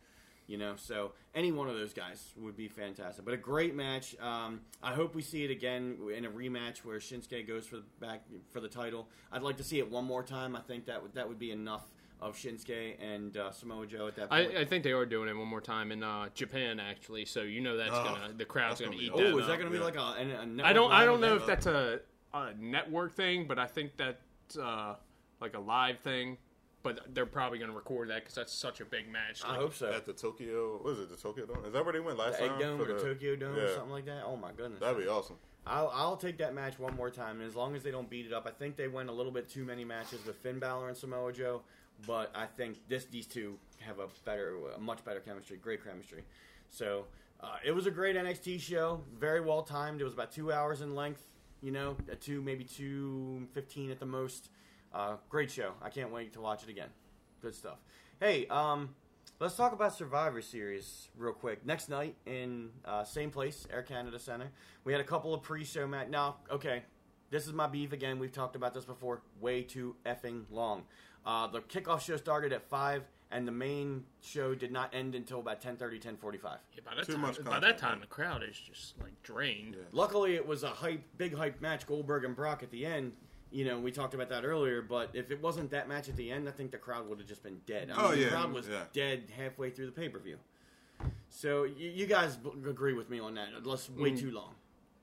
You 0.47 0.59
know, 0.59 0.75
so 0.77 1.13
any 1.35 1.53
one 1.53 1.69
of 1.69 1.75
those 1.75 1.95
guys 1.95 2.35
would 2.37 2.57
be 2.57 2.69
fantastic. 2.69 3.25
But 3.25 3.33
a 3.33 3.39
great 3.39 3.75
match. 3.75 4.15
Um, 4.21 4.61
I 4.83 4.93
hope 4.93 5.15
we 5.15 5.23
see 5.23 5.45
it 5.45 5.51
again 5.51 5.97
in 6.15 6.27
a 6.27 6.31
rematch 6.31 6.79
where 6.79 6.99
Shinsuke 6.99 7.49
goes 7.49 7.67
for 7.67 7.77
the 7.77 7.85
back 7.99 8.25
for 8.51 8.61
the 8.61 8.69
title. 8.69 9.09
I'd 9.33 9.43
like 9.43 9.57
to 9.57 9.65
see 9.65 9.79
it 9.79 9.91
one 9.91 10.05
more 10.05 10.23
time. 10.23 10.55
I 10.55 10.61
think 10.61 10.85
that 10.87 11.03
would 11.03 11.15
that 11.15 11.29
would 11.29 11.39
be 11.39 11.51
enough 11.51 11.87
of 12.21 12.37
Shinsuke 12.37 12.95
and 13.01 13.37
uh, 13.37 13.51
Samoa 13.53 13.87
Joe 13.87 14.09
at 14.09 14.17
that 14.17 14.31
point. 14.31 14.53
I, 14.57 14.61
I 14.61 14.65
think 14.65 14.83
they 14.85 14.93
are 14.93 15.07
doing 15.07 15.29
it 15.29 15.37
one 15.37 15.47
more 15.49 15.61
time 15.61 15.93
in 15.93 16.03
uh, 16.03 16.29
Japan, 16.35 16.81
actually. 16.81 17.25
So 17.25 17.43
you 17.43 17.61
know 17.61 17.77
that's 17.77 17.91
Oh, 17.93 18.05
gonna 18.05 18.33
the 18.37 18.45
crowd's 18.45 18.81
gonna, 18.81 18.93
gonna 18.93 19.03
eat 19.03 19.13
be- 19.15 19.23
that. 19.23 19.33
oh, 19.35 19.39
is 19.39 19.47
that 19.47 19.59
going 19.59 19.71
to 19.71 19.71
be 19.71 19.79
yeah. 19.79 19.85
like 19.85 19.97
a, 19.97 20.01
a, 20.01 20.41
a 20.43 20.47
network 20.47 20.67
I 20.67 20.73
don't. 20.73 20.93
I 20.93 21.05
don't 21.05 21.21
know 21.21 21.37
event? 21.37 21.41
if 21.43 21.47
that's 21.47 21.67
a, 21.67 22.01
a 22.35 22.55
network 22.59 23.15
thing, 23.15 23.47
but 23.47 23.59
I 23.59 23.67
think 23.67 23.93
that's 23.97 24.57
uh, 24.59 24.95
like 25.41 25.55
a 25.55 25.61
live 25.61 25.99
thing. 26.01 26.39
But 26.85 27.13
they're 27.13 27.27
probably 27.27 27.59
going 27.59 27.71
to 27.71 27.77
record 27.77 28.09
that 28.11 28.23
because 28.23 28.37
that's 28.37 28.53
such 28.53 28.81
a 28.81 28.85
big 28.85 29.11
match. 29.11 29.43
I 29.45 29.57
hope 29.57 29.75
so. 29.75 29.91
At 29.93 30.07
the 30.07 30.13
Tokyo, 30.13 30.79
what 30.81 30.93
is 30.95 31.01
it? 31.01 31.11
The 31.11 31.17
Tokyo 31.17 31.45
Dome? 31.45 31.65
Is 31.67 31.73
that 31.73 31.85
where 31.85 31.93
they 31.93 31.99
went 32.01 32.19
last 32.19 32.39
The 32.39 32.45
Egg 32.45 32.51
time? 32.51 32.61
Dome 32.61 32.81
or 32.81 32.87
the 32.87 33.01
Tokyo 33.01 33.35
Dome 33.35 33.57
or 33.57 33.75
something 33.75 33.91
like 33.91 34.07
that. 34.07 34.23
Oh 34.25 34.37
my 34.37 34.53
goodness. 34.53 34.79
That'd 34.81 34.97
be 35.03 35.09
awesome. 35.09 35.37
I'll, 35.67 35.91
I'll 35.93 36.17
take 36.17 36.39
that 36.39 36.55
match 36.55 36.79
one 36.79 36.95
more 36.97 37.11
time, 37.11 37.41
and 37.41 37.47
as 37.49 37.55
long 37.57 37.77
as 37.77 37.83
they 37.83 37.91
don't 37.91 38.09
beat 38.09 38.25
it 38.27 38.33
up, 38.33 38.47
I 38.47 38.51
think 38.53 38.77
they 38.77 38.89
went 38.89 39.11
a 39.11 39.13
little 39.13 39.33
bit 39.33 39.51
too 39.51 39.65
many 39.65 39.85
matches 39.85 40.25
with 40.25 40.37
Finn 40.37 40.59
Balor 40.61 40.89
and 40.89 40.97
Samoa 40.97 41.31
Joe, 41.33 41.61
but 42.07 42.31
I 42.35 42.47
think 42.47 42.79
this 42.89 43.05
these 43.07 43.27
two 43.27 43.59
have 43.81 43.99
a 43.99 44.07
better, 44.25 44.57
a 44.77 44.81
much 44.81 45.05
better 45.05 45.21
chemistry, 45.21 45.57
great 45.57 45.85
chemistry. 45.85 46.25
So 46.71 47.07
uh, 47.41 47.57
it 47.65 47.73
was 47.73 47.87
a 47.87 47.91
great 47.91 48.17
NXT 48.17 48.61
show, 48.61 49.03
very 49.19 49.41
well 49.41 49.63
timed. 49.63 50.01
It 50.01 50.05
was 50.05 50.15
about 50.15 50.33
two 50.33 50.53
hours 50.53 50.81
in 50.81 50.95
length, 50.95 51.23
you 51.63 51.73
know, 51.73 51.97
a 52.11 52.17
two 52.17 52.43
maybe 52.43 52.65
two 52.65 53.47
fifteen 53.53 53.91
at 53.91 54.01
the 54.01 54.07
most. 54.07 54.51
Uh, 54.93 55.17
great 55.29 55.51
show. 55.51 55.73
I 55.83 55.91
can't 55.91 56.11
wait 56.11 56.33
to 56.33 56.41
watch 56.41 56.63
it 56.63 56.71
again. 56.71 56.89
Good 57.43 57.55
stuff. 57.55 57.77
Hey, 58.21 58.47
um, 58.47 58.95
Let's 59.41 59.55
talk 59.55 59.73
about 59.73 59.95
Survivor 59.95 60.43
Series 60.43 61.11
real 61.17 61.33
quick. 61.33 61.65
Next 61.65 61.89
night 61.89 62.17
in 62.27 62.71
uh, 62.85 63.05
same 63.05 63.31
place, 63.31 63.69
Air 63.73 63.83
Canada 63.83 64.19
Center, 64.19 64.51
we 64.83 64.91
had 64.91 65.01
a 65.01 65.05
couple 65.05 65.33
of 65.33 65.43
pre-show 65.43 65.87
match. 65.87 66.09
Now, 66.09 66.39
okay, 66.51 66.83
this 67.31 67.47
is 67.47 67.53
my 67.53 67.69
beef 67.69 67.93
again. 67.93 68.19
We've 68.19 68.33
talked 68.33 68.57
about 68.57 68.75
this 68.75 68.85
before. 68.85 69.23
Way 69.41 69.63
too 69.63 69.95
effing 70.05 70.47
long. 70.51 70.83
Uh, 71.29 71.47
the 71.47 71.61
kickoff 71.61 72.01
show 72.01 72.17
started 72.17 72.55
at 72.55 72.67
five, 72.71 73.03
and 73.31 73.47
the 73.47 73.53
main 73.53 74.03
show 74.23 74.55
did 74.55 74.73
not 74.73 74.95
end 74.95 75.15
until 75.15 75.41
about 75.41 75.61
10.30, 75.61 76.01
10.45. 76.03 76.43
yeah, 76.43 76.81
by 76.87 76.95
that 76.95 77.05
Too 77.05 77.13
time, 77.13 77.21
much 77.21 77.37
by 77.37 77.43
content, 77.43 77.61
that 77.63 77.77
time, 77.79 77.91
man. 77.93 78.01
the 78.01 78.07
crowd 78.07 78.43
is 78.43 78.57
just 78.59 78.95
like 79.03 79.13
drained. 79.23 79.75
Yeah. 79.75 79.83
Luckily, 79.93 80.37
it 80.37 80.47
was 80.47 80.63
a 80.63 80.71
hype, 80.71 81.03
big 81.19 81.37
hype 81.37 81.61
match, 81.61 81.87
Goldberg 81.87 82.25
and 82.25 82.35
Brock 82.35 82.63
at 82.63 82.71
the 82.71 82.87
end. 82.87 83.13
You 83.51 83.67
know, 83.67 83.79
we 83.79 83.93
talked 83.93 84.15
about 84.15 84.31
that 84.31 84.47
earlier, 84.47 84.81
but 84.81 85.11
if 85.13 85.31
it 85.31 85.43
wasn't 85.43 85.71
that 85.73 85.87
match 85.87 86.09
at 86.09 86.17
the 86.17 86.31
end, 86.31 86.49
I 86.49 86.53
think 86.53 86.71
the 86.71 86.79
crowd 86.79 87.07
would 87.11 87.19
have 87.19 87.29
just 87.29 87.43
been 87.43 87.61
dead. 87.67 87.91
I 87.95 88.03
Oh, 88.07 88.11
mean, 88.13 88.21
yeah, 88.21 88.25
the 88.25 88.31
crowd 88.31 88.53
was 88.55 88.67
yeah. 88.67 88.85
dead 88.95 89.25
halfway 89.37 89.69
through 89.69 89.87
the 89.87 89.93
pay 89.93 90.09
per 90.09 90.19
view. 90.19 90.39
So 91.29 91.65
y- 91.65 91.69
you 91.77 92.07
guys 92.07 92.37
b- 92.37 92.51
agree 92.67 92.95
with 92.95 93.11
me 93.11 93.21
on 93.21 93.35
that? 93.35 93.49
Unless 93.55 93.91
way 93.91 94.13
Mm. 94.13 94.19
too 94.21 94.31
long. 94.31 94.55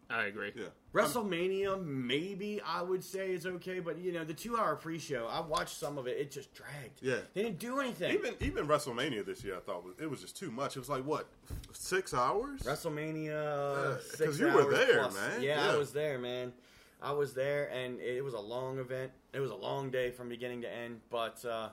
I 0.09 0.25
agree. 0.25 0.51
Yeah. 0.55 0.65
WrestleMania, 0.93 1.83
maybe 1.83 2.61
I 2.65 2.81
would 2.81 3.03
say 3.03 3.31
is 3.31 3.45
okay, 3.45 3.79
but 3.79 3.97
you 3.97 4.11
know 4.11 4.23
the 4.23 4.33
two-hour 4.33 4.75
pre-show, 4.75 5.27
I 5.29 5.39
watched 5.39 5.77
some 5.77 5.97
of 5.97 6.07
it. 6.07 6.17
It 6.17 6.31
just 6.31 6.53
dragged. 6.53 7.01
Yeah. 7.01 7.17
they 7.33 7.43
didn't 7.43 7.59
do 7.59 7.79
anything. 7.79 8.13
Even 8.13 8.35
even 8.39 8.67
WrestleMania 8.67 9.25
this 9.25 9.43
year, 9.43 9.57
I 9.57 9.59
thought 9.61 9.83
was, 9.83 9.95
it 9.99 10.09
was 10.09 10.21
just 10.21 10.37
too 10.37 10.51
much. 10.51 10.75
It 10.75 10.79
was 10.79 10.89
like 10.89 11.03
what 11.05 11.27
six 11.73 12.13
hours? 12.13 12.61
WrestleMania, 12.61 13.25
Because 13.95 14.09
six 14.11 14.23
'cause 14.23 14.39
you 14.39 14.47
were 14.47 14.71
there, 14.71 14.99
plus. 14.99 15.13
man. 15.15 15.41
Yeah, 15.41 15.71
I 15.71 15.77
was 15.77 15.91
there, 15.91 16.19
man. 16.19 16.53
I 17.01 17.11
was 17.11 17.33
there, 17.33 17.69
and 17.71 17.99
it 17.99 18.23
was 18.23 18.33
a 18.33 18.39
long 18.39 18.79
event. 18.79 19.11
It 19.33 19.39
was 19.39 19.51
a 19.51 19.55
long 19.55 19.89
day 19.91 20.11
from 20.11 20.29
beginning 20.29 20.61
to 20.61 20.71
end. 20.73 21.01
But 21.09 21.43
uh, 21.45 21.69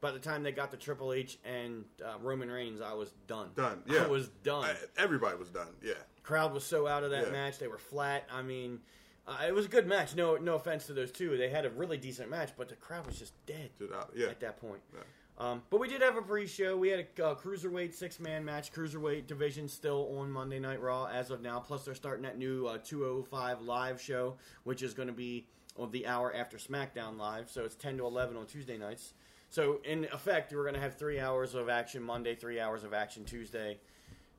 by 0.00 0.10
the 0.10 0.18
time 0.18 0.42
they 0.42 0.52
got 0.52 0.70
to 0.72 0.76
Triple 0.76 1.12
H 1.12 1.38
and 1.44 1.84
uh, 2.04 2.14
Roman 2.20 2.50
Reigns, 2.50 2.80
I 2.80 2.92
was 2.92 3.12
done. 3.26 3.50
Done. 3.54 3.82
Yeah, 3.86 4.04
I 4.04 4.06
was 4.08 4.28
done. 4.42 4.64
I- 4.64 4.76
everybody 5.02 5.36
was 5.38 5.50
done. 5.50 5.68
Yeah. 5.82 5.94
Crowd 6.26 6.52
was 6.52 6.64
so 6.64 6.86
out 6.88 7.04
of 7.04 7.10
that 7.12 7.26
Yeah. 7.26 7.32
match; 7.32 7.58
they 7.58 7.68
were 7.68 7.78
flat. 7.78 8.28
I 8.30 8.42
mean, 8.42 8.80
uh, 9.28 9.44
it 9.46 9.54
was 9.54 9.64
a 9.64 9.68
good 9.68 9.86
match. 9.86 10.16
No, 10.16 10.36
no 10.36 10.56
offense 10.56 10.86
to 10.86 10.92
those 10.92 11.12
two; 11.12 11.36
they 11.36 11.48
had 11.48 11.64
a 11.64 11.70
really 11.70 11.96
decent 11.96 12.28
match, 12.28 12.50
but 12.56 12.68
the 12.68 12.74
crowd 12.76 13.06
was 13.06 13.16
just 13.18 13.32
dead 13.46 13.70
Just 13.78 13.92
out- 13.92 14.10
yeah. 14.14 14.26
at 14.26 14.40
that 14.40 14.56
point. 14.60 14.82
Yeah. 14.92 15.00
Um, 15.38 15.62
but 15.70 15.78
we 15.80 15.86
did 15.88 16.00
have 16.02 16.16
a 16.16 16.22
pre-show. 16.22 16.76
We 16.78 16.88
had 16.88 17.06
a 17.18 17.24
uh, 17.26 17.34
cruiserweight 17.36 17.92
six-man 17.94 18.44
match. 18.44 18.72
Cruiserweight 18.72 19.26
division 19.26 19.68
still 19.68 20.18
on 20.18 20.30
Monday 20.32 20.58
Night 20.58 20.80
Raw 20.80 21.04
as 21.04 21.30
of 21.30 21.42
now. 21.42 21.60
Plus, 21.60 21.84
they're 21.84 21.94
starting 21.94 22.22
that 22.24 22.38
new 22.38 22.66
uh, 22.66 22.78
205 22.78 23.60
live 23.60 24.00
show, 24.00 24.36
which 24.64 24.82
is 24.82 24.94
going 24.94 25.08
to 25.08 25.14
be 25.14 25.46
on 25.76 25.90
the 25.90 26.06
hour 26.06 26.34
after 26.34 26.56
SmackDown 26.56 27.18
Live. 27.18 27.50
So 27.50 27.64
it's 27.66 27.74
10 27.76 27.98
to 27.98 28.06
11 28.06 28.34
on 28.36 28.46
Tuesday 28.46 28.78
nights. 28.78 29.12
So 29.50 29.80
in 29.84 30.06
effect, 30.06 30.52
we're 30.54 30.62
going 30.62 30.74
to 30.74 30.80
have 30.80 30.96
three 30.96 31.20
hours 31.20 31.54
of 31.54 31.68
action 31.68 32.02
Monday, 32.02 32.34
three 32.34 32.58
hours 32.58 32.82
of 32.82 32.94
action 32.94 33.24
Tuesday. 33.26 33.78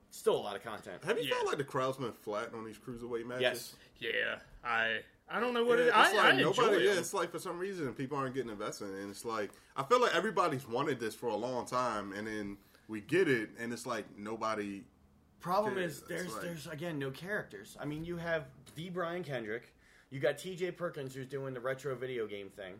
Still 0.09 0.35
a 0.35 0.39
lot 0.39 0.55
of 0.55 0.63
content. 0.63 1.03
Have 1.03 1.17
you 1.17 1.25
Yeah. 1.25 1.35
felt 1.35 1.47
like 1.47 1.57
the 1.57 1.63
crowd's 1.63 1.97
been 1.97 2.11
flat 2.13 2.53
on 2.53 2.63
these 2.65 2.77
cruiserweight 2.77 3.25
matches? 3.25 3.41
Yes. 3.41 3.75
Yeah, 4.13 4.39
I 4.63 5.01
I 5.29 5.41
don't 5.41 5.53
know 5.53 5.65
what 5.65 5.77
Yeah, 5.79 5.85
it. 5.85 5.87
it's 5.89 5.97
I, 5.97 6.11
like 6.13 6.25
I 6.25 6.31
nobody. 6.37 6.67
enjoy 6.77 6.77
Yeah, 6.93 6.99
it's 6.99 7.13
like 7.13 7.31
for 7.31 7.39
some 7.39 7.59
reason 7.59 7.93
people 7.93 8.17
aren't 8.17 8.33
getting 8.33 8.49
invested, 8.51 8.89
and 8.89 9.09
it's 9.09 9.25
like 9.25 9.51
I 9.75 9.83
feel 9.83 9.99
like 10.01 10.15
everybody's 10.15 10.67
wanted 10.67 10.99
this 10.99 11.13
for 11.15 11.27
a 11.27 11.35
long 11.35 11.65
time, 11.65 12.13
and 12.13 12.25
then 12.25 12.57
we 12.87 13.01
get 13.01 13.27
it, 13.27 13.49
and 13.59 13.73
it's 13.73 13.85
like 13.85 14.17
nobody. 14.17 14.85
Problem 15.39 15.77
Yeah, 15.77 15.83
is, 15.83 16.01
there's 16.03 16.33
like- 16.33 16.41
there's 16.43 16.67
again 16.67 16.97
no 16.97 17.11
characters. 17.11 17.75
I 17.79 17.85
mean, 17.85 18.05
you 18.05 18.17
have 18.17 18.45
the 18.75 18.89
Brian 18.89 19.23
Kendrick, 19.23 19.73
you 20.09 20.19
got 20.19 20.37
T.J. 20.37 20.71
Perkins 20.71 21.13
who's 21.13 21.27
doing 21.27 21.53
the 21.53 21.59
retro 21.59 21.93
video 21.95 22.25
game 22.25 22.49
thing. 22.49 22.79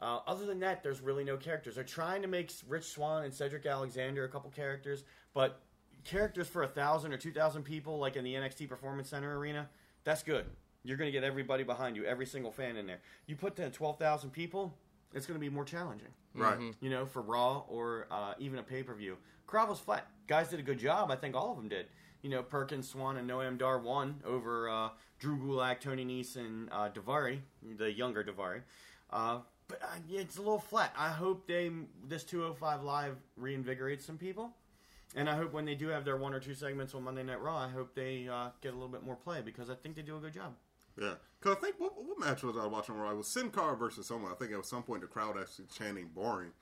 Uh, 0.00 0.18
other 0.26 0.44
than 0.44 0.60
that, 0.60 0.82
there's 0.82 1.00
really 1.00 1.24
no 1.24 1.38
characters. 1.38 1.74
They're 1.76 1.82
trying 1.84 2.20
to 2.20 2.28
make 2.28 2.52
Rich 2.68 2.84
Swann 2.84 3.24
and 3.24 3.32
Cedric 3.32 3.64
Alexander 3.64 4.24
a 4.24 4.28
couple 4.28 4.50
characters, 4.50 5.04
but 5.32 5.62
characters 6.06 6.48
for 6.48 6.62
a 6.62 6.68
thousand 6.68 7.12
or 7.12 7.16
two 7.18 7.32
thousand 7.32 7.62
people, 7.64 7.98
like 7.98 8.16
in 8.16 8.24
the 8.24 8.34
NXT 8.34 8.68
Performance 8.68 9.08
Center 9.10 9.38
arena, 9.38 9.68
that's 10.04 10.22
good. 10.22 10.46
You're 10.84 10.96
going 10.96 11.08
to 11.08 11.12
get 11.12 11.24
everybody 11.24 11.64
behind 11.64 11.96
you, 11.96 12.04
every 12.04 12.26
single 12.26 12.52
fan 12.52 12.76
in 12.76 12.86
there. 12.86 13.00
You 13.26 13.36
put 13.36 13.56
that 13.56 13.72
twelve 13.72 13.98
thousand 13.98 14.30
people, 14.30 14.74
it's 15.14 15.26
going 15.26 15.38
to 15.38 15.40
be 15.44 15.48
more 15.50 15.64
challenging 15.64 16.08
Right. 16.34 16.58
you 16.80 16.90
know, 16.90 17.06
for 17.06 17.22
Raw 17.22 17.62
or 17.68 18.06
uh, 18.10 18.34
even 18.38 18.58
a 18.58 18.62
pay 18.62 18.82
per 18.82 18.94
view. 18.94 19.16
Crowd 19.46 19.68
was 19.68 19.78
flat. 19.78 20.06
Guys 20.26 20.48
did 20.48 20.60
a 20.60 20.62
good 20.62 20.78
job. 20.78 21.10
I 21.10 21.16
think 21.16 21.34
all 21.34 21.50
of 21.50 21.56
them 21.56 21.68
did. 21.68 21.86
You 22.22 22.30
know, 22.30 22.42
Perkins, 22.42 22.88
Swann, 22.88 23.16
and 23.16 23.28
Noam 23.30 23.56
Dar 23.58 23.78
won 23.78 24.16
over 24.24 24.68
uh, 24.68 24.88
Drew 25.18 25.36
Gulak, 25.38 25.80
Tony 25.80 26.04
Nese, 26.04 26.36
and 26.36 26.68
uh, 26.72 26.88
Daivari, 26.90 27.38
the 27.78 27.90
younger 27.92 28.24
Daivari. 28.24 28.62
Uh, 29.10 29.38
but 29.68 29.80
uh, 29.82 29.86
it's 30.10 30.36
a 30.36 30.40
little 30.40 30.58
flat. 30.58 30.92
I 30.98 31.08
hope 31.10 31.46
they 31.46 31.70
this 32.06 32.24
205 32.24 32.82
Live 32.82 33.16
reinvigorates 33.40 34.02
some 34.02 34.18
people. 34.18 34.50
And 35.14 35.30
I 35.30 35.36
hope 35.36 35.52
when 35.52 35.64
they 35.64 35.74
do 35.74 35.88
have 35.88 36.04
their 36.04 36.16
one 36.16 36.34
or 36.34 36.40
two 36.40 36.54
segments 36.54 36.94
on 36.94 37.04
Monday 37.04 37.22
Night 37.22 37.40
Raw, 37.40 37.56
I 37.56 37.68
hope 37.68 37.94
they 37.94 38.28
uh, 38.28 38.48
get 38.60 38.70
a 38.72 38.74
little 38.74 38.88
bit 38.88 39.04
more 39.04 39.16
play 39.16 39.40
because 39.42 39.70
I 39.70 39.74
think 39.74 39.94
they 39.96 40.02
do 40.02 40.16
a 40.16 40.20
good 40.20 40.34
job. 40.34 40.54
Yeah, 41.00 41.14
because 41.38 41.56
I 41.56 41.60
think 41.60 41.76
what, 41.78 41.92
what 41.96 42.18
match 42.18 42.42
was 42.42 42.56
I 42.56 42.66
watching? 42.66 42.96
Where 42.98 43.06
I 43.06 43.12
was 43.12 43.28
Sin 43.28 43.50
Cara 43.50 43.76
versus 43.76 44.06
someone. 44.06 44.32
I 44.32 44.34
think 44.34 44.52
at 44.52 44.64
some 44.64 44.82
point 44.82 45.02
the 45.02 45.06
crowd 45.06 45.36
actually 45.38 45.66
chanting 45.66 46.08
"boring." 46.14 46.52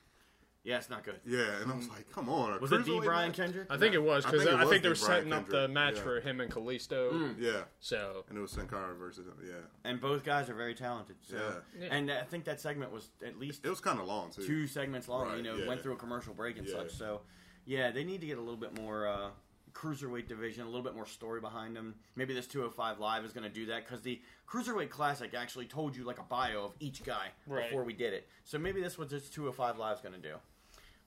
Yeah, 0.64 0.78
it's 0.78 0.88
not 0.88 1.04
good. 1.04 1.20
Yeah, 1.26 1.60
and 1.62 1.70
I 1.70 1.76
was 1.76 1.88
like, 1.90 2.10
"Come 2.10 2.28
on!" 2.30 2.54
a 2.54 2.58
Was 2.58 2.72
it 2.72 2.84
D. 2.84 2.90
cruiserweight 2.90 3.04
Brian 3.04 3.28
match? 3.28 3.36
Kendrick? 3.36 3.66
I 3.70 3.76
think 3.76 3.94
it 3.94 4.02
was 4.02 4.24
I 4.24 4.30
because 4.30 4.46
think 4.46 4.60
it 4.60 4.66
I, 4.66 4.70
think 4.70 4.82
they 4.82 4.88
were 4.88 4.94
the 4.94 5.04
Brian 5.04 5.20
setting 5.20 5.32
up 5.34 5.48
the 5.48 5.68
match 5.68 5.96
yeah. 5.96 6.02
for 6.02 6.20
him 6.20 6.40
and 6.40 6.50
Kalisto. 6.50 7.34
Yeah, 7.38 7.64
So 7.80 8.24
and 8.28 8.38
it 8.38 8.40
was 8.40 8.50
Sin 8.50 8.66
Cara 8.66 8.94
versus 8.94 9.26
him. 9.26 9.34
Yeah, 9.46 9.52
and 9.84 10.00
both 10.00 10.24
guys 10.24 10.48
are 10.48 10.54
very 10.54 10.74
talented. 10.74 11.16
So, 11.22 11.36
Yeah. 11.78 11.88
and 11.90 12.10
I 12.10 12.22
think 12.22 12.44
that 12.44 12.60
segment 12.60 12.92
was 12.92 13.10
at 13.24 13.38
least 13.38 13.64
it 13.64 13.68
was 13.68 13.80
kind 13.80 14.00
of 14.00 14.06
long 14.06 14.30
too. 14.30 14.46
two 14.46 14.66
segments 14.66 15.06
long. 15.06 15.28
Right, 15.28 15.36
you 15.36 15.42
know, 15.42 15.54
yeah. 15.54 15.68
went 15.68 15.82
through 15.82 15.92
a 15.92 15.96
commercial 15.96 16.32
break 16.32 16.56
and 16.58 16.66
Yeah. 16.66 16.74
such. 16.78 16.92
So, 16.94 17.20
yeah, 17.66 17.90
they 17.90 18.04
need 18.04 18.20
to 18.20 18.26
get 18.26 18.38
a 18.38 18.40
little 18.40 18.56
bit 18.56 18.78
more 18.80 19.06
uh, 19.06 19.28
cruiserweight 19.72 20.28
division, 20.28 20.62
a 20.62 20.66
little 20.66 20.82
bit 20.82 20.94
more 20.94 21.06
story 21.06 21.40
behind 21.40 21.74
them. 21.76 21.94
Maybe 22.16 22.34
this 22.34 22.46
205 22.46 22.98
Live 23.00 23.24
is 23.24 23.32
going 23.32 23.44
to 23.44 23.52
do 23.54 23.66
that 23.66 23.84
because 23.86 24.02
the 24.02 24.20
cruiserweight 24.48 24.90
classic 24.90 25.34
actually 25.34 25.66
told 25.66 25.96
you 25.96 26.04
like 26.04 26.18
a 26.18 26.22
bio 26.24 26.64
of 26.66 26.72
each 26.80 27.02
guy 27.04 27.28
Right. 27.46 27.68
before 27.68 27.84
we 27.84 27.92
did 27.92 28.12
it. 28.12 28.28
So 28.44 28.58
maybe 28.58 28.80
that's 28.80 28.98
what 28.98 29.08
this 29.10 29.28
205 29.30 29.78
Live 29.78 29.96
is 29.96 30.02
going 30.02 30.14
to 30.14 30.20
do. 30.28 30.34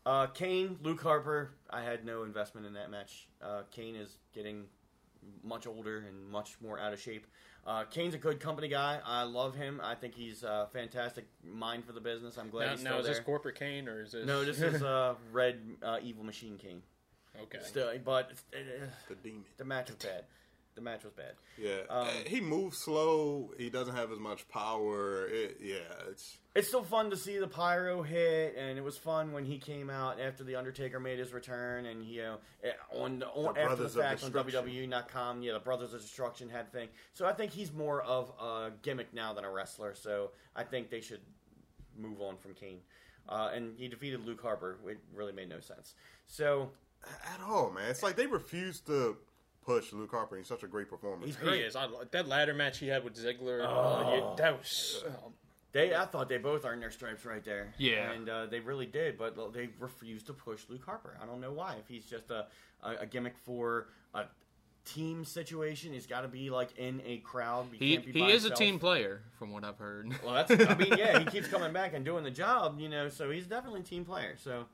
Uh, 0.05 0.27
Kane, 0.27 0.77
Luke 0.83 1.01
Harper. 1.01 1.51
I 1.69 1.81
had 1.81 2.05
no 2.05 2.23
investment 2.23 2.65
in 2.65 2.73
that 2.73 2.89
match. 2.89 3.27
Uh, 3.41 3.63
Kane 3.71 3.95
is 3.95 4.17
getting 4.33 4.65
much 5.43 5.67
older 5.67 6.05
and 6.07 6.27
much 6.29 6.55
more 6.61 6.79
out 6.79 6.93
of 6.93 6.99
shape. 7.01 7.27
Uh, 7.67 7.83
Kane's 7.83 8.13
a 8.13 8.17
good 8.17 8.39
company 8.39 8.69
guy. 8.69 8.99
I 9.05 9.23
love 9.23 9.53
him. 9.53 9.81
I 9.83 9.93
think 9.93 10.15
he's 10.15 10.43
a 10.43 10.69
fantastic 10.71 11.25
mind 11.43 11.83
for 11.85 11.91
the 11.91 11.99
business. 11.99 12.37
I'm 12.37 12.49
glad 12.49 12.65
now, 12.65 12.71
he's 12.71 12.83
now 12.83 12.89
still 12.91 12.99
is 12.99 13.05
there. 13.07 13.15
this 13.15 13.23
corporate 13.25 13.55
Kane 13.55 13.89
or 13.89 14.03
is 14.03 14.13
this? 14.13 14.25
no, 14.25 14.45
this 14.45 14.61
is 14.61 14.81
uh, 14.83 15.15
Red 15.33 15.59
uh, 15.83 15.97
Evil 16.01 16.23
Machine 16.23 16.57
Kane. 16.57 16.81
okay. 17.43 17.59
Still, 17.61 17.91
but 18.05 18.31
uh, 18.53 18.85
the 19.09 19.15
demon. 19.15 19.43
the 19.57 19.65
match 19.65 19.89
was 19.89 19.97
bad. 19.97 20.23
The 20.77 20.81
match 20.81 21.03
was 21.03 21.11
bad. 21.11 21.33
Yeah, 21.57 21.81
Um, 21.89 22.07
Uh, 22.07 22.11
he 22.27 22.39
moves 22.39 22.77
slow. 22.77 23.51
He 23.57 23.69
doesn't 23.69 23.95
have 23.95 24.11
as 24.11 24.19
much 24.19 24.47
power. 24.47 25.27
It, 25.27 25.57
yeah, 25.59 25.79
it's 26.09 26.37
It's 26.55 26.67
still 26.69 26.83
fun 26.83 27.09
to 27.09 27.17
see 27.17 27.37
the 27.39 27.47
pyro 27.47 28.03
hit, 28.03 28.55
and 28.55 28.77
it 28.77 28.83
was 28.83 28.97
fun 28.97 29.33
when 29.33 29.43
he 29.43 29.57
came 29.57 29.89
out 29.89 30.19
after 30.19 30.43
the 30.43 30.55
Undertaker 30.55 30.99
made 30.99 31.19
his 31.19 31.33
return, 31.33 31.87
and 31.87 32.05
you 32.05 32.21
know 32.21 32.37
eh, 32.63 32.71
on, 32.91 33.23
on 33.23 33.55
The 33.55 33.61
after 33.61 33.83
the 33.83 33.89
fact 33.89 34.23
on. 34.23 34.31
WWE.com, 34.31 35.41
yeah, 35.41 35.53
the 35.53 35.59
Brothers 35.59 35.93
of 35.93 36.01
Destruction 36.01 36.47
had 36.47 36.71
thing. 36.71 36.89
So 37.13 37.25
I 37.25 37.33
think 37.33 37.51
he's 37.51 37.73
more 37.73 38.01
of 38.03 38.31
a 38.39 38.71
gimmick 38.83 39.13
now 39.13 39.33
than 39.33 39.43
a 39.43 39.51
wrestler. 39.51 39.95
So 39.95 40.31
I 40.55 40.63
think 40.63 40.89
they 40.89 41.01
should 41.01 41.21
move 41.97 42.21
on 42.21 42.37
from 42.37 42.53
Kane. 42.53 42.79
Uh, 43.27 43.49
and 43.53 43.77
he 43.77 43.87
defeated 43.89 44.23
Luke 44.25 44.41
Harper. 44.41 44.77
It 44.87 44.99
really 45.13 45.33
made 45.33 45.49
no 45.49 45.59
sense. 45.59 45.95
So 46.27 46.69
at 47.03 47.41
all, 47.45 47.71
man. 47.71 47.89
It's 47.89 48.03
like 48.03 48.15
they 48.15 48.27
refuse 48.27 48.79
to 48.81 49.17
push 49.67 49.91
Luke 49.91 50.09
Harper. 50.11 50.37
He's 50.37 50.47
such 50.47 50.63
a 50.63 50.67
great 50.67 50.89
performer. 50.89 51.25
He's 51.25 51.37
He 51.37 51.49
is. 51.49 51.75
I, 51.75 51.87
that 52.11 52.27
ladder 52.27 52.53
match 52.53 52.79
he 52.79 52.87
had 52.87 53.03
with 53.03 53.15
Ziggler. 53.15 53.61
uh, 53.63 54.11
yeah, 54.11 54.33
that 54.37 54.57
was. 54.57 55.03
oh, 55.07 55.33
They, 55.73 55.93
I 55.93 56.05
thought 56.05 56.29
they 56.29 56.37
both 56.37 56.65
earned 56.65 56.81
their 56.81 56.89
stripes 56.89 57.25
right 57.25 57.43
there. 57.43 57.73
Yeah. 57.77 58.11
and 58.11 58.29
uh, 58.29 58.45
they 58.45 58.61
really 58.61 58.85
did, 58.85 59.17
but 59.17 59.35
they 59.53 59.69
refused 59.79 60.27
to 60.27 60.33
push 60.33 60.63
Luke 60.69 60.85
Harper. 60.85 61.17
I 61.21 61.25
don't 61.25 61.41
know 61.41 61.51
why. 61.51 61.75
If 61.79 61.87
he's 61.89 62.05
just 62.05 62.31
a, 62.31 62.47
a, 62.81 63.01
a 63.01 63.05
gimmick 63.05 63.37
for 63.43 63.89
a 64.13 64.23
team 64.85 65.25
situation, 65.25 65.91
he's 65.91 66.07
got 66.07 66.21
to 66.21 66.29
be 66.29 66.49
like 66.49 66.77
in 66.77 67.01
a 67.05 67.17
crowd. 67.17 67.67
he 67.77 67.95
can't 67.95 68.05
be 68.05 68.13
he 68.13 68.19
by 68.21 68.27
is 68.29 68.45
a 68.45 68.51
team 68.51 68.79
player, 68.79 69.21
from 69.37 69.51
what 69.51 69.65
I've 69.65 69.77
heard. 69.77 70.15
Well, 70.23 70.33
that's. 70.33 70.51
I 70.51 70.75
mean, 70.75 70.97
yeah, 70.97 71.19
he 71.19 71.25
keeps 71.31 71.47
coming 71.49 71.73
back 71.73 71.93
and 71.93 72.05
doing 72.05 72.23
the 72.23 72.31
job, 72.31 72.79
you 72.79 72.87
know. 72.87 73.09
So 73.09 73.29
he's 73.29 73.47
definitely 73.47 73.81
a 73.81 73.83
team 73.83 74.05
player. 74.05 74.35
So 74.41 74.65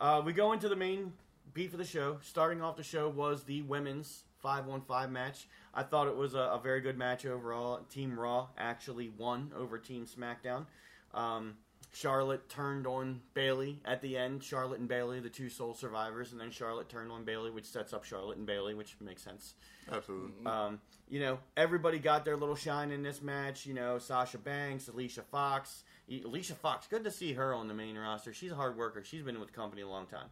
uh, 0.00 0.22
we 0.26 0.32
go 0.32 0.52
into 0.52 0.68
the 0.68 0.74
main 0.76 1.12
beat 1.54 1.70
for 1.70 1.76
the 1.76 1.84
show. 1.84 2.18
Starting 2.22 2.60
off 2.60 2.76
the 2.76 2.82
show 2.82 3.08
was 3.08 3.44
the 3.44 3.62
women's 3.62 4.24
five 4.42 4.66
one 4.66 4.82
five 4.82 5.10
match. 5.10 5.48
I 5.72 5.82
thought 5.82 6.06
it 6.08 6.16
was 6.16 6.34
a, 6.34 6.38
a 6.38 6.60
very 6.62 6.80
good 6.80 6.98
match 6.98 7.24
overall. 7.24 7.80
Team 7.90 8.18
Raw 8.18 8.48
actually 8.58 9.08
won 9.16 9.52
over 9.56 9.78
Team 9.78 10.06
SmackDown. 10.06 10.66
Um, 11.14 11.54
Charlotte 11.92 12.48
turned 12.48 12.88
on 12.88 13.20
Bayley 13.34 13.80
at 13.84 14.02
the 14.02 14.18
end. 14.18 14.42
Charlotte 14.42 14.80
and 14.80 14.88
Bayley, 14.88 15.20
the 15.20 15.28
two 15.28 15.48
sole 15.48 15.74
survivors, 15.74 16.32
and 16.32 16.40
then 16.40 16.50
Charlotte 16.50 16.88
turned 16.88 17.12
on 17.12 17.24
Bayley, 17.24 17.52
which 17.52 17.66
sets 17.66 17.92
up 17.92 18.04
Charlotte 18.04 18.36
and 18.36 18.46
Bayley, 18.46 18.74
which 18.74 18.96
makes 19.00 19.22
sense. 19.22 19.54
Absolutely. 19.90 20.44
Um, 20.44 20.80
you 21.08 21.20
know, 21.20 21.38
everybody 21.56 22.00
got 22.00 22.24
their 22.24 22.36
little 22.36 22.56
shine 22.56 22.90
in 22.90 23.02
this 23.02 23.22
match. 23.22 23.64
You 23.64 23.74
know, 23.74 23.98
Sasha 23.98 24.38
Banks, 24.38 24.88
Alicia 24.88 25.22
Fox. 25.22 25.84
Alicia 26.10 26.54
Fox, 26.54 26.86
good 26.88 27.04
to 27.04 27.10
see 27.10 27.32
her 27.32 27.54
on 27.54 27.68
the 27.68 27.74
main 27.74 27.96
roster. 27.96 28.34
She's 28.34 28.52
a 28.52 28.56
hard 28.56 28.76
worker. 28.76 29.02
She's 29.04 29.22
been 29.22 29.38
with 29.38 29.50
the 29.50 29.54
company 29.54 29.82
a 29.82 29.88
long 29.88 30.06
time. 30.06 30.26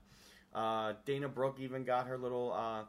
Uh, 0.54 0.94
Dana 1.04 1.28
Brooke 1.28 1.58
even 1.60 1.84
got 1.84 2.06
her 2.06 2.18
little. 2.18 2.52
Uh, 2.52 2.84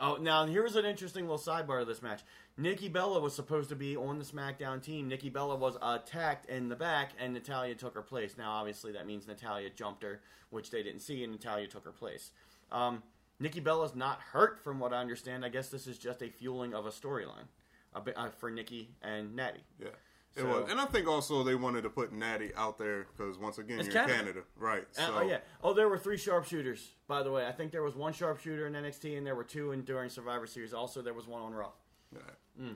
oh, 0.00 0.16
now 0.16 0.46
here's 0.46 0.76
an 0.76 0.84
interesting 0.84 1.28
little 1.28 1.38
sidebar 1.38 1.80
of 1.80 1.86
this 1.86 2.02
match. 2.02 2.22
Nikki 2.58 2.88
Bella 2.88 3.20
was 3.20 3.34
supposed 3.34 3.68
to 3.68 3.76
be 3.76 3.96
on 3.96 4.18
the 4.18 4.24
SmackDown 4.24 4.82
team. 4.82 5.08
Nikki 5.08 5.28
Bella 5.28 5.56
was 5.56 5.76
attacked 5.82 6.48
in 6.48 6.68
the 6.68 6.76
back, 6.76 7.12
and 7.20 7.34
Natalya 7.34 7.74
took 7.74 7.94
her 7.94 8.02
place. 8.02 8.36
Now, 8.38 8.52
obviously, 8.52 8.92
that 8.92 9.06
means 9.06 9.26
Natalya 9.26 9.70
jumped 9.70 10.02
her, 10.02 10.20
which 10.50 10.70
they 10.70 10.82
didn't 10.82 11.00
see, 11.00 11.22
and 11.22 11.32
Natalya 11.32 11.66
took 11.66 11.84
her 11.84 11.92
place. 11.92 12.30
Um, 12.72 13.02
Nikki 13.38 13.60
Bella's 13.60 13.94
not 13.94 14.20
hurt, 14.20 14.58
from 14.64 14.80
what 14.80 14.94
I 14.94 15.00
understand. 15.00 15.44
I 15.44 15.50
guess 15.50 15.68
this 15.68 15.86
is 15.86 15.98
just 15.98 16.22
a 16.22 16.30
fueling 16.30 16.72
of 16.72 16.86
a 16.86 16.90
storyline 16.90 17.48
uh, 17.94 18.28
for 18.30 18.50
Nikki 18.50 18.88
and 19.02 19.36
Natty. 19.36 19.64
yeah. 19.78 19.88
It 20.36 20.40
so- 20.42 20.46
was, 20.62 20.70
and 20.70 20.78
I 20.80 20.84
think 20.84 21.08
also 21.08 21.42
they 21.42 21.54
wanted 21.54 21.82
to 21.82 21.90
put 21.90 22.12
Natty 22.12 22.50
out 22.56 22.76
there 22.78 23.06
because 23.16 23.38
once 23.38 23.58
again 23.58 23.78
you're 23.78 23.86
in 23.86 23.92
Canada. 23.92 24.14
Canada, 24.16 24.40
right? 24.58 24.84
Uh, 24.98 25.06
So 25.06 25.12
oh 25.16 25.22
yeah. 25.22 25.38
Oh, 25.64 25.72
there 25.72 25.88
were 25.88 25.98
three 25.98 26.18
sharpshooters, 26.18 26.92
by 27.08 27.22
the 27.22 27.30
way. 27.32 27.46
I 27.46 27.52
think 27.52 27.72
there 27.72 27.82
was 27.82 27.96
one 27.96 28.12
sharpshooter 28.12 28.66
in 28.66 28.74
NXT, 28.74 29.16
and 29.16 29.26
there 29.26 29.34
were 29.34 29.44
two 29.44 29.72
in 29.72 29.82
during 29.82 30.10
Survivor 30.10 30.46
Series. 30.46 30.74
Also, 30.74 31.00
there 31.02 31.14
was 31.14 31.26
one 31.26 31.40
on 31.42 31.52
Raw. 31.54 31.70
yeah. 32.12 32.68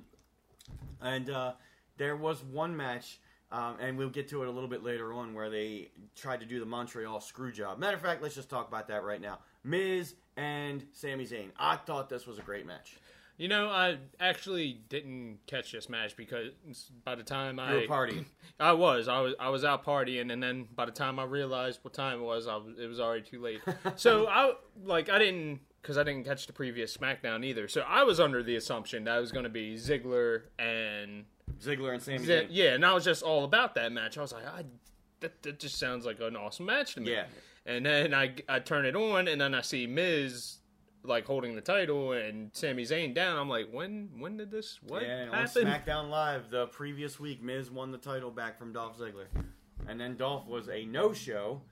And 1.02 1.30
uh, 1.30 1.52
there 1.96 2.16
was 2.16 2.42
one 2.44 2.76
match, 2.76 3.20
um, 3.52 3.76
and 3.80 3.96
we'll 3.96 4.10
get 4.10 4.28
to 4.28 4.42
it 4.42 4.48
a 4.48 4.50
little 4.50 4.68
bit 4.68 4.82
later 4.84 5.12
on, 5.12 5.34
where 5.34 5.48
they 5.50 5.90
tried 6.14 6.40
to 6.40 6.46
do 6.46 6.60
the 6.60 6.66
Montreal 6.66 7.20
screw 7.20 7.52
job. 7.52 7.78
Matter 7.78 7.96
of 7.96 8.02
fact, 8.02 8.22
let's 8.22 8.34
just 8.34 8.50
talk 8.50 8.68
about 8.68 8.88
that 8.88 9.02
right 9.04 9.20
now. 9.20 9.38
Miz 9.64 10.14
and 10.36 10.84
Sami 10.92 11.26
Zayn. 11.26 11.50
I 11.58 11.76
thought 11.76 12.08
this 12.08 12.26
was 12.26 12.38
a 12.38 12.42
great 12.42 12.66
match. 12.66 12.96
You 13.40 13.48
know, 13.48 13.70
I 13.70 13.96
actually 14.20 14.82
didn't 14.90 15.38
catch 15.46 15.72
this 15.72 15.88
match 15.88 16.14
because 16.14 16.50
by 17.06 17.14
the 17.14 17.22
time 17.22 17.58
I 17.58 17.72
You 17.72 17.76
were 17.76 17.96
partying. 17.96 18.26
I 18.60 18.72
was, 18.72 19.08
I 19.08 19.18
was, 19.20 19.34
I 19.40 19.48
was 19.48 19.64
out 19.64 19.82
partying, 19.82 20.30
and 20.30 20.42
then 20.42 20.68
by 20.76 20.84
the 20.84 20.92
time 20.92 21.18
I 21.18 21.24
realized 21.24 21.78
what 21.80 21.94
time 21.94 22.20
it 22.20 22.22
was, 22.22 22.46
I 22.46 22.56
was 22.56 22.78
it 22.78 22.86
was 22.86 23.00
already 23.00 23.22
too 23.22 23.40
late. 23.40 23.62
so 23.96 24.28
I 24.28 24.52
like 24.84 25.08
I 25.08 25.18
didn't 25.18 25.60
because 25.80 25.96
I 25.96 26.02
didn't 26.02 26.24
catch 26.24 26.48
the 26.48 26.52
previous 26.52 26.94
SmackDown 26.94 27.42
either. 27.42 27.66
So 27.66 27.80
I 27.80 28.02
was 28.02 28.20
under 28.20 28.42
the 28.42 28.56
assumption 28.56 29.04
that 29.04 29.16
it 29.16 29.20
was 29.22 29.32
going 29.32 29.44
to 29.44 29.48
be 29.48 29.74
Ziggler 29.76 30.42
and 30.58 31.24
Ziggler 31.58 31.94
and 31.94 32.02
Sami 32.02 32.18
Z- 32.18 32.48
yeah, 32.50 32.74
and 32.74 32.84
I 32.84 32.92
was 32.92 33.06
just 33.06 33.22
all 33.22 33.44
about 33.44 33.74
that 33.76 33.90
match. 33.90 34.18
I 34.18 34.20
was 34.20 34.34
like, 34.34 34.46
I, 34.46 34.64
that, 35.20 35.42
that 35.44 35.58
just 35.58 35.78
sounds 35.78 36.04
like 36.04 36.20
an 36.20 36.36
awesome 36.36 36.66
match 36.66 36.92
to 36.96 37.00
me. 37.00 37.12
Yeah. 37.12 37.24
And 37.64 37.86
then 37.86 38.12
I, 38.12 38.34
I 38.50 38.58
turn 38.58 38.84
it 38.84 38.94
on, 38.94 39.28
and 39.28 39.40
then 39.40 39.54
I 39.54 39.62
see 39.62 39.86
Miz 39.86 40.59
like 41.02 41.24
holding 41.24 41.54
the 41.54 41.60
title 41.60 42.12
and 42.12 42.50
Sami 42.52 42.84
Zayn 42.84 43.14
down. 43.14 43.38
I'm 43.38 43.48
like, 43.48 43.68
when 43.72 44.10
when 44.18 44.36
did 44.36 44.50
this 44.50 44.78
what 44.86 45.02
Yeah, 45.02 45.28
on 45.30 45.46
happened? 45.46 45.66
SmackDown 45.66 46.10
Live 46.10 46.50
the 46.50 46.66
previous 46.66 47.18
week, 47.18 47.42
Miz 47.42 47.70
won 47.70 47.90
the 47.90 47.98
title 47.98 48.30
back 48.30 48.58
from 48.58 48.72
Dolph 48.72 48.98
Ziggler, 48.98 49.26
and 49.88 49.98
then 50.00 50.16
Dolph 50.16 50.46
was 50.46 50.68
a 50.68 50.84
no-show 50.86 51.62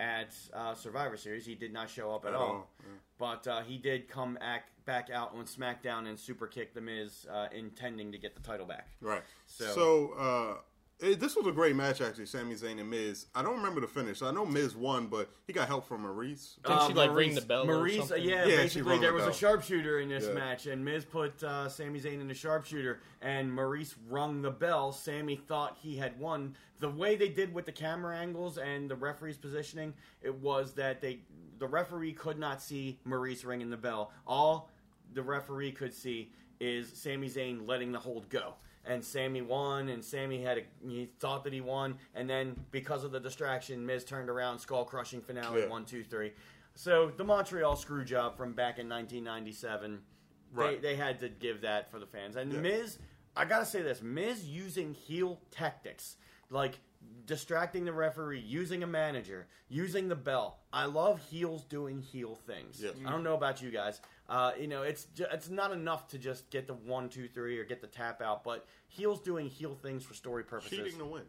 at 0.00 0.34
uh, 0.54 0.74
Survivor 0.74 1.16
Series. 1.16 1.44
He 1.44 1.54
did 1.54 1.72
not 1.72 1.90
show 1.90 2.14
up 2.14 2.24
at, 2.24 2.30
At 2.30 2.36
all, 2.36 2.46
all, 2.46 2.70
yeah. 2.80 2.86
but 3.18 3.46
uh, 3.46 3.60
he 3.62 3.78
did 3.78 4.08
come 4.08 4.34
back 4.34 4.68
back 4.86 5.10
out 5.10 5.34
on 5.36 5.44
SmackDown 5.44 6.06
and 6.08 6.18
super 6.18 6.46
kick 6.46 6.72
the 6.72 6.80
Miz, 6.80 7.26
uh, 7.30 7.48
intending 7.54 8.10
to 8.12 8.16
get 8.16 8.34
the 8.34 8.40
title 8.40 8.64
back. 8.64 8.88
Right. 9.02 9.22
So- 9.46 9.66
So, 9.74 10.12
uh, 10.14 10.54
it, 11.00 11.20
this 11.20 11.36
was 11.36 11.46
a 11.46 11.52
great 11.52 11.76
match 11.76 12.00
actually. 12.00 12.26
Sami 12.26 12.54
Zayn 12.54 12.80
and 12.80 12.90
Miz. 12.90 13.26
I 13.34 13.42
don't 13.42 13.56
remember 13.56 13.80
the 13.80 13.86
finish. 13.86 14.22
I 14.22 14.30
know 14.30 14.44
Miz 14.44 14.74
won, 14.74 15.06
but 15.06 15.30
he 15.46 15.52
got 15.52 15.68
help 15.68 15.86
from 15.86 16.02
Maryse. 16.04 16.56
Didn't 16.62 16.86
she, 16.88 16.94
like, 16.94 17.12
ring 17.14 17.34
the 17.34 17.40
bell 17.40 17.68
or 17.70 17.76
Maryse, 17.86 17.98
uh, 18.00 18.06
something? 18.06 18.24
yeah, 18.28 18.44
Yeah, 18.44 18.50
she 18.50 18.56
basically 18.56 18.98
there 18.98 19.10
the 19.12 19.16
was 19.18 19.26
a 19.26 19.32
sharpshooter 19.32 20.00
in 20.00 20.08
this 20.08 20.26
Yeah. 20.26 20.34
match, 20.34 20.66
and 20.66 20.84
Miz 20.84 21.04
put 21.04 21.42
uh, 21.42 21.68
Sami 21.68 22.00
Zayn 22.00 22.20
in 22.20 22.28
the 22.28 22.34
sharpshooter, 22.34 23.00
and 23.22 23.50
Maryse 23.50 23.94
rung 24.08 24.42
the 24.42 24.50
bell. 24.50 24.92
Sami 24.92 25.36
thought 25.36 25.76
he 25.80 25.96
had 25.96 26.18
won. 26.18 26.56
The 26.80 26.90
way 26.90 27.16
they 27.16 27.28
did 27.28 27.52
with 27.52 27.66
the 27.66 27.72
camera 27.72 28.16
angles 28.16 28.58
and 28.58 28.90
the 28.90 28.96
referee's 28.96 29.36
positioning, 29.36 29.94
it 30.22 30.34
was 30.34 30.72
that 30.74 31.00
they 31.00 31.20
the 31.58 31.66
referee 31.66 32.12
could 32.12 32.38
not 32.38 32.62
see 32.62 33.00
Maryse 33.06 33.44
ringing 33.44 33.68
the 33.70 33.76
bell. 33.76 34.12
All 34.26 34.70
the 35.12 35.22
referee 35.22 35.72
could 35.72 35.92
see 35.92 36.32
is 36.60 36.92
Sami 36.92 37.28
Zayn 37.28 37.66
letting 37.66 37.90
the 37.92 37.98
hold 37.98 38.28
go. 38.28 38.54
And 38.88 39.04
Sami 39.04 39.42
won, 39.42 39.90
and 39.90 40.02
Sami 40.02 40.42
had 40.42 40.56
a, 40.58 40.62
he 40.88 41.10
thought 41.20 41.44
that 41.44 41.52
he 41.52 41.60
won, 41.60 41.98
and 42.14 42.28
then 42.28 42.56
because 42.70 43.04
of 43.04 43.12
the 43.12 43.20
distraction, 43.20 43.84
Miz 43.84 44.02
turned 44.02 44.30
around, 44.30 44.58
skull 44.58 44.86
crushing 44.86 45.20
finale, 45.20 45.60
Yeah. 45.60 45.68
one, 45.68 45.84
two, 45.84 46.02
three. 46.02 46.32
So 46.74 47.12
the 47.14 47.22
Montreal 47.24 47.76
screw 47.76 48.02
job 48.02 48.34
from 48.38 48.54
back 48.54 48.78
in 48.78 48.88
1997, 48.88 50.00
Right. 50.52 50.80
they, 50.80 50.88
they 50.94 50.96
had 50.96 51.20
to 51.20 51.28
give 51.28 51.60
that 51.60 51.90
for 51.90 51.98
the 51.98 52.06
fans. 52.06 52.36
And 52.36 52.50
Yeah. 52.50 52.60
Miz, 52.60 52.98
I 53.36 53.44
gotta 53.44 53.66
say 53.66 53.82
this, 53.82 54.00
Miz 54.00 54.46
using 54.48 54.94
heel 54.94 55.38
tactics, 55.50 56.16
like 56.48 56.80
distracting 57.26 57.84
the 57.84 57.92
referee, 57.92 58.40
using 58.40 58.82
a 58.82 58.86
manager, 58.86 59.46
using 59.68 60.08
the 60.08 60.16
bell. 60.16 60.60
I 60.72 60.86
love 60.86 61.20
heels 61.20 61.62
doing 61.64 62.00
heel 62.00 62.34
things. 62.36 62.82
Yes. 62.82 62.94
I 63.06 63.10
don't 63.10 63.22
know 63.22 63.34
about 63.34 63.60
you 63.60 63.70
guys. 63.70 64.00
Uh, 64.28 64.52
you 64.60 64.66
know, 64.68 64.82
it's 64.82 65.06
ju- 65.14 65.26
it's 65.32 65.48
not 65.48 65.72
enough 65.72 66.08
to 66.08 66.18
just 66.18 66.50
get 66.50 66.66
the 66.66 66.74
one, 66.74 67.08
two, 67.08 67.28
three, 67.28 67.58
or 67.58 67.64
get 67.64 67.80
the 67.80 67.86
tap 67.86 68.20
out, 68.20 68.44
but 68.44 68.66
heels 68.88 69.20
doing 69.20 69.48
heel 69.48 69.74
things 69.74 70.04
for 70.04 70.12
story 70.14 70.44
purposes. 70.44 70.78
Cheating 70.78 70.98
to 70.98 71.04
win. 71.06 71.22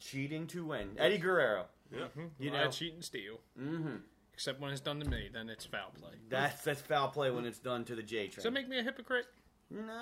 Cheating 0.00 0.46
to 0.48 0.64
win. 0.66 0.90
Eddie 0.98 1.18
Guerrero. 1.18 1.66
Yeah. 1.92 2.06
You 2.38 2.50
Well, 2.50 2.60
I 2.60 2.64
know, 2.64 2.70
cheat 2.70 2.94
and 2.94 3.04
steal. 3.04 3.40
Mm-hmm. 3.60 3.96
Except 4.34 4.60
when 4.60 4.70
it's 4.72 4.80
done 4.80 5.00
to 5.00 5.08
me, 5.08 5.28
then 5.32 5.48
it's 5.48 5.64
foul 5.64 5.90
play. 5.98 6.10
that's 6.28 6.62
that's 6.62 6.80
foul 6.80 7.08
play 7.08 7.30
when 7.30 7.44
it's 7.46 7.58
done 7.58 7.84
to 7.84 7.94
the 7.94 8.02
J 8.02 8.26
train. 8.28 8.34
Does 8.34 8.44
that 8.44 8.52
make 8.52 8.68
me 8.68 8.78
a 8.78 8.82
hypocrite? 8.82 9.26
No. 9.70 9.92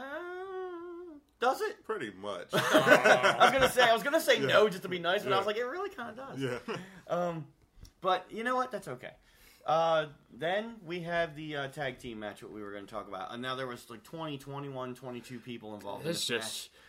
Does 1.40 1.60
it? 1.60 1.84
Pretty 1.84 2.10
much. 2.20 2.48
I 2.52 3.36
was 3.40 3.50
gonna 3.52 3.70
say 3.70 3.82
I 3.82 3.92
was 3.92 4.02
gonna 4.02 4.20
say 4.20 4.38
no 4.38 4.68
just 4.68 4.82
to 4.82 4.88
be 4.88 4.98
nice, 4.98 5.22
but 5.24 5.32
I 5.32 5.38
was 5.38 5.46
like, 5.46 5.56
it 5.56 5.64
really 5.64 5.90
kind 5.90 6.10
of 6.10 6.16
does. 6.38 6.40
yeah. 7.08 7.34
But 8.00 8.26
you 8.30 8.44
know 8.44 8.56
what? 8.56 8.70
That's 8.70 8.88
okay. 8.88 9.10
Uh, 9.66 10.06
then 10.32 10.74
we 10.84 11.00
have 11.00 11.34
the 11.34 11.56
uh, 11.56 11.68
tag 11.68 11.98
team 11.98 12.18
match, 12.20 12.42
what 12.42 12.52
we 12.52 12.62
were 12.62 12.72
going 12.72 12.86
to 12.86 12.92
talk 12.92 13.08
about. 13.08 13.32
And 13.32 13.40
now 13.40 13.54
there 13.54 13.66
was 13.66 13.88
like 13.88 14.02
20, 14.02 14.38
21, 14.38 14.94
22 14.94 15.38
people 15.38 15.74
involved 15.74 16.06
It's 16.06 16.28
in 16.28 16.34
this 16.36 16.42
just 16.44 16.70
match. 16.74 16.80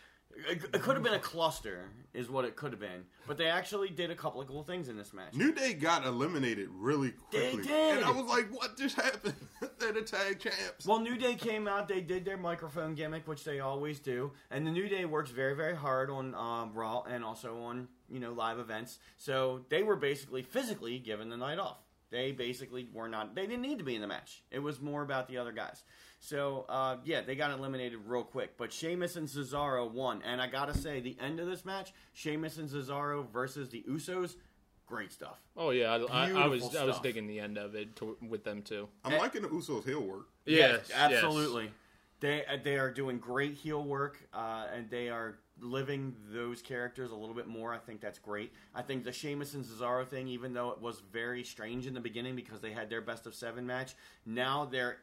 It, 0.49 0.63
it 0.73 0.81
could 0.81 0.95
have 0.95 1.03
been 1.03 1.13
a 1.13 1.19
cluster, 1.19 1.85
is 2.13 2.29
what 2.29 2.43
it 2.43 2.57
could 2.57 2.71
have 2.71 2.79
been. 2.79 3.05
But 3.25 3.37
they 3.37 3.45
actually 3.45 3.87
did 3.87 4.11
a 4.11 4.15
couple 4.15 4.41
of 4.41 4.47
cool 4.49 4.63
things 4.63 4.89
in 4.89 4.97
this 4.97 5.13
match. 5.13 5.33
New 5.33 5.53
Day 5.53 5.73
got 5.73 6.05
eliminated 6.05 6.67
really 6.73 7.11
quickly. 7.11 7.63
did. 7.63 7.97
And 7.97 8.05
I 8.05 8.11
was 8.11 8.25
like, 8.25 8.49
what 8.53 8.75
just 8.75 8.97
happened? 8.97 9.35
They're 9.79 9.93
the 9.93 10.01
tag 10.01 10.39
champs. 10.39 10.85
Well, 10.85 10.99
New 10.99 11.15
Day 11.15 11.35
came 11.35 11.69
out. 11.69 11.87
They 11.87 12.01
did 12.01 12.25
their 12.25 12.35
microphone 12.35 12.95
gimmick, 12.95 13.25
which 13.29 13.45
they 13.45 13.61
always 13.61 13.99
do, 13.99 14.33
and 14.51 14.67
the 14.67 14.71
New 14.71 14.89
Day 14.89 15.05
works 15.05 15.31
very, 15.31 15.55
very 15.55 15.75
hard 15.75 16.09
on 16.09 16.35
um, 16.35 16.73
Raw 16.73 17.03
and 17.03 17.23
also 17.23 17.61
on 17.61 17.87
you 18.09 18.19
know 18.19 18.33
live 18.33 18.59
events. 18.59 18.99
So 19.15 19.61
they 19.69 19.83
were 19.83 19.95
basically 19.95 20.41
physically 20.41 20.99
given 20.99 21.29
the 21.29 21.37
night 21.37 21.59
off. 21.59 21.77
They 22.15 22.31
basically 22.31 22.87
were 22.93 23.09
not. 23.09 23.35
They 23.35 23.45
didn't 23.45 23.63
need 23.63 23.77
to 23.79 23.83
be 23.83 23.93
in 23.93 23.99
the 23.99 24.07
match. 24.07 24.41
It 24.49 24.59
was 24.59 24.79
more 24.79 25.01
about 25.01 25.27
the 25.27 25.37
other 25.37 25.51
guys. 25.51 25.83
So 26.21 26.65
uh, 26.69 26.95
yeah, 27.03 27.19
they 27.19 27.35
got 27.35 27.51
eliminated 27.51 27.99
real 28.05 28.23
quick. 28.23 28.57
But 28.57 28.71
Sheamus 28.71 29.17
and 29.17 29.27
Cesaro 29.27 29.91
won, 29.91 30.21
and 30.25 30.41
I 30.41 30.47
gotta 30.47 30.73
say, 30.73 31.01
the 31.01 31.17
end 31.19 31.41
of 31.41 31.47
this 31.47 31.65
match, 31.65 31.91
Sheamus 32.13 32.57
and 32.57 32.69
Cesaro 32.69 33.29
versus 33.29 33.67
the 33.67 33.83
Usos, 33.89 34.35
great 34.85 35.11
stuff. 35.11 35.41
Oh 35.57 35.71
yeah, 35.71 35.91
I, 35.91 36.27
I, 36.29 36.43
I 36.43 36.47
was 36.47 36.61
Beautiful 36.61 36.79
I 36.79 36.85
was 36.85 36.99
digging 36.99 37.27
the 37.27 37.41
end 37.41 37.57
of 37.57 37.75
it 37.75 37.97
to, 37.97 38.15
with 38.29 38.45
them 38.45 38.61
too. 38.61 38.87
I'm 39.03 39.17
liking 39.17 39.41
the 39.41 39.49
Usos 39.49 39.83
heel 39.83 40.01
work. 40.01 40.27
Yes, 40.45 40.89
absolutely. 40.95 41.69
They 42.21 42.45
they 42.63 42.77
are 42.77 42.91
doing 42.91 43.17
great 43.17 43.55
heel 43.55 43.83
work, 43.83 44.19
uh, 44.33 44.67
and 44.73 44.89
they 44.89 45.09
are 45.09 45.39
living 45.59 46.15
those 46.31 46.61
characters 46.61 47.11
a 47.11 47.15
little 47.15 47.35
bit 47.35 47.47
more. 47.47 47.73
I 47.73 47.77
think 47.77 48.01
that's 48.01 48.19
great. 48.19 48.51
I 48.73 48.81
think 48.81 49.03
the 49.03 49.11
Sheamus 49.11 49.53
and 49.53 49.63
Cesaro 49.63 50.07
thing, 50.07 50.27
even 50.27 50.53
though 50.53 50.71
it 50.71 50.81
was 50.81 51.01
very 51.11 51.43
strange 51.43 51.87
in 51.87 51.93
the 51.93 51.99
beginning 51.99 52.35
because 52.35 52.61
they 52.61 52.71
had 52.71 52.89
their 52.89 53.01
best 53.01 53.25
of 53.25 53.33
seven 53.33 53.65
match, 53.65 53.95
now 54.25 54.65
they're 54.65 54.97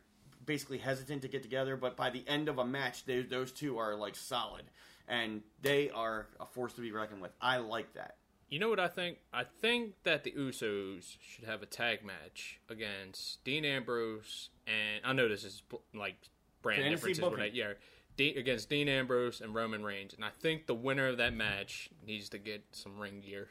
basically 0.45 0.79
hesitant 0.79 1.23
to 1.23 1.29
get 1.29 1.43
together. 1.43 1.77
But 1.77 1.97
by 1.97 2.11
the 2.11 2.25
end 2.27 2.49
of 2.49 2.59
a 2.59 2.65
match, 2.65 3.05
they, 3.05 3.23
those 3.23 3.53
two 3.53 3.79
are 3.79 3.95
like 3.95 4.15
solid, 4.15 4.65
and 5.09 5.43
they 5.63 5.91
are 5.91 6.27
a 6.41 6.47
force 6.47 6.75
to 6.75 6.81
be 6.81 6.93
reckoned 6.93 7.23
with. 7.23 7.33
I 7.41 7.59
like 7.59 7.95
that. 7.95 8.17
You 8.49 8.59
know 8.59 8.69
what 8.69 8.81
I 8.81 8.89
think? 8.89 9.17
I 9.33 9.45
think 9.45 9.95
that 10.03 10.25
the 10.25 10.33
Usos 10.33 11.17
should 11.21 11.47
have 11.47 11.63
a 11.63 11.67
tag 11.67 12.05
match 12.05 12.61
against 12.69 13.43
Dean 13.45 13.65
Ambrose 13.65 14.51
and 14.67 15.05
I 15.05 15.13
know 15.13 15.29
this 15.29 15.45
is 15.45 15.63
like 15.95 16.17
brand 16.63 16.83
Fantasy 16.83 17.15
differences. 17.15 17.25
Booking. 17.25 17.55
yeah, 17.55 17.73
Dean, 18.17 18.37
against 18.37 18.69
Dean 18.69 18.89
Ambrose 18.89 19.41
and 19.41 19.55
Roman 19.55 19.83
Reigns, 19.85 20.15
and 20.15 20.25
I 20.25 20.31
think 20.41 20.67
the 20.67 20.75
winner 20.75 21.09
of 21.09 21.17
that 21.19 21.35
match 21.35 21.91
needs 22.07 22.29
to 22.31 22.39
get 22.39 22.65
some 22.73 22.99
ring 22.99 23.23
gear. 23.25 23.49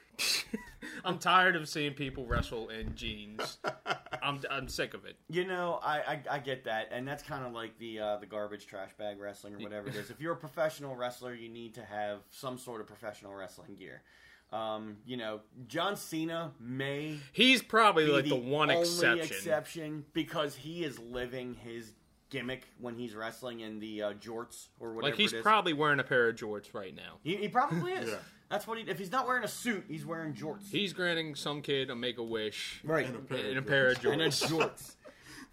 I'm 1.05 1.17
tired 1.17 1.55
of 1.55 1.67
seeing 1.67 1.93
people 1.93 2.25
wrestle 2.25 2.69
in 2.69 2.95
jeans. 2.95 3.57
I'm 4.23 4.39
I'm 4.49 4.67
sick 4.67 4.93
of 4.93 5.05
it. 5.05 5.15
You 5.29 5.45
know, 5.45 5.79
I, 5.83 5.97
I, 5.99 6.21
I 6.31 6.39
get 6.39 6.65
that, 6.65 6.89
and 6.91 7.07
that's 7.07 7.23
kind 7.23 7.45
of 7.45 7.53
like 7.53 7.77
the 7.79 7.99
uh, 7.99 8.17
the 8.17 8.25
garbage 8.25 8.67
trash 8.67 8.91
bag 8.97 9.19
wrestling 9.19 9.55
or 9.55 9.59
whatever 9.59 9.87
it 9.89 9.95
is. 9.95 10.09
If 10.09 10.19
you're 10.21 10.33
a 10.33 10.37
professional 10.37 10.95
wrestler, 10.95 11.33
you 11.33 11.49
need 11.49 11.73
to 11.75 11.83
have 11.83 12.19
some 12.29 12.57
sort 12.57 12.81
of 12.81 12.87
professional 12.87 13.33
wrestling 13.33 13.75
gear. 13.75 14.03
Um, 14.51 14.97
you 15.05 15.15
know, 15.15 15.39
John 15.67 15.95
Cena 15.95 16.51
may 16.59 17.17
He's 17.31 17.61
probably 17.61 18.05
be 18.05 18.11
like 18.11 18.25
the, 18.25 18.35
one 18.35 18.69
only 18.69 18.81
exception. 18.81 19.37
exception 19.37 20.05
because 20.13 20.55
he 20.55 20.83
is 20.83 20.99
living 20.99 21.53
his 21.53 21.93
gimmick 22.31 22.67
when 22.79 22.95
he's 22.95 23.13
wrestling 23.13 23.59
in 23.59 23.79
the 23.79 24.01
uh, 24.01 24.13
jorts 24.13 24.69
or 24.79 24.93
whatever. 24.93 25.11
Like 25.11 25.19
he's 25.19 25.33
it 25.33 25.37
is. 25.37 25.43
probably 25.43 25.73
wearing 25.73 25.99
a 25.99 26.03
pair 26.03 26.27
of 26.29 26.35
jorts 26.35 26.73
right 26.73 26.95
now. 26.95 27.17
he, 27.23 27.35
he 27.35 27.47
probably 27.47 27.91
is. 27.93 28.09
Yeah. 28.09 28.15
That's 28.49 28.65
what 28.67 28.79
he. 28.79 28.83
If 28.89 28.97
he's 28.97 29.11
not 29.11 29.27
wearing 29.27 29.43
a 29.43 29.47
suit, 29.47 29.85
he's 29.87 30.05
wearing 30.05 30.33
jorts. 30.33 30.69
He's 30.71 30.91
granting 30.93 31.35
some 31.35 31.61
kid 31.61 31.89
a 31.91 31.95
make 31.95 32.17
a 32.17 32.23
wish 32.23 32.81
right. 32.83 33.05
And 33.05 33.15
a 33.15 33.19
pair 33.19 33.37
in 33.45 33.57
a 33.57 33.61
pair 33.61 33.87
of 33.91 34.03
and 34.05 34.19
jorts. 34.21 34.25
it's 34.27 34.45
jorts. 34.47 34.95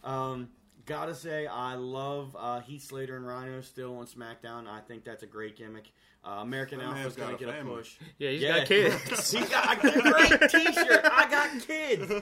Um, 0.02 0.48
gotta 0.86 1.14
say, 1.14 1.46
I 1.46 1.74
love 1.74 2.34
uh, 2.38 2.60
Heath 2.60 2.82
Slater 2.84 3.16
and 3.16 3.26
Rhino 3.26 3.60
still 3.60 3.98
on 3.98 4.06
SmackDown. 4.06 4.66
I 4.66 4.80
think 4.80 5.04
that's 5.04 5.22
a 5.22 5.26
great 5.26 5.56
gimmick. 5.56 5.92
Uh, 6.24 6.38
American 6.40 6.78
That 6.80 6.88
Alpha's 6.88 7.14
gonna 7.14 7.32
got 7.32 7.40
a 7.42 7.44
get 7.44 7.48
a 7.50 7.52
family. 7.58 7.76
push. 7.76 7.96
Yeah, 8.18 8.30
he's 8.30 8.42
Yeah. 8.42 8.58
got 8.58 8.66
kids 8.66 9.30
he 9.32 9.40
got 9.46 9.84
a 9.84 10.00
great 10.00 10.50
T-shirt. 10.50 11.04
I 11.04 11.26
got 11.30 11.60
kids. 11.66 12.12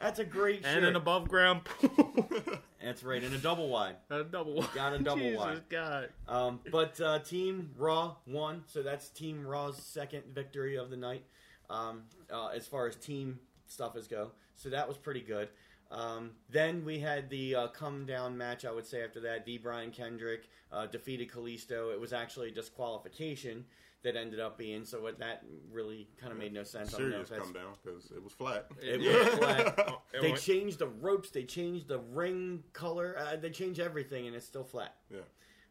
That's 0.00 0.18
a 0.18 0.24
great 0.24 0.56
and 0.66 0.74
shirt. 0.74 0.84
an 0.84 0.96
above 0.96 1.28
ground 1.28 1.64
pool. 1.64 2.28
That's 2.86 3.02
right, 3.02 3.22
and 3.22 3.34
a 3.34 3.38
double 3.38 3.68
wide. 3.68 3.96
a 4.10 4.22
double. 4.22 4.54
Wide. 4.54 4.68
Got 4.72 4.92
a 4.92 4.98
double 5.00 5.22
Jesus 5.22 5.40
wide. 5.40 5.68
God. 5.68 6.08
Um, 6.28 6.60
but 6.70 7.00
uh, 7.00 7.18
Team 7.18 7.70
Raw 7.76 8.14
won, 8.28 8.62
so 8.68 8.80
that's 8.80 9.08
Team 9.08 9.44
Raw's 9.44 9.76
second 9.82 10.22
victory 10.32 10.76
of 10.76 10.88
the 10.90 10.96
night 10.96 11.24
um, 11.68 12.02
uh, 12.32 12.50
as 12.54 12.68
far 12.68 12.86
as 12.86 12.94
team 12.94 13.40
stuff 13.66 13.96
is 13.96 14.06
go. 14.06 14.30
So 14.54 14.68
that 14.68 14.86
was 14.86 14.96
pretty 14.96 15.20
good. 15.20 15.48
Um, 15.90 16.30
then 16.48 16.84
we 16.84 17.00
had 17.00 17.28
the 17.28 17.56
uh, 17.56 17.66
come 17.68 18.06
down 18.06 18.38
match. 18.38 18.64
I 18.64 18.70
would 18.70 18.86
say 18.86 19.02
after 19.02 19.18
that, 19.20 19.44
D. 19.44 19.58
Brian 19.58 19.90
Kendrick 19.90 20.48
uh, 20.70 20.86
defeated 20.86 21.28
Kalisto. 21.28 21.92
It 21.92 22.00
was 22.00 22.12
actually 22.12 22.50
a 22.50 22.52
disqualification 22.52 23.64
that 24.06 24.16
ended 24.16 24.40
up 24.40 24.56
being 24.56 24.84
so. 24.84 25.00
What 25.02 25.18
that 25.18 25.42
really 25.70 26.08
kind 26.18 26.32
of 26.32 26.38
made 26.38 26.52
no 26.54 26.62
sense. 26.62 26.94
I 26.94 26.98
don't 26.98 27.10
Serious 27.10 27.30
come 27.30 27.52
down 27.52 27.74
because 27.84 28.10
it 28.10 28.22
was 28.22 28.32
flat. 28.32 28.66
it 28.80 29.00
Yeah. 29.00 29.12
was 29.18 29.28
flat. 29.38 29.90
They 30.22 30.32
changed 30.32 30.78
the 30.78 30.86
ropes. 30.88 31.30
They 31.30 31.42
changed 31.44 31.88
the 31.88 31.98
ring 31.98 32.62
color. 32.72 33.16
Uh, 33.18 33.36
they 33.36 33.50
changed 33.50 33.80
everything, 33.80 34.26
and 34.26 34.34
it's 34.34 34.46
still 34.46 34.64
flat. 34.64 34.94
Yeah. 35.10 35.20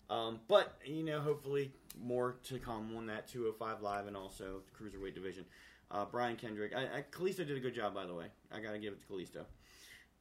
Um, 0.10 0.40
but 0.48 0.78
you 0.86 1.03
know, 1.03 1.20
hopefully 1.20 1.72
more 1.99 2.38
to 2.44 2.60
come 2.60 2.95
on 2.95 3.07
that 3.07 3.28
205 3.28 3.82
live 3.82 4.06
and 4.07 4.16
also 4.16 4.62
the 4.68 4.72
cruiserweight 4.84 5.16
division. 5.16 5.45
Uh, 5.90 6.06
Brian 6.06 6.36
Kendrick, 6.36 6.74
I, 6.76 6.84
I, 6.99 7.06
Kalisto 7.12 7.38
did 7.38 7.57
a 7.57 7.60
good 7.60 7.74
job, 7.74 7.94
by 7.95 8.06
the 8.06 8.14
way. 8.14 8.26
I 8.52 8.60
gotta 8.60 8.78
give 8.80 8.94
it 8.94 8.99
to 9.02 9.07
Kalisto. 9.07 9.45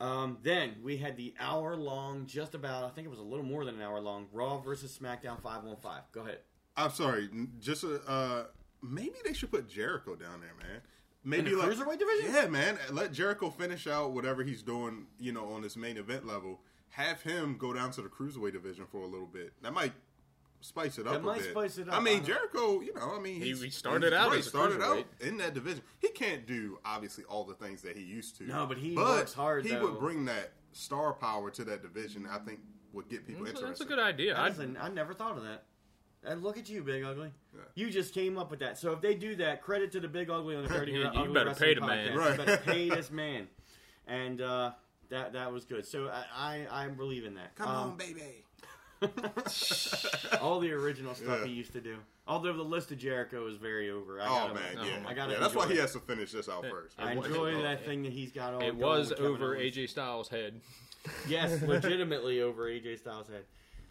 Um, 0.01 0.39
then 0.43 0.77
we 0.83 0.97
had 0.97 1.17
the 1.17 1.35
hour 1.39 1.77
long, 1.77 2.27
just 2.27 2.55
about, 2.55 2.85
I 2.85 2.89
think 2.91 3.07
it 3.07 3.11
was 3.11 3.19
a 3.19 3.23
little 3.23 3.45
more 3.45 3.65
than 3.65 3.77
an 3.77 3.83
hour 3.83 4.01
long, 4.01 4.27
Raw 4.33 4.59
versus 4.59 4.97
SmackDown 5.01 5.41
515. 5.41 5.91
Go 6.13 6.21
ahead. 6.23 6.39
I'm 6.77 6.91
sorry. 6.91 7.29
Just 7.61 7.85
uh, 7.85 7.99
uh, 8.07 8.45
maybe 8.83 9.15
they 9.25 9.33
should 9.33 9.51
put 9.51 9.69
Jericho 9.69 10.15
down 10.17 10.41
there, 10.41 10.55
man. 10.61 10.81
Maybe 11.27 11.53
In 11.53 11.59
the 11.59 11.65
like 11.67 11.71
cruiserweight 11.77 11.99
division? 11.99 12.35
Yeah, 12.35 12.47
man. 12.49 12.79
Let 12.91 13.13
Jericho 13.13 13.49
finish 13.51 13.87
out 13.87 14.13
whatever 14.13 14.43
he's 14.43 14.63
doing. 14.63 15.07
You 15.19 15.33
know, 15.33 15.47
on 15.53 15.63
this 15.63 15.77
main 15.77 15.97
event 15.97 16.27
level. 16.27 16.61
Have 16.91 17.23
him 17.23 17.57
go 17.59 17.73
down 17.73 17.91
to 17.93 18.03
the 18.03 18.09
cruiserweight 18.09 18.53
division 18.53 18.85
for 18.91 18.99
a 18.99 19.07
little 19.07 19.27
bit. 19.27 19.53
That 19.63 19.73
might 19.73 19.93
spice 20.61 20.99
it 20.99 21.07
up. 21.07 21.15
That 21.15 21.21
a 21.21 21.25
might 21.25 21.41
bit. 21.41 21.51
spice 21.51 21.79
it 21.79 21.89
up. 21.89 21.95
I 21.95 21.97
I 21.97 22.01
mean, 22.01 22.19
don't- 22.19 22.27
Jericho. 22.27 22.81
You 22.83 22.95
know, 22.95 23.15
I 23.17 23.21
mean, 23.21 23.41
He- 23.41 23.49
he's, 23.49 23.63
he 23.63 23.71
started 23.71 24.13
he's- 24.13 24.23
out 24.23 24.31
right, 24.31 24.39
as 24.39 24.47
a 24.47 24.51
started 24.51 24.81
out 24.83 25.05
in 25.21 25.37
that 25.39 25.55
division. 25.55 25.83
He 25.99 26.09
can't 26.11 26.47
do 26.47 26.79
obviously 26.85 27.25
all 27.25 27.45
the 27.45 27.55
things 27.55 27.83
that 27.83 27.97
he 27.97 28.03
used 28.05 28.37
to. 28.39 28.45
No, 28.45 28.67
but 28.67 28.79
he 28.79 28.95
works 28.97 29.33
hard, 29.33 29.65
He 29.65 29.71
though. 29.73 29.83
would 29.91 29.99
bring 29.99 30.25
that 30.27 30.53
star 30.73 31.13
power 31.15 31.51
to 31.51 31.65
that 31.65 31.83
division. 31.83 32.27
I 32.31 32.39
think 32.39 32.61
would 32.93 33.09
get 33.09 33.27
people 33.27 33.45
That's, 33.45 33.59
interested. 33.59 33.87
that's 33.87 33.93
a 33.93 33.97
good 33.97 34.03
idea. 34.05 34.37
I, 34.37 34.49
Listen, 34.51 34.77
I 34.81 34.89
never 34.89 35.15
thought 35.15 35.37
of 35.37 35.43
that. 35.43 35.65
And 36.27 36.43
look 36.43 36.57
at 36.59 36.69
you, 36.69 36.83
Big 36.83 37.05
Ugly. 37.05 37.31
Yeah. 37.55 37.61
You 37.75 37.91
just 37.91 38.15
came 38.15 38.39
up 38.39 38.51
with 38.51 38.61
that. 38.61 38.79
So 38.79 38.93
if 38.93 39.01
they 39.01 39.15
do 39.15 39.37
that, 39.37 39.63
credit 39.63 39.93
to 39.93 40.01
the 40.01 40.09
Big 40.09 40.31
Ugly 40.31 40.57
on 40.57 40.63
the 40.63 40.69
Dirty 40.79 40.93
You 40.93 41.05
Ugly 41.05 41.33
better 41.35 41.55
pay 41.55 41.75
the 41.75 41.81
man. 41.83 42.17
Right. 42.17 42.31
You 42.39 42.45
better 42.45 42.57
pay 42.65 42.89
this 42.91 43.11
man. 43.11 43.47
And 44.07 44.41
uh, 44.41 44.73
that 45.11 45.33
that 45.35 45.53
was 45.53 45.65
good. 45.65 45.87
So 45.87 46.09
I, 46.09 46.67
I 46.71 46.83
I'm 46.85 46.95
believing 46.95 47.35
that. 47.35 47.55
Come 47.57 47.69
Um, 47.69 47.91
on, 47.93 47.97
baby. 47.97 48.23
all 50.41 50.61
the 50.61 50.73
original 50.73 51.15
stuff 51.15 51.41
Yeah. 51.41 51.47
he 51.47 51.53
used 51.53 51.73
to 51.73 51.81
do. 51.81 51.97
Although 52.27 52.55
the 52.55 52.63
list 52.63 52.91
of 52.91 52.99
Jericho 52.99 53.47
is 53.49 53.57
very 53.59 53.91
over. 53.91 54.19
I 54.21 54.25
Oh 54.25 54.29
gotta, 54.29 54.55
man, 54.55 54.63
yeah, 54.87 54.99
I 55.07 55.13
gotta 55.13 55.33
yeah. 55.35 55.41
That's 55.41 55.55
why 55.55 55.65
enjoy 55.65 55.75
he 55.75 55.81
has 55.81 55.93
to 55.93 56.01
finish 56.01 56.33
this 56.33 56.49
out 56.49 56.65
first. 56.67 56.95
I 56.99 57.13
It 57.13 57.19
was- 57.19 57.27
enjoy 57.27 57.55
it- 57.59 57.63
that 57.63 57.85
thing 57.85 58.03
that 58.05 58.13
he's 58.13 58.33
got 58.33 58.55
on. 58.55 58.63
it 58.63 58.75
was 58.75 59.13
over 59.13 59.57
Owens. 59.57 59.77
AJ 59.77 59.89
Styles' 59.91 60.29
head. 60.29 60.61
Yes, 61.29 61.61
legitimately 61.61 62.41
over 62.41 62.65
AJ 62.67 62.99
Styles' 62.99 63.29
head. 63.29 63.45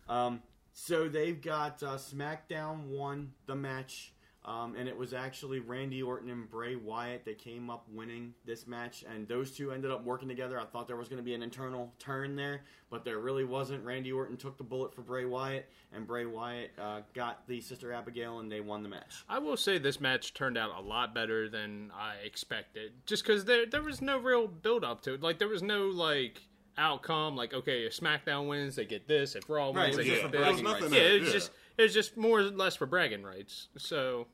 Um, 0.10 0.42
so 0.74 1.08
they've 1.08 1.42
got 1.42 1.82
uh, 1.84 1.98
SmackDown 1.98 2.88
won 2.88 3.32
the 3.46 3.56
match, 3.56 4.12
um, 4.46 4.76
and 4.76 4.90
it 4.90 4.98
was 4.98 5.14
actually 5.14 5.60
Randy 5.60 6.02
Orton 6.02 6.30
and 6.30 6.50
Bray 6.50 6.76
Wyatt 6.76 7.24
that 7.26 7.38
came 7.38 7.70
up 7.70 7.86
winning 7.94 8.34
this 8.44 8.68
match, 8.68 9.06
and 9.10 9.28
those 9.28 9.52
two 9.52 9.72
ended 9.72 9.92
up 9.92 10.04
working 10.04 10.28
together. 10.28 10.60
I 10.60 10.66
thought 10.66 10.88
there 10.88 10.98
was 10.98 11.08
going 11.08 11.22
to 11.22 11.24
be 11.24 11.34
an 11.34 11.44
internal 11.44 11.94
turn 12.00 12.36
there, 12.36 12.64
but 12.90 13.06
there 13.06 13.20
really 13.20 13.46
wasn't. 13.46 13.86
Randy 13.86 14.12
Orton 14.12 14.36
took 14.36 14.58
the 14.58 14.64
bullet 14.64 14.94
for 14.94 15.02
Bray 15.02 15.26
Wyatt, 15.26 15.70
and 15.94 16.06
Bray 16.06 16.26
Wyatt 16.26 16.72
uh, 16.82 17.02
got 17.14 17.48
the 17.48 17.62
Sister 17.62 17.94
Abigail, 17.94 18.40
and 18.40 18.52
they 18.52 18.60
won 18.60 18.84
the 18.84 18.90
match. 18.90 19.24
I 19.30 19.40
will 19.40 19.56
say 19.56 19.78
this 19.78 20.02
match 20.02 20.34
turned 20.34 20.58
out 20.58 20.72
a 20.78 20.82
lot 20.82 21.14
better 21.14 21.48
than 21.48 21.92
I 21.96 22.16
expected. 22.26 22.94
Just 23.06 23.26
because 23.26 23.46
there 23.46 23.66
there 23.66 23.84
was 23.84 24.02
no 24.02 24.18
real 24.18 24.48
build 24.48 24.84
up 24.84 25.02
to 25.04 25.14
it. 25.14 25.22
Like 25.22 25.40
there 25.40 25.48
was 25.48 25.64
no 25.64 25.86
like 25.86 26.42
outcome. 26.78 27.36
Like 27.36 27.54
okay, 27.54 27.86
if 27.86 27.98
SmackDown 28.00 28.48
wins, 28.48 28.76
they 28.76 28.86
get 28.86 29.08
this. 29.08 29.36
If 29.36 29.50
Raw 29.50 29.72
Right, 29.72 29.96
wins, 29.96 29.96
it 29.96 29.98
they 29.98 30.10
just 30.10 30.22
get 30.24 30.32
this. 30.32 30.42
bragging 30.42 30.64
nothing 30.64 30.82
rights. 30.84 30.94
Yeah, 30.96 31.02
it 31.02 31.20
was 31.22 31.28
yeah. 31.30 31.34
just 31.34 31.52
it 31.78 31.82
was 31.84 31.94
just 31.94 32.18
more 32.18 32.40
or 32.40 32.44
less 32.44 32.76
for 32.76 32.86
bragging 32.86 33.24
rights. 33.24 33.68
So 33.78 34.28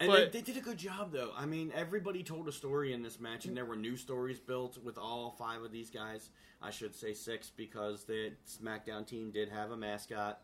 And 0.00 0.08
But- 0.10 0.32
they, 0.32 0.38
they 0.40 0.44
did 0.52 0.56
a 0.56 0.60
good 0.64 0.78
job, 0.78 1.10
though. 1.12 1.32
I 1.36 1.44
mean, 1.44 1.72
everybody 1.74 2.22
told 2.22 2.46
a 2.48 2.52
story 2.52 2.92
in 2.92 3.02
this 3.02 3.18
match, 3.18 3.46
and 3.46 3.56
there 3.56 3.64
were 3.64 3.74
new 3.76 3.96
stories 3.96 4.38
built 4.38 4.78
with 4.84 4.96
all 4.96 5.32
five 5.38 5.62
of 5.62 5.72
these 5.72 5.90
guys. 5.90 6.30
I 6.62 6.70
should 6.70 6.94
say 6.94 7.14
six 7.14 7.50
because 7.50 8.04
the 8.04 8.32
SmackDown 8.46 9.06
team 9.06 9.30
did 9.32 9.48
have 9.48 9.70
a 9.72 9.76
mascot, 9.76 10.40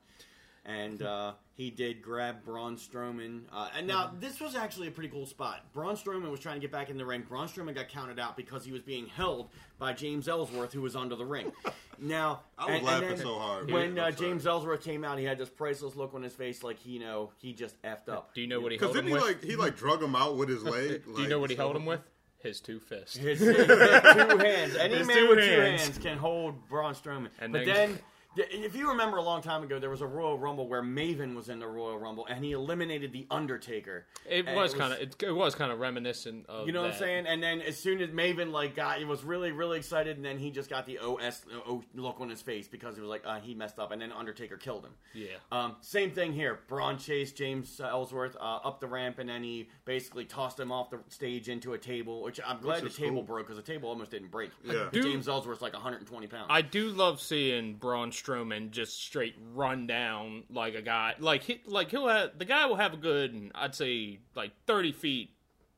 and 0.66 1.02
uh, 1.02 1.32
he 1.54 1.70
did 1.70 2.00
grab 2.02 2.44
Braun 2.44 2.76
Strowman. 2.76 3.42
Uh, 3.52 3.68
and 3.76 3.86
now 3.86 4.12
this 4.18 4.40
was 4.40 4.54
actually 4.54 4.88
a 4.88 4.90
pretty 4.90 5.08
cool 5.10 5.26
spot. 5.26 5.60
Braun 5.72 5.96
Strowman 5.96 6.30
was 6.30 6.40
trying 6.40 6.56
to 6.56 6.60
get 6.60 6.72
back 6.72 6.90
in 6.90 6.96
the 6.96 7.04
ring. 7.04 7.22
Braun 7.28 7.48
Strowman 7.48 7.74
got 7.74 7.88
counted 7.88 8.18
out 8.18 8.36
because 8.36 8.64
he 8.64 8.72
was 8.72 8.82
being 8.82 9.06
held 9.06 9.48
by 9.78 9.92
James 9.92 10.26
Ellsworth, 10.28 10.72
who 10.72 10.80
was 10.82 10.96
under 10.96 11.16
the 11.16 11.26
ring. 11.26 11.52
Now 11.96 12.40
I 12.58 12.64
was 12.64 12.68
and- 12.70 12.76
and 12.78 12.86
laughing 12.86 13.08
then 13.10 13.18
so 13.18 13.38
hard. 13.38 13.70
when 13.70 13.96
uh. 13.96 14.10
James 14.10 14.48
Ellsworth 14.48 14.82
came 14.82 15.04
out. 15.04 15.16
He 15.16 15.24
had 15.24 15.38
this 15.38 15.48
priceless 15.48 15.94
look 15.94 16.12
on 16.12 16.24
his 16.24 16.32
face, 16.34 16.64
like 16.64 16.76
he, 16.80 16.90
you 16.90 16.98
know, 16.98 17.30
he 17.38 17.52
just 17.52 17.80
effed 17.82 18.08
up. 18.08 18.34
do 18.34 18.40
you 18.40 18.48
know 18.48 18.58
what 18.60 18.72
he 18.72 18.78
Because 18.78 18.96
held 18.96 19.04
didn't 19.06 19.08
he 19.10 19.14
with? 19.14 19.22
like 19.22 19.44
he 19.44 19.54
like 19.54 19.76
drug 19.76 20.02
him 20.02 20.16
out 20.16 20.36
with 20.36 20.48
his 20.48 20.64
leg? 20.64 21.02
do 21.16 21.22
you 21.22 21.28
know 21.28 21.38
what 21.38 21.50
he 21.50 21.56
held 21.56 21.76
him 21.76 21.86
with? 21.86 22.00
His 22.38 22.60
two 22.60 22.80
fists. 22.80 23.16
His, 23.16 23.38
his 23.38 23.56
two 23.56 24.38
hands. 24.38 24.74
Any 24.74 24.96
His 24.96 25.06
man 25.06 25.16
two 25.18 25.28
with 25.28 25.38
hands. 25.38 25.48
two 25.54 25.60
hands 25.92 25.98
can 25.98 26.18
hold 26.18 26.68
Braun 26.68 26.94
Strowman. 26.94 27.28
And 27.40 27.52
but 27.52 27.64
then- 27.64 27.66
then 27.66 27.90
Yeah, 27.90 27.96
If 28.36 28.74
you 28.74 28.88
remember 28.90 29.16
a 29.18 29.22
long 29.22 29.42
time 29.42 29.62
ago, 29.62 29.78
there 29.78 29.90
was 29.90 30.00
a 30.00 30.06
Royal 30.06 30.38
Rumble 30.38 30.68
where 30.68 30.82
Maven 30.82 31.34
was 31.34 31.48
in 31.48 31.58
the 31.58 31.66
Royal 31.68 31.98
Rumble 31.98 32.26
and 32.26 32.44
he 32.44 32.52
eliminated 32.52 33.12
the 33.12 33.26
Undertaker. 33.30 34.06
It 34.28 34.46
And 34.46 34.56
was 34.56 34.74
kind 34.74 34.92
of 34.92 35.00
it, 35.00 35.16
it 35.22 35.32
was 35.32 35.54
kind 35.54 35.70
of 35.70 35.78
reminiscent 35.78 36.46
of 36.48 36.66
You 36.66 36.72
know 36.72 36.82
what 36.82 36.92
I'm 36.92 36.98
saying? 36.98 37.26
And 37.26 37.42
then 37.42 37.60
as 37.60 37.76
soon 37.76 38.00
as 38.00 38.10
Maven 38.10 38.50
like 38.52 38.74
got, 38.74 38.98
he 38.98 39.04
was 39.04 39.22
really 39.24 39.52
really 39.52 39.78
excited, 39.78 40.16
and 40.16 40.24
then 40.24 40.38
he 40.38 40.50
just 40.50 40.68
got 40.70 40.86
the 40.86 40.98
OS 40.98 41.44
o 41.66 41.82
look 41.94 42.20
on 42.20 42.28
his 42.28 42.42
face 42.42 42.66
because 42.68 42.96
it 42.98 43.00
was 43.00 43.10
like 43.10 43.22
uh, 43.24 43.38
he 43.40 43.54
messed 43.54 43.78
up, 43.78 43.92
and 43.92 44.00
then 44.02 44.12
Undertaker 44.12 44.56
killed 44.56 44.84
him. 44.84 44.92
Yeah. 45.14 45.26
Um, 45.52 45.76
same 45.80 46.10
thing 46.10 46.32
here. 46.32 46.60
Braun 46.68 46.98
chased 46.98 47.36
James 47.36 47.80
Ellsworth 47.80 48.36
uh, 48.36 48.40
up 48.64 48.80
the 48.80 48.86
ramp, 48.86 49.18
and 49.18 49.28
then 49.28 49.42
he 49.42 49.68
basically 49.84 50.24
tossed 50.24 50.58
him 50.58 50.72
off 50.72 50.90
the 50.90 50.98
stage 51.08 51.48
into 51.48 51.74
a 51.74 51.78
table. 51.78 52.22
Which 52.22 52.40
I'm 52.44 52.58
glad 52.60 52.82
Which 52.82 52.94
the 52.96 53.00
table 53.02 53.16
cool. 53.16 53.22
broke 53.24 53.46
because 53.46 53.56
the 53.64 53.72
table 53.72 53.88
almost 53.88 54.10
didn't 54.10 54.30
break. 54.30 54.50
Yeah. 54.64 54.88
Do- 54.92 55.02
James 55.02 55.28
Ellsworth's 55.28 55.62
like 55.62 55.72
120 55.74 56.26
pounds. 56.26 56.46
I 56.50 56.62
do 56.62 56.88
love 56.90 57.20
seeing 57.20 57.74
Braun 57.74 58.10
Strowman 58.24 58.70
just 58.70 59.00
straight 59.02 59.34
run 59.54 59.86
down 59.86 60.44
like 60.50 60.74
a 60.74 60.82
guy. 60.82 61.14
Like 61.18 61.42
he, 61.44 61.60
like 61.66 61.90
he'll 61.90 62.08
have 62.08 62.38
the 62.38 62.44
guy 62.44 62.66
will 62.66 62.76
have 62.76 62.94
a 62.94 62.96
good, 62.96 63.50
I'd 63.54 63.74
say, 63.74 64.20
like 64.34 64.52
thirty 64.66 64.92
feet 64.92 65.30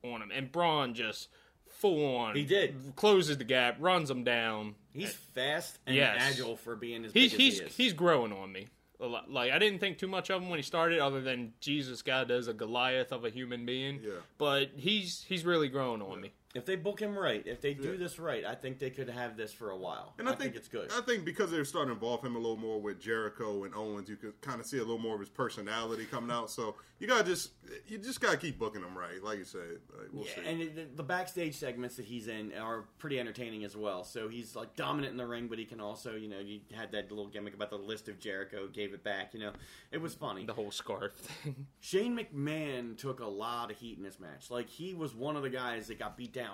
on 0.05 0.23
him, 0.23 0.31
and 0.33 0.51
Braun 0.53 0.95
just 0.95 1.29
full 1.69 2.17
on. 2.17 2.37
He 2.37 2.45
did. 2.45 2.75
closes 2.97 3.39
the 3.39 3.45
gap, 3.45 3.77
runs 3.81 4.11
him 4.11 4.25
down. 4.25 4.75
he's 4.93 5.13
fast 5.13 5.79
and 5.87 5.97
Yes. 5.97 6.17
agile 6.19 6.57
for 6.57 6.77
being 6.77 7.05
as 7.05 7.13
He's 7.13 7.33
big 7.33 7.41
he's 7.41 7.55
as 7.55 7.61
he 7.61 7.67
is. 7.67 7.77
he's 7.77 7.93
growing 7.93 8.33
on 8.33 8.53
me. 8.53 8.69
A 8.99 9.07
lot. 9.07 9.31
Like 9.31 9.53
I 9.53 9.59
didn't 9.59 9.81
think 9.81 9.99
too 9.99 10.09
much 10.09 10.31
of 10.31 10.43
him 10.43 10.49
when 10.49 10.59
he 10.59 10.63
started, 10.63 11.01
other 11.01 11.21
than 11.21 11.53
Jesus, 11.61 12.01
God 12.01 12.29
does 12.29 12.49
a 12.49 12.55
Goliath 12.55 13.13
of 13.13 13.25
a 13.27 13.31
human 13.31 13.67
being. 13.67 14.01
Yeah. 14.03 14.13
But 14.39 14.71
he's 14.77 15.23
he's 15.29 15.45
really 15.45 15.69
growing 15.69 16.01
on 16.01 16.21
me. 16.21 16.33
If 16.57 16.65
they 16.67 16.77
book 16.77 17.01
him 17.01 17.17
right, 17.19 17.43
if 17.47 17.61
they 17.61 17.75
do 17.75 17.93
Yeah. 17.93 17.97
this 17.99 18.19
right, 18.19 18.45
I 18.45 18.55
think 18.55 18.79
they 18.79 18.91
could 18.91 19.09
have 19.11 19.37
this 19.37 19.53
for 19.53 19.71
a 19.71 19.77
while. 19.77 20.15
And 20.19 20.29
I, 20.29 20.35
think, 20.35 20.57
it's 20.57 20.69
good. 20.69 20.91
I 20.93 21.01
think 21.03 21.25
because 21.25 21.51
they're 21.51 21.65
starting 21.65 21.91
to 21.91 21.95
involve 21.95 22.25
him 22.25 22.35
a 22.35 22.39
little 22.39 22.57
more 22.57 22.81
with 22.81 23.01
Jericho 23.01 23.65
and 23.65 23.75
Owens, 23.75 24.09
you 24.09 24.17
could 24.17 24.41
kind 24.41 24.61
of 24.61 24.67
see 24.67 24.79
a 24.79 24.83
little 24.83 24.99
more 24.99 25.15
of 25.15 25.21
his 25.21 25.29
personality 25.29 26.05
coming 26.07 26.31
out. 26.31 26.51
So 26.51 26.77
you 26.99 27.07
gotta 27.07 27.25
just 27.25 27.51
you 27.87 27.99
just 27.99 28.21
gotta 28.21 28.37
keep 28.39 28.59
booking 28.59 28.83
him 28.83 28.97
right, 28.97 29.23
like 29.23 29.39
you 29.39 29.45
said. 29.45 29.81
Like, 29.99 30.09
we'll 30.13 30.25
Yeah, 30.25 30.35
see. 30.35 30.47
and 30.47 30.61
the, 30.77 30.87
the 30.97 31.03
backstage 31.03 31.55
segments 31.57 31.97
that 31.97 32.07
he's 32.07 32.27
in 32.29 32.53
are 32.55 32.85
pretty 32.99 33.21
entertaining 33.21 33.65
as 33.65 33.77
well. 33.77 34.03
So 34.05 34.29
he's 34.29 34.57
like 34.57 34.75
dominant 34.77 35.11
in 35.13 35.19
the 35.19 35.27
ring, 35.27 35.49
but 35.49 35.59
he 35.59 35.65
can 35.67 35.81
also, 35.81 36.15
you 36.15 36.29
know, 36.29 36.39
you 36.39 36.61
had 36.75 36.93
that 36.93 37.11
little 37.11 37.27
gimmick 37.27 37.55
about 37.55 37.71
the 37.71 37.77
list 37.77 38.09
of 38.09 38.19
Jericho, 38.19 38.67
gave 38.69 38.95
it 38.95 39.05
back. 39.05 39.35
You 39.35 39.41
know, 39.41 39.53
it 39.93 39.99
was 40.01 40.15
funny. 40.15 40.45
The 40.47 40.55
whole 40.55 40.71
scarf 40.71 41.13
thing. 41.15 41.67
Shane 41.81 42.17
McMahon 42.19 42.97
took 42.97 43.21
a 43.21 43.27
lot 43.27 43.71
of 43.71 43.77
heat 43.77 43.99
in 43.99 44.03
this 44.05 44.19
match. 44.19 44.51
Like 44.51 44.69
he 44.71 44.95
was 44.95 45.15
one 45.15 45.37
of 45.37 45.43
the 45.43 45.51
guys 45.51 45.89
that 45.89 45.99
got 45.99 46.17
beat 46.17 46.33
down 46.33 46.46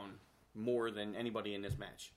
more 0.55 0.91
than 0.91 1.15
anybody 1.17 1.55
in 1.55 1.63
this 1.63 1.79
match. 1.79 2.13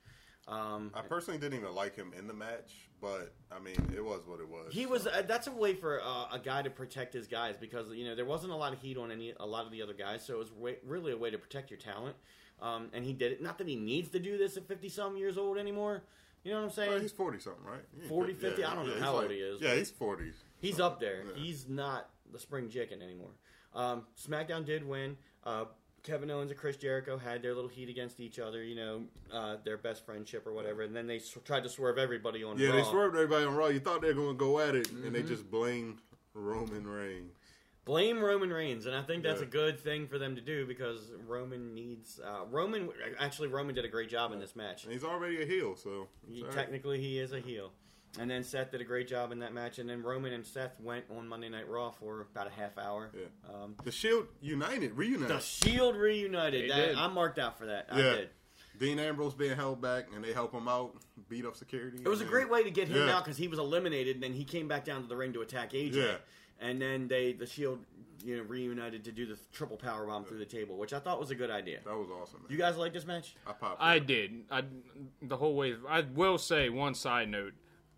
Um, 0.48 0.92
I 0.94 1.02
personally 1.02 1.40
didn't 1.40 1.60
even 1.60 1.74
like 1.74 1.96
him 1.96 2.14
in 2.18 2.28
the 2.28 2.34
match, 2.34 2.88
but 3.02 3.34
I 3.52 3.60
mean, 3.60 3.92
it 3.96 4.04
was 4.04 4.22
what 4.28 4.40
it 4.40 4.48
was. 4.48 4.72
He 4.74 4.84
so. 4.84 4.90
was. 4.90 5.08
Uh, 5.08 5.24
that's 5.28 5.48
a 5.48 5.52
way 5.52 5.74
for 5.74 6.02
uh, 6.04 6.28
a 6.32 6.40
guy 6.40 6.62
to 6.62 6.70
protect 6.70 7.14
his 7.14 7.26
guys 7.28 7.56
because 7.60 7.92
you 7.92 8.06
know 8.06 8.14
there 8.14 8.26
wasn't 8.26 8.54
a 8.54 8.56
lot 8.56 8.72
of 8.72 8.80
heat 8.80 8.96
on 8.98 9.12
any 9.12 9.34
a 9.40 9.46
lot 9.46 9.66
of 9.66 9.72
the 9.72 9.82
other 9.82 9.94
guys, 9.96 10.24
so 10.24 10.36
it 10.36 10.38
was 10.38 10.52
way, 10.52 10.76
really 10.86 11.14
a 11.14 11.18
way 11.18 11.32
to 11.32 11.38
protect 11.40 11.72
your 11.72 11.80
talent. 11.80 12.16
Um, 12.62 12.90
and 12.94 13.04
he 13.04 13.12
did 13.12 13.32
it. 13.32 13.42
Not 13.42 13.58
that 13.58 13.68
he 13.68 13.76
needs 13.76 14.10
to 14.10 14.20
do 14.20 14.38
this 14.38 14.56
at 14.56 14.68
fifty 14.68 14.88
some 14.88 15.18
years 15.18 15.38
old 15.38 15.58
anymore. 15.58 16.04
You 16.44 16.52
know 16.52 16.60
what 16.60 16.66
I'm 16.66 16.72
saying? 16.72 16.92
Well, 16.92 17.00
he's 17.00 17.12
forty 17.12 17.40
something, 17.40 17.66
right? 17.66 17.82
He 18.00 18.08
40, 18.08 18.34
fifty- 18.34 18.48
50? 18.50 18.64
I 18.66 18.76
don't 18.76 18.86
know 18.86 18.94
he's 18.94 19.02
how 19.02 19.16
old 19.16 19.32
he 19.32 19.38
is, 19.38 19.60
Yeah, 19.60 19.74
he's 19.74 19.90
forty. 19.90 20.32
He's 20.60 20.78
So, 20.78 20.86
up 20.86 21.00
there. 21.00 21.24
yeah. 21.26 21.42
He's 21.44 21.68
not 21.68 22.12
the 22.32 22.38
spring 22.38 22.70
chicken 22.70 23.02
anymore. 23.02 23.32
Um, 23.74 24.04
SmackDown 24.16 24.64
did 24.64 24.88
win. 24.88 25.18
Uh, 25.44 25.66
Kevin 26.06 26.30
Owens 26.30 26.52
and 26.52 26.60
Chris 26.60 26.78
Jericho 26.78 27.18
had 27.18 27.42
their 27.42 27.56
little 27.56 27.70
heat 27.70 27.90
against 27.90 28.20
each 28.20 28.38
other, 28.40 28.64
you 28.64 28.76
know, 28.76 29.02
uh, 29.34 29.58
their 29.66 29.78
best 29.78 30.06
friendship 30.06 30.46
or 30.46 30.54
whatever, 30.54 30.84
and 30.84 30.96
then 30.96 31.08
they 31.08 31.18
s- 31.18 31.36
tried 31.44 31.64
to 31.64 31.70
swerve 31.70 31.98
everybody 31.98 32.44
on 32.44 32.56
raw. 32.58 32.62
Yeah, 32.64 32.70
Raw. 32.70 32.76
they 32.76 32.84
swerved 32.84 33.16
everybody 33.16 33.46
on 33.46 33.56
Raw. 33.56 33.68
You 33.68 33.80
thought 33.80 34.02
they 34.02 34.10
were 34.10 34.14
going 34.14 34.36
to 34.36 34.40
go 34.40 34.60
at 34.60 34.76
it, 34.76 34.90
and 34.92 35.04
Mm-hmm. 35.04 35.14
they 35.14 35.24
just 35.24 35.50
blamed 35.50 35.98
Roman 36.36 36.88
Reigns. 36.88 37.34
Blame 37.86 38.20
Roman 38.20 38.52
Reigns, 38.52 38.86
and 38.88 38.96
I 38.96 39.02
think 39.04 39.24
that's 39.24 39.42
Yeah. 39.42 39.48
a 39.48 39.50
good 39.50 39.80
thing 39.80 40.08
for 40.08 40.18
them 40.18 40.36
to 40.36 40.42
do 40.42 40.66
because 40.66 41.12
Roman 41.28 41.74
needs 41.76 42.20
uh, 42.20 42.46
Roman. 42.50 42.90
Actually, 43.20 43.48
Roman 43.50 43.76
did 43.76 43.86
a 43.86 43.88
great 43.90 44.10
job 44.10 44.32
in 44.32 44.40
this 44.40 44.56
match. 44.56 44.84
And 44.86 44.94
he's 44.94 45.04
already 45.04 45.42
a 45.42 45.46
heel, 45.46 45.76
so 45.76 46.08
He, 46.28 46.36
it's 46.36 46.42
all 46.44 46.48
right. 46.50 46.56
technically, 46.56 47.00
he 47.00 47.20
is 47.20 47.32
a 47.32 47.40
heel. 47.40 47.72
And 48.20 48.30
then 48.32 48.44
Seth 48.44 48.72
did 48.72 48.80
a 48.82 48.86
great 48.86 49.08
job 49.08 49.32
in 49.32 49.40
that 49.40 49.54
match, 49.54 49.78
and 49.80 49.90
then 49.90 50.02
Roman 50.02 50.32
and 50.34 50.46
Seth 50.46 50.80
went 50.80 51.06
on 51.18 51.28
Monday 51.28 51.50
Night 51.50 51.68
Raw 51.68 51.92
for 51.92 52.28
about 52.32 52.48
a 52.48 52.50
half 52.52 52.78
hour. 52.78 53.12
Yeah. 53.14 53.26
Um, 53.54 53.76
the 53.84 53.92
Shield 53.92 54.28
united, 54.42 54.94
reunited. 54.96 55.36
the 55.36 55.42
Shield 55.42 55.96
reunited. 55.98 56.70
That- 56.72 56.98
I'm 56.98 57.14
marked 57.14 57.40
out 57.40 57.58
for 57.58 57.66
that. 57.66 57.88
I 57.92 57.98
yeah, 57.98 58.12
did. 58.16 58.30
Dean 58.80 59.00
Ambrose 59.00 59.34
being 59.34 59.56
held 59.56 59.82
back, 59.82 60.06
and 60.14 60.24
they 60.24 60.34
help 60.34 60.54
him 60.54 60.68
out, 60.68 60.96
beat 61.30 61.46
up 61.46 61.56
security. 61.56 62.00
It 62.04 62.08
was 62.10 62.22
a 62.22 62.26
great 62.26 62.50
way 62.50 62.64
to 62.64 62.72
get 62.72 62.88
him 62.88 63.08
Yeah. 63.08 63.16
out 63.18 63.24
because 63.26 63.38
he 63.38 63.48
was 63.48 63.60
eliminated, 63.60 64.16
and 64.18 64.24
then 64.24 64.34
he 64.34 64.44
came 64.46 64.68
back 64.68 64.86
down 64.86 65.02
to 65.02 65.08
the 65.08 65.16
ring 65.16 65.34
to 65.34 65.42
attack 65.42 65.72
AJ. 65.74 65.96
Yeah. 65.96 66.16
And 66.60 66.82
then 66.82 67.08
they, 67.10 67.34
the 67.34 67.46
Shield, 67.46 67.80
you 68.24 68.38
know, 68.38 68.44
reunited 68.44 69.04
to 69.06 69.12
do 69.12 69.26
the 69.26 69.38
triple 69.52 69.78
power 69.78 70.06
bomb 70.08 70.24
through 70.26 70.40
the 70.40 70.46
table, 70.46 70.78
which 70.78 70.94
I 70.94 71.00
thought 71.00 71.20
was 71.20 71.32
a 71.32 71.36
good 71.36 71.52
idea. 71.52 71.80
That 71.86 71.96
was 71.96 72.08
awesome. 72.10 72.42
Man. 72.44 72.52
You 72.52 72.58
guys 72.58 72.78
like 72.78 72.94
this 72.94 73.06
match? 73.06 73.36
I 73.46 73.52
popped. 73.54 73.82
I 73.82 73.96
it. 73.96 74.08
did. 74.08 74.44
I 74.50 74.64
the 75.22 75.38
whole 75.38 75.56
way. 75.56 75.76
I 75.88 76.02
will 76.02 76.38
say 76.38 76.70
one 76.70 76.96
side 76.96 77.30
note. 77.30 77.54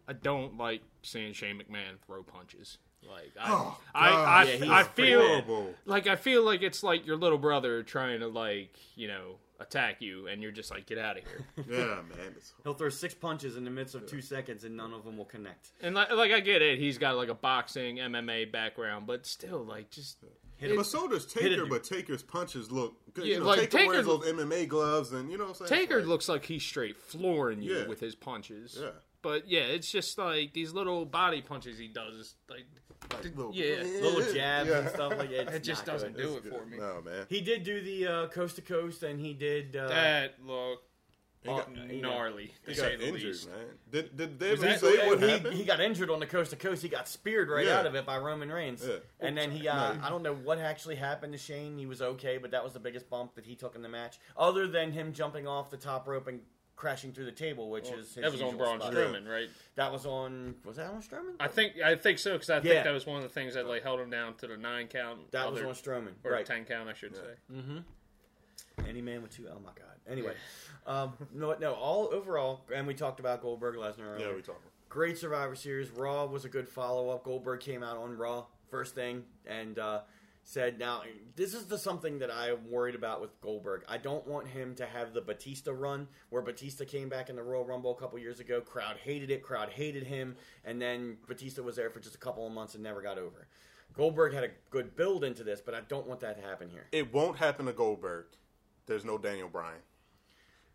I 0.07 0.13
don't 0.13 0.57
like 0.57 0.81
seeing 1.03 1.33
Shane 1.33 1.57
McMahon 1.57 1.97
throw 2.05 2.23
punches. 2.23 2.77
Like 3.07 3.31
I, 3.39 3.51
Oh, 3.51 3.77
I, 3.93 4.09
I, 4.09 4.43
Yeah, 4.43 4.51
he's 4.57 4.69
I 4.69 4.83
feel 4.83 5.21
horrible. 5.21 5.73
like 5.85 6.07
I 6.07 6.15
feel 6.15 6.43
like 6.43 6.61
it's 6.61 6.83
like 6.83 7.05
your 7.05 7.15
little 7.15 7.37
brother 7.37 7.83
trying 7.83 8.19
to 8.21 8.27
like 8.27 8.75
you 8.95 9.07
know 9.07 9.35
attack 9.59 10.01
you, 10.01 10.27
and 10.27 10.41
you're 10.41 10.51
just 10.51 10.69
like 10.71 10.85
get 10.85 10.97
out 10.97 11.17
of 11.17 11.23
here. 11.23 11.45
Yeah, 11.69 12.01
man. 12.15 12.35
He'll 12.63 12.73
throw 12.73 12.89
six 12.89 13.13
punches 13.13 13.55
in 13.57 13.63
the 13.65 13.71
midst 13.71 13.95
of 13.95 14.05
two 14.07 14.21
seconds, 14.21 14.63
and 14.63 14.75
none 14.77 14.93
of 14.93 15.03
them 15.03 15.17
will 15.17 15.25
connect. 15.25 15.69
and 15.81 15.95
like, 15.95 16.11
like 16.11 16.31
I 16.31 16.39
get 16.41 16.61
it, 16.61 16.79
he's 16.79 16.97
got 16.97 17.15
like 17.17 17.29
a 17.29 17.33
boxing 17.35 17.97
MMA 17.97 18.51
background, 18.51 19.07
but 19.07 19.25
still 19.25 19.63
like 19.63 19.89
just 19.89 20.17
Hit 20.57 20.75
but 20.75 20.87
so 20.87 21.07
does 21.07 21.25
Taker. 21.27 21.67
But 21.67 21.83
Taker's 21.83 22.23
punches 22.23 22.71
look 22.71 22.95
good. 23.13 23.25
Yeah, 23.25 23.33
you 23.35 23.39
know, 23.41 23.45
like, 23.45 23.59
Taker, 23.59 23.77
Taker- 23.77 23.87
wears 23.89 24.05
those 24.07 24.25
MMA 24.25 24.67
gloves, 24.67 25.11
and 25.13 25.31
you 25.31 25.37
know 25.37 25.43
what 25.45 25.61
I'm 25.61 25.67
saying. 25.67 25.81
Taker 25.81 25.99
like- 25.99 26.07
looks 26.07 26.27
like 26.27 26.45
he's 26.45 26.63
straight 26.63 26.97
flooring 26.97 27.61
you 27.61 27.77
Yeah. 27.77 27.87
with 27.87 27.99
his 27.99 28.15
punches. 28.15 28.75
Yeah. 28.81 28.89
But 29.21 29.47
yeah, 29.49 29.61
it's 29.61 29.91
just 29.91 30.17
like 30.17 30.53
these 30.53 30.73
little 30.73 31.05
body 31.05 31.41
punches 31.41 31.77
he 31.77 31.87
does. 31.87 32.35
Like, 32.49 32.65
little- 33.35 33.53
yeah, 33.53 33.83
Little 34.01 34.33
jabs 34.33 34.69
and 34.69 34.89
stuff 34.89 35.17
like 35.17 35.29
that. 35.31 35.53
it 35.53 35.63
just 35.63 35.85
doesn't 35.85 36.15
do 36.17 36.35
it 36.37 36.43
for 36.49 36.65
me. 36.65 36.77
No, 36.77 37.01
man. 37.03 37.25
He 37.29 37.41
did 37.41 37.63
do 37.63 37.81
the 37.81 38.07
uh, 38.07 38.27
coast 38.27 38.55
to 38.57 38.61
coast, 38.61 39.03
and 39.03 39.19
he 39.19 39.33
did. 39.33 39.75
Uh, 39.75 39.87
That 39.87 40.33
looked 40.43 40.83
He 41.41 41.49
got, 41.49 41.69
gnarly 41.75 42.53
to 42.65 42.71
he 42.71 42.75
say 42.75 42.91
got 42.91 42.99
the 42.99 43.07
injured, 43.07 43.23
least. 43.23 43.47
man. 43.49 43.65
Did, 43.91 44.17
did 44.17 44.39
they 44.39 44.51
Was 44.51 44.63
ever 44.63 44.71
that- 44.71 44.79
say 44.79 45.07
what 45.07 45.21
he, 45.21 45.29
happened? 45.29 45.53
he 45.55 45.63
got 45.63 45.79
injured 45.79 46.09
on 46.09 46.19
the 46.19 46.25
coast 46.25 46.51
to 46.51 46.55
coast. 46.57 46.81
He 46.81 46.89
got 46.89 47.07
speared 47.07 47.49
right 47.49 47.65
Yeah. 47.65 47.79
out 47.79 47.85
of 47.85 47.95
it 47.95 48.05
by 48.05 48.17
Roman 48.17 48.51
Reigns. 48.51 48.85
Yeah. 48.87 48.95
And 49.19 49.37
then 49.37 49.51
he, 49.51 49.67
uh, 49.67 49.95
I 50.01 50.09
don't 50.09 50.23
know 50.23 50.33
what 50.35 50.57
actually 50.59 50.95
happened 50.95 51.33
to 51.33 51.39
Shane. 51.39 51.77
He 51.77 51.85
was 51.85 52.01
okay, 52.01 52.37
but 52.37 52.51
that 52.51 52.63
was 52.63 52.73
the 52.73 52.79
biggest 52.79 53.09
bump 53.09 53.35
that 53.35 53.45
he 53.45 53.55
took 53.55 53.75
in 53.75 53.81
the 53.81 53.89
match, 53.89 54.19
other 54.37 54.67
than 54.67 54.91
him 54.91 55.13
jumping 55.13 55.47
off 55.47 55.69
the 55.69 55.77
top 55.77 56.07
rope 56.07 56.27
and 56.27 56.41
crashing 56.77 57.11
through 57.11 57.25
the 57.25 57.31
table, 57.33 57.69
which 57.69 57.89
is 57.89 58.13
his 58.13 58.23
That 58.23 58.31
was 58.31 58.39
on 58.41 58.47
usual 58.51 58.59
Braun 58.65 58.79
spot. 58.79 58.93
Strowman, 58.93 59.27
right? 59.27 59.49
That 59.75 59.91
was 59.91 60.05
on. 60.05 60.55
Was 60.63 60.77
that 60.77 60.91
on 60.91 61.01
Strowman? 61.01 61.33
I 61.39 61.47
think 61.49 61.73
I 61.83 61.95
think 61.95 62.19
so 62.19 62.33
because 62.33 62.49
I 62.49 62.57
Yeah. 62.57 62.61
think 62.61 62.83
that 62.85 62.93
was 62.93 63.05
one 63.05 63.17
of 63.17 63.23
the 63.23 63.29
things 63.29 63.55
that 63.55 63.67
like 63.67 63.83
held 63.83 63.99
him 63.99 64.09
down 64.09 64.35
to 64.35 64.47
the 64.47 64.55
nine 64.55 64.87
count. 64.87 65.29
that 65.31 65.51
was 65.51 65.59
other- 65.59 65.67
on 65.67 65.73
Strowman, 65.73 66.13
or 66.23 66.31
right? 66.31 66.45
ten 66.45 66.63
count, 66.63 66.87
I 66.87 66.93
should 66.93 67.15
say. 67.15 67.33
Any 68.87 69.01
man 69.01 69.21
with 69.23 69.35
two. 69.35 69.47
Oh 69.51 69.59
my 69.59 69.71
god. 69.75 69.85
Anyway, 70.07 70.33
um, 70.87 71.13
no, 71.33 71.53
no. 71.59 71.73
All 71.73 72.13
overall, 72.13 72.61
and 72.73 72.85
we 72.87 72.93
talked 72.93 73.19
about 73.19 73.41
Goldberg 73.41 73.75
Lesnar. 73.75 74.19
yeah, 74.19 74.33
we 74.33 74.41
talking. 74.41 74.61
Great 74.87 75.17
Survivor 75.17 75.55
Series. 75.55 75.89
Raw 75.91 76.25
was 76.25 76.45
a 76.45 76.49
good 76.49 76.69
follow 76.69 77.09
up. 77.09 77.23
Goldberg 77.23 77.59
came 77.59 77.83
out 77.83 77.97
on 77.97 78.15
Raw 78.15 78.45
first 78.69 78.93
thing 78.95 79.23
and 79.45 79.79
uh, 79.79 80.01
said, 80.47 80.79
"Now 80.79 81.03
this 81.35 81.53
is 81.53 81.65
the 81.65 81.77
something 81.77 82.19
that 82.19 82.31
I'm 82.31 82.71
worried 82.71 82.95
about 82.95 83.19
with 83.19 83.39
Goldberg. 83.41 83.83
I 83.89 83.97
don't 83.97 84.25
want 84.25 84.47
him 84.47 84.75
to 84.75 84.85
have 84.85 85.13
the 85.13 85.19
Batista 85.19 85.71
run 85.71 86.07
where 86.29 86.41
Batista 86.41 86.85
came 86.85 87.09
back 87.09 87.29
in 87.29 87.35
the 87.35 87.43
Royal 87.43 87.65
Rumble 87.65 87.91
a 87.91 87.99
couple 87.99 88.17
years 88.17 88.39
ago. 88.39 88.61
Crowd 88.61 88.95
hated 88.95 89.29
it. 89.29 89.43
Crowd 89.43 89.69
hated 89.69 90.03
him, 90.03 90.37
and 90.63 90.81
then 90.81 91.17
Batista 91.27 91.61
was 91.61 91.75
there 91.75 91.89
for 91.89 91.99
just 91.99 92.15
a 92.15 92.19
couple 92.19 92.47
of 92.47 92.53
months 92.53 92.75
and 92.75 92.83
never 92.83 93.01
got 93.01 93.17
over. 93.17 93.47
Goldberg 93.93 94.33
had 94.33 94.45
a 94.45 94.51
good 94.69 94.95
build 94.95 95.25
into 95.25 95.43
this, 95.43 95.59
but 95.59 95.75
I 95.75 95.81
don't 95.81 96.07
want 96.07 96.21
that 96.21 96.37
to 96.37 96.47
happen 96.47 96.69
here. 96.69 96.87
It 96.93 97.11
won't 97.13 97.37
happen 97.37 97.65
to 97.65 97.73
Goldberg. 97.73 98.27
There's 98.85 99.03
no 99.03 99.17
Daniel 99.17 99.49
Bryan. 99.49 99.81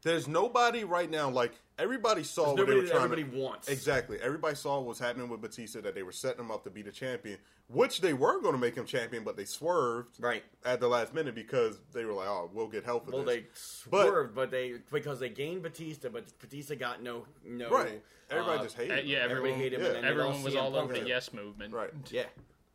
There's 0.03 0.27
nobody 0.29 0.85
right 0.85 1.11
now. 1.11 1.31
Like 1.31 1.53
everybody 1.79 2.23
saw 2.25 2.55
what 2.55 2.67
they 2.67 2.75
were 2.75 2.83
trying 2.87 3.05
everybody 3.05 3.25
to. 3.25 3.37
wants. 3.39 3.69
Exactly. 3.69 4.19
Everybody 4.21 4.57
saw 4.57 4.79
what 4.79 4.87
was 4.89 4.99
happening 4.99 5.29
with 5.29 5.41
Batista. 5.41 5.81
That 5.81 5.95
they 5.95 6.03
were 6.03 6.13
setting 6.13 6.41
him 6.45 6.51
up 6.51 6.65
to 6.65 6.71
be 6.71 6.83
the 6.83 6.91
champion, 6.91 7.39
which 7.69 8.01
they 8.01 8.13
were 8.13 8.41
going 8.41 8.55
to 8.55 8.59
make 8.61 8.75
him 8.75 8.85
champion, 8.85 9.23
but 9.25 9.37
they 9.37 9.45
swerved 9.45 10.17
Right. 10.21 10.43
at 10.65 10.81
the 10.81 10.89
last 10.89 11.15
minute 11.15 11.35
because 11.35 11.79
they 11.93 12.05
were 12.05 12.13
like, 12.15 12.27
"Oh, 12.29 12.51
we'll 12.53 12.69
get 12.69 12.85
help 12.85 13.05
for 13.07 13.13
Well, 13.13 13.25
this." 13.25 13.37
they 13.37 13.47
swerved, 13.55 14.35
but, 14.35 14.51
they 14.51 14.75
because 14.91 15.21
they 15.21 15.29
gained 15.29 15.63
Batista, 15.63 16.09
but 16.09 16.25
Batista 16.41 16.75
got 16.75 17.03
no 17.03 17.25
no. 17.45 17.71
Right. 17.71 18.03
Everybody 18.31 18.59
uh, 18.59 18.63
just 18.65 18.77
hated 18.77 18.91
Uh, 18.93 18.97
him. 19.03 19.07
yeah, 19.07 19.17
Everybody 19.19 19.37
everyone, 19.53 19.59
hated 19.61 19.81
him. 19.81 19.87
yeah. 19.93 19.99
and 19.99 20.07
everyone 20.07 20.43
was 20.43 20.57
all 20.57 20.71
Punk 20.73 20.85
over 20.91 20.95
the 21.01 21.07
yes 21.09 21.33
movement. 21.33 21.75
Right. 21.75 21.91
Yeah. 22.11 22.25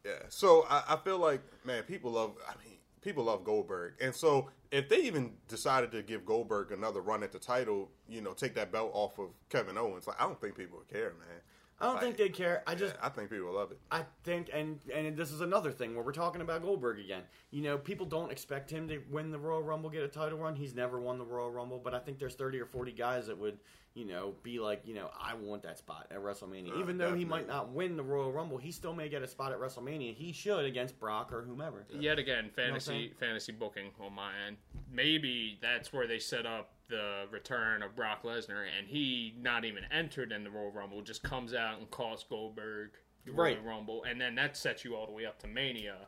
Yeah. 0.05 0.11
So 0.29 0.65
I, 0.69 0.83
I 0.89 0.95
feel 0.97 1.17
like 1.17 1.41
man, 1.65 1.83
people 1.83 2.11
love. 2.11 2.35
I 2.47 2.53
mean, 2.63 2.76
people 3.01 3.25
love 3.25 3.43
Goldberg, 3.43 3.93
and 4.01 4.13
so 4.13 4.49
if 4.71 4.89
they 4.89 5.01
even 5.03 5.33
decided 5.47 5.91
to 5.91 6.01
give 6.03 6.25
Goldberg 6.25 6.71
another 6.71 7.01
run 7.01 7.23
at 7.23 7.31
the 7.31 7.39
title, 7.39 7.89
you 8.09 8.21
know, 8.21 8.33
take 8.33 8.53
that 8.55 8.71
belt 8.71 8.91
off 8.93 9.17
of 9.19 9.29
Kevin 9.49 9.77
Owens, 9.77 10.07
like 10.07 10.19
I 10.19 10.25
don't 10.25 10.39
think 10.39 10.55
people 10.55 10.77
would 10.79 10.89
care, 10.89 11.13
man. 11.19 11.41
I 11.79 11.85
don't 11.85 11.99
think 11.99 12.17
they 12.17 12.29
care. 12.29 12.63
I 12.65 12.73
just 12.73 12.95
Yeah, 12.95 13.05
I 13.05 13.09
think 13.09 13.29
people 13.29 13.53
love 13.53 13.71
it. 13.71 13.77
I 13.91 14.03
think, 14.23 14.49
and 14.51 14.79
and 14.93 15.15
this 15.15 15.31
is 15.31 15.41
another 15.41 15.71
thing 15.71 15.95
where 15.95 16.03
we're 16.03 16.11
talking 16.11 16.41
about 16.41 16.63
Goldberg 16.63 16.99
again. 16.99 17.21
You 17.51 17.61
know, 17.61 17.77
people 17.77 18.05
don't 18.05 18.31
expect 18.31 18.71
him 18.71 18.87
to 18.87 18.99
win 19.11 19.31
the 19.31 19.37
Royal 19.37 19.61
Rumble, 19.61 19.89
get 19.89 20.03
a 20.03 20.07
title 20.07 20.39
run. 20.39 20.55
He's 20.55 20.73
never 20.73 20.99
won 20.99 21.19
the 21.19 21.25
Royal 21.25 21.51
Rumble, 21.51 21.79
but 21.83 21.93
I 21.93 21.99
think 21.99 22.17
there's 22.17 22.33
30 22.33 22.59
or 22.59 22.65
40 22.65 22.93
guys 22.93 23.27
that 23.27 23.37
would, 23.37 23.59
you 23.93 24.05
know, 24.05 24.33
be 24.41 24.59
like, 24.59 24.81
you 24.85 24.95
know, 24.95 25.11
I 25.21 25.35
want 25.35 25.61
that 25.63 25.77
spot 25.77 26.07
at 26.09 26.17
WrestleMania. 26.17 26.75
Uh, 26.75 26.79
Even 26.79 26.97
though 26.97 27.13
he 27.13 27.25
might 27.25 27.47
not 27.47 27.69
win 27.69 27.95
the 27.95 28.03
Royal 28.03 28.31
Rumble, 28.31 28.57
he 28.57 28.71
still 28.71 28.93
may 28.93 29.07
get 29.07 29.21
a 29.21 29.27
spot 29.27 29.51
at 29.51 29.59
WrestleMania. 29.59 30.15
He 30.15 30.31
should 30.31 30.65
against 30.65 30.99
Brock 30.99 31.31
or 31.31 31.43
whomever. 31.43 31.85
Yet 31.99 32.17
again, 32.17 32.45
what 32.55 32.63
I'm 32.65 32.71
fantasy 32.71 33.13
fantasy 33.19 33.51
booking 33.51 33.91
on 33.99 34.13
my 34.13 34.31
end. 34.47 34.57
Maybe 34.91 35.59
that's 35.61 35.93
where 35.93 36.07
they 36.07 36.17
set 36.17 36.47
up 36.47 36.71
the 36.89 37.25
return 37.31 37.83
of 37.83 37.95
Brock 37.95 38.23
Lesnar, 38.23 38.65
and 38.77 38.87
he 38.87 39.35
not 39.39 39.65
even 39.65 39.83
entered 39.91 40.31
in 40.31 40.43
the 40.43 40.49
Royal 40.49 40.71
Rumble, 40.71 41.01
just 41.01 41.23
comes 41.23 41.53
out 41.53 41.79
and 41.79 41.89
costs 41.91 42.25
Goldberg 42.29 42.91
the 43.25 43.31
Royal 43.31 43.55
Right. 43.55 43.65
Rumble, 43.65 44.03
and 44.03 44.19
then 44.19 44.35
that 44.35 44.55
sets 44.57 44.85
you 44.85 44.95
all 44.95 45.05
the 45.05 45.11
way 45.11 45.25
up 45.25 45.39
to 45.39 45.47
Mania. 45.47 46.07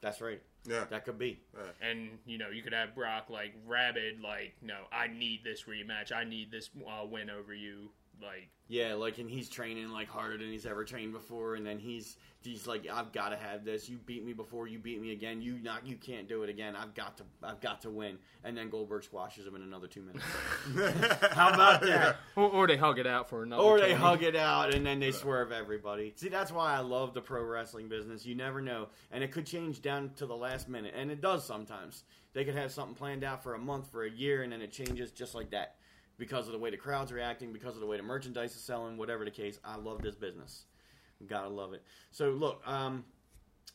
That's 0.00 0.20
right. 0.20 0.42
Yeah. 0.66 0.84
That 0.90 1.04
could 1.04 1.18
be. 1.18 1.40
And 1.80 2.18
you 2.26 2.36
know, 2.38 2.50
you 2.50 2.62
could 2.62 2.74
have 2.74 2.94
Brock 2.94 3.30
like 3.30 3.54
rabid, 3.66 4.20
like, 4.20 4.54
no, 4.60 4.80
I 4.92 5.06
need 5.08 5.40
this 5.44 5.62
rematch. 5.64 6.12
I 6.12 6.24
need 6.24 6.50
this 6.50 6.70
uh, 6.86 7.06
win 7.06 7.30
over 7.30 7.54
you. 7.54 7.90
Like, 8.22 8.48
Yeah, 8.68 8.94
like 8.94 9.18
and 9.18 9.28
he's 9.28 9.48
training 9.48 9.90
like 9.90 10.08
harder 10.08 10.38
than 10.38 10.48
he's 10.50 10.66
ever 10.66 10.84
trained 10.84 11.12
before, 11.12 11.54
and 11.54 11.66
then 11.66 11.78
he's 11.78 12.16
he's 12.44 12.66
like, 12.66 12.86
I've 12.92 13.12
got 13.12 13.30
to 13.30 13.36
have 13.36 13.64
this. 13.64 13.88
You 13.88 13.98
beat 13.98 14.24
me 14.24 14.32
before, 14.32 14.66
you 14.68 14.78
beat 14.78 15.00
me 15.00 15.12
again. 15.12 15.40
You 15.40 15.58
not, 15.58 15.86
you 15.86 15.96
can't 15.96 16.28
do 16.28 16.42
it 16.42 16.50
again. 16.50 16.76
I've 16.76 16.94
got 16.94 17.16
to, 17.18 17.24
I've 17.42 17.60
got 17.60 17.82
to 17.82 17.90
win. 17.90 18.18
And 18.44 18.56
then 18.56 18.68
Goldberg 18.70 19.04
squashes 19.04 19.46
him 19.46 19.56
in 19.56 19.62
another 19.62 19.86
two 19.86 20.02
minutes. 20.02 20.24
How 21.32 21.52
about 21.52 21.82
that? 21.82 22.16
or, 22.36 22.50
or 22.50 22.66
they 22.66 22.76
hug 22.76 22.98
it 22.98 23.06
out 23.06 23.28
for 23.28 23.42
another. 23.42 23.62
Or 23.62 23.78
they 23.80 23.90
20. 23.90 23.94
hug 23.94 24.22
it 24.22 24.36
out 24.36 24.74
and 24.74 24.84
then 24.84 25.00
they 25.00 25.12
swerve 25.12 25.52
everybody. 25.52 26.12
See, 26.16 26.28
that's 26.28 26.52
why 26.52 26.74
I 26.74 26.80
love 26.80 27.14
the 27.14 27.20
pro 27.22 27.42
wrestling 27.42 27.88
business. 27.88 28.26
You 28.26 28.34
never 28.34 28.60
know, 28.60 28.88
and 29.10 29.24
it 29.24 29.32
could 29.32 29.46
change 29.46 29.82
down 29.82 30.10
to 30.16 30.26
the 30.26 30.36
last 30.36 30.68
minute, 30.68 30.94
and 30.96 31.10
it 31.10 31.20
does 31.20 31.44
sometimes. 31.46 32.04
They 32.34 32.44
could 32.44 32.56
have 32.56 32.72
something 32.72 32.94
planned 32.96 33.22
out 33.24 33.42
for 33.42 33.54
a 33.54 33.58
month, 33.58 33.90
for 33.92 34.04
a 34.04 34.10
year, 34.10 34.42
and 34.42 34.52
then 34.52 34.60
it 34.60 34.72
changes 34.72 35.12
just 35.12 35.34
like 35.34 35.50
that 35.50 35.76
because 36.16 36.46
of 36.46 36.52
the 36.52 36.58
way 36.58 36.70
the 36.70 36.76
crowd's 36.76 37.12
reacting, 37.12 37.52
because 37.52 37.74
of 37.74 37.80
the 37.80 37.86
way 37.86 37.96
the 37.96 38.02
merchandise 38.02 38.54
is 38.54 38.60
selling, 38.60 38.96
whatever 38.96 39.24
the 39.24 39.30
case. 39.30 39.58
I 39.64 39.76
love 39.76 40.02
this 40.02 40.14
business. 40.14 40.66
Gotta 41.26 41.48
love 41.48 41.72
it. 41.72 41.82
So 42.10 42.30
look, 42.30 42.62
um, 42.66 43.04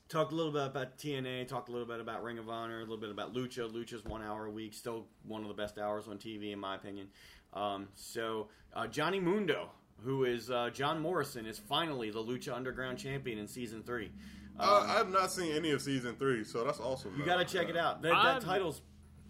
talked 0.08 0.32
a 0.32 0.36
little 0.36 0.52
bit 0.52 0.66
about 0.66 0.98
TNA, 0.98 1.48
talked 1.48 1.70
a 1.70 1.72
little 1.72 1.88
bit 1.88 2.00
about 2.00 2.24
Ring 2.24 2.38
of 2.38 2.50
Honor, 2.50 2.78
a 2.78 2.82
little 2.82 2.98
bit 2.98 3.10
about 3.10 3.34
Lucha. 3.34 3.72
Lucha's 3.72 4.04
one 4.06 4.22
hour 4.22 4.46
a 4.46 4.52
week, 4.52 4.74
still 4.74 5.08
one 5.24 5.42
of 5.42 5.48
the 5.48 5.54
best 5.54 5.78
hours 5.78 6.08
on 6.08 6.18
TV 6.18 6.52
in 6.52 6.60
my 6.60 6.76
opinion. 6.76 7.08
Um, 7.54 7.88
so 7.96 8.50
uh, 8.74 8.88
Johnny 8.88 9.20
Mundo, 9.20 9.70
who 10.04 10.26
is 10.26 10.52
uh, 10.52 10.70
John 10.72 11.00
Morrison, 11.00 11.46
is 11.46 11.58
finally 11.58 12.12
the 12.12 12.24
Lucha 12.24 12.54
Underground 12.54 12.98
champion 12.98 13.40
in 13.40 13.48
season 13.48 13.84
three. 13.84 14.12
Uh, 14.60 14.86
I 14.88 14.98
have 14.98 15.10
not 15.10 15.32
seen 15.32 15.54
any 15.54 15.72
of 15.72 15.82
season 15.82 16.16
three, 16.18 16.44
so 16.44 16.66
that's 16.66 16.82
awesome. 16.82 17.16
You 17.18 17.26
gotta 17.26 17.46
check 17.46 17.70
it 17.70 17.78
out. 17.78 18.02
That, 18.02 18.12
that 18.24 18.42
title's 18.42 18.82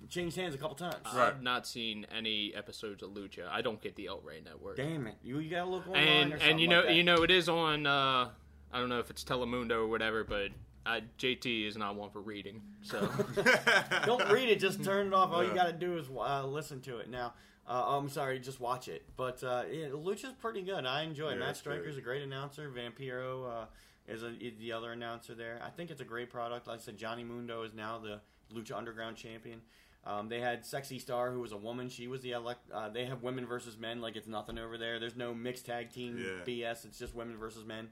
changed 0.10 0.36
hands 0.36 0.56
a 0.56 0.57
couple 0.57 0.76
times. 0.76 0.95
Right. 1.14 1.27
I've 1.27 1.41
not 1.41 1.68
seen 1.68 2.06
any 2.15 2.53
episodes 2.56 3.03
of 3.03 3.11
Lucha. 3.11 3.48
I 3.49 3.61
don't 3.61 3.81
get 3.81 3.95
the 3.95 4.07
El 4.07 4.22
Rey 4.22 4.41
network. 4.44 4.77
Damn 4.77 5.07
it! 5.07 5.15
You, 5.23 5.40
you 5.40 5.49
gotta 5.49 5.69
look 5.69 5.88
online 5.88 6.07
and 6.07 6.34
or 6.34 6.38
something 6.38 6.49
and 6.49 6.60
you 6.61 6.68
know 6.68 6.77
like 6.77 6.88
that. 6.88 6.95
you 6.95 7.03
know 7.03 7.23
it 7.23 7.31
is 7.31 7.49
on. 7.49 7.86
Uh, 7.86 8.30
I 8.72 8.80
don't 8.80 8.90
know 8.90 8.99
if 8.99 9.10
it's 9.10 9.23
Telemundo 9.23 9.72
or 9.72 9.88
whatever, 9.88 10.23
but 10.23 10.49
uh, 10.86 11.02
JT 11.18 11.68
is 11.68 11.77
not 11.77 11.95
one 11.95 12.10
for 12.10 12.22
reading. 12.22 12.61
So 12.81 12.99
Don't 14.06 14.30
read 14.31 14.49
it. 14.49 14.60
Just 14.60 14.84
turn 14.84 15.07
it 15.07 15.14
off. 15.14 15.31
All 15.31 15.44
you 15.44 15.53
got 15.53 15.68
to 15.68 15.73
do 15.73 15.98
is 15.98 16.07
uh, 16.15 16.45
listen 16.45 16.81
to 16.81 16.98
it. 16.98 17.10
Now, 17.10 17.34
uh, 17.68 17.98
I'm 17.98 18.10
sorry, 18.10 18.40
just 18.40 18.60
watch 18.60 18.88
it. 18.88 19.03
But 19.15 19.44
uh, 19.44 19.64
yeah, 19.72 19.88
Lucha's 19.88 20.34
pretty 20.40 20.61
good. 20.61 20.86
I 20.86 21.03
enjoy 21.03 21.30
it. 21.30 21.34
Yeah, 21.34 21.40
Matt 21.40 21.49
it's 21.52 21.60
Striker's 21.60 21.98
a 21.98 22.02
great 22.02 22.22
announcer. 22.22 22.72
Vampiro 22.72 23.64
uh, 23.64 23.65
is, 24.07 24.23
a, 24.23 24.34
is 24.40 24.57
the 24.60 24.72
other 24.72 24.91
announcer 24.91 25.36
there. 25.36 25.60
I 25.64 25.69
think 25.69 25.91
it's 25.91 26.02
a 26.02 26.06
great 26.06 26.30
product. 26.30 26.68
Like 26.68 26.80
I 26.80 26.81
said, 26.81 26.98
Johnny 26.98 27.23
Mundo 27.23 27.64
is 27.64 27.73
now 27.73 27.99
the 27.99 28.22
Lucha 28.53 28.76
Underground 28.76 29.18
champion. 29.18 29.61
Um, 30.05 30.30
they 30.30 30.39
had 30.39 30.65
Sexy 30.65 30.97
Star, 30.97 31.31
who 31.31 31.39
was 31.41 31.51
a 31.51 31.57
woman. 31.57 31.89
She 31.89 32.07
was 32.07 32.21
the 32.21 32.31
elect. 32.31 32.69
Uh, 32.71 32.89
they 32.89 33.05
have 33.05 33.21
women 33.21 33.45
versus 33.45 33.77
men, 33.77 34.01
like 34.01 34.15
it's 34.15 34.27
nothing 34.27 34.57
over 34.57 34.77
there. 34.77 34.99
There's 34.99 35.15
no 35.17 35.34
mixed 35.34 35.65
tag 35.65 35.91
team 35.91 36.17
Yeah. 36.17 36.45
BS. 36.45 36.85
It's 36.85 36.97
just 36.97 37.13
women 37.13 37.38
versus 37.38 37.65
men. 37.65 37.89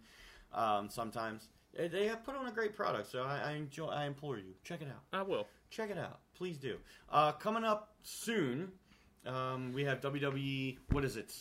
Um, 0.53 0.89
sometimes 0.89 1.49
they 1.75 1.89
they 1.89 2.07
have 2.07 2.23
put 2.23 2.35
on 2.35 2.47
a 2.47 2.51
great 2.51 2.73
product, 2.75 3.11
so 3.11 3.23
I, 3.23 3.39
I 3.39 3.51
enjoy. 3.53 3.88
I 3.88 4.05
implore 4.05 4.38
you, 4.38 4.53
check 4.63 4.81
it 4.81 4.88
out 4.88 5.03
I 5.11 5.21
will. 5.23 5.47
check 5.69 5.89
it 5.91 5.97
out. 5.97 6.19
Please 6.35 6.57
do. 6.57 6.77
Uh, 7.11 7.34
coming 7.34 7.65
up 7.65 7.93
soon, 8.03 8.71
um, 9.25 9.73
we 9.73 9.84
have 9.84 9.99
WWE. 9.99 10.77
What 10.91 11.03
is 11.03 11.17
it? 11.17 11.34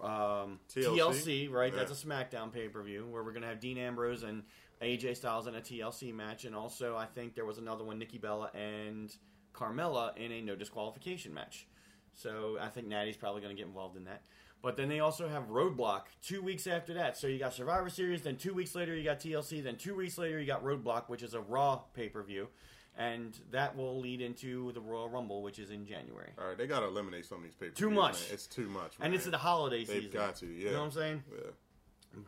Um, 0.00 0.60
TLC? 0.72 0.98
TLC, 0.98 1.50
right? 1.50 1.72
Yeah. 1.72 1.78
That's 1.84 1.90
a 2.02 2.06
SmackDown 2.06 2.52
pay 2.52 2.68
per 2.68 2.82
view 2.82 3.06
where 3.10 3.24
we're 3.24 3.32
gonna 3.32 3.48
have 3.48 3.58
Dean 3.60 3.76
Ambrose 3.78 4.22
and 4.22 4.44
AJ 4.80 5.16
Styles 5.16 5.46
in 5.48 5.56
a 5.56 5.60
TLC 5.60 6.14
match, 6.14 6.44
and 6.44 6.54
also 6.54 6.96
I 6.96 7.06
think 7.06 7.34
there 7.34 7.44
was 7.46 7.58
another 7.58 7.82
one, 7.82 7.98
Nikki 7.98 8.18
Bella 8.18 8.50
and 8.54 9.14
Carmella 9.56 10.16
in 10.16 10.30
a 10.32 10.40
no 10.42 10.54
disqualification 10.56 11.32
match. 11.34 11.66
So 12.14 12.56
I 12.60 12.68
think 12.68 12.86
Natty's 12.86 13.16
probably 13.16 13.42
gonna 13.42 13.54
get 13.54 13.66
involved 13.66 13.96
in 13.96 14.04
that. 14.04 14.22
But 14.62 14.76
then 14.76 14.88
they 14.88 15.00
also 15.00 15.28
have 15.28 15.44
Roadblock 15.48 16.02
two 16.22 16.42
weeks 16.42 16.66
after 16.66 16.94
that. 16.94 17.16
So 17.16 17.26
you 17.26 17.38
got 17.38 17.52
Survivor 17.54 17.90
Series, 17.90 18.22
then 18.22 18.36
two 18.36 18.54
weeks 18.54 18.74
later 18.74 18.94
you 18.96 19.04
got 19.04 19.20
TLC, 19.20 19.62
then 19.62 19.76
two 19.76 19.94
weeks 19.94 20.18
later 20.18 20.40
you 20.40 20.46
got 20.46 20.64
Roadblock, 20.64 21.08
which 21.08 21.22
is 21.22 21.34
a 21.34 21.40
Raw 21.40 21.76
pay 21.94 22.08
per 22.08 22.22
view, 22.22 22.48
and 22.96 23.38
that 23.50 23.76
will 23.76 24.00
lead 24.00 24.20
into 24.22 24.72
the 24.72 24.80
Royal 24.80 25.08
Rumble, 25.08 25.42
which 25.42 25.58
is 25.58 25.70
in 25.70 25.84
January. 25.86 26.30
All 26.38 26.48
right, 26.48 26.58
they 26.58 26.66
gotta 26.66 26.86
eliminate 26.86 27.26
some 27.26 27.38
of 27.38 27.44
these 27.44 27.54
papers. 27.54 27.76
Too 27.76 27.90
much. 27.90 28.30
It's 28.32 28.46
too 28.46 28.68
much, 28.68 28.94
And 29.00 29.14
it's 29.14 29.26
the 29.26 29.38
holiday 29.38 29.80
season. 29.80 29.94
They've 29.94 30.02
season. 30.04 30.20
got 30.20 30.36
to, 30.36 30.46
yeah. 30.46 30.64
You 30.66 30.70
know 30.72 30.78
what 30.80 30.84
I'm 30.86 30.90
saying? 30.92 31.22
Yeah. 31.32 31.50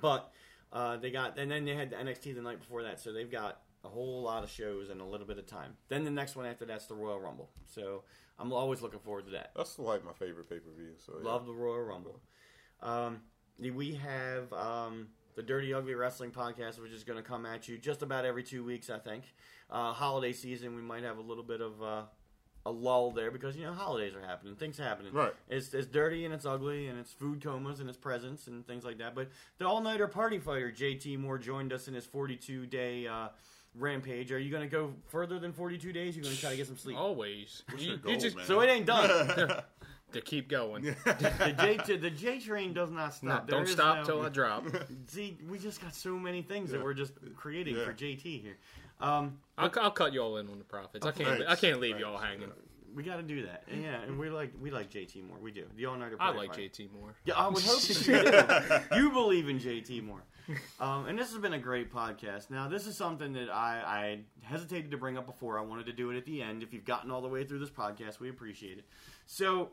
But 0.02 0.30
uh, 0.72 0.96
they 0.98 1.10
got, 1.10 1.38
and 1.38 1.50
then 1.50 1.64
they 1.64 1.74
had 1.74 1.90
the 1.90 1.96
NXT 1.96 2.34
the 2.34 2.42
night 2.42 2.60
before 2.60 2.82
that, 2.82 3.00
so 3.00 3.12
they've 3.12 3.30
got 3.30 3.62
a 3.84 3.88
whole 3.88 4.22
lot 4.22 4.42
of 4.42 4.50
shows 4.50 4.90
and 4.90 5.00
a 5.00 5.04
little 5.04 5.26
bit 5.26 5.38
of 5.38 5.46
time. 5.46 5.76
Then 5.88 6.04
the 6.04 6.10
next 6.10 6.36
one 6.36 6.46
after 6.46 6.64
that's 6.64 6.86
the 6.86 6.94
Royal 6.94 7.20
Rumble. 7.20 7.50
So 7.66 8.02
I'm 8.38 8.52
always 8.52 8.82
looking 8.82 9.00
forward 9.00 9.26
to 9.26 9.32
that. 9.32 9.52
That's 9.56 9.78
like 9.78 10.04
my 10.04 10.12
favorite 10.12 10.48
pay 10.48 10.58
per 10.58 10.70
view. 10.76 10.92
So 11.04 11.14
yeah. 11.18 11.28
Love 11.28 11.46
the 11.46 11.54
Royal 11.54 11.82
Rumble. 11.82 12.20
Um, 12.82 13.20
we 13.58 13.94
have 13.94 14.52
um, 14.52 15.08
the 15.34 15.42
Dirty 15.42 15.74
Ugly 15.74 15.94
Wrestling 15.94 16.30
podcast, 16.30 16.80
which 16.80 16.92
is 16.92 17.04
going 17.04 17.16
to 17.16 17.28
come 17.28 17.46
at 17.46 17.68
you 17.68 17.78
just 17.78 18.02
about 18.02 18.24
every 18.24 18.42
two 18.42 18.64
weeks, 18.64 18.90
I 18.90 18.98
think. 18.98 19.24
Uh, 19.70 19.92
holiday 19.92 20.32
season, 20.32 20.74
we 20.74 20.82
might 20.82 21.02
have 21.02 21.18
a 21.18 21.22
little 21.22 21.42
bit 21.42 21.60
of 21.60 21.82
uh, 21.82 22.02
a 22.66 22.70
lull 22.70 23.10
there 23.10 23.30
because 23.30 23.56
you 23.56 23.64
know 23.64 23.72
holidays 23.72 24.14
are 24.14 24.26
happening, 24.26 24.54
things 24.56 24.78
happening. 24.78 25.12
Right. 25.12 25.32
It's 25.48 25.72
it's 25.74 25.86
dirty 25.86 26.24
and 26.24 26.34
it's 26.34 26.44
ugly 26.44 26.88
and 26.88 26.98
it's 26.98 27.12
food 27.12 27.42
comas 27.42 27.80
and 27.80 27.88
it's 27.88 27.98
presents 27.98 28.46
and 28.46 28.66
things 28.66 28.84
like 28.84 28.98
that. 28.98 29.14
But 29.14 29.28
the 29.58 29.66
all 29.66 29.80
nighter 29.80 30.08
party 30.08 30.38
fighter 30.38 30.70
JT 30.70 31.18
Moore 31.18 31.38
joined 31.38 31.72
us 31.72 31.88
in 31.88 31.94
his 31.94 32.06
42 32.06 32.66
day. 32.66 33.06
Uh, 33.06 33.28
Rampage. 33.78 34.32
Are 34.32 34.38
you 34.38 34.50
going 34.50 34.62
to 34.62 34.68
go 34.68 34.92
further 35.08 35.38
than 35.38 35.52
42 35.52 35.92
days? 35.92 36.16
You're 36.16 36.24
going 36.24 36.34
to 36.34 36.40
try 36.40 36.50
to 36.50 36.56
get 36.56 36.66
some 36.66 36.76
sleep. 36.76 36.96
Always. 36.98 37.62
You- 37.78 37.98
your 38.04 38.14
you 38.14 38.16
just- 38.18 38.36
man? 38.36 38.46
So 38.46 38.60
it 38.60 38.68
ain't 38.68 38.86
done. 38.86 39.08
to 40.12 40.20
keep 40.22 40.48
going. 40.48 40.82
the 41.04 41.54
J 41.86 41.96
the 41.96 42.10
J 42.10 42.40
train 42.40 42.72
does 42.72 42.90
not 42.90 43.12
stop. 43.14 43.46
No, 43.48 43.58
don't 43.58 43.68
stop 43.68 43.98
no- 43.98 44.04
till 44.04 44.22
I 44.22 44.28
drop. 44.30 44.64
See, 45.06 45.36
we 45.48 45.58
just 45.58 45.82
got 45.82 45.94
so 45.94 46.18
many 46.18 46.40
things 46.42 46.70
that 46.70 46.82
we're 46.82 46.94
just 46.94 47.12
creating 47.36 47.76
Yeah. 47.76 47.84
for 47.84 47.92
JT 47.92 48.40
here. 48.42 48.56
Um, 49.00 49.38
I'll, 49.58 49.70
I'll 49.80 49.90
cut 49.90 50.12
you 50.12 50.20
all 50.22 50.38
in 50.38 50.48
on 50.48 50.58
the 50.58 50.64
profits. 50.64 51.06
I 51.06 51.12
can't. 51.12 51.42
I 51.46 51.54
can't 51.56 51.78
leave 51.78 51.96
Thanks. 51.96 52.06
y'all 52.08 52.16
hanging. 52.18 52.50
we 52.94 53.02
got 53.02 53.16
to 53.16 53.22
do 53.22 53.44
that. 53.46 53.64
Yeah, 53.70 54.00
and 54.00 54.18
we 54.18 54.30
like 54.30 54.50
we 54.60 54.70
like 54.70 54.90
JT 54.90 55.28
more. 55.28 55.36
We 55.38 55.50
do. 55.52 55.66
The 55.76 55.84
all 55.86 55.96
nighter. 55.96 56.16
I 56.18 56.30
like 56.32 56.54
JT 56.54 56.90
more. 56.92 57.14
Yeah, 57.24 57.34
I 57.34 57.48
would 57.48 57.62
hope 57.62 57.80
that 57.80 58.80
you 58.90 58.96
do. 58.96 58.96
You 58.96 59.10
believe 59.10 59.48
in 59.48 59.60
JT 59.60 60.02
more. 60.04 60.22
Um, 60.80 61.06
and 61.06 61.18
this 61.18 61.32
has 61.32 61.40
been 61.42 61.54
a 61.54 61.58
great 61.58 61.92
podcast. 61.92 62.50
Now, 62.50 62.68
this 62.68 62.86
is 62.86 62.96
something 62.96 63.32
that 63.32 63.50
I, 63.50 63.82
I 63.84 64.20
hesitated 64.42 64.92
to 64.92 64.96
bring 64.96 65.18
up 65.18 65.26
before. 65.26 65.58
I 65.58 65.62
wanted 65.62 65.86
to 65.86 65.92
do 65.92 66.10
it 66.10 66.16
at 66.16 66.24
the 66.24 66.40
end. 66.40 66.62
If 66.62 66.72
you've 66.72 66.84
gotten 66.84 67.10
all 67.10 67.20
the 67.20 67.28
way 67.28 67.44
through 67.44 67.58
this 67.58 67.70
podcast, 67.70 68.20
we 68.20 68.30
appreciate 68.30 68.78
it. 68.78 68.84
So, 69.26 69.70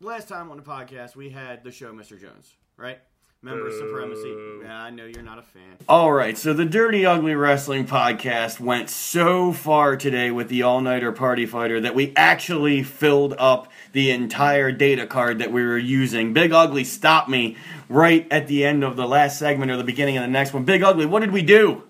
last 0.00 0.28
time 0.28 0.50
on 0.50 0.56
the 0.56 0.62
podcast, 0.62 1.14
we 1.16 1.30
had 1.30 1.62
the 1.62 1.70
show 1.70 1.92
Mr. 1.92 2.20
Jones, 2.20 2.56
right? 2.76 2.98
Member 3.44 3.66
of 3.66 3.74
Supremacy. 3.74 4.32
Yeah, 4.62 4.82
I 4.82 4.90
know 4.90 5.04
you're 5.04 5.20
not 5.20 5.40
a 5.40 5.42
fan. 5.42 5.62
All 5.88 6.12
right, 6.12 6.38
so 6.38 6.52
the 6.52 6.64
Dirty 6.64 7.04
Ugly 7.04 7.34
Wrestling 7.34 7.88
podcast 7.88 8.60
went 8.60 8.88
so 8.88 9.52
far 9.52 9.96
today 9.96 10.30
with 10.30 10.48
the 10.48 10.62
All 10.62 10.80
Nighter 10.80 11.10
Party 11.10 11.44
Fighter 11.44 11.80
that 11.80 11.92
we 11.92 12.12
actually 12.14 12.84
filled 12.84 13.34
up 13.40 13.66
the 13.90 14.12
entire 14.12 14.70
data 14.70 15.08
card 15.08 15.40
that 15.40 15.50
we 15.50 15.64
were 15.64 15.76
using. 15.76 16.32
Big 16.32 16.52
Ugly 16.52 16.84
stopped 16.84 17.28
me 17.28 17.56
right 17.88 18.28
at 18.30 18.46
the 18.46 18.64
end 18.64 18.84
of 18.84 18.94
the 18.94 19.08
last 19.08 19.40
segment 19.40 19.72
or 19.72 19.76
the 19.76 19.82
beginning 19.82 20.16
of 20.16 20.22
the 20.22 20.28
next 20.28 20.52
one. 20.52 20.64
Big 20.64 20.84
Ugly, 20.84 21.06
what 21.06 21.18
did 21.18 21.32
we 21.32 21.42
do? 21.42 21.82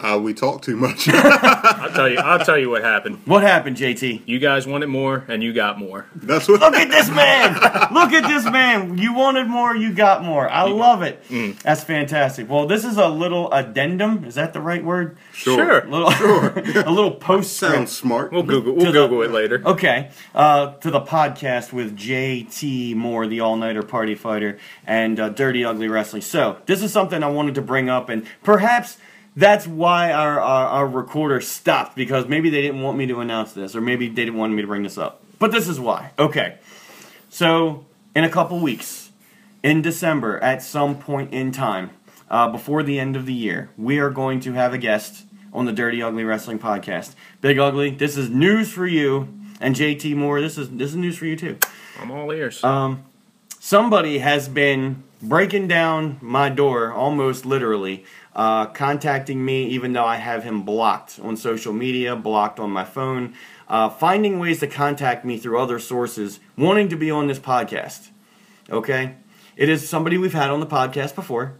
Uh, 0.00 0.18
we 0.20 0.34
talk 0.34 0.60
too 0.60 0.76
much. 0.76 1.08
I'll 1.12 1.90
tell 1.90 2.08
you. 2.08 2.18
I'll 2.18 2.44
tell 2.44 2.58
you 2.58 2.68
what 2.68 2.82
happened. 2.82 3.20
What 3.26 3.42
happened, 3.42 3.76
JT? 3.76 4.22
You 4.26 4.38
guys 4.38 4.66
wanted 4.66 4.88
more, 4.88 5.24
and 5.28 5.42
you 5.42 5.52
got 5.52 5.78
more. 5.78 6.06
That's 6.16 6.48
what. 6.48 6.60
Look 6.60 6.74
at 6.74 6.90
this 6.90 7.08
man! 7.10 7.54
Look 7.94 8.12
at 8.12 8.26
this 8.28 8.44
man! 8.50 8.98
You 8.98 9.14
wanted 9.14 9.46
more, 9.46 9.74
you 9.74 9.92
got 9.94 10.24
more. 10.24 10.48
I 10.50 10.64
love 10.64 11.02
it. 11.02 11.22
That's 11.62 11.84
fantastic. 11.84 12.50
Well, 12.50 12.66
this 12.66 12.84
is 12.84 12.96
a 12.96 13.08
little 13.08 13.50
addendum. 13.52 14.24
Is 14.24 14.34
that 14.34 14.52
the 14.52 14.60
right 14.60 14.84
word? 14.84 15.16
Sure. 15.32 15.80
A 15.80 15.88
little, 15.88 16.08
a 16.82 16.90
little 16.90 17.12
postscript. 17.12 17.74
Sounds 17.74 17.92
smart. 17.96 18.32
We'll 18.32 18.42
Google. 18.42 18.74
We'll 18.74 18.86
To 18.86 19.08
the- 19.08 19.20
it 19.20 19.30
later. 19.30 19.62
Okay, 19.64 20.10
uh, 20.34 20.72
to 20.78 20.90
the 20.90 21.00
podcast 21.00 21.72
with 21.72 21.96
JT 21.96 22.94
Moore, 22.96 23.26
the 23.26 23.40
all 23.40 23.56
nighter 23.56 23.82
party 23.82 24.14
fighter, 24.16 24.58
and 24.86 25.18
uh, 25.20 25.28
Dirty 25.28 25.64
Ugly 25.64 25.88
Wrestling. 25.88 26.22
So, 26.22 26.58
this 26.66 26.82
is 26.82 26.92
something 26.92 27.22
I 27.22 27.28
wanted 27.28 27.54
to 27.54 27.62
bring 27.62 27.88
up, 27.88 28.08
and 28.08 28.26
perhaps 28.42 28.98
that's 29.36 29.66
why 29.66 30.12
our, 30.12 30.40
our, 30.40 30.66
our 30.66 30.86
recorder 30.86 31.40
stopped 31.40 31.96
because 31.96 32.26
maybe 32.28 32.50
they 32.50 32.62
didn't 32.62 32.82
want 32.82 32.96
me 32.96 33.06
to 33.06 33.20
announce 33.20 33.52
this, 33.52 33.74
or 33.74 33.80
maybe 33.80 34.08
they 34.08 34.24
didn't 34.24 34.36
want 34.36 34.52
me 34.52 34.62
to 34.62 34.68
bring 34.68 34.82
this 34.82 34.98
up. 34.98 35.22
But 35.38 35.52
this 35.52 35.68
is 35.68 35.80
why. 35.80 36.12
Okay, 36.18 36.58
so 37.28 37.84
in 38.14 38.24
a 38.24 38.30
couple 38.30 38.60
weeks, 38.60 39.10
in 39.62 39.82
December, 39.82 40.38
at 40.40 40.62
some 40.62 40.98
point 40.98 41.32
in 41.32 41.50
time, 41.50 41.90
uh, 42.30 42.48
before 42.48 42.82
the 42.82 42.98
end 42.98 43.16
of 43.16 43.26
the 43.26 43.32
year, 43.32 43.70
we 43.76 43.98
are 43.98 44.10
going 44.10 44.40
to 44.40 44.52
have 44.52 44.72
a 44.72 44.78
guest 44.78 45.26
on 45.52 45.66
the 45.66 45.72
Dirty 45.72 46.02
Ugly 46.02 46.24
Wrestling 46.24 46.58
podcast. 46.58 47.14
Big 47.40 47.58
Ugly, 47.58 47.90
this 47.90 48.16
is 48.16 48.28
news 48.30 48.72
for 48.72 48.86
you, 48.86 49.28
and 49.60 49.74
JT 49.74 50.16
Moore, 50.16 50.40
this 50.40 50.58
is 50.58 50.70
this 50.70 50.90
is 50.90 50.96
news 50.96 51.16
for 51.16 51.26
you 51.26 51.36
too. 51.36 51.58
I'm 52.00 52.10
all 52.10 52.30
ears. 52.32 52.62
Um, 52.64 53.04
somebody 53.60 54.18
has 54.18 54.48
been 54.48 55.04
breaking 55.22 55.68
down 55.68 56.18
my 56.20 56.48
door, 56.48 56.92
almost 56.92 57.46
literally, 57.46 58.04
uh, 58.34 58.66
contacting 58.66 59.44
me, 59.44 59.66
even 59.66 59.92
though 59.92 60.04
I 60.04 60.16
have 60.16 60.44
him 60.44 60.62
blocked 60.62 61.20
on 61.20 61.36
social 61.36 61.72
media, 61.72 62.16
blocked 62.16 62.58
on 62.58 62.70
my 62.70 62.84
phone, 62.84 63.34
uh, 63.68 63.88
finding 63.88 64.38
ways 64.38 64.60
to 64.60 64.66
contact 64.66 65.24
me 65.24 65.38
through 65.38 65.58
other 65.58 65.78
sources, 65.78 66.40
wanting 66.56 66.88
to 66.88 66.96
be 66.96 67.10
on 67.10 67.26
this 67.26 67.38
podcast. 67.38 68.10
Okay? 68.70 69.16
It 69.56 69.68
is 69.68 69.88
somebody 69.88 70.18
we've 70.18 70.32
had 70.32 70.50
on 70.50 70.60
the 70.60 70.66
podcast 70.66 71.14
before. 71.14 71.54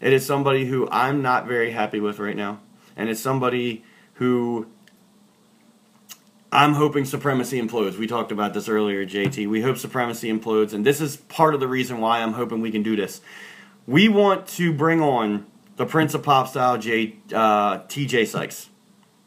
It 0.00 0.12
is 0.12 0.26
somebody 0.26 0.66
who 0.66 0.88
I'm 0.90 1.22
not 1.22 1.46
very 1.46 1.70
happy 1.70 2.00
with 2.00 2.18
right 2.18 2.36
now. 2.36 2.60
And 2.96 3.08
it's 3.08 3.20
somebody 3.20 3.84
who 4.14 4.66
I'm 6.50 6.74
hoping 6.74 7.04
supremacy 7.04 7.60
implodes. 7.60 7.98
We 7.98 8.06
talked 8.06 8.32
about 8.32 8.54
this 8.54 8.68
earlier, 8.68 9.04
JT. 9.06 9.48
We 9.48 9.60
hope 9.60 9.76
supremacy 9.76 10.32
implodes, 10.32 10.72
and 10.72 10.84
this 10.84 11.00
is 11.00 11.16
part 11.16 11.54
of 11.54 11.60
the 11.60 11.68
reason 11.68 11.98
why 11.98 12.20
I'm 12.20 12.32
hoping 12.32 12.60
we 12.60 12.70
can 12.70 12.82
do 12.82 12.96
this. 12.96 13.20
We 13.86 14.08
want 14.08 14.46
to 14.48 14.72
bring 14.72 15.00
on 15.00 15.46
the 15.78 15.86
Prince 15.86 16.12
of 16.12 16.22
Pop 16.22 16.48
Style, 16.48 16.76
J, 16.76 17.16
uh, 17.32 17.78
TJ 17.78 18.26
Sykes, 18.26 18.68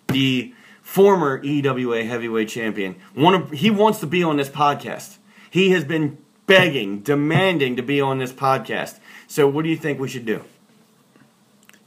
the 0.10 0.54
former 0.82 1.42
EWA 1.44 2.04
heavyweight 2.04 2.50
champion. 2.50 2.98
One 3.16 3.34
of, 3.34 3.52
he 3.52 3.72
wants 3.72 4.00
to 4.02 4.06
be 4.06 4.22
on 4.22 4.36
this 4.38 4.50
podcast. 4.50 5.18
He 5.50 5.72
has 5.72 5.86
been 5.86 6.18
begging, 6.46 7.00
demanding 7.00 7.78
to 7.78 7.82
be 7.82 8.02
on 8.02 8.20
this 8.20 8.34
podcast. 8.34 9.00
So, 9.28 9.48
what 9.48 9.64
do 9.64 9.70
you 9.70 9.78
think 9.78 10.00
we 10.00 10.10
should 10.10 10.26
do? 10.26 10.44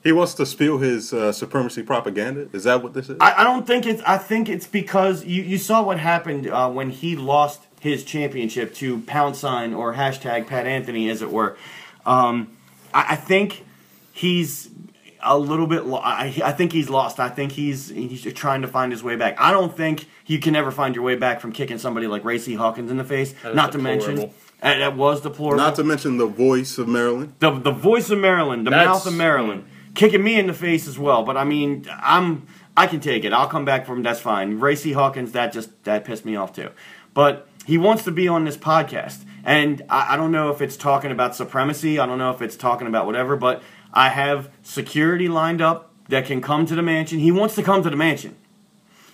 He 0.03 0.13
wants 0.13 0.35
to 0.35 0.47
spill 0.47 0.79
his 0.79 1.13
uh, 1.13 1.33
supremacy 1.33 1.83
propaganda. 1.83 2.49
Is 2.53 2.65
that 2.65 2.83
what 2.83 2.95
this 2.95 3.09
is? 3.09 3.17
I, 3.21 3.41
I 3.41 3.45
don't 3.45 3.67
think 3.67 3.87
it's. 3.87 4.03
I 4.03 4.19
think 4.19 4.49
it's 4.49 4.67
because 4.67 5.25
you, 5.25 5.43
you 5.43 5.59
saw 5.59 5.83
what 5.83 5.99
happened 5.99 6.47
uh, 6.47 6.71
when 6.71 6.91
he 6.91 7.17
lost 7.17 7.63
his 7.81 8.05
championship 8.05 8.75
to 8.77 9.01
pound 9.03 9.37
sign 9.37 9.75
or 9.75 9.95
hashtag 9.95 10.47
Pat 10.47 10.67
Anthony, 10.67 11.11
as 11.11 11.21
it 11.21 11.31
were. 11.31 11.57
Um, 12.07 12.57
I, 12.93 13.13
I 13.13 13.17
think 13.17 13.65
he's 14.15 14.71
a 15.21 15.37
little 15.37 15.67
bit. 15.67 15.85
Lo- 15.87 15.99
I, 15.99 16.33
I 16.45 16.53
think 16.53 16.73
he's 16.73 16.89
lost. 16.89 17.19
I 17.19 17.29
think 17.29 17.53
he's 17.53 17.89
he's 17.89 18.23
trying 18.35 18.63
to 18.63 18.69
find 18.69 18.93
his 18.93 19.03
way 19.03 19.17
back. 19.17 19.35
I 19.41 19.51
don't 19.51 19.77
think 19.77 20.07
you 20.27 20.39
can 20.39 20.55
ever 20.55 20.71
find 20.71 20.95
your 20.95 21.05
way 21.05 21.17
back 21.17 21.41
from 21.41 21.53
kicking 21.53 21.79
somebody 21.79 22.07
like 22.07 22.25
Racy 22.25 22.55
Hawkins 22.55 22.91
in 22.91 22.97
the 22.97 23.05
face. 23.05 23.35
That 23.43 23.55
Not 23.55 23.73
to 23.73 23.79
mention. 23.79 24.11
deplorable. 24.17 24.35
Uh, 24.63 24.79
that 24.79 24.97
was 24.97 25.21
deplorable. 25.21 25.59
Not 25.63 25.75
to 25.77 25.85
mention 25.85 26.17
the 26.17 26.27
voice 26.27 26.79
of 26.79 26.89
Maryland. 26.89 27.35
the 27.41 27.51
the 27.51 27.73
voice 27.73 28.09
of 28.11 28.19
Maryland, 28.19 28.67
the 28.67 28.71
That's- 28.71 28.87
mouth 28.87 29.07
of 29.07 29.15
Maryland, 29.15 29.65
kicking 29.95 30.23
me 30.23 30.39
in 30.39 30.47
the 30.47 30.55
face 30.55 30.87
as 30.87 30.99
well. 30.99 31.23
But 31.25 31.37
I 31.37 31.45
mean, 31.45 31.87
I'm 31.91 32.47
I 32.77 32.87
can 32.87 33.01
take 33.01 33.25
it. 33.25 33.33
I'll 33.33 33.49
come 33.49 33.65
back 33.65 33.85
from 33.87 34.03
that's 34.03 34.21
fine. 34.21 34.61
Racy 34.61 34.93
Hawkins, 34.93 35.33
that 35.33 35.53
just 35.53 35.83
that 35.85 36.05
pissed 36.05 36.25
me 36.25 36.37
off 36.37 36.53
too. 36.53 36.71
But 37.15 37.49
he 37.67 37.79
wants 37.79 38.05
to 38.05 38.11
be 38.11 38.29
on 38.29 38.45
this 38.45 38.57
podcast, 38.59 39.25
and 39.45 39.81
I, 39.89 40.15
I 40.15 40.17
don't 40.17 40.33
know 40.33 40.51
if 40.51 40.61
it's 40.61 40.77
talking 40.77 41.11
about 41.13 41.35
supremacy. 41.35 41.99
I 41.99 42.05
don't 42.07 42.19
know 42.19 42.31
if 42.31 42.43
it's 42.43 42.57
talking 42.57 42.87
about 42.87 43.07
whatever. 43.07 43.37
But 43.37 43.63
I 43.95 44.11
have 44.11 44.51
security 44.63 45.29
lined 45.29 45.63
up 45.63 45.91
that 46.09 46.27
can 46.27 46.41
come 46.43 46.67
to 46.67 46.75
the 46.75 46.83
mansion. 46.83 47.21
He 47.21 47.33
wants 47.33 47.55
to 47.55 47.63
come 47.63 47.83
to 47.83 47.89
the 47.91 47.97
mansion. 47.97 48.37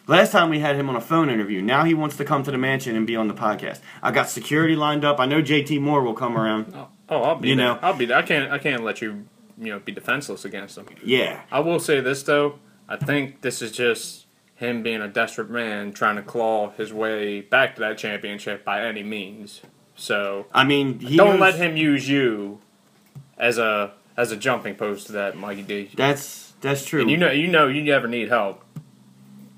Last 0.06 0.32
time 0.32 0.50
we 0.50 0.58
had 0.58 0.74
him 0.74 0.88
on 0.88 0.96
a 0.96 1.00
phone 1.00 1.30
interview. 1.30 1.62
Now 1.62 1.84
he 1.84 1.94
wants 1.94 2.16
to 2.16 2.24
come 2.24 2.42
to 2.42 2.50
the 2.50 2.58
mansion 2.58 2.96
and 2.96 3.06
be 3.06 3.14
on 3.14 3.28
the 3.28 3.34
podcast. 3.34 3.78
I 4.02 4.10
got 4.10 4.28
security 4.28 4.74
lined 4.74 5.04
up. 5.04 5.20
I 5.20 5.26
know 5.26 5.40
JT 5.40 5.80
Moore 5.80 6.02
will 6.02 6.14
come 6.14 6.36
around. 6.36 6.72
oh, 6.74 6.88
oh 7.10 7.22
I'll 7.22 7.36
be. 7.36 7.50
you 7.50 7.54
there. 7.56 7.66
know. 7.74 7.78
I'll 7.80 7.92
be. 7.94 8.06
There. 8.06 8.16
I 8.16 8.22
can't. 8.22 8.50
I 8.50 8.58
can't 8.58 8.82
let 8.82 9.00
you. 9.00 9.26
You 9.56 9.72
know, 9.74 9.78
be 9.78 9.92
defenseless 9.92 10.44
against 10.46 10.78
him. 10.78 10.86
Yeah. 11.04 11.42
I 11.52 11.60
will 11.60 11.78
say 11.78 12.00
this 12.00 12.22
though. 12.22 12.58
I 12.88 12.96
think 12.96 13.42
this 13.42 13.60
is 13.62 13.70
just 13.70 14.24
him 14.56 14.82
being 14.82 15.00
a 15.02 15.08
desperate 15.08 15.50
man 15.50 15.92
trying 15.92 16.16
to 16.16 16.22
claw 16.22 16.70
his 16.70 16.92
way 16.92 17.42
back 17.42 17.74
to 17.74 17.80
that 17.82 17.98
championship 17.98 18.64
by 18.64 18.82
any 18.84 19.02
means. 19.02 19.60
So 19.94 20.46
I 20.52 20.64
mean, 20.64 20.98
he 20.98 21.16
don't 21.16 21.38
knows- 21.38 21.40
let 21.40 21.54
him 21.56 21.76
use 21.76 22.08
you 22.08 22.60
as 23.38 23.58
a 23.58 23.92
as 24.20 24.32
a 24.32 24.36
jumping 24.36 24.74
post 24.74 25.06
to 25.06 25.12
that, 25.12 25.36
Mikey 25.36 25.62
D. 25.62 25.90
That's 25.94 26.52
that's 26.60 26.84
true. 26.84 27.00
And 27.00 27.10
you 27.10 27.16
know, 27.16 27.30
you 27.30 27.46
know, 27.48 27.68
you 27.68 27.82
never 27.82 28.06
need 28.06 28.28
help. 28.28 28.62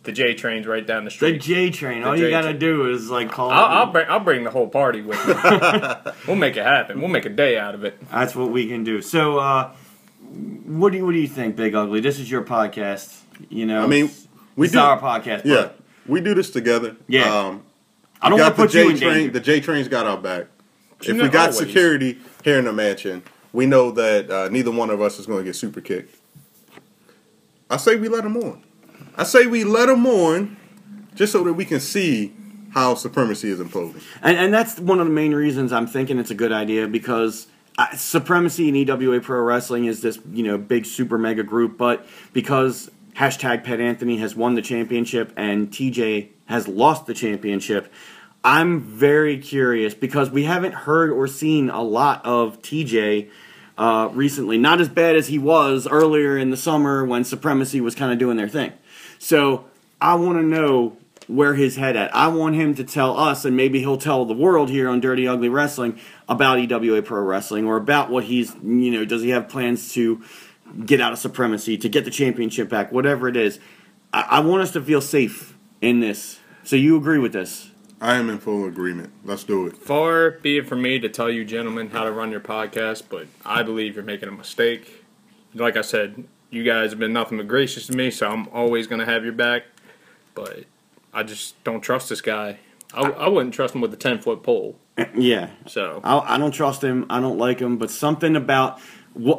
The 0.05 0.13
J 0.13 0.35
train's 0.35 0.67
right 0.67 0.87
down 0.87 1.05
the 1.05 1.11
street. 1.11 1.33
the. 1.33 1.39
J 1.39 1.71
train. 1.71 2.03
All 2.05 2.17
J 2.17 2.25
you 2.25 2.31
gotta 2.31 2.49
train. 2.49 2.59
do 2.59 2.91
is 2.91 3.11
like 3.11 3.31
call. 3.31 3.51
I'll, 3.51 3.65
I'll 3.65 3.93
bring 3.93 4.09
I'll 4.09 4.21
bring 4.21 4.45
the 4.45 4.51
whole 4.51 4.69
party 4.69 5.01
with 5.01 5.19
me. 5.27 5.35
we'll 6.27 6.37
make 6.37 6.57
it 6.57 6.65
happen. 6.65 7.01
We'll 7.01 7.11
make 7.11 7.25
a 7.25 7.31
day 7.31 7.59
out 7.59 7.75
of 7.75 7.85
it. 7.85 8.01
That's 8.11 8.35
what 8.35 8.51
we 8.51 8.67
can 8.69 8.85
do. 8.85 9.03
So, 9.03 9.39
uh, 9.39 9.73
what 10.65 10.91
do 10.91 10.99
you 10.99 11.05
what 11.05 11.13
do 11.13 11.19
you 11.19 11.29
think, 11.29 11.57
Big 11.57 11.75
Ugly? 11.75 12.01
This 12.01 12.19
is 12.19 12.31
your 12.31 12.43
podcast. 12.43 13.21
You 13.49 13.67
know, 13.67 13.83
I 13.83 13.87
mean, 13.87 14.11
we 14.57 14.67
it's 14.67 14.73
do. 14.75 14.81
our 14.81 14.99
podcast. 15.01 15.45
Yeah, 15.45 15.55
but 15.63 15.81
we 16.07 16.21
do 16.21 16.35
this 16.35 16.51
together. 16.51 16.97
Yeah. 17.09 17.23
Um, 17.23 17.65
I 18.21 18.29
don't 18.29 18.37
we 18.39 18.43
want 18.43 18.57
to 18.57 18.63
the 18.63 18.67
put 18.69 18.75
you 18.75 18.85
J 18.85 18.91
in 18.91 18.99
train. 18.99 19.15
danger. 19.15 19.33
The 19.33 19.41
J 19.41 19.61
train's 19.61 19.89
got 19.89 20.07
our 20.07 20.19
back. 20.19 20.47
If 21.01 21.17
we 21.17 21.29
got 21.29 21.51
always. 21.51 21.59
security 21.59 22.19
here 22.45 22.59
in 22.59 22.65
the 22.65 22.73
mansion, 22.73 23.23
we 23.53 23.67
know 23.67 23.91
that 23.91 24.31
uh, 24.31 24.49
neither 24.49 24.71
one 24.71 24.91
of 24.91 25.01
us 25.01 25.19
is 25.19 25.27
going 25.27 25.41
to 25.41 25.45
get 25.45 25.57
super 25.57 25.81
kicked. 25.81 26.17
I 27.71 27.77
say 27.77 27.97
we 27.97 28.09
let 28.09 28.25
him 28.25 28.37
on. 28.37 28.63
I 29.17 29.25
say 29.25 29.47
we 29.47 29.65
let 29.65 29.89
him 29.89 30.07
on, 30.07 30.57
just 31.15 31.33
so 31.33 31.45
that 31.45 31.53
we 31.55 31.65
can 31.65 31.81
see 31.81 32.35
how 32.73 32.95
supremacy 32.95 33.51
is 33.51 33.61
imploding. 33.61 34.03
And, 34.23 34.37
and 34.37 34.55
that's 34.55 34.79
one 34.79 35.01
of 35.01 35.07
the 35.07 35.13
main 35.13 35.35
reasons 35.35 35.73
I'm 35.73 35.87
thinking 35.87 36.19
it's 36.19 36.31
a 36.31 36.35
good 36.35 36.53
idea 36.53 36.89
because 36.89 37.47
uh, 37.79 37.95
supremacy 37.97 38.69
in 38.69 38.77
EWA 38.77 39.21
Pro 39.21 39.41
Wrestling 39.41 39.85
is 39.85 40.01
this 40.01 40.19
you 40.33 40.43
know 40.43 40.59
big 40.59 40.87
super 40.87 41.19
mega 41.19 41.43
group, 41.43 41.77
but 41.77 42.07
because 42.33 42.91
hashtag 43.17 43.65
Pat 43.65 43.81
Anthony 43.81 44.19
has 44.19 44.35
won 44.35 44.55
the 44.55 44.63
championship 44.63 45.33
and 45.37 45.71
TJ 45.71 46.29
has 46.47 46.67
lost 46.67 47.07
the 47.07 47.15
championship, 47.15 47.93
I'm 48.45 48.81
very 48.81 49.39
curious 49.39 49.95
because 49.95 50.31
we 50.31 50.45
haven't 50.45 50.73
heard 50.73 51.11
or 51.11 51.27
seen 51.27 51.71
a 51.71 51.83
lot 51.83 52.25
of 52.25 52.61
TJ. 52.63 53.31
Uh, 53.79 54.11
recently, 54.13 54.59
not 54.59 54.81
as 54.81 54.89
bad 54.89 55.17
as 55.17 55.29
he 55.29 55.39
was 55.39 55.87
earlier 55.87 56.37
in 56.37 56.51
the 56.51 56.57
summer 56.57 57.07
when 57.07 57.25
Supremacy 57.25 57.81
was 57.81 57.95
kind 57.95 58.13
of 58.13 58.19
doing 58.19 58.37
their 58.37 58.49
thing. 58.49 58.73
So 59.19 59.65
I 60.01 60.15
want 60.17 60.39
to 60.39 60.43
know 60.43 60.97
where 61.27 61.55
his 61.55 61.77
head 61.77 61.97
at. 61.97 62.15
I 62.15 62.29
want 62.29 62.55
him 62.55 62.75
to 62.75 62.85
tell 62.85 63.19
us, 63.19 63.45
and 63.45 63.57
maybe 63.57 63.81
he'll 63.81 63.97
tell 63.97 64.25
the 64.27 64.35
world 64.35 64.69
here 64.69 64.91
on 64.91 65.01
Dirty 65.01 65.27
Ugly 65.27 65.49
Wrestling 65.49 65.99
about 66.29 66.59
EWA 66.59 67.03
Pro 67.03 67.23
Wrestling 67.23 67.65
or 67.65 67.77
about 67.77 68.11
what 68.11 68.25
he's, 68.25 68.55
you 68.63 68.91
know, 68.91 69.05
does 69.05 69.23
he 69.23 69.31
have 69.31 69.49
plans 69.49 69.95
to 69.95 70.23
get 70.85 71.01
out 71.01 71.13
of 71.13 71.19
supremacy, 71.19 71.77
to 71.79 71.89
get 71.89 72.05
the 72.05 72.11
championship 72.11 72.69
back, 72.69 72.93
whatever 72.93 73.29
it 73.29 73.37
is. 73.37 73.59
I, 74.13 74.23
I 74.23 74.41
want 74.41 74.63
us 74.63 74.73
to 74.73 74.81
feel 74.81 75.01
safe 75.01 75.57
in 75.81 76.01
this. 76.01 76.39
So 76.65 76.77
you 76.77 76.97
agree 76.97 77.19
with 77.19 77.33
this? 77.33 77.71
I 78.03 78.17
am 78.17 78.29
in 78.29 78.41
full 78.41 78.67
agreement. 78.67 79.13
Let's 79.25 79.45
do 79.45 79.65
it. 79.69 79.77
Far 79.77 80.33
be 80.33 80.59
it 80.59 80.67
from 80.67 80.83
me 80.83 80.99
to 80.99 81.09
tell 81.09 81.31
you 81.31 81.45
gentlemen 81.45 81.91
how 81.91 82.03
to 82.03 82.11
run 82.11 82.33
your 82.33 82.41
podcast, 82.41 83.05
but 83.09 83.29
I 83.47 83.63
believe 83.63 83.95
you're 83.95 84.05
making 84.05 84.29
a 84.29 84.33
mistake. 84.33 85.05
Like 85.55 85.77
I 85.77 85.83
said, 85.83 86.25
you 86.51 86.65
guys 86.65 86.91
have 86.91 86.99
been 86.99 87.13
nothing 87.13 87.39
but 87.39 87.47
gracious 87.47 87.87
to 87.87 87.97
me, 87.97 88.11
so 88.11 88.29
I'm 88.29 88.49
always 88.49 88.89
going 88.89 88.99
to 88.99 89.07
have 89.07 89.23
your 89.23 89.33
back. 89.33 89.67
But 90.35 90.65
I 91.15 91.23
just 91.23 91.63
don't 91.63 91.81
trust 91.81 92.09
this 92.09 92.21
guy. 92.21 92.59
I, 92.93 93.03
I 93.03 93.29
wouldn't 93.29 93.55
trust 93.55 93.73
him 93.73 93.81
with 93.81 93.95
a 93.95 93.97
10 93.97 94.19
foot 94.21 94.43
pole. 94.43 94.77
Yeah. 95.15 95.51
So 95.67 96.01
I, 96.03 96.35
I 96.35 96.39
don't 96.39 96.51
trust 96.53 96.83
him. 96.83 97.07
I 97.09 97.21
don't 97.21 97.39
like 97.39 97.61
him. 97.61 97.79
But 97.79 97.93
something 97.93 98.35
about 98.35 98.81
wh- 98.81 98.85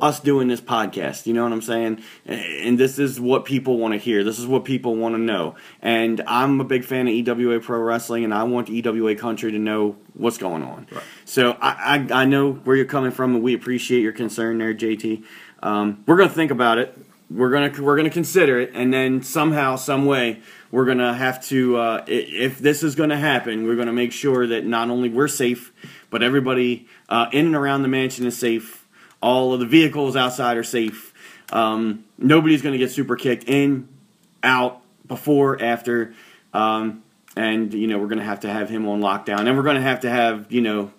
us 0.01 0.19
doing 0.19 0.47
this 0.47 0.61
podcast, 0.61 1.25
you 1.25 1.33
know 1.33 1.43
what 1.43 1.51
I'm 1.51 1.61
saying? 1.61 2.03
And 2.25 2.77
this 2.77 2.99
is 2.99 3.19
what 3.19 3.45
people 3.45 3.77
want 3.77 3.93
to 3.93 3.97
hear. 3.97 4.23
This 4.23 4.39
is 4.39 4.45
what 4.47 4.65
people 4.65 4.95
want 4.95 5.15
to 5.15 5.19
know. 5.19 5.55
And 5.81 6.21
I'm 6.27 6.59
a 6.61 6.63
big 6.63 6.85
fan 6.85 7.07
of 7.07 7.13
EWA 7.13 7.59
Pro 7.59 7.79
Wrestling, 7.79 8.23
and 8.23 8.33
I 8.33 8.43
want 8.43 8.69
EWA 8.69 9.15
Country 9.15 9.51
to 9.51 9.59
know 9.59 9.95
what's 10.13 10.37
going 10.37 10.63
on. 10.63 10.87
So 11.25 11.57
I, 11.61 12.07
I, 12.11 12.21
I 12.21 12.25
know 12.25 12.51
where 12.53 12.75
you're 12.75 12.85
coming 12.85 13.11
from, 13.11 13.35
and 13.35 13.43
we 13.43 13.53
appreciate 13.53 14.01
your 14.01 14.13
concern 14.13 14.57
there, 14.59 14.73
JT. 14.73 15.23
Um, 15.61 16.03
we're 16.05 16.17
going 16.17 16.29
to 16.29 16.35
think 16.35 16.51
about 16.51 16.77
it. 16.77 16.97
we're 17.33 17.49
gonna 17.49 17.81
we're 17.81 17.95
gonna 17.95 18.09
consider 18.09 18.59
it, 18.59 18.71
and 18.73 18.93
then 18.93 19.23
somehow, 19.23 19.75
some 19.75 20.05
way, 20.05 20.41
we're 20.71 20.85
gonna 20.85 21.13
have 21.13 21.43
to. 21.45 21.77
Uh, 21.77 22.03
if 22.07 22.59
this 22.59 22.83
is 22.83 22.95
gonna 22.95 23.17
happen, 23.17 23.65
we're 23.65 23.75
gonna 23.75 23.93
make 23.93 24.11
sure 24.11 24.45
that 24.47 24.65
not 24.65 24.89
only 24.89 25.09
we're 25.09 25.27
safe, 25.27 25.73
but 26.09 26.21
everybody 26.21 26.87
uh, 27.09 27.27
in 27.31 27.47
and 27.47 27.55
around 27.55 27.81
the 27.81 27.87
mansion 27.87 28.25
is 28.25 28.37
safe. 28.37 28.82
All 29.23 29.53
of 29.53 29.59
the 29.61 29.65
vehicles 29.65 30.15
outside 30.17 30.57
are 30.57 30.63
safe. 30.63 31.13
Um, 31.51 32.03
nobody's 32.17 32.61
gonna 32.61 32.77
get 32.77 32.91
super 32.91 33.15
kicked 33.15 33.45
in, 33.45 33.87
out, 34.43 34.81
before, 35.07 35.61
after, 35.61 36.13
um, 36.53 37.03
and 37.37 37.73
you 37.73 37.87
know 37.87 37.97
we're 37.99 38.07
gonna 38.07 38.23
have 38.23 38.41
to 38.41 38.49
have 38.49 38.69
him 38.69 38.87
on 38.87 38.99
lockdown, 39.01 39.47
and 39.47 39.55
we're 39.57 39.63
gonna 39.63 39.81
have 39.81 40.01
to 40.01 40.09
have 40.09 40.51
you 40.51 40.61
know 40.61 40.91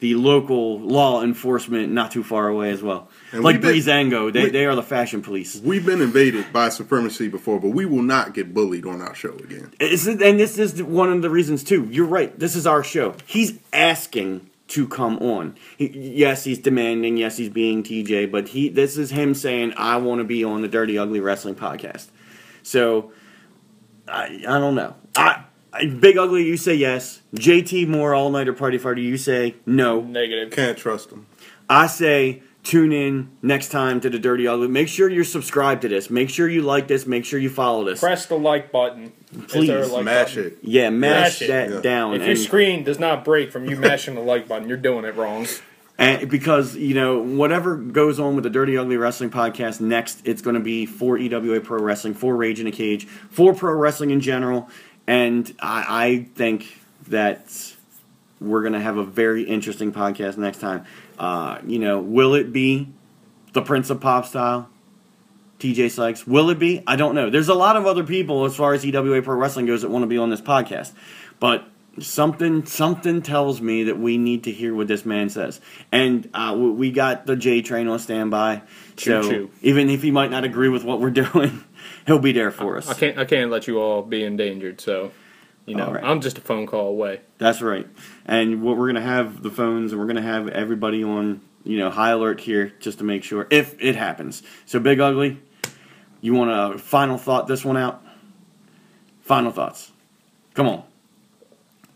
the 0.00 0.16
local 0.16 0.80
law 0.80 1.22
enforcement 1.22 1.92
not 1.92 2.10
too 2.10 2.24
far 2.24 2.48
away 2.48 2.70
as 2.70 2.82
well. 2.82 3.08
And 3.30 3.44
like 3.44 3.60
been- 3.60 3.74
Breezango, 3.76 4.32
they, 4.32 4.44
we- 4.44 4.50
they 4.50 4.66
are 4.66 4.74
the 4.74 4.82
fashion 4.82 5.22
police. 5.22 5.60
We've 5.62 5.86
been 5.86 6.00
invaded 6.00 6.52
by 6.52 6.70
supremacy 6.70 7.28
before, 7.28 7.60
but 7.60 7.68
we 7.68 7.86
will 7.86 8.02
not 8.02 8.34
get 8.34 8.52
bullied 8.52 8.84
on 8.84 9.00
our 9.00 9.14
show 9.14 9.34
again. 9.34 9.72
It's- 9.78 10.06
and 10.08 10.18
this 10.40 10.58
is 10.58 10.82
one 10.82 11.12
of 11.12 11.22
the 11.22 11.30
reasons 11.30 11.62
too. 11.62 11.86
You're 11.88 12.06
right. 12.06 12.36
This 12.36 12.56
is 12.56 12.66
our 12.66 12.82
show. 12.82 13.14
He's 13.26 13.52
asking 13.72 14.48
to 14.72 14.88
come 14.88 15.18
on. 15.18 15.54
He, 15.76 15.88
yes, 15.88 16.44
he's 16.44 16.58
demanding. 16.58 17.18
Yes, 17.18 17.36
he's 17.36 17.50
being 17.50 17.82
TJ. 17.82 18.30
But 18.32 18.48
he, 18.48 18.70
this 18.70 18.96
is 18.96 19.10
him 19.10 19.34
saying, 19.34 19.74
"I 19.76 19.98
want 19.98 20.20
to 20.20 20.24
be 20.24 20.42
on 20.42 20.62
the 20.62 20.68
Dirty 20.68 20.96
Ugly 20.96 21.20
Wrestling 21.20 21.54
podcast." 21.54 22.08
So, 22.62 23.12
I, 24.08 24.42
I 24.48 24.58
don't 24.58 24.74
know. 24.74 24.94
I, 25.14 25.44
I 25.74 25.84
Big 25.86 26.16
Ugly, 26.16 26.44
you 26.46 26.56
say 26.56 26.74
yes. 26.74 27.20
JT 27.34 27.86
Moore, 27.86 28.14
All 28.14 28.30
Nighter 28.30 28.54
Party 28.54 28.78
Fighter, 28.78 29.00
you 29.00 29.18
say 29.18 29.56
no. 29.66 30.00
Negative. 30.00 30.50
Can't 30.50 30.78
trust 30.78 31.10
them. 31.10 31.26
I 31.68 31.86
say 31.86 32.42
tune 32.62 32.92
in 32.92 33.30
next 33.42 33.68
time 33.68 34.00
to 34.00 34.08
the 34.08 34.18
Dirty 34.18 34.48
Ugly. 34.48 34.68
Make 34.68 34.88
sure 34.88 35.10
you're 35.10 35.22
subscribed 35.22 35.82
to 35.82 35.88
this. 35.88 36.08
Make 36.08 36.30
sure 36.30 36.48
you 36.48 36.62
like 36.62 36.88
this. 36.88 37.06
Make 37.06 37.26
sure 37.26 37.38
you 37.38 37.50
follow 37.50 37.84
this. 37.84 38.00
Press 38.00 38.24
the 38.24 38.38
like 38.38 38.72
button. 38.72 39.12
Is 39.32 39.66
there 39.66 39.78
a 39.78 39.80
Please. 39.82 39.90
like 39.92 40.02
Smash 40.02 40.34
button? 40.34 40.50
it. 40.52 40.58
Yeah, 40.62 40.90
mash, 40.90 41.40
Mash 41.40 41.48
that 41.48 41.70
Yeah. 41.70 41.80
down. 41.80 42.14
If 42.14 42.26
your 42.26 42.36
screen 42.36 42.84
does 42.84 42.98
not 42.98 43.24
break 43.24 43.50
from 43.50 43.64
you 43.68 43.76
mashing 43.76 44.14
the 44.14 44.20
like 44.20 44.46
button, 44.46 44.68
you're 44.68 44.76
doing 44.76 45.04
it 45.04 45.16
wrong. 45.16 45.46
And 45.98 46.28
because 46.30 46.74
you 46.76 46.94
know 46.94 47.18
whatever 47.20 47.76
goes 47.76 48.18
on 48.18 48.34
with 48.34 48.44
the 48.44 48.50
Dirty 48.50 48.76
Ugly 48.76 48.96
Wrestling 48.96 49.30
podcast 49.30 49.80
next, 49.80 50.20
it's 50.24 50.42
going 50.42 50.54
to 50.54 50.60
be 50.60 50.84
for 50.86 51.16
EWA 51.18 51.60
Pro 51.60 51.80
Wrestling, 51.80 52.14
for 52.14 52.34
Rage 52.36 52.60
in 52.60 52.66
a 52.66 52.72
Cage, 52.72 53.06
for 53.30 53.54
pro 53.54 53.72
wrestling 53.74 54.10
in 54.10 54.20
general, 54.20 54.68
and 55.06 55.54
I, 55.60 55.84
I 55.88 56.26
think 56.34 56.78
that 57.08 57.74
we're 58.40 58.62
going 58.62 58.72
to 58.72 58.80
have 58.80 58.96
a 58.96 59.04
very 59.04 59.44
interesting 59.44 59.92
podcast 59.92 60.36
next 60.36 60.58
time. 60.60 60.84
Uh, 61.18 61.58
you 61.66 61.78
know, 61.78 62.00
will 62.00 62.34
it 62.34 62.52
be 62.52 62.88
the 63.52 63.62
Prince 63.62 63.88
of 63.90 64.00
Pop 64.00 64.26
style? 64.26 64.68
TJ 65.62 65.90
Sykes. 65.92 66.26
Will 66.26 66.50
it 66.50 66.58
be? 66.58 66.82
I 66.86 66.96
don't 66.96 67.14
know. 67.14 67.30
There's 67.30 67.48
a 67.48 67.54
lot 67.54 67.76
of 67.76 67.86
other 67.86 68.02
people 68.04 68.44
as 68.44 68.56
far 68.56 68.74
as 68.74 68.84
EWA 68.84 69.22
Pro 69.22 69.36
Wrestling 69.36 69.66
goes 69.66 69.82
that 69.82 69.90
want 69.90 70.02
to 70.02 70.08
be 70.08 70.18
on 70.18 70.28
this 70.28 70.40
podcast. 70.40 70.92
But 71.38 71.64
something 72.00 72.64
something 72.66 73.22
tells 73.22 73.60
me 73.60 73.84
that 73.84 73.98
we 73.98 74.18
need 74.18 74.44
to 74.44 74.50
hear 74.50 74.74
what 74.74 74.88
this 74.88 75.04
man 75.04 75.28
says. 75.28 75.60
And 75.92 76.28
uh, 76.34 76.56
we- 76.58 76.90
got 76.90 77.26
the 77.26 77.36
J 77.36 77.62
train 77.62 77.86
on 77.88 77.98
standby. 77.98 78.62
So 78.96 79.22
Choo-choo. 79.22 79.50
even 79.62 79.88
if 79.88 80.02
he 80.02 80.10
might 80.10 80.30
not 80.30 80.44
agree 80.44 80.68
with 80.68 80.84
what 80.84 81.00
we're 81.00 81.10
doing, 81.24 81.64
he'll 82.06 82.18
be 82.18 82.32
there 82.32 82.50
for 82.50 82.76
us. 82.76 82.88
I 82.88 82.94
can't. 82.94 83.18
I 83.18 83.24
can't 83.24 83.50
let 83.50 83.66
you 83.66 83.78
all 83.80 84.02
be 84.02 84.24
endangered. 84.24 84.80
So, 84.80 85.12
you 85.64 85.76
know, 85.76 85.92
right. 85.92 86.02
I'm 86.04 86.20
just 86.20 86.38
a 86.38 86.40
phone 86.40 86.66
call 86.66 86.88
away. 86.88 87.20
That's 87.38 87.62
right. 87.62 87.86
And 88.26 88.62
what 88.62 88.76
we're 88.76 88.88
gonna 88.88 89.00
have 89.00 89.42
the 89.42 89.50
phones, 89.50 89.92
and 89.92 90.00
we're 90.00 90.06
gonna 90.08 90.22
have 90.22 90.48
everybody 90.48 91.04
on, 91.04 91.40
you 91.64 91.78
know, 91.78 91.88
high 91.90 92.10
alert 92.10 92.40
here 92.40 92.72
just 92.80 92.98
to 92.98 93.04
make 93.04 93.22
sure 93.24 93.46
if 93.50 93.80
it 93.80 93.96
happens. 93.96 94.42
So, 94.66 94.80
Big 94.80 94.98
Ugly, 95.00 95.40
you 96.22 96.32
want 96.32 96.50
a 96.50 96.78
final 96.78 97.18
thought 97.18 97.46
this 97.46 97.64
one 97.64 97.76
out? 97.76 98.02
Final 99.20 99.50
thoughts. 99.52 99.90
Come 100.54 100.68
on. 100.68 100.82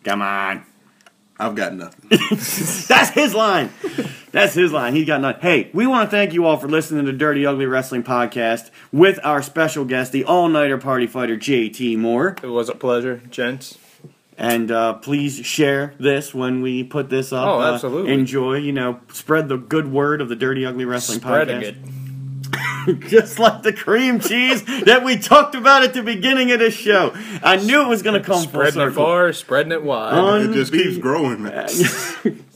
Come 0.04 0.20
on. 0.22 0.64
I've 1.38 1.54
got 1.54 1.74
nothing. 1.74 2.08
That's 2.88 3.10
his 3.10 3.34
line. 3.34 3.70
That's 4.32 4.54
his 4.54 4.72
line. 4.72 4.94
He's 4.94 5.06
got 5.06 5.20
nothing. 5.20 5.42
Hey, 5.42 5.70
we 5.74 5.86
want 5.86 6.08
to 6.10 6.16
thank 6.16 6.32
you 6.32 6.46
all 6.46 6.56
for 6.56 6.66
listening 6.68 7.04
to 7.06 7.12
Dirty 7.12 7.44
Ugly 7.44 7.66
Wrestling 7.66 8.02
Podcast 8.04 8.70
with 8.92 9.18
our 9.22 9.42
special 9.42 9.84
guest, 9.84 10.12
the 10.12 10.24
All 10.24 10.48
Nighter 10.48 10.78
Party 10.78 11.06
Fighter 11.06 11.36
JT 11.36 11.98
Moore. 11.98 12.36
It 12.42 12.46
was 12.46 12.68
a 12.70 12.74
pleasure, 12.74 13.20
gents. 13.30 13.76
And 14.38 14.70
uh, 14.70 14.94
please 14.94 15.44
share 15.44 15.94
this 15.98 16.34
when 16.34 16.62
we 16.62 16.84
put 16.84 17.10
this 17.10 17.32
up. 17.32 17.46
Oh, 17.46 17.60
Uh, 17.60 17.72
absolutely. 17.74 18.12
enjoy, 18.12 18.54
you 18.56 18.72
know, 18.72 19.00
spread 19.12 19.48
the 19.48 19.56
good 19.58 19.90
word 19.90 20.20
of 20.22 20.28
the 20.30 20.36
Dirty 20.36 20.64
Ugly 20.64 20.84
Wrestling 20.86 21.20
Spreading 21.20 21.60
Podcast. 21.60 21.62
it. 21.68 21.76
Just 23.08 23.38
like 23.38 23.62
the 23.62 23.72
cream 23.72 24.20
cheese 24.20 24.62
that 24.84 25.02
we 25.04 25.16
talked 25.16 25.54
about 25.54 25.82
at 25.82 25.94
the 25.94 26.02
beginning 26.02 26.52
of 26.52 26.58
this 26.58 26.74
show. 26.74 27.12
I 27.42 27.56
knew 27.56 27.82
it 27.82 27.88
was 27.88 28.02
going 28.02 28.20
to 28.20 28.26
come 28.26 28.42
full 28.42 28.48
Spreading 28.48 28.80
it 28.80 28.90
far, 28.92 29.32
spreading 29.32 29.72
it 29.72 29.82
wide. 29.82 30.14
Un- 30.14 30.50
It 30.50 30.54
just 30.54 30.72
keeps 30.72 30.98
growing, 30.98 31.42
man. 31.42 31.68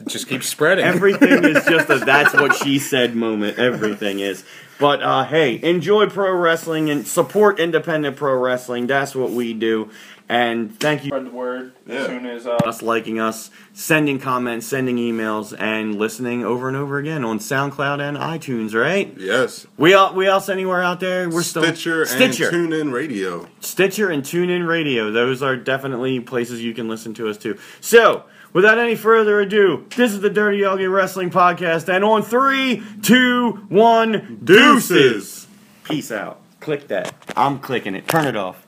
It 0.01 0.09
just 0.09 0.29
keeps 0.29 0.49
spreading. 0.49 0.83
Everything 0.85 1.45
is 1.45 1.63
just 1.67 1.91
a 1.91 1.99
that's 1.99 2.33
what 2.33 2.55
she 2.57 2.79
said 2.79 3.15
moment. 3.15 3.59
Everything 3.59 4.21
is. 4.21 4.45
But 4.79 5.03
uh, 5.03 5.25
hey, 5.25 5.63
enjoy 5.63 6.07
pro 6.09 6.33
wrestling 6.35 6.89
and 6.89 7.07
support 7.07 7.61
independent 7.61 8.17
pro 8.17 8.33
wrestling. 8.41 8.87
That's 8.87 9.15
what 9.15 9.31
we 9.33 9.53
do. 9.53 9.91
And 10.31 10.79
thank 10.79 11.03
you 11.03 11.09
Spread 11.09 11.27
the 11.27 11.31
word 11.31 11.73
Yeah. 11.89 11.97
as 11.97 12.07
soon 12.07 12.25
as 12.25 12.47
uh, 12.47 12.53
us 12.65 12.83
liking 12.83 13.19
us, 13.19 13.51
sending 13.73 14.21
comments, 14.21 14.65
sending 14.65 14.97
emails, 14.97 15.53
and 15.59 15.97
listening 15.97 16.45
over 16.45 16.69
and 16.69 16.77
over 16.77 16.99
again 16.99 17.25
on 17.25 17.41
SoundCloud 17.41 18.01
and 18.01 18.17
iTunes. 18.17 18.73
Right? 18.73 19.13
Yes. 19.19 19.67
We 19.77 19.93
all 19.95 20.15
we 20.15 20.29
else 20.29 20.49
anywhere 20.49 20.85
out 20.85 21.01
there? 21.01 21.29
We're 21.29 21.43
still 21.43 21.65
Stitcher, 21.65 22.07
Stitcher. 22.07 22.49
and 22.49 22.71
TuneIn 22.73 22.93
Radio. 22.93 23.49
Stitcher 23.59 24.09
and 24.09 24.23
TuneIn 24.23 24.69
Radio. 24.69 25.11
Those 25.11 25.43
are 25.43 25.57
definitely 25.57 26.21
places 26.21 26.63
you 26.63 26.75
can 26.75 26.89
listen 26.89 27.13
to 27.15 27.29
us 27.29 27.37
too. 27.37 27.59
So, 27.81 28.23
without 28.53 28.79
any 28.79 28.95
further 28.95 29.41
ado, 29.41 29.85
this 29.97 30.13
is 30.13 30.21
the 30.21 30.31
Dirty 30.31 30.65
Ugly 30.65 30.87
Wrestling 30.87 31.31
Podcast, 31.31 31.93
and 31.93 32.05
on 32.05 32.23
three, 32.23 32.85
two, 33.03 33.65
one, 33.69 34.39
deuces. 34.45 35.49
Peace 35.83 36.13
out. 36.13 36.41
Click 36.61 36.87
that. 36.87 37.13
I'm 37.37 37.59
clicking 37.59 37.97
it. 37.97 38.07
Turn 38.07 38.27
it 38.27 38.37
off. 38.37 38.65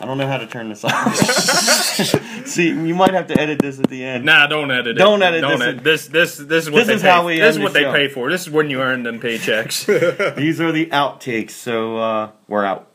I 0.00 0.06
don't 0.06 0.16
know 0.18 0.26
how 0.26 0.38
to 0.38 0.46
turn 0.46 0.68
this 0.70 0.82
off. 0.82 1.14
See, 2.46 2.68
you 2.68 2.94
might 2.94 3.12
have 3.12 3.26
to 3.28 3.38
edit 3.38 3.58
this 3.60 3.78
at 3.78 3.88
the 3.88 4.02
end. 4.02 4.24
Nah, 4.24 4.46
don't 4.46 4.70
edit 4.70 4.88
it. 4.88 4.94
Don't 4.94 5.22
edit 5.22 5.42
Don't 5.42 5.58
this. 5.58 5.68
edit. 5.68 5.84
This 5.84 6.06
this 6.08 6.36
this 6.38 6.64
is 6.64 6.70
what 6.70 6.78
This 6.78 6.86
they 6.88 6.94
is 6.94 7.02
pay. 7.02 7.08
how 7.08 7.26
we 7.26 7.38
this 7.38 7.50
is 7.50 7.56
end 7.56 7.64
what 7.64 7.72
the 7.74 7.80
they 7.80 7.84
show. 7.84 7.92
pay 7.92 8.08
for. 8.08 8.30
This 8.30 8.42
is 8.46 8.50
when 8.50 8.70
you 8.70 8.80
earn 8.80 9.02
them 9.02 9.20
paychecks. 9.20 10.34
These 10.36 10.60
are 10.60 10.72
the 10.72 10.86
outtakes, 10.86 11.50
so 11.50 11.98
uh, 11.98 12.30
we're 12.48 12.64
out. 12.64 12.88